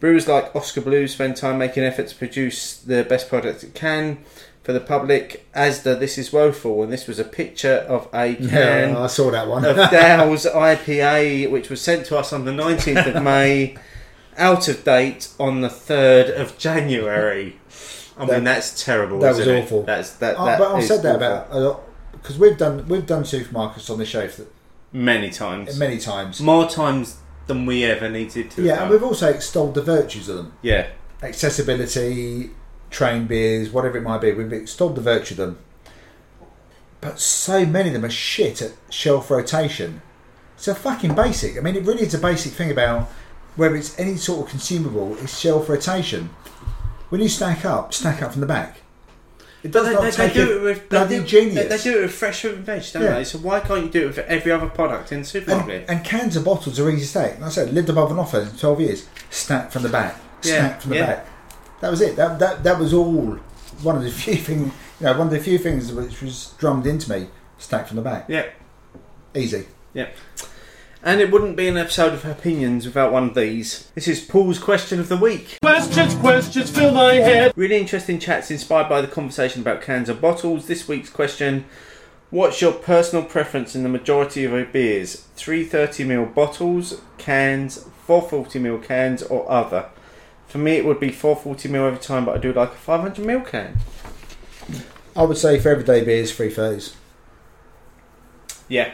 Brewers 0.00 0.28
like 0.28 0.54
Oskar 0.54 0.82
Blue 0.82 1.08
spend 1.08 1.36
time 1.36 1.58
making 1.58 1.82
effort 1.84 2.08
to 2.08 2.14
produce 2.16 2.76
the 2.76 3.04
best 3.04 3.28
product 3.28 3.64
it 3.64 3.74
can 3.74 4.18
for 4.64 4.72
the 4.72 4.80
public. 4.80 5.46
Asda, 5.54 5.98
this 6.00 6.18
is 6.18 6.32
woeful, 6.32 6.82
and 6.82 6.92
this 6.92 7.06
was 7.06 7.18
a 7.20 7.24
picture 7.24 7.84
of 7.88 8.08
a 8.12 8.34
can 8.48 8.48
Yeah, 8.90 8.98
I 8.98 9.06
saw 9.06 9.30
that 9.30 9.46
one. 9.46 9.64
of 9.64 9.76
Dale's 9.90 10.46
IPA, 10.46 11.50
which 11.50 11.70
was 11.70 11.80
sent 11.80 12.06
to 12.06 12.18
us 12.18 12.32
on 12.32 12.44
the 12.46 12.50
19th 12.52 13.14
of 13.14 13.22
May, 13.22 13.76
out 14.36 14.66
of 14.66 14.82
date 14.82 15.28
on 15.38 15.60
the 15.60 15.68
3rd 15.68 16.40
of 16.40 16.58
January. 16.58 17.60
I 18.16 18.26
mean, 18.26 18.44
that's 18.44 18.82
terrible. 18.84 19.18
that 19.20 19.36
was 19.36 19.46
it? 19.46 19.62
awful. 19.64 19.82
That's 19.84 20.12
that. 20.16 20.36
Oh, 20.38 20.44
that 20.46 20.58
but 20.58 20.74
I've 20.74 20.84
said 20.84 21.02
that 21.02 21.16
awful. 21.16 21.26
about 21.26 21.46
a 21.50 21.58
lot 21.60 21.80
because 22.12 22.38
we've 22.38 22.56
done 22.56 22.86
we've 22.88 23.06
done 23.06 23.24
supermarkets 23.24 23.90
on 23.90 23.98
the 23.98 24.06
show 24.06 24.28
for, 24.28 24.46
many 24.92 25.30
times, 25.30 25.76
many 25.78 25.98
times. 25.98 26.40
more 26.40 26.68
times 26.68 27.18
than 27.48 27.66
we 27.66 27.84
ever 27.84 28.08
needed 28.08 28.50
to. 28.52 28.62
Yeah, 28.62 28.82
and 28.82 28.90
we've 28.90 29.02
also 29.02 29.28
extolled 29.28 29.74
the 29.74 29.82
virtues 29.82 30.28
of 30.28 30.36
them. 30.36 30.52
yeah, 30.62 30.86
accessibility, 31.22 32.50
train 32.94 33.26
beers, 33.26 33.70
whatever 33.70 33.98
it 33.98 34.02
might 34.02 34.20
be. 34.20 34.32
We've 34.32 34.52
extolled 34.52 34.94
the 34.94 35.00
virtue 35.02 35.34
of 35.34 35.38
them. 35.38 35.58
But 37.00 37.18
so 37.20 37.66
many 37.66 37.88
of 37.88 37.92
them 37.92 38.04
are 38.04 38.10
shit 38.10 38.62
at 38.62 38.72
shelf 38.88 39.30
rotation. 39.30 40.00
It's 40.56 40.68
a 40.68 40.74
fucking 40.74 41.14
basic. 41.14 41.58
I 41.58 41.60
mean, 41.60 41.74
it 41.76 41.84
really 41.84 42.02
is 42.04 42.14
a 42.14 42.18
basic 42.18 42.52
thing 42.52 42.70
about 42.70 43.10
whether 43.56 43.76
it's 43.76 43.98
any 43.98 44.16
sort 44.16 44.46
of 44.46 44.50
consumable, 44.50 45.16
it's 45.18 45.38
shelf 45.38 45.68
rotation. 45.68 46.30
When 47.10 47.20
you 47.20 47.28
stack 47.28 47.64
up, 47.64 47.92
stack 47.92 48.22
up 48.22 48.32
from 48.32 48.40
the 48.40 48.46
back. 48.46 48.78
It 49.62 49.72
does 49.72 49.86
They, 49.86 50.10
they, 50.10 50.28
they 50.28 50.34
do 50.34 50.58
it 50.58 50.62
with 50.62 50.88
bloody 50.88 51.16
they 51.16 51.20
do, 51.22 51.26
genius. 51.26 51.54
They, 51.68 51.76
they 51.76 51.82
do 51.82 51.98
it 51.98 52.02
with 52.02 52.12
fresh 52.12 52.42
fruit 52.42 52.54
and 52.56 52.64
veg, 52.64 52.84
don't 52.92 53.02
Yeah. 53.02 53.14
they? 53.14 53.24
So 53.24 53.38
why 53.38 53.60
can't 53.60 53.84
you 53.84 53.90
do 53.90 54.04
it 54.04 54.06
with 54.08 54.18
every 54.18 54.52
other 54.52 54.68
product 54.68 55.10
in 55.10 55.16
the 55.16 55.20
and, 55.20 55.26
supermarket? 55.26 55.86
and 55.88 56.04
cans 56.04 56.36
and 56.36 56.44
bottles 56.44 56.78
are 56.78 56.88
easy 56.90 57.00
to 57.00 57.06
stack. 57.06 57.40
Like 57.40 57.48
I 57.48 57.48
said, 57.50 57.72
lived 57.72 57.88
above 57.88 58.10
an 58.12 58.18
offer 58.18 58.40
in 58.40 58.50
12 58.50 58.80
years. 58.80 59.08
Stack 59.30 59.70
from 59.72 59.82
the 59.82 59.88
back. 59.88 60.16
Yeah, 60.42 60.68
Stack 60.68 60.80
from 60.82 60.90
the 60.90 60.96
yeah. 60.96 61.06
back. 61.06 61.26
That 61.84 61.90
was 61.90 62.00
it. 62.00 62.16
That, 62.16 62.38
that 62.38 62.64
that 62.64 62.78
was 62.78 62.94
all. 62.94 63.38
One 63.82 63.94
of 63.94 64.02
the 64.02 64.10
few 64.10 64.36
things, 64.36 64.72
you 65.00 65.04
know, 65.04 65.12
one 65.18 65.26
of 65.26 65.30
the 65.34 65.38
few 65.38 65.58
things 65.58 65.92
which 65.92 66.22
was 66.22 66.54
drummed 66.56 66.86
into 66.86 67.10
me. 67.10 67.26
Stack 67.58 67.88
from 67.88 67.96
the 67.96 68.02
back. 68.02 68.24
yeah, 68.26 68.46
Easy. 69.34 69.66
Yep. 69.92 70.16
And 71.02 71.20
it 71.20 71.30
wouldn't 71.30 71.58
be 71.58 71.68
an 71.68 71.76
episode 71.76 72.14
of 72.14 72.24
opinions 72.24 72.86
without 72.86 73.12
one 73.12 73.24
of 73.24 73.34
these. 73.34 73.90
This 73.94 74.08
is 74.08 74.24
Paul's 74.24 74.58
question 74.58 74.98
of 74.98 75.10
the 75.10 75.18
week. 75.18 75.58
Questions, 75.60 76.14
questions 76.14 76.70
fill 76.70 76.94
my 76.94 77.16
head. 77.16 77.52
Really 77.54 77.76
interesting 77.76 78.18
chats 78.18 78.50
inspired 78.50 78.88
by 78.88 79.02
the 79.02 79.06
conversation 79.06 79.60
about 79.60 79.82
cans 79.82 80.08
and 80.08 80.18
bottles. 80.22 80.66
This 80.66 80.88
week's 80.88 81.10
question 81.10 81.66
What's 82.30 82.62
your 82.62 82.72
personal 82.72 83.26
preference 83.26 83.76
in 83.76 83.82
the 83.82 83.90
majority 83.90 84.44
of 84.44 84.52
your 84.52 84.64
beers? 84.64 85.28
330ml 85.36 86.34
bottles, 86.34 87.02
cans, 87.18 87.84
440ml 88.08 88.82
cans, 88.82 89.22
or 89.22 89.50
other? 89.50 89.90
For 90.46 90.58
me, 90.58 90.72
it 90.72 90.84
would 90.84 91.00
be 91.00 91.10
440ml 91.10 91.88
every 91.88 91.98
time, 91.98 92.24
but 92.24 92.36
I 92.36 92.38
do 92.38 92.52
like 92.52 92.72
a 92.72 92.76
500ml 92.76 93.46
can. 93.46 93.78
I 95.16 95.22
would 95.22 95.36
say 95.36 95.58
for 95.60 95.68
everyday 95.68 96.04
beers, 96.04 96.32
free 96.32 96.50
thirties. 96.50 96.96
Yeah, 98.68 98.92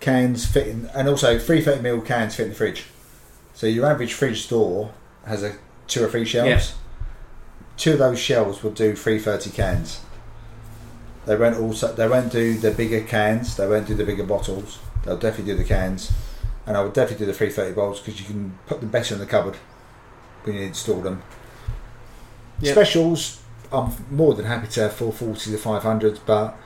Cans 0.00 0.46
fit 0.46 0.66
in, 0.66 0.86
and 0.94 1.08
also 1.08 1.38
three 1.38 1.60
thirty 1.60 1.82
ml 1.82 2.04
cans 2.04 2.34
fit 2.34 2.44
in 2.44 2.48
the 2.50 2.54
fridge. 2.54 2.86
So 3.52 3.66
your 3.66 3.86
average 3.86 4.14
fridge 4.14 4.42
store 4.42 4.92
has 5.26 5.42
a 5.42 5.56
two 5.86 6.02
or 6.02 6.08
three 6.08 6.24
shelves. 6.24 6.70
Yeah. 6.70 6.76
Two 7.76 7.92
of 7.92 7.98
those 7.98 8.18
shelves 8.18 8.62
will 8.62 8.70
do 8.70 8.96
three 8.96 9.18
thirty 9.18 9.50
cans. 9.50 10.00
They 11.26 11.36
won't 11.36 11.56
also 11.56 11.92
they 11.92 12.08
won't 12.08 12.32
do 12.32 12.54
the 12.54 12.70
bigger 12.70 13.02
cans. 13.02 13.56
They 13.56 13.68
won't 13.68 13.86
do 13.86 13.94
the 13.94 14.04
bigger 14.04 14.24
bottles. 14.24 14.78
They'll 15.04 15.18
definitely 15.18 15.52
do 15.52 15.58
the 15.58 15.68
cans, 15.68 16.10
and 16.66 16.78
I 16.78 16.82
would 16.82 16.94
definitely 16.94 17.26
do 17.26 17.32
the 17.32 17.36
three 17.36 17.50
thirty 17.50 17.74
bottles 17.74 18.00
because 18.00 18.18
you 18.18 18.26
can 18.26 18.58
put 18.66 18.80
them 18.80 18.88
better 18.88 19.14
in 19.14 19.20
the 19.20 19.26
cupboard 19.26 19.58
when 20.44 20.56
you 20.56 20.62
install 20.62 21.00
them. 21.00 21.22
Yep. 22.60 22.72
Specials, 22.74 23.42
I'm 23.72 23.92
more 24.10 24.34
than 24.34 24.46
happy 24.46 24.68
to 24.68 24.80
have 24.82 24.92
four 24.92 25.12
forties 25.12 25.52
or 25.52 25.58
five 25.58 25.82
hundreds, 25.82 26.18
but 26.18 26.56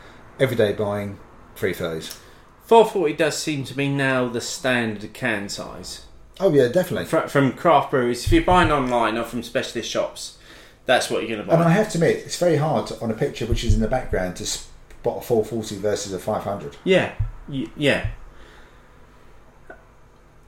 everyday 0.41 0.73
buying 0.73 1.19
three 1.57 1.73
thirties. 1.75 2.19
440 2.67 3.13
does 3.15 3.37
seem 3.37 3.63
to 3.65 3.75
be 3.75 3.89
now 3.91 4.27
the 4.27 4.41
standard 4.41 5.13
can 5.13 5.49
size. 5.51 6.07
Oh 6.41 6.51
yeah, 6.53 6.69
definitely. 6.69 7.05
Fr- 7.05 7.29
From 7.29 7.53
craft 7.53 7.91
breweries, 7.91 8.25
if 8.25 8.33
you're 8.33 8.43
buying 8.43 8.73
online 8.73 9.19
or 9.19 9.25
from 9.25 9.43
specialist 9.43 9.91
shops, 9.91 10.39
that's 10.87 11.11
what 11.11 11.21
you're 11.21 11.29
going 11.37 11.41
to 11.41 11.47
buy. 11.47 11.55
And 11.55 11.63
I 11.63 11.71
have 11.73 11.91
to 11.93 11.99
admit, 11.99 12.25
it's 12.25 12.39
very 12.39 12.57
hard 12.57 12.87
to, 12.87 12.99
on 13.01 13.11
a 13.11 13.15
picture 13.15 13.45
which 13.45 13.65
is 13.65 13.75
in 13.75 13.81
the 13.83 13.87
background 13.87 14.37
to 14.37 14.47
spot 14.47 15.19
a 15.19 15.21
440 15.21 15.77
versus 15.77 16.15
a 16.15 16.19
500. 16.19 16.77
Yeah, 16.85 17.13
y- 17.49 17.67
yeah. 17.77 18.09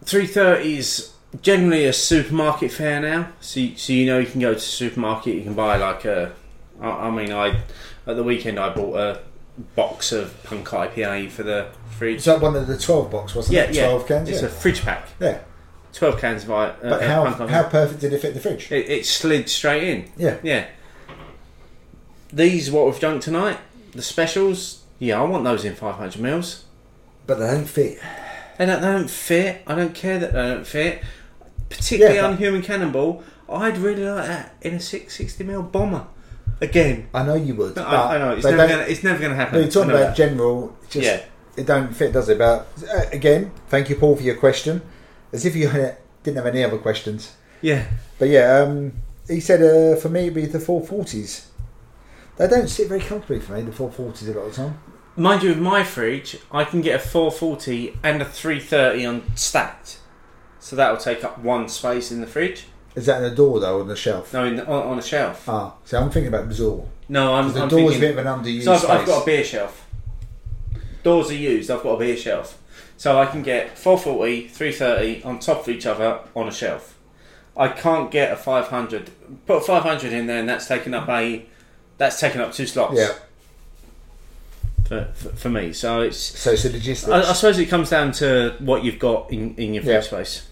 330 0.04 0.76
is 0.78 1.12
generally 1.42 1.84
a 1.86 1.92
supermarket 1.92 2.72
fare 2.72 3.00
now. 3.00 3.28
So, 3.40 3.60
you- 3.60 3.76
so 3.76 3.92
you 3.92 4.06
know 4.06 4.18
you 4.18 4.26
can 4.26 4.40
go 4.40 4.50
to 4.50 4.54
the 4.54 4.60
supermarket, 4.60 5.34
you 5.34 5.42
can 5.42 5.54
buy 5.54 5.76
like 5.76 6.04
a. 6.04 6.32
I, 6.80 6.88
I 6.88 7.10
mean, 7.10 7.32
I 7.32 7.60
at 8.06 8.16
the 8.16 8.22
weekend 8.22 8.58
I 8.58 8.72
bought 8.74 8.96
a 8.96 9.20
box 9.74 10.12
of 10.12 10.42
Punk 10.44 10.68
IPA 10.68 11.30
for 11.30 11.42
the 11.42 11.68
fridge. 11.96 12.18
Is 12.18 12.24
that 12.26 12.40
one 12.40 12.54
of 12.56 12.66
the 12.66 12.76
12 12.78 13.10
box, 13.10 13.34
wasn't 13.34 13.56
yeah, 13.56 13.62
it? 13.64 13.74
yeah. 13.74 13.88
12 13.88 14.06
cans? 14.08 14.28
It's 14.28 14.42
yeah. 14.42 14.48
a 14.48 14.50
fridge 14.50 14.82
pack. 14.82 15.08
yeah. 15.18 15.38
12 15.94 16.20
cans 16.20 16.44
of 16.44 16.50
I- 16.50 16.66
uh, 16.68 16.76
But 16.82 17.02
uh, 17.02 17.08
how, 17.08 17.32
Punk 17.32 17.50
how 17.50 17.62
perfect 17.64 18.00
did 18.02 18.12
it 18.12 18.20
fit 18.20 18.28
in 18.28 18.34
the 18.34 18.40
fridge? 18.40 18.70
It, 18.70 18.88
it 18.90 19.06
slid 19.06 19.48
straight 19.48 19.82
in. 19.84 20.10
Yeah. 20.18 20.36
Yeah. 20.42 20.66
These 22.32 22.70
what 22.70 22.86
we've 22.86 23.00
drunk 23.00 23.22
tonight, 23.22 23.58
the 23.92 24.02
specials. 24.02 24.82
Yeah, 24.98 25.20
I 25.20 25.24
want 25.24 25.44
those 25.44 25.64
in 25.64 25.74
500 25.74 26.20
mils. 26.20 26.64
But 27.26 27.38
they 27.38 27.46
don't 27.46 27.66
fit. 27.66 27.98
They 28.58 28.66
don't, 28.66 28.80
they 28.80 28.88
don't 28.88 29.10
fit. 29.10 29.62
I 29.66 29.74
don't 29.74 29.94
care 29.94 30.18
that 30.18 30.32
they 30.32 30.42
don't 30.42 30.66
fit. 30.66 31.02
Particularly 31.68 32.16
Yeah, 32.16 32.26
on 32.26 32.36
Human 32.36 32.62
Cannonball, 32.62 33.22
I'd 33.48 33.78
really 33.78 34.04
like 34.04 34.26
that 34.26 34.54
in 34.62 34.74
a 34.74 34.78
660ml 34.78 35.70
bomber. 35.72 36.06
Again. 36.60 37.08
I 37.12 37.22
know 37.22 37.34
you 37.34 37.54
would. 37.54 37.74
but 37.74 37.86
I, 37.86 38.14
I 38.14 38.18
know, 38.18 38.32
it's 38.32 38.44
never, 38.44 38.68
gonna, 38.68 38.82
it's 38.82 39.02
never 39.02 39.18
going 39.18 39.30
to 39.30 39.36
happen. 39.36 39.54
No, 39.54 39.60
you're 39.60 39.70
talking 39.70 39.90
about 39.90 40.00
that. 40.00 40.16
general. 40.16 40.76
Just, 40.88 41.06
Yeah. 41.06 41.22
It 41.56 41.66
don't 41.66 41.94
fit, 41.94 42.12
does 42.12 42.28
it? 42.28 42.38
But 42.38 42.68
uh, 42.94 43.02
again, 43.12 43.50
thank 43.68 43.88
you, 43.88 43.96
Paul, 43.96 44.16
for 44.16 44.22
your 44.22 44.36
question. 44.36 44.82
As 45.32 45.44
if 45.46 45.56
you 45.56 45.68
didn't 46.22 46.36
have 46.36 46.46
any 46.46 46.62
other 46.64 46.78
questions. 46.78 47.34
Yeah. 47.62 47.86
But 48.18 48.28
yeah, 48.28 48.60
um, 48.60 48.92
he 49.26 49.40
said 49.40 49.62
uh, 49.62 49.98
for 49.98 50.08
me 50.08 50.22
it'd 50.22 50.34
be 50.34 50.46
the 50.46 50.58
440s. 50.58 51.46
They 52.36 52.48
don't 52.48 52.68
sit 52.68 52.88
very 52.88 53.00
comfortably 53.00 53.40
for 53.40 53.54
me, 53.54 53.62
the 53.62 53.70
440s 53.70 54.28
a 54.28 54.32
lot 54.32 54.46
of 54.46 54.56
the 54.56 54.62
time. 54.62 54.78
mind 55.16 55.42
you, 55.42 55.48
with 55.50 55.58
my 55.58 55.82
fridge, 55.82 56.38
I 56.52 56.64
can 56.64 56.82
get 56.82 56.96
a 56.96 56.98
440 56.98 57.98
and 58.02 58.20
a 58.20 58.24
330 58.24 59.06
on 59.06 59.36
stacked. 59.36 60.00
So 60.66 60.74
that'll 60.74 60.96
take 60.96 61.22
up 61.22 61.38
one 61.38 61.68
space 61.68 62.10
in 62.10 62.20
the 62.20 62.26
fridge. 62.26 62.64
Is 62.96 63.06
that 63.06 63.22
in 63.22 63.30
the 63.30 63.36
door 63.36 63.60
though, 63.60 63.76
or 63.76 63.80
on 63.82 63.86
the 63.86 63.94
shelf? 63.94 64.32
No, 64.32 64.44
in, 64.44 64.58
on, 64.58 64.68
on 64.88 64.98
a 64.98 65.02
shelf. 65.02 65.48
Ah, 65.48 65.74
so 65.84 65.96
I'm 65.96 66.10
thinking 66.10 66.26
about 66.26 66.48
Bazaar. 66.48 66.82
No, 67.08 67.34
I'm, 67.34 67.52
The 67.52 67.62
I'm 67.62 67.68
door's 67.68 67.92
thinking, 67.92 67.98
a 67.98 68.00
bit 68.14 68.18
of 68.18 68.26
an 68.26 68.44
underused 68.44 68.64
So 68.64 68.72
I've. 68.72 68.84
I've 69.02 69.06
got 69.06 69.22
a 69.22 69.26
beer 69.26 69.44
shelf. 69.44 69.86
Doors 71.04 71.30
are 71.30 71.34
used. 71.36 71.70
I've 71.70 71.84
got 71.84 71.90
a 71.92 71.98
beer 72.00 72.16
shelf, 72.16 72.60
so 72.96 73.16
I 73.16 73.26
can 73.26 73.44
get 73.44 73.78
440, 73.78 74.48
330 74.48 75.22
on 75.22 75.38
top 75.38 75.60
of 75.60 75.68
each 75.68 75.86
other 75.86 76.18
on 76.34 76.48
a 76.48 76.52
shelf. 76.52 76.98
I 77.56 77.68
can't 77.68 78.10
get 78.10 78.32
a 78.32 78.36
500. 78.36 79.10
Put 79.46 79.58
a 79.58 79.60
500 79.60 80.12
in 80.12 80.26
there, 80.26 80.40
and 80.40 80.48
that's 80.48 80.66
taking 80.66 80.94
up 80.94 81.08
a 81.08 81.46
that's 81.96 82.18
taking 82.18 82.40
up 82.40 82.52
two 82.52 82.66
slots. 82.66 82.98
Yeah. 82.98 83.12
For, 84.88 85.04
for, 85.14 85.28
for 85.28 85.48
me, 85.48 85.72
so 85.72 86.00
it's. 86.00 86.18
So 86.18 86.50
it's 86.50 86.64
the 86.64 86.70
logistics. 86.72 87.08
I, 87.12 87.20
I 87.30 87.32
suppose 87.34 87.56
it 87.60 87.66
comes 87.66 87.90
down 87.90 88.10
to 88.14 88.56
what 88.58 88.82
you've 88.82 88.98
got 88.98 89.30
in, 89.30 89.54
in 89.54 89.74
your 89.74 89.84
Yeah. 89.84 90.00
fridge 90.00 90.06
space. 90.06 90.45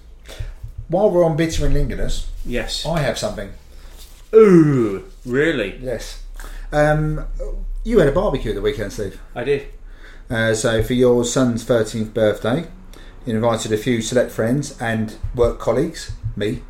While 0.95 1.11
we're 1.11 1.25
on 1.25 1.37
bitter 1.37 1.67
and 1.67 1.75
Lingonus, 1.75 2.27
Yes. 2.47 2.87
I 2.87 3.01
have 3.01 3.19
something. 3.19 3.53
Ooh, 4.33 5.03
really? 5.27 5.77
Yes. 5.83 6.23
Um, 6.71 7.27
you 7.83 7.99
had 7.99 8.07
a 8.07 8.13
barbecue 8.13 8.53
at 8.53 8.55
the 8.55 8.63
weekend, 8.63 8.93
Steve. 8.93 9.21
I 9.35 9.43
did. 9.43 9.67
Uh, 10.31 10.55
so 10.55 10.85
for 10.85 10.93
your 10.93 11.25
son's 11.25 11.65
13th 11.65 12.15
birthday, 12.15 12.69
you 13.27 13.35
invited 13.35 13.73
a 13.73 13.77
few 13.77 14.03
select 14.03 14.31
friends 14.31 14.81
and 14.81 15.17
work 15.35 15.59
colleagues, 15.59 16.13
me, 16.37 16.63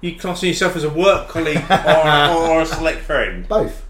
You 0.00 0.16
classing 0.16 0.48
yourself 0.48 0.74
as 0.74 0.84
a 0.84 0.88
work 0.90 1.28
colleague 1.28 1.62
or, 1.70 2.50
or 2.52 2.62
a 2.62 2.66
select 2.66 3.00
friend? 3.02 3.46
both. 3.46 3.84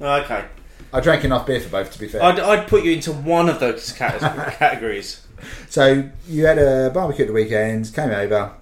Okay. 0.00 0.46
I 0.94 1.00
drank 1.00 1.24
enough 1.24 1.44
beer 1.46 1.60
for 1.60 1.68
both, 1.68 1.92
to 1.92 1.98
be 1.98 2.08
fair. 2.08 2.22
I'd, 2.22 2.40
I'd 2.40 2.68
put 2.68 2.84
you 2.84 2.92
into 2.92 3.12
one 3.12 3.50
of 3.50 3.60
those 3.60 3.92
categories. 3.92 5.25
So 5.68 6.08
you 6.28 6.46
had 6.46 6.58
a 6.58 6.90
barbecue 6.90 7.24
at 7.24 7.28
the 7.28 7.34
weekend, 7.34 7.92
came 7.94 8.10
over, 8.10 8.52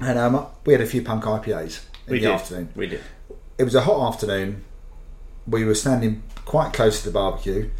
and 0.00 0.18
um, 0.18 0.46
we 0.64 0.72
had 0.74 0.82
a 0.82 0.86
few 0.86 1.02
punk 1.02 1.24
IPAs 1.24 1.80
in 2.06 2.12
We 2.12 2.18
the 2.20 2.26
did. 2.26 2.32
afternoon. 2.34 2.68
We 2.76 2.86
did. 2.86 3.00
It 3.56 3.64
was 3.64 3.74
a 3.74 3.80
hot 3.82 4.06
afternoon. 4.14 4.64
We 5.46 5.64
were 5.64 5.74
standing 5.74 6.22
quite 6.44 6.72
close 6.72 7.00
to 7.00 7.06
the 7.08 7.12
barbecue, 7.12 7.70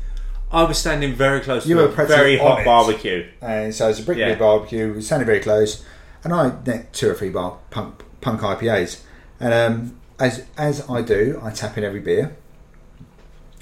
I 0.51 0.63
was 0.65 0.79
standing 0.79 1.15
very 1.15 1.41
close 1.41 1.67
You 1.67 1.77
to 1.77 1.83
were 1.83 1.89
a 1.89 2.07
very 2.07 2.39
hot 2.39 2.61
it. 2.61 2.65
barbecue. 2.65 3.27
and 3.43 3.75
so 3.75 3.85
it 3.85 3.89
was 3.89 4.01
a 4.01 4.03
brick 4.03 4.17
Yeah. 4.17 4.35
barbecue. 4.35 4.87
We 4.89 4.93
were 4.95 5.01
standing 5.03 5.27
very 5.27 5.41
close, 5.41 5.85
and 6.25 6.33
I 6.33 6.53
necked 6.65 6.95
two 6.95 7.11
or 7.11 7.15
three 7.15 7.29
bar, 7.29 7.59
punk, 7.71 8.03
punk 8.23 8.41
IPAs. 8.41 9.01
And 9.41 9.53
um, 9.53 10.01
as 10.19 10.45
as 10.57 10.89
I 10.89 11.03
do, 11.03 11.39
I 11.45 11.51
tap 11.51 11.77
in 11.77 11.85
every 11.85 12.01
beer, 12.01 12.35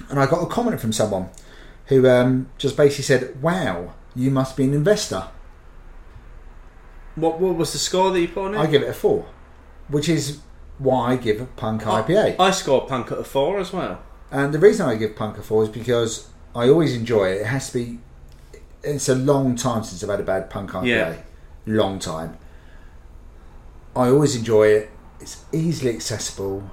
and 0.09 0.17
I 0.19 0.25
got 0.27 0.41
a 0.41 0.45
comment 0.45 0.79
from 0.79 0.93
someone 0.93 1.27
who 1.87 2.07
um, 2.09 2.47
just 2.57 2.77
basically 2.77 3.03
said, 3.03 3.41
"Wow, 3.41 3.93
you 4.17 4.31
must 4.31 4.57
be 4.57 4.65
an 4.65 4.73
investor." 4.73 5.27
What, 7.15 7.39
what 7.39 7.55
was 7.55 7.71
the 7.73 7.79
score 7.79 8.11
that 8.11 8.21
you 8.21 8.27
put 8.27 8.45
on 8.45 8.55
it? 8.55 8.59
I 8.59 8.67
give 8.67 8.83
it 8.83 8.89
a 8.89 8.93
four, 8.93 9.25
which 9.87 10.07
is 10.07 10.39
why 10.77 11.13
I 11.13 11.15
give 11.15 11.41
a 11.41 11.45
punk. 11.45 11.81
IPA. 11.83 12.35
I 12.39 12.51
scored 12.51 12.87
punk 12.87 13.11
at 13.11 13.17
a 13.17 13.23
four 13.23 13.59
as 13.59 13.73
well. 13.73 14.01
And 14.29 14.53
the 14.53 14.59
reason 14.59 14.87
I 14.87 14.95
give 14.95 15.15
punk 15.15 15.37
a 15.37 15.41
four 15.41 15.63
is 15.63 15.69
because 15.69 16.29
I 16.55 16.69
always 16.69 16.95
enjoy 16.95 17.29
it. 17.29 17.41
It 17.41 17.47
has 17.47 17.71
to 17.71 17.73
be. 17.79 17.99
It's 18.83 19.09
a 19.09 19.15
long 19.15 19.55
time 19.55 19.83
since 19.83 20.03
I've 20.03 20.09
had 20.09 20.19
a 20.19 20.23
bad 20.23 20.49
punk 20.49 20.71
IPA. 20.71 20.85
Yeah. 20.85 21.15
Long 21.65 21.97
time. 21.99 22.37
I 23.95 24.09
always 24.09 24.35
enjoy 24.35 24.67
it. 24.67 24.91
It's 25.19 25.43
easily 25.51 25.93
accessible, 25.93 26.69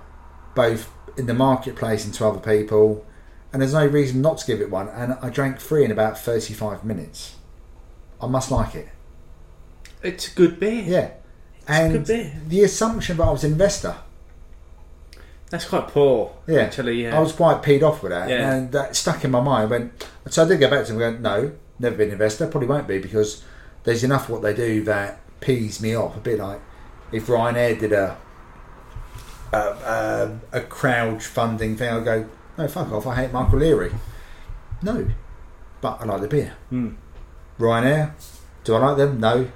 both 0.54 0.90
in 1.16 1.24
the 1.26 1.34
marketplace 1.34 2.04
and 2.04 2.12
to 2.14 2.26
other 2.26 2.40
people. 2.40 3.06
And 3.54 3.62
there's 3.62 3.72
no 3.72 3.86
reason 3.86 4.20
not 4.20 4.38
to 4.38 4.46
give 4.48 4.60
it 4.60 4.68
one. 4.68 4.88
And 4.88 5.16
I 5.22 5.30
drank 5.30 5.60
three 5.60 5.84
in 5.84 5.92
about 5.92 6.18
35 6.18 6.84
minutes. 6.84 7.36
I 8.20 8.26
must 8.26 8.50
like 8.50 8.74
it. 8.74 8.88
It's 10.02 10.26
a 10.26 10.34
good 10.34 10.58
beer. 10.58 10.82
Yeah. 10.84 11.10
It's 11.60 11.68
and 11.68 11.92
good 11.92 12.06
beer. 12.08 12.32
the 12.48 12.64
assumption 12.64 13.16
that 13.18 13.22
I 13.22 13.30
was 13.30 13.44
an 13.44 13.52
investor. 13.52 13.94
That's 15.50 15.66
quite 15.66 15.86
poor. 15.86 16.34
Yeah, 16.48 16.62
Actually, 16.62 17.04
yeah. 17.04 17.16
I 17.16 17.20
was 17.20 17.30
quite 17.30 17.62
peed 17.62 17.84
off 17.84 18.02
with 18.02 18.10
that, 18.10 18.28
Yeah. 18.28 18.54
and 18.54 18.72
that 18.72 18.96
stuck 18.96 19.24
in 19.24 19.30
my 19.30 19.40
mind. 19.40 19.62
I 19.62 19.66
went, 19.66 20.08
so 20.28 20.44
I 20.44 20.48
did 20.48 20.58
go 20.58 20.68
back 20.68 20.84
to 20.86 20.92
them, 20.92 21.00
and 21.00 21.22
go, 21.22 21.30
no, 21.42 21.52
never 21.78 21.94
been 21.96 22.08
an 22.08 22.14
investor, 22.14 22.48
probably 22.48 22.66
won't 22.66 22.88
be 22.88 22.98
because 22.98 23.44
there's 23.84 24.02
enough 24.02 24.28
what 24.28 24.42
they 24.42 24.52
do 24.52 24.82
that 24.82 25.20
pees 25.38 25.80
me 25.80 25.94
off. 25.94 26.16
A 26.16 26.20
bit 26.20 26.40
like 26.40 26.60
if 27.12 27.28
Ryanair 27.28 27.78
did 27.78 27.92
a 27.92 28.16
a, 29.52 29.58
a, 29.58 30.40
a 30.52 30.60
crowdfunding 30.62 31.78
thing, 31.78 31.88
I'd 31.88 32.04
go, 32.04 32.28
no, 32.58 32.68
fuck 32.68 32.92
off. 32.92 33.06
I 33.06 33.14
hate 33.16 33.32
Michael 33.32 33.58
Leary. 33.58 33.92
No, 34.82 35.08
but 35.80 36.00
I 36.00 36.04
like 36.04 36.20
the 36.20 36.28
beer. 36.28 36.56
Hmm. 36.70 36.90
Ryanair, 37.58 38.12
do 38.64 38.74
I 38.74 38.78
like 38.78 38.96
them? 38.96 39.20
No. 39.20 39.50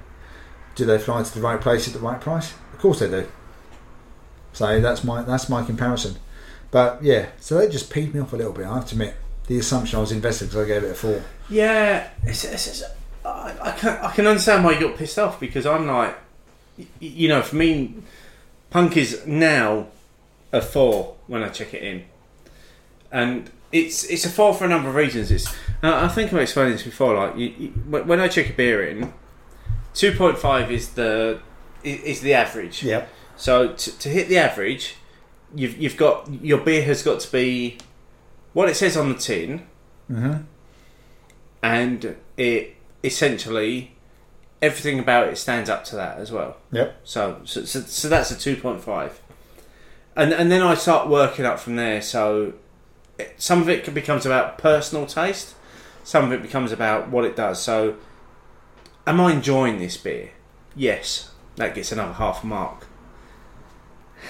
Do 0.75 0.85
they 0.85 0.97
fly 0.97 1.23
to 1.23 1.33
the 1.33 1.41
right 1.41 1.59
place 1.59 1.87
at 1.87 1.93
the 1.93 1.99
right 1.99 2.19
price? 2.21 2.53
Of 2.73 2.79
course 2.79 2.99
they 2.99 3.09
do. 3.09 3.27
So 4.53 4.79
that's 4.79 5.03
my 5.03 5.23
that's 5.23 5.49
my 5.49 5.63
comparison. 5.63 6.15
But 6.71 7.03
yeah, 7.03 7.29
so 7.39 7.57
that 7.57 7.71
just 7.71 7.91
peed 7.91 8.13
me 8.13 8.19
off 8.19 8.33
a 8.33 8.37
little 8.37 8.53
bit. 8.53 8.65
I 8.65 8.75
have 8.75 8.85
to 8.87 8.95
admit, 8.95 9.15
the 9.47 9.57
assumption 9.57 9.97
I 9.97 10.01
was 10.01 10.11
invested 10.11 10.45
because 10.49 10.65
I 10.65 10.67
gave 10.67 10.83
it 10.83 10.91
a 10.91 10.95
four. 10.95 11.23
Yeah, 11.49 12.07
it's, 12.23 12.45
it's, 12.45 12.67
it's, 12.67 12.83
I, 13.25 13.55
I, 13.59 13.71
can, 13.71 13.97
I 13.97 14.11
can 14.11 14.27
understand 14.27 14.63
why 14.63 14.73
you 14.73 14.87
got 14.87 14.97
pissed 14.97 15.17
off 15.17 15.39
because 15.39 15.65
I'm 15.65 15.87
like, 15.87 16.15
you 16.99 17.27
know, 17.27 17.41
for 17.41 17.55
me, 17.55 17.95
punk 18.69 18.95
is 18.95 19.25
now 19.25 19.87
a 20.53 20.61
four 20.61 21.15
when 21.25 21.41
I 21.41 21.49
check 21.49 21.73
it 21.73 21.81
in, 21.81 22.05
and 23.11 23.49
it's 23.71 24.03
it's 24.05 24.25
a 24.25 24.29
four 24.29 24.53
for 24.53 24.65
a 24.65 24.67
number 24.67 24.89
of 24.89 24.95
reasons. 24.95 25.31
It's 25.31 25.47
I 25.81 26.07
think 26.07 26.33
I've 26.33 26.39
explained 26.39 26.73
this 26.73 26.83
before. 26.83 27.15
Like 27.15 27.37
you, 27.37 27.53
you, 27.57 27.69
when 27.69 28.19
I 28.19 28.27
check 28.27 28.49
a 28.49 28.53
beer 28.53 28.85
in, 28.85 29.13
two 29.93 30.11
point 30.13 30.37
five 30.37 30.71
is 30.71 30.89
the 30.91 31.41
is 31.83 32.21
the 32.21 32.33
average. 32.33 32.83
Yep. 32.83 33.09
So 33.37 33.73
to, 33.73 33.99
to 33.99 34.09
hit 34.09 34.27
the 34.27 34.37
average, 34.37 34.95
you've 35.55 35.77
you've 35.77 35.97
got 35.97 36.29
your 36.43 36.59
beer 36.59 36.83
has 36.83 37.03
got 37.03 37.19
to 37.21 37.31
be 37.31 37.77
what 38.53 38.67
it 38.69 38.75
says 38.75 38.97
on 38.97 39.09
the 39.09 39.17
tin 39.17 39.65
Mm-hmm. 40.09 40.41
and 41.61 42.15
it 42.35 42.75
essentially 43.03 43.91
everything 44.61 44.99
about 44.99 45.27
it 45.27 45.37
stands 45.37 45.69
up 45.69 45.83
to 45.85 45.95
that 45.95 46.17
as 46.17 46.31
well. 46.31 46.57
Yep. 46.71 46.99
So 47.03 47.41
so, 47.45 47.63
so, 47.63 47.81
so 47.81 48.09
that's 48.09 48.31
a 48.31 48.37
two 48.37 48.55
point 48.55 48.81
five, 48.81 49.21
and 50.15 50.33
and 50.33 50.51
then 50.51 50.61
I 50.61 50.73
start 50.73 51.07
working 51.07 51.45
up 51.45 51.59
from 51.59 51.75
there. 51.75 52.01
So 52.01 52.53
some 53.37 53.61
of 53.61 53.69
it 53.69 53.93
becomes 53.93 54.25
about 54.25 54.57
personal 54.57 55.05
taste, 55.05 55.55
some 56.03 56.25
of 56.25 56.31
it 56.31 56.41
becomes 56.41 56.71
about 56.71 57.09
what 57.09 57.25
it 57.25 57.35
does. 57.35 57.61
So 57.61 57.95
am 59.07 59.19
I 59.21 59.33
enjoying 59.33 59.79
this 59.79 59.97
beer? 59.97 60.31
Yes, 60.75 61.31
that 61.55 61.75
gets 61.75 61.91
another 61.91 62.13
half 62.13 62.43
mark. 62.43 62.87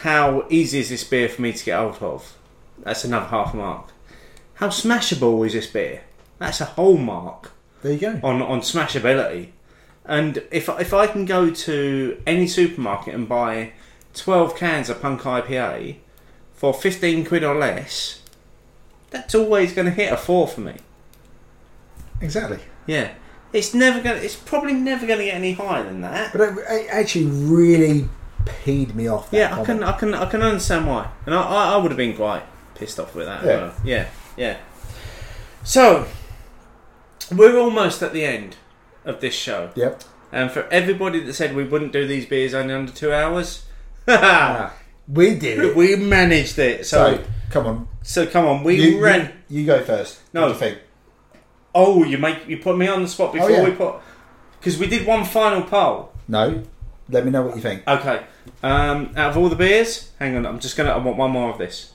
How 0.03 0.45
easy 0.49 0.79
is 0.79 0.89
this 0.89 1.03
beer 1.03 1.27
for 1.29 1.41
me 1.41 1.51
to 1.53 1.65
get 1.65 1.79
hold 1.79 2.01
of? 2.01 2.37
That's 2.79 3.03
another 3.03 3.25
half 3.27 3.53
mark. 3.53 3.91
How 4.55 4.69
smashable 4.69 5.45
is 5.45 5.53
this 5.53 5.67
beer? 5.67 6.03
That's 6.37 6.61
a 6.61 6.65
whole 6.65 6.97
mark 6.97 7.51
There 7.81 7.93
you 7.93 7.99
go. 7.99 8.19
on 8.23 8.41
on 8.41 8.61
smashability. 8.61 9.49
And 10.05 10.43
if 10.51 10.69
if 10.69 10.93
I 10.93 11.07
can 11.07 11.25
go 11.25 11.49
to 11.49 12.21
any 12.25 12.47
supermarket 12.47 13.13
and 13.13 13.27
buy 13.27 13.73
twelve 14.13 14.55
cans 14.55 14.89
of 14.89 15.01
Punk 15.01 15.21
IPA 15.21 15.97
for 16.53 16.73
fifteen 16.73 17.25
quid 17.25 17.43
or 17.43 17.55
less, 17.55 18.18
that's 19.11 19.35
always 19.35 19.73
going 19.73 19.85
to 19.85 19.91
hit 19.91 20.11
a 20.11 20.17
four 20.17 20.47
for 20.47 20.61
me. 20.61 20.75
Exactly. 22.21 22.59
Yeah, 22.85 23.13
it's 23.53 23.73
never 23.73 24.01
going. 24.01 24.23
It's 24.23 24.35
probably 24.35 24.73
never 24.73 25.05
going 25.07 25.19
to 25.19 25.25
get 25.25 25.35
any 25.35 25.53
higher 25.53 25.83
than 25.83 26.01
that. 26.01 26.31
But 26.31 26.41
it, 26.41 26.57
it 26.57 26.87
actually 26.91 27.25
really 27.25 28.09
peed 28.45 28.93
me 28.95 29.07
off. 29.07 29.29
Yeah, 29.31 29.59
I 29.59 29.63
can 29.63 29.83
I 29.83 29.93
can 29.97 30.13
I 30.13 30.25
can 30.29 30.41
understand 30.41 30.87
why, 30.87 31.09
and 31.25 31.33
I 31.35 31.41
I, 31.41 31.73
I 31.73 31.77
would 31.77 31.91
have 31.91 31.97
been 31.97 32.15
quite 32.15 32.43
pissed 32.75 32.99
off 32.99 33.15
with 33.15 33.25
that. 33.25 33.43
Yeah. 33.43 33.55
well. 33.55 33.73
yeah, 33.83 34.07
yeah. 34.37 34.57
So 35.63 36.07
we're 37.31 37.57
almost 37.57 38.01
at 38.01 38.13
the 38.13 38.25
end 38.25 38.57
of 39.05 39.21
this 39.21 39.33
show. 39.33 39.71
Yep. 39.75 40.03
And 40.31 40.51
for 40.51 40.67
everybody 40.67 41.19
that 41.21 41.33
said 41.33 41.55
we 41.55 41.63
wouldn't 41.63 41.91
do 41.91 42.05
these 42.07 42.25
beers 42.25 42.53
only 42.53 42.73
under 42.73 42.91
two 42.91 43.11
hours, 43.11 43.65
Ah, 44.07 44.73
we 45.07 45.35
did 45.35 45.59
it. 45.59 45.75
we 45.75 45.95
managed 45.95 46.59
it. 46.59 46.85
So, 46.85 47.17
So 47.17 47.23
come 47.49 47.65
on, 47.65 47.87
so 48.03 48.25
come 48.25 48.45
on, 48.45 48.63
we 48.63 48.75
you, 48.75 49.03
ran. 49.03 49.33
you, 49.49 49.61
you 49.61 49.65
go 49.65 49.83
first. 49.83 50.19
No. 50.33 50.41
What 50.41 50.47
do 50.47 50.53
you 50.53 50.59
think? 50.59 50.79
Oh, 51.73 52.03
you 52.03 52.17
make 52.17 52.47
you 52.47 52.57
put 52.57 52.77
me 52.77 52.87
on 52.87 53.01
the 53.01 53.07
spot 53.07 53.33
before 53.33 53.51
yeah. 53.51 53.63
we 53.63 53.71
put 53.71 53.95
because 54.59 54.77
we 54.77 54.87
did 54.87 55.05
one 55.05 55.25
final 55.25 55.63
poll. 55.63 56.13
No. 56.27 56.63
Let 57.11 57.25
me 57.25 57.31
know 57.31 57.41
what 57.41 57.55
you 57.55 57.61
think. 57.61 57.87
Okay, 57.87 58.23
um, 58.61 59.13
out 59.15 59.31
of 59.31 59.37
all 59.37 59.49
the 59.49 59.55
beers, 59.55 60.11
hang 60.19 60.35
on, 60.35 60.45
I'm 60.45 60.59
just 60.59 60.77
gonna. 60.77 60.91
I 60.91 60.97
want 60.97 61.17
one 61.17 61.31
more 61.31 61.49
of 61.49 61.57
this. 61.57 61.93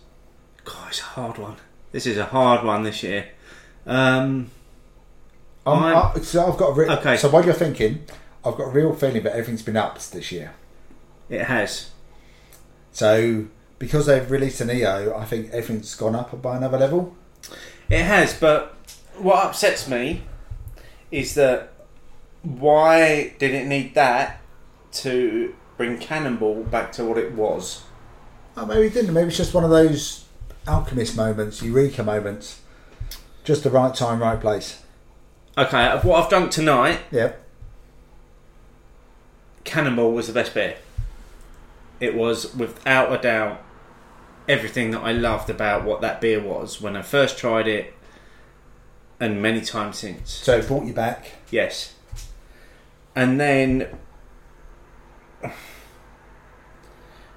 God, 0.64 0.89
it's 0.89 1.01
a 1.01 1.05
hard 1.05 1.39
one. 1.39 1.56
This 1.93 2.06
is 2.06 2.16
a 2.16 2.24
hard 2.24 2.64
one 2.64 2.82
this 2.82 3.02
year. 3.02 3.28
Um, 3.86 4.51
I, 5.66 6.18
so 6.20 6.47
I've 6.47 6.59
got 6.59 6.70
a 6.70 6.72
re- 6.72 6.89
Okay. 6.89 7.16
So 7.16 7.31
while 7.31 7.44
you're 7.44 7.55
thinking, 7.55 8.05
I've 8.44 8.56
got 8.56 8.64
a 8.64 8.70
real 8.70 8.94
feeling 8.94 9.22
that 9.22 9.32
everything's 9.32 9.62
been 9.62 9.76
upped 9.76 10.12
this 10.12 10.31
year. 10.32 10.55
it 11.28 11.43
has. 11.43 11.90
So 12.93 13.47
because 13.78 14.06
they've 14.06 14.30
released 14.30 14.60
an 14.60 14.70
EO, 14.70 15.14
I 15.16 15.24
think 15.24 15.46
everything's 15.51 15.94
gone 15.94 16.14
up 16.14 16.40
by 16.40 16.56
another 16.56 16.78
level. 16.78 17.14
It 17.90 18.02
has, 18.02 18.38
but 18.38 18.74
what 19.18 19.44
upsets 19.44 19.88
me 19.88 20.22
is 21.10 21.34
that 21.34 21.72
why 22.42 23.34
did 23.38 23.55
it 23.55 23.66
need 23.66 23.94
that 23.94 24.40
to 24.92 25.55
bring 25.76 25.98
Cannonball 25.98 26.64
back 26.64 26.92
to 26.92 27.05
what 27.05 27.18
it 27.18 27.32
was? 27.32 27.82
Oh, 28.56 28.66
maybe 28.66 28.86
it 28.86 28.94
didn't. 28.94 29.12
Maybe 29.12 29.28
it's 29.28 29.36
just 29.36 29.55
one 29.55 29.64
of 29.64 29.70
those 29.70 30.24
alchemist 30.66 31.16
moments, 31.16 31.62
eureka 31.62 32.02
moments. 32.02 32.60
Just 33.42 33.64
the 33.64 33.70
right 33.70 33.94
time, 33.94 34.20
right 34.20 34.40
place. 34.40 34.82
Okay, 35.59 35.86
of 35.88 36.05
what 36.05 36.22
I've 36.22 36.30
drunk 36.30 36.51
tonight, 36.51 37.01
Yep. 37.10 37.42
Cannonball 39.64 40.12
was 40.12 40.26
the 40.26 40.32
best 40.32 40.52
beer. 40.55 40.76
It 42.05 42.14
was 42.14 42.55
without 42.55 43.10
a 43.10 43.16
doubt 43.16 43.62
everything 44.47 44.90
that 44.90 45.01
I 45.01 45.12
loved 45.12 45.48
about 45.48 45.85
what 45.85 46.02
that 46.02 46.20
beer 46.20 46.39
was 46.39 46.78
when 46.78 46.97
I 46.97 47.01
first 47.01 47.39
tried 47.39 47.66
it, 47.66 47.94
and 49.18 49.40
many 49.40 49.62
times 49.62 49.97
since. 49.97 50.31
So 50.31 50.59
it 50.59 50.68
brought 50.68 50.85
you 50.85 50.93
back. 50.93 51.32
Yes. 51.51 51.94
And 53.16 53.40
then 53.40 53.89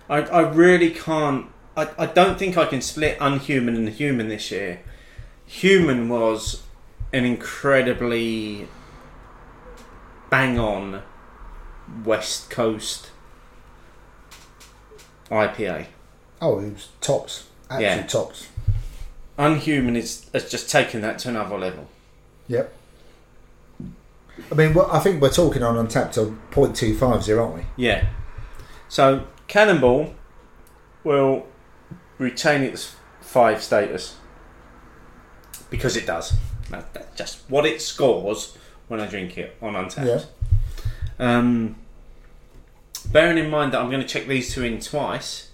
I 0.09 0.17
I 0.17 0.41
really 0.41 0.91
can't 0.91 1.47
I, 1.77 1.89
I 1.97 2.05
don't 2.07 2.37
think 2.37 2.57
I 2.57 2.65
can 2.65 2.81
split 2.81 3.17
unhuman 3.21 3.75
and 3.77 3.87
human 3.87 4.27
this 4.27 4.51
year. 4.51 4.81
Human 5.45 6.09
was 6.09 6.63
an 7.13 7.23
incredibly 7.23 8.67
bang 10.29 10.59
on 10.59 11.03
West 12.03 12.49
Coast 12.49 13.11
IPA. 15.29 15.87
Oh, 16.41 16.59
it 16.59 16.73
was 16.73 16.89
tops. 17.01 17.47
Absolute 17.69 17.81
Yeah. 17.83 18.03
tops. 18.07 18.47
Unhuman 19.37 19.95
is 19.95 20.25
has 20.33 20.49
just 20.49 20.69
taken 20.69 21.01
that 21.01 21.19
to 21.19 21.29
another 21.29 21.57
level. 21.57 21.87
Yep. 22.47 22.73
I 24.51 24.55
mean, 24.55 24.73
well, 24.73 24.89
I 24.91 24.99
think 24.99 25.21
we're 25.21 25.29
talking 25.31 25.63
on 25.63 25.75
Untappd 25.75 26.17
of 26.17 26.37
0.25s 26.51 27.25
here, 27.25 27.41
aren't 27.41 27.55
we? 27.55 27.61
Yeah. 27.75 28.07
So 28.87 29.23
Cannonball 29.47 30.13
will 31.03 31.45
retain 32.19 32.61
its 32.61 32.95
five 33.21 33.61
status 33.63 34.15
because 35.69 35.97
it 35.97 36.05
does. 36.05 36.33
That- 36.69 36.93
That's 36.93 37.15
just 37.17 37.39
what 37.49 37.65
it 37.65 37.81
scores 37.81 38.57
when 38.87 38.99
I 39.01 39.07
drink 39.07 39.37
it 39.37 39.55
on 39.61 39.73
Untappd. 39.73 40.05
Yeah. 40.05 41.37
Um, 41.37 41.75
bearing 43.11 43.37
in 43.37 43.49
mind 43.49 43.73
that 43.73 43.81
I'm 43.81 43.89
going 43.89 44.01
to 44.01 44.07
check 44.07 44.27
these 44.27 44.53
two 44.53 44.63
in 44.63 44.79
twice. 44.79 45.51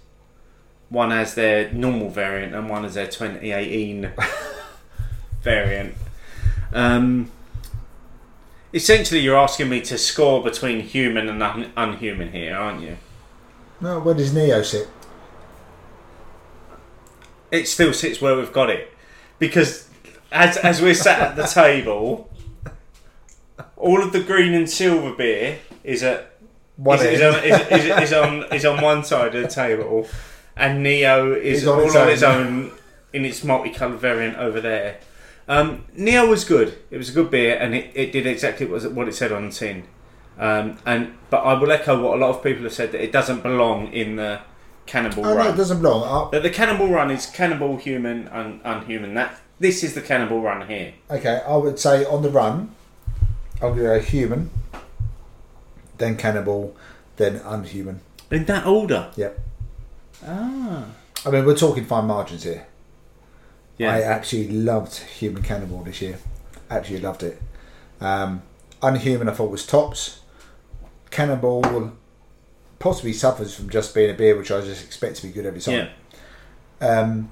One 0.88 1.12
as 1.12 1.34
their 1.34 1.72
normal 1.72 2.10
variant 2.10 2.54
and 2.54 2.68
one 2.68 2.84
as 2.84 2.94
their 2.94 3.06
2018 3.06 4.12
variant. 5.42 5.94
Um, 6.72 7.30
essentially, 8.72 9.20
you're 9.20 9.38
asking 9.38 9.68
me 9.68 9.80
to 9.82 9.96
score 9.98 10.42
between 10.42 10.80
human 10.80 11.28
and 11.28 11.42
un- 11.42 11.72
unhuman 11.76 12.32
here, 12.32 12.54
aren't 12.54 12.82
you? 12.82 12.96
No, 13.80 14.00
where 14.00 14.14
does 14.14 14.32
Neo 14.34 14.62
sit? 14.62 14.88
It 17.50 17.66
still 17.66 17.92
sits 17.92 18.20
where 18.20 18.36
we've 18.36 18.52
got 18.52 18.70
it 18.70 18.92
because 19.38 19.88
as 20.32 20.56
as 20.56 20.82
we're 20.82 20.94
sat 20.94 21.20
at 21.20 21.36
the 21.36 21.44
table, 21.44 22.30
all 23.76 24.02
of 24.02 24.12
the 24.12 24.20
green 24.20 24.54
and 24.54 24.68
silver 24.68 25.12
beer 25.14 25.60
is 25.84 26.02
at 26.02 26.33
One 26.76 26.98
is, 26.98 27.04
is, 27.04 27.22
on, 27.22 27.44
is, 27.44 27.60
is, 27.70 28.02
is 28.02 28.12
on 28.12 28.52
is 28.52 28.64
on 28.64 28.82
one 28.82 29.04
side 29.04 29.34
of 29.34 29.42
the 29.42 29.48
table, 29.48 30.08
and 30.56 30.82
Neo 30.82 31.32
is 31.32 31.66
on 31.66 31.78
all 31.80 31.86
its 31.86 31.94
on 31.96 32.02
own. 32.02 32.08
its 32.12 32.22
own 32.22 32.72
in 33.12 33.24
its 33.24 33.44
multicolored 33.44 34.00
variant 34.00 34.36
over 34.38 34.60
there. 34.60 34.98
Um, 35.46 35.84
Neo 35.94 36.26
was 36.26 36.44
good. 36.44 36.78
It 36.90 36.96
was 36.98 37.10
a 37.10 37.12
good 37.12 37.30
beer, 37.30 37.56
and 37.56 37.74
it, 37.74 37.92
it 37.94 38.12
did 38.12 38.26
exactly 38.26 38.66
what, 38.66 39.06
it 39.08 39.14
said 39.14 39.30
on 39.30 39.46
the 39.50 39.52
tin. 39.54 39.84
Um, 40.38 40.78
and 40.84 41.14
but 41.30 41.38
I 41.42 41.54
will 41.54 41.70
echo 41.70 42.02
what 42.02 42.16
a 42.16 42.20
lot 42.20 42.30
of 42.30 42.42
people 42.42 42.64
have 42.64 42.72
said 42.72 42.90
that 42.92 43.02
it 43.04 43.12
doesn't 43.12 43.42
belong 43.42 43.92
in 43.92 44.16
the 44.16 44.40
Cannonball 44.86 45.26
Oh, 45.26 45.34
no, 45.34 45.36
Run. 45.36 45.54
it 45.54 45.56
doesn't 45.56 45.80
belong. 45.80 46.30
That 46.32 46.42
the 46.42 46.50
Cannonball 46.50 46.88
Run 46.88 47.10
is 47.12 47.26
Cannonball 47.26 47.76
Human 47.76 48.26
and 48.28 48.60
Unhuman. 48.64 49.14
That 49.14 49.38
this 49.60 49.84
is 49.84 49.94
the 49.94 50.00
Cannonball 50.00 50.40
Run 50.40 50.66
here. 50.68 50.94
okay, 51.08 51.40
I 51.46 51.56
would 51.56 51.78
say 51.78 52.04
on 52.04 52.22
the 52.22 52.30
run, 52.30 52.74
I'll 53.62 53.74
go 53.74 54.00
human, 54.00 54.50
then 55.98 56.16
cannonball, 56.16 56.74
then 57.16 57.36
unhuman. 57.44 58.00
In 58.30 58.44
that 58.46 58.66
order. 58.66 59.10
Yep. 59.16 59.38
Ah. 60.26 60.86
I 61.26 61.30
mean, 61.30 61.44
we're 61.44 61.56
talking 61.56 61.84
fine 61.84 62.06
margins 62.06 62.42
here. 62.44 62.66
Yeah. 63.78 63.92
I 63.92 64.00
actually 64.02 64.48
loved 64.48 64.94
Human 64.96 65.42
Cannonball 65.42 65.82
this 65.82 66.00
year. 66.00 66.18
Actually 66.70 67.00
loved 67.00 67.22
it. 67.24 67.40
Um, 68.00 68.42
Unhuman, 68.82 69.28
I 69.28 69.32
thought 69.32 69.50
was 69.50 69.66
tops. 69.66 70.20
Cannonball 71.10 71.92
possibly 72.78 73.12
suffers 73.12 73.54
from 73.54 73.70
just 73.70 73.94
being 73.94 74.10
a 74.10 74.14
beer, 74.14 74.36
which 74.36 74.50
I 74.52 74.60
just 74.60 74.84
expect 74.84 75.16
to 75.16 75.22
be 75.26 75.32
good 75.32 75.46
every 75.46 75.60
time. 75.60 75.88
yeah. 76.80 76.86
Um, 76.86 77.30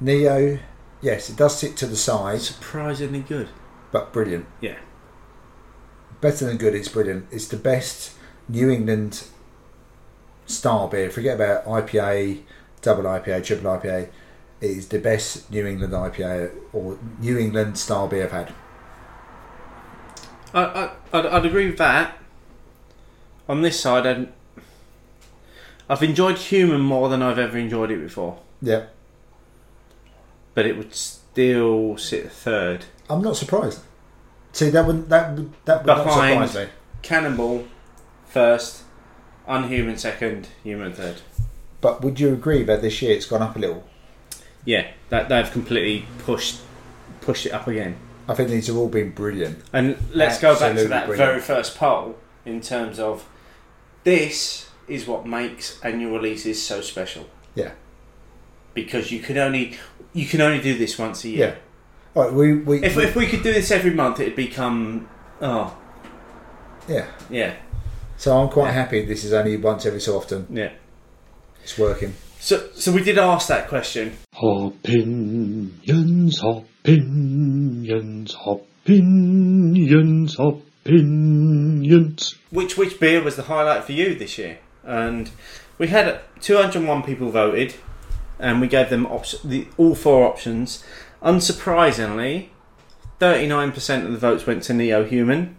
Neo, 0.00 0.58
yes, 1.02 1.28
it 1.30 1.36
does 1.36 1.58
sit 1.58 1.76
to 1.78 1.86
the 1.86 1.96
side, 1.96 2.40
Surprisingly 2.40 3.20
good. 3.20 3.48
but 3.92 4.12
brilliant. 4.12 4.46
Yeah. 4.60 4.76
Better 6.24 6.46
than 6.46 6.56
good, 6.56 6.74
it's 6.74 6.88
brilliant. 6.88 7.26
It's 7.30 7.48
the 7.48 7.58
best 7.58 8.12
New 8.48 8.70
England 8.70 9.24
style 10.46 10.88
beer. 10.88 11.10
Forget 11.10 11.34
about 11.34 11.66
IPA, 11.66 12.40
double 12.80 13.02
IPA, 13.02 13.44
triple 13.44 13.70
IPA. 13.70 14.08
It 14.62 14.70
is 14.70 14.88
the 14.88 15.00
best 15.00 15.50
New 15.50 15.66
England 15.66 15.92
IPA 15.92 16.50
or 16.72 16.96
New 17.20 17.36
England 17.36 17.76
style 17.76 18.08
beer 18.08 18.24
I've 18.24 18.32
had. 18.32 18.54
I, 20.54 20.62
I, 20.62 20.90
I'd, 21.12 21.26
I'd 21.26 21.44
agree 21.44 21.66
with 21.66 21.76
that. 21.76 22.16
On 23.46 23.60
this 23.60 23.78
side, 23.78 24.06
I'd, 24.06 24.32
I've 25.90 26.02
enjoyed 26.02 26.38
Human 26.38 26.80
more 26.80 27.10
than 27.10 27.20
I've 27.20 27.38
ever 27.38 27.58
enjoyed 27.58 27.90
it 27.90 28.00
before, 28.00 28.38
Yeah, 28.62 28.86
but 30.54 30.64
it 30.64 30.78
would 30.78 30.94
still 30.94 31.98
sit 31.98 32.32
third. 32.32 32.86
I'm 33.10 33.20
not 33.20 33.36
surprised. 33.36 33.80
See, 34.54 34.70
that 34.70 34.86
would 34.86 35.08
that 35.10 35.34
would 35.34 35.52
that 35.64 35.78
would 35.78 35.86
not 35.86 35.98
surprise 35.98 36.54
me. 36.54 36.66
Cannonball 37.02 37.66
first, 38.26 38.84
Unhuman 39.48 39.98
second, 39.98 40.48
Human 40.62 40.92
third. 40.92 41.20
But 41.80 42.02
would 42.02 42.18
you 42.20 42.32
agree 42.32 42.62
that 42.62 42.80
this 42.80 43.02
year 43.02 43.14
it's 43.16 43.26
gone 43.26 43.42
up 43.42 43.56
a 43.56 43.58
little? 43.58 43.84
Yeah, 44.64 44.86
that 45.08 45.28
they've 45.28 45.50
completely 45.50 46.06
pushed 46.20 46.60
pushed 47.20 47.46
it 47.46 47.50
up 47.52 47.66
again. 47.66 47.96
I 48.28 48.34
think 48.34 48.48
these 48.48 48.68
have 48.68 48.76
all 48.76 48.88
been 48.88 49.10
brilliant. 49.10 49.58
And 49.72 49.98
let's 50.14 50.40
go 50.40 50.58
back 50.58 50.76
to 50.76 50.86
that 50.88 51.06
brilliant. 51.06 51.28
very 51.28 51.40
first 51.40 51.76
poll 51.76 52.16
in 52.46 52.60
terms 52.60 53.00
of 53.00 53.26
this 54.04 54.70
is 54.86 55.06
what 55.06 55.26
makes 55.26 55.82
annual 55.82 56.14
releases 56.16 56.62
so 56.62 56.80
special 56.80 57.26
Yeah, 57.54 57.72
because 58.72 59.10
you 59.10 59.18
can 59.20 59.36
only 59.36 59.78
you 60.12 60.26
can 60.26 60.40
only 60.40 60.62
do 60.62 60.78
this 60.78 60.96
once 60.96 61.24
a 61.24 61.28
yeah. 61.28 61.36
year. 61.36 61.58
All 62.14 62.24
right, 62.24 62.32
we 62.32 62.54
we, 62.58 62.82
If, 62.84 62.96
we- 62.96 63.04
if 63.04 63.16
we 63.16 63.26
could 63.26 63.42
do 63.42 63.52
this 63.52 63.70
every 63.70 63.90
month, 63.92 64.20
it'd 64.20 64.36
become 64.36 65.08
oh 65.40 65.76
yeah. 66.88 67.06
yeah 67.30 67.54
So 68.16 68.36
I'm 68.38 68.48
quite 68.50 68.72
happy. 68.72 69.04
This 69.04 69.24
is 69.24 69.32
only 69.32 69.56
once 69.56 69.86
every 69.86 70.00
so 70.00 70.16
often. 70.16 70.46
yeah. 70.50 70.72
It's 71.62 71.78
working. 71.78 72.14
So 72.40 72.68
so 72.74 72.92
we 72.92 73.02
did 73.02 73.18
ask 73.18 73.48
that 73.48 73.68
question. 73.68 74.16
Opinions, 74.40 76.40
opinions, 76.44 78.36
opinions, 78.46 80.36
opinions. 80.38 82.34
Which 82.50 82.76
which 82.76 83.00
beer 83.00 83.22
was 83.22 83.36
the 83.36 83.42
highlight 83.44 83.84
for 83.84 83.92
you 83.92 84.14
this 84.14 84.36
year? 84.38 84.58
And 84.84 85.30
we 85.78 85.88
had 85.88 86.20
201 86.42 87.02
people 87.02 87.30
voted, 87.30 87.74
and 88.38 88.60
we 88.60 88.68
gave 88.68 88.90
them 88.90 89.06
op- 89.06 89.40
the 89.42 89.66
all 89.78 89.94
four 89.94 90.26
options. 90.26 90.84
Unsurprisingly, 91.24 92.48
39% 93.18 94.04
of 94.04 94.12
the 94.12 94.18
votes 94.18 94.46
went 94.46 94.62
to 94.64 94.74
Neo 94.74 95.04
Human, 95.04 95.56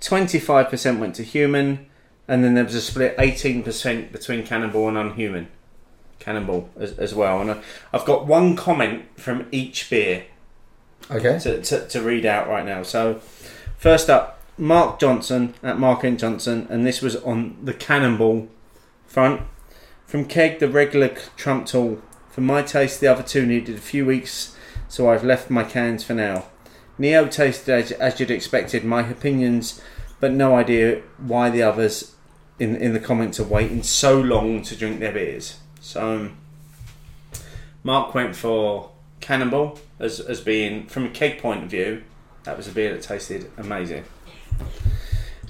25% 0.00 0.98
went 0.98 1.14
to 1.16 1.22
Human, 1.22 1.86
and 2.28 2.44
then 2.44 2.54
there 2.54 2.64
was 2.64 2.74
a 2.74 2.80
split 2.80 3.16
18% 3.16 4.12
between 4.12 4.46
Cannonball 4.46 4.88
and 4.88 4.96
Unhuman. 4.96 5.48
Cannonball 6.18 6.70
as, 6.76 6.92
as 6.98 7.14
well. 7.14 7.40
And 7.40 7.60
I've 7.92 8.04
got 8.04 8.26
one 8.26 8.56
comment 8.56 9.04
from 9.18 9.46
each 9.50 9.90
beer 9.90 10.24
Okay. 11.10 11.38
to, 11.40 11.60
to, 11.60 11.86
to 11.88 12.00
read 12.00 12.24
out 12.24 12.48
right 12.48 12.64
now. 12.64 12.82
So, 12.82 13.20
first 13.76 14.08
up, 14.08 14.40
Mark 14.56 15.00
Johnson 15.00 15.54
at 15.62 15.78
Mark 15.78 16.04
and 16.04 16.18
Johnson, 16.18 16.66
and 16.70 16.86
this 16.86 17.02
was 17.02 17.16
on 17.16 17.56
the 17.62 17.74
Cannonball 17.74 18.48
front. 19.06 19.42
From 20.06 20.24
Keg, 20.26 20.60
the 20.60 20.68
regular 20.68 21.08
Trump 21.36 21.66
tool. 21.66 22.00
For 22.30 22.40
my 22.40 22.62
taste, 22.62 23.00
the 23.00 23.08
other 23.08 23.22
two 23.22 23.44
needed 23.44 23.74
a 23.76 23.80
few 23.80 24.06
weeks, 24.06 24.53
so 24.94 25.10
I've 25.10 25.24
left 25.24 25.50
my 25.50 25.64
cans 25.64 26.04
for 26.04 26.14
now. 26.14 26.44
Neo 26.98 27.26
tasted 27.26 27.74
as, 27.74 27.90
as 27.90 28.20
you'd 28.20 28.30
expected, 28.30 28.84
my 28.84 29.04
opinions, 29.08 29.82
but 30.20 30.30
no 30.30 30.54
idea 30.54 31.02
why 31.18 31.50
the 31.50 31.64
others 31.64 32.14
in 32.60 32.76
in 32.76 32.92
the 32.92 33.00
comments 33.00 33.40
are 33.40 33.44
waiting 33.58 33.82
so 33.82 34.20
long 34.20 34.62
to 34.62 34.76
drink 34.76 35.00
their 35.00 35.10
beers. 35.10 35.58
So, 35.80 36.30
Mark 37.82 38.14
went 38.14 38.36
for 38.36 38.92
Cannonball 39.20 39.80
as 39.98 40.20
as 40.20 40.40
being 40.40 40.86
from 40.86 41.06
a 41.06 41.10
keg 41.10 41.40
point 41.40 41.64
of 41.64 41.70
view. 41.70 42.04
That 42.44 42.56
was 42.56 42.68
a 42.68 42.70
beer 42.70 42.94
that 42.94 43.02
tasted 43.02 43.50
amazing. 43.56 44.04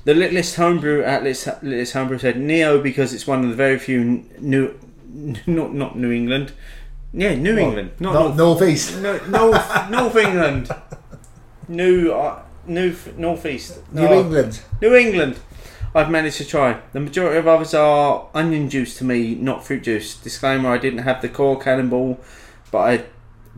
The 0.05 0.15
Littlest 0.15 0.57
Homebrew 0.57 1.03
at 1.03 1.23
Littlest 1.23 1.93
Homebrew 1.93 2.19
said 2.19 2.41
Neo 2.41 2.81
because 2.81 3.13
it's 3.13 3.27
one 3.27 3.45
of 3.45 3.51
the 3.51 3.57
very 3.57 3.79
few 3.79 4.25
new, 4.39 4.79
not 5.47 5.75
not 5.75 5.99
New 5.99 6.13
England, 6.13 6.53
yeah, 7.15 7.35
New 7.35 7.57
England, 7.57 7.93
not 8.01 8.13
Not 8.15 8.23
North, 8.25 8.37
northeast. 8.37 9.01
no, 9.01 9.19
North 9.29 9.91
North 9.91 10.17
England, 10.17 10.71
New 11.69 12.13
uh, 12.13 12.43
New 12.67 12.95
Northeast, 13.17 13.79
New 13.93 14.07
England. 14.13 14.61
New 14.83 14.95
England. 14.95 15.39
I've 15.97 16.11
managed 16.11 16.39
to 16.39 16.45
try. 16.45 16.81
The 16.93 16.99
majority 16.99 17.39
of 17.39 17.47
others 17.47 17.73
are 17.73 18.27
onion 18.35 18.69
juice 18.69 18.99
to 18.99 19.05
me, 19.05 19.37
not 19.37 19.65
fruit 19.65 19.85
juice. 19.85 20.17
Disclaimer: 20.17 20.69
I 20.71 20.79
didn't 20.79 21.01
have 21.01 21.23
the 21.23 21.29
core 21.29 21.59
cannonball, 21.59 22.19
but 22.73 22.79
I, 22.79 23.05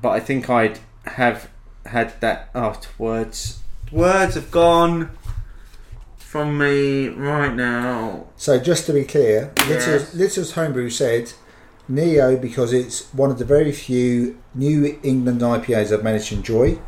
but 0.00 0.10
I 0.10 0.20
think 0.20 0.50
I'd 0.50 0.78
have 1.06 1.48
had 1.86 2.20
that. 2.20 2.50
Oh, 2.54 2.78
words, 2.98 3.60
words 3.90 4.34
have 4.34 4.50
gone 4.50 5.10
from 6.18 6.58
me 6.58 7.08
right 7.08 7.54
now. 7.54 8.26
So 8.36 8.58
just 8.58 8.84
to 8.86 8.92
be 8.92 9.04
clear, 9.04 9.52
Yes. 9.60 9.86
Little's, 9.86 10.14
Little's 10.14 10.52
Homebrew 10.52 10.90
said 10.90 11.32
Neo 11.88 12.36
because 12.36 12.72
it's 12.72 13.12
one 13.12 13.30
of 13.30 13.38
the 13.38 13.44
very 13.44 13.72
few 13.72 14.38
New 14.54 14.98
England 15.02 15.40
IPAs 15.40 15.92
I've 15.92 16.02
managed 16.04 16.28
to 16.28 16.36
enjoy. 16.36 16.78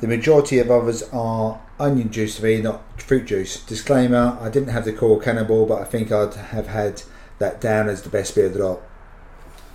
The 0.00 0.08
majority 0.08 0.58
of 0.58 0.70
others 0.70 1.02
are 1.12 1.60
onion 1.80 2.10
juice 2.10 2.36
to 2.36 2.44
me, 2.44 2.60
not 2.60 2.82
fruit 3.00 3.26
juice. 3.26 3.64
Disclaimer: 3.64 4.38
I 4.40 4.48
didn't 4.50 4.68
have 4.68 4.84
the 4.84 4.92
core 4.92 5.20
cannonball, 5.20 5.66
but 5.66 5.80
I 5.80 5.84
think 5.84 6.12
I'd 6.12 6.34
have 6.34 6.68
had 6.68 7.02
that 7.38 7.60
down 7.60 7.88
as 7.88 8.02
the 8.02 8.08
best 8.10 8.34
beer 8.34 8.46
of 8.46 8.54
the 8.54 8.64
lot. 8.66 8.80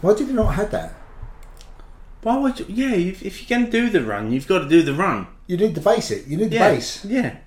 Why 0.02 0.14
did 0.14 0.28
you 0.28 0.34
not 0.34 0.56
have 0.56 0.72
that? 0.72 0.94
Why 2.22 2.38
would 2.38 2.60
you? 2.60 2.66
Yeah, 2.70 2.96
if, 2.96 3.24
if 3.24 3.42
you're 3.50 3.58
going 3.60 3.72
to 3.72 3.78
do 3.82 3.90
the 3.90 4.04
run, 4.06 4.32
you've 4.32 4.48
got 4.48 4.60
to 4.60 4.70
do 4.70 4.82
the 4.82 4.94
run. 4.94 5.28
You 5.48 5.58
need 5.58 5.76
the 5.76 5.82
basic. 5.82 6.28
You 6.28 6.38
need 6.38 6.52
the 6.52 6.56
Yeah, 6.56 6.72
base. 6.72 7.04
yeah. 7.06 7.38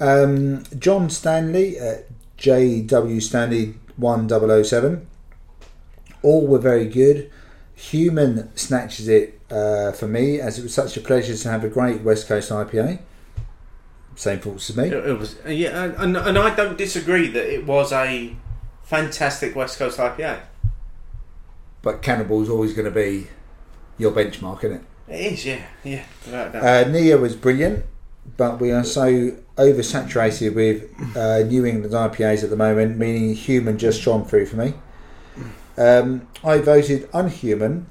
Um, 0.00 0.64
John 0.78 1.08
Stanley 1.10 1.78
at 1.78 2.06
JW 2.38 3.22
Stanley 3.22 3.74
1007. 3.96 5.06
All 6.22 6.46
were 6.46 6.58
very 6.58 6.86
good. 6.86 7.30
Human 7.74 8.54
snatches 8.56 9.08
it 9.08 9.40
uh, 9.50 9.92
for 9.92 10.06
me 10.06 10.40
as 10.40 10.58
it 10.58 10.62
was 10.62 10.74
such 10.74 10.96
a 10.96 11.00
pleasure 11.00 11.36
to 11.36 11.50
have 11.50 11.64
a 11.64 11.68
great 11.68 12.02
West 12.02 12.28
Coast 12.28 12.50
IPA. 12.50 13.00
Same 14.14 14.38
thoughts 14.40 14.70
as 14.70 14.76
me. 14.76 14.88
It, 14.88 14.92
it 14.92 15.18
was, 15.18 15.36
yeah, 15.46 15.92
and, 15.98 16.16
and 16.16 16.38
I 16.38 16.54
don't 16.54 16.76
disagree 16.76 17.28
that 17.28 17.52
it 17.52 17.66
was 17.66 17.92
a 17.92 18.36
fantastic 18.82 19.56
West 19.56 19.78
Coast 19.78 19.98
IPA. 19.98 20.40
But 21.80 22.02
Cannonball 22.02 22.42
is 22.42 22.48
always 22.48 22.74
going 22.74 22.84
to 22.84 22.90
be 22.90 23.28
your 23.98 24.12
benchmark, 24.12 24.64
isn't 24.64 24.76
it? 24.76 24.82
It 25.08 25.32
is, 25.32 25.46
yeah, 25.46 25.66
yeah. 25.82 26.04
without 26.24 26.48
a 26.48 26.52
doubt. 26.52 26.64
Uh, 26.64 26.90
Neo 26.90 27.18
was 27.18 27.34
brilliant, 27.34 27.84
but 28.36 28.60
we 28.60 28.70
are 28.70 28.84
so 28.84 29.36
oversaturated 29.56 30.54
with 30.54 31.16
uh, 31.16 31.40
New 31.46 31.66
England 31.66 31.92
IPAs 31.92 32.44
at 32.44 32.50
the 32.50 32.56
moment, 32.56 32.98
meaning 32.98 33.34
human 33.34 33.78
just 33.78 34.00
shone 34.00 34.24
through 34.24 34.46
for 34.46 34.56
me. 34.56 34.74
Um, 35.76 36.28
I 36.44 36.58
voted 36.58 37.08
unhuman. 37.12 37.86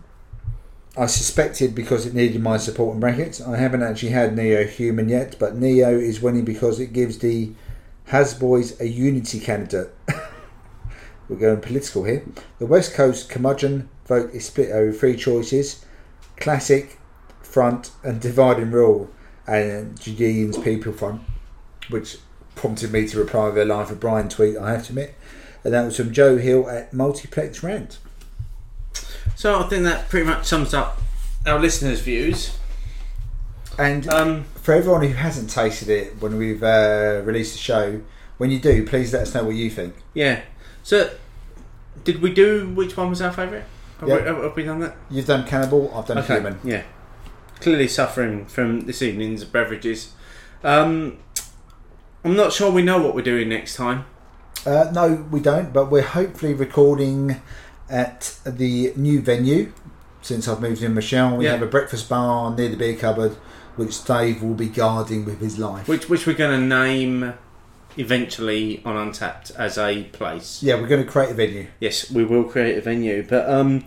I 0.97 1.05
suspected 1.05 1.73
because 1.73 2.05
it 2.05 2.13
needed 2.13 2.41
my 2.41 2.57
support 2.57 2.95
in 2.95 2.99
brackets. 2.99 3.39
I 3.39 3.57
haven't 3.57 3.81
actually 3.81 4.09
had 4.09 4.35
Neo 4.35 4.65
human 4.65 5.07
yet, 5.07 5.37
but 5.39 5.55
Neo 5.55 5.97
is 5.97 6.21
winning 6.21 6.43
because 6.43 6.79
it 6.79 6.93
gives 6.93 7.19
the 7.19 7.53
Hasboys 8.09 8.79
a 8.81 8.87
unity 8.87 9.39
candidate. 9.39 9.95
We're 11.29 11.37
going 11.37 11.61
political 11.61 12.03
here. 12.03 12.25
The 12.59 12.65
West 12.65 12.93
Coast 12.93 13.29
curmudgeon 13.29 13.89
vote 14.05 14.33
is 14.33 14.45
split 14.45 14.71
over 14.71 14.91
three 14.91 15.15
choices: 15.15 15.85
classic, 16.35 16.99
front, 17.41 17.91
and 18.03 18.19
divide 18.19 18.57
and 18.57 18.73
rule, 18.73 19.09
and 19.47 19.97
Judean's 19.99 20.57
people 20.57 20.91
front, 20.91 21.21
which 21.89 22.17
prompted 22.55 22.91
me 22.91 23.07
to 23.07 23.17
reply 23.17 23.45
with 23.45 23.57
a 23.57 23.65
line 23.65 23.85
for 23.85 23.95
Brian 23.95 24.27
tweet. 24.27 24.57
I 24.57 24.71
have 24.73 24.83
to 24.87 24.89
admit, 24.89 25.15
and 25.63 25.73
that 25.73 25.85
was 25.85 25.97
from 25.97 26.11
Joe 26.11 26.37
Hill 26.37 26.69
at 26.69 26.93
Multiplex 26.93 27.61
Rant. 27.63 27.99
so 29.35 29.59
I 29.59 29.63
think 29.67 29.83
that 29.83 30.09
pretty 30.09 30.25
much 30.25 30.45
sums 30.45 30.73
up 30.73 30.99
our 31.45 31.59
listeners' 31.59 32.01
views. 32.01 32.57
And 33.79 34.07
Um, 34.09 34.43
for 34.61 34.73
everyone 34.73 35.01
who 35.01 35.13
hasn't 35.13 35.49
tasted 35.49 35.89
it 35.89 36.21
when 36.21 36.37
we've 36.37 36.61
uh, 36.61 37.21
released 37.23 37.53
the 37.53 37.59
show, 37.59 38.01
when 38.37 38.51
you 38.51 38.59
do, 38.59 38.85
please 38.85 39.13
let 39.13 39.23
us 39.23 39.33
know 39.33 39.43
what 39.45 39.55
you 39.55 39.69
think. 39.69 39.95
yeah. 40.13 40.41
So, 40.83 41.11
did 42.03 42.21
we 42.23 42.33
do 42.33 42.67
which 42.69 42.97
one 42.97 43.09
was 43.11 43.21
our 43.21 43.31
favourite? 43.31 43.63
Have, 43.99 44.09
Yeah. 44.09 44.15
we, 44.15 44.21
have, 44.23 44.37
have 44.43 44.55
we 44.55 44.63
done 44.63 44.79
that? 44.79 44.95
You've 45.11 45.27
done 45.27 45.45
cannonball, 45.47 45.93
I've 45.95 46.07
done 46.07 46.23
human. 46.23 46.59
Yeah. 46.63 46.81
Clearly 47.59 47.87
suffering 47.87 48.45
from 48.47 48.81
this 48.81 49.01
evening's 49.03 49.43
beverages. 49.43 50.13
Um, 50.63 51.19
I'm 52.25 52.35
not 52.35 52.51
sure 52.51 52.71
we 52.71 52.81
know 52.81 52.99
what 52.99 53.13
we're 53.13 53.21
doing 53.21 53.49
next 53.49 53.75
time. 53.75 54.05
Uh, 54.65 54.91
no, 54.93 55.25
we 55.31 55.39
don't, 55.39 55.73
but 55.73 55.89
we're 55.89 56.01
hopefully 56.03 56.53
recording 56.53 57.41
at 57.89 58.35
the 58.45 58.93
new 58.95 59.19
venue 59.21 59.71
since 60.21 60.47
I've 60.47 60.61
moved 60.61 60.83
in 60.83 60.93
Michelle. 60.93 61.35
We 61.37 61.45
Yeah. 61.45 61.51
have 61.53 61.63
a 61.63 61.67
breakfast 61.67 62.07
bar 62.07 62.55
near 62.55 62.69
the 62.69 62.77
beer 62.77 62.95
cupboard, 62.95 63.35
which 63.75 64.03
Dave 64.05 64.43
will 64.43 64.53
be 64.53 64.67
guarding 64.67 65.25
with 65.25 65.39
his 65.41 65.57
life. 65.57 65.87
Which 65.87 66.07
which 66.09 66.27
we're 66.27 66.33
going 66.35 66.59
to 66.59 66.65
name 66.65 67.33
eventually 67.97 68.81
on 68.85 68.95
Untappd 68.95 69.51
as 69.57 69.77
a 69.77 70.03
place. 70.03 70.59
yeah, 70.61 70.75
we're 70.75 70.87
going 70.87 71.03
to 71.03 71.09
create 71.11 71.31
a 71.31 71.33
venue. 71.33 71.67
Yes, 71.79 72.11
we 72.11 72.23
will 72.23 72.43
create 72.43 72.77
a 72.77 72.81
venue, 72.81 73.25
but 73.27 73.49
um, 73.49 73.83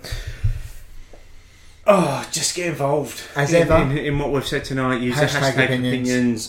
oh, 1.87 2.27
just 2.33 2.55
get 2.57 2.67
involved 2.67 3.23
As 3.37 3.53
in, 3.53 3.63
ever. 3.63 3.77
in, 3.77 3.97
in 3.97 4.19
what 4.19 4.33
we've 4.33 4.47
said 4.47 4.65
tonight. 4.65 5.01
Use 5.01 5.15
Hashtag 5.15 5.33
the 5.33 5.39
hashtag 5.63 5.65
opinions. 5.67 5.87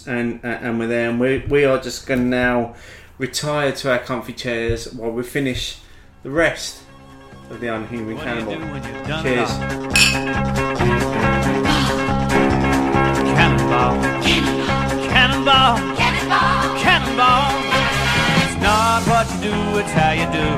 opinions, 0.01 0.07
and 0.07 0.39
uh, 0.43 0.47
and 0.47 0.79
we're 0.79 0.87
there, 0.87 1.09
and 1.09 1.19
we 1.19 1.45
we 1.47 1.63
are 1.65 1.79
just 1.79 2.07
going 2.07 2.21
to 2.21 2.25
now 2.25 2.75
retire 3.17 3.71
to 3.71 3.91
our 3.91 3.99
comfy 3.99 4.33
chairs 4.33 4.93
while 4.93 5.11
we 5.11 5.23
finish 5.23 5.79
the 6.23 6.29
rest 6.29 6.81
of 7.49 7.59
the 7.61 7.67
unhuman 7.67 8.17
cannonball. 8.17 8.55
Cheers. 9.21 9.49
Cannonball. 13.35 14.01
Cannonball. 15.09 15.77
Cannonball. 15.95 16.77
Cannonball. 16.79 17.51
It's 18.43 18.57
not 18.61 19.03
what 19.07 19.25
you 19.31 19.39
do, 19.49 19.55
it's 19.79 19.91
how 19.91 20.11
you 20.11 20.27
do. 20.33 20.49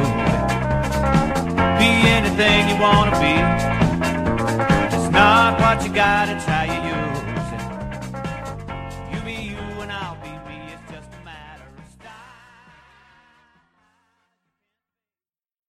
Be 1.77 1.89
anything 2.09 2.69
you 2.69 2.77
wanna 2.81 3.11
be. 3.19 3.35
It's 4.95 5.09
not 5.11 5.59
what 5.59 5.83
you 5.85 5.93
got, 5.93 6.29
it's 6.29 6.45
how 6.45 6.56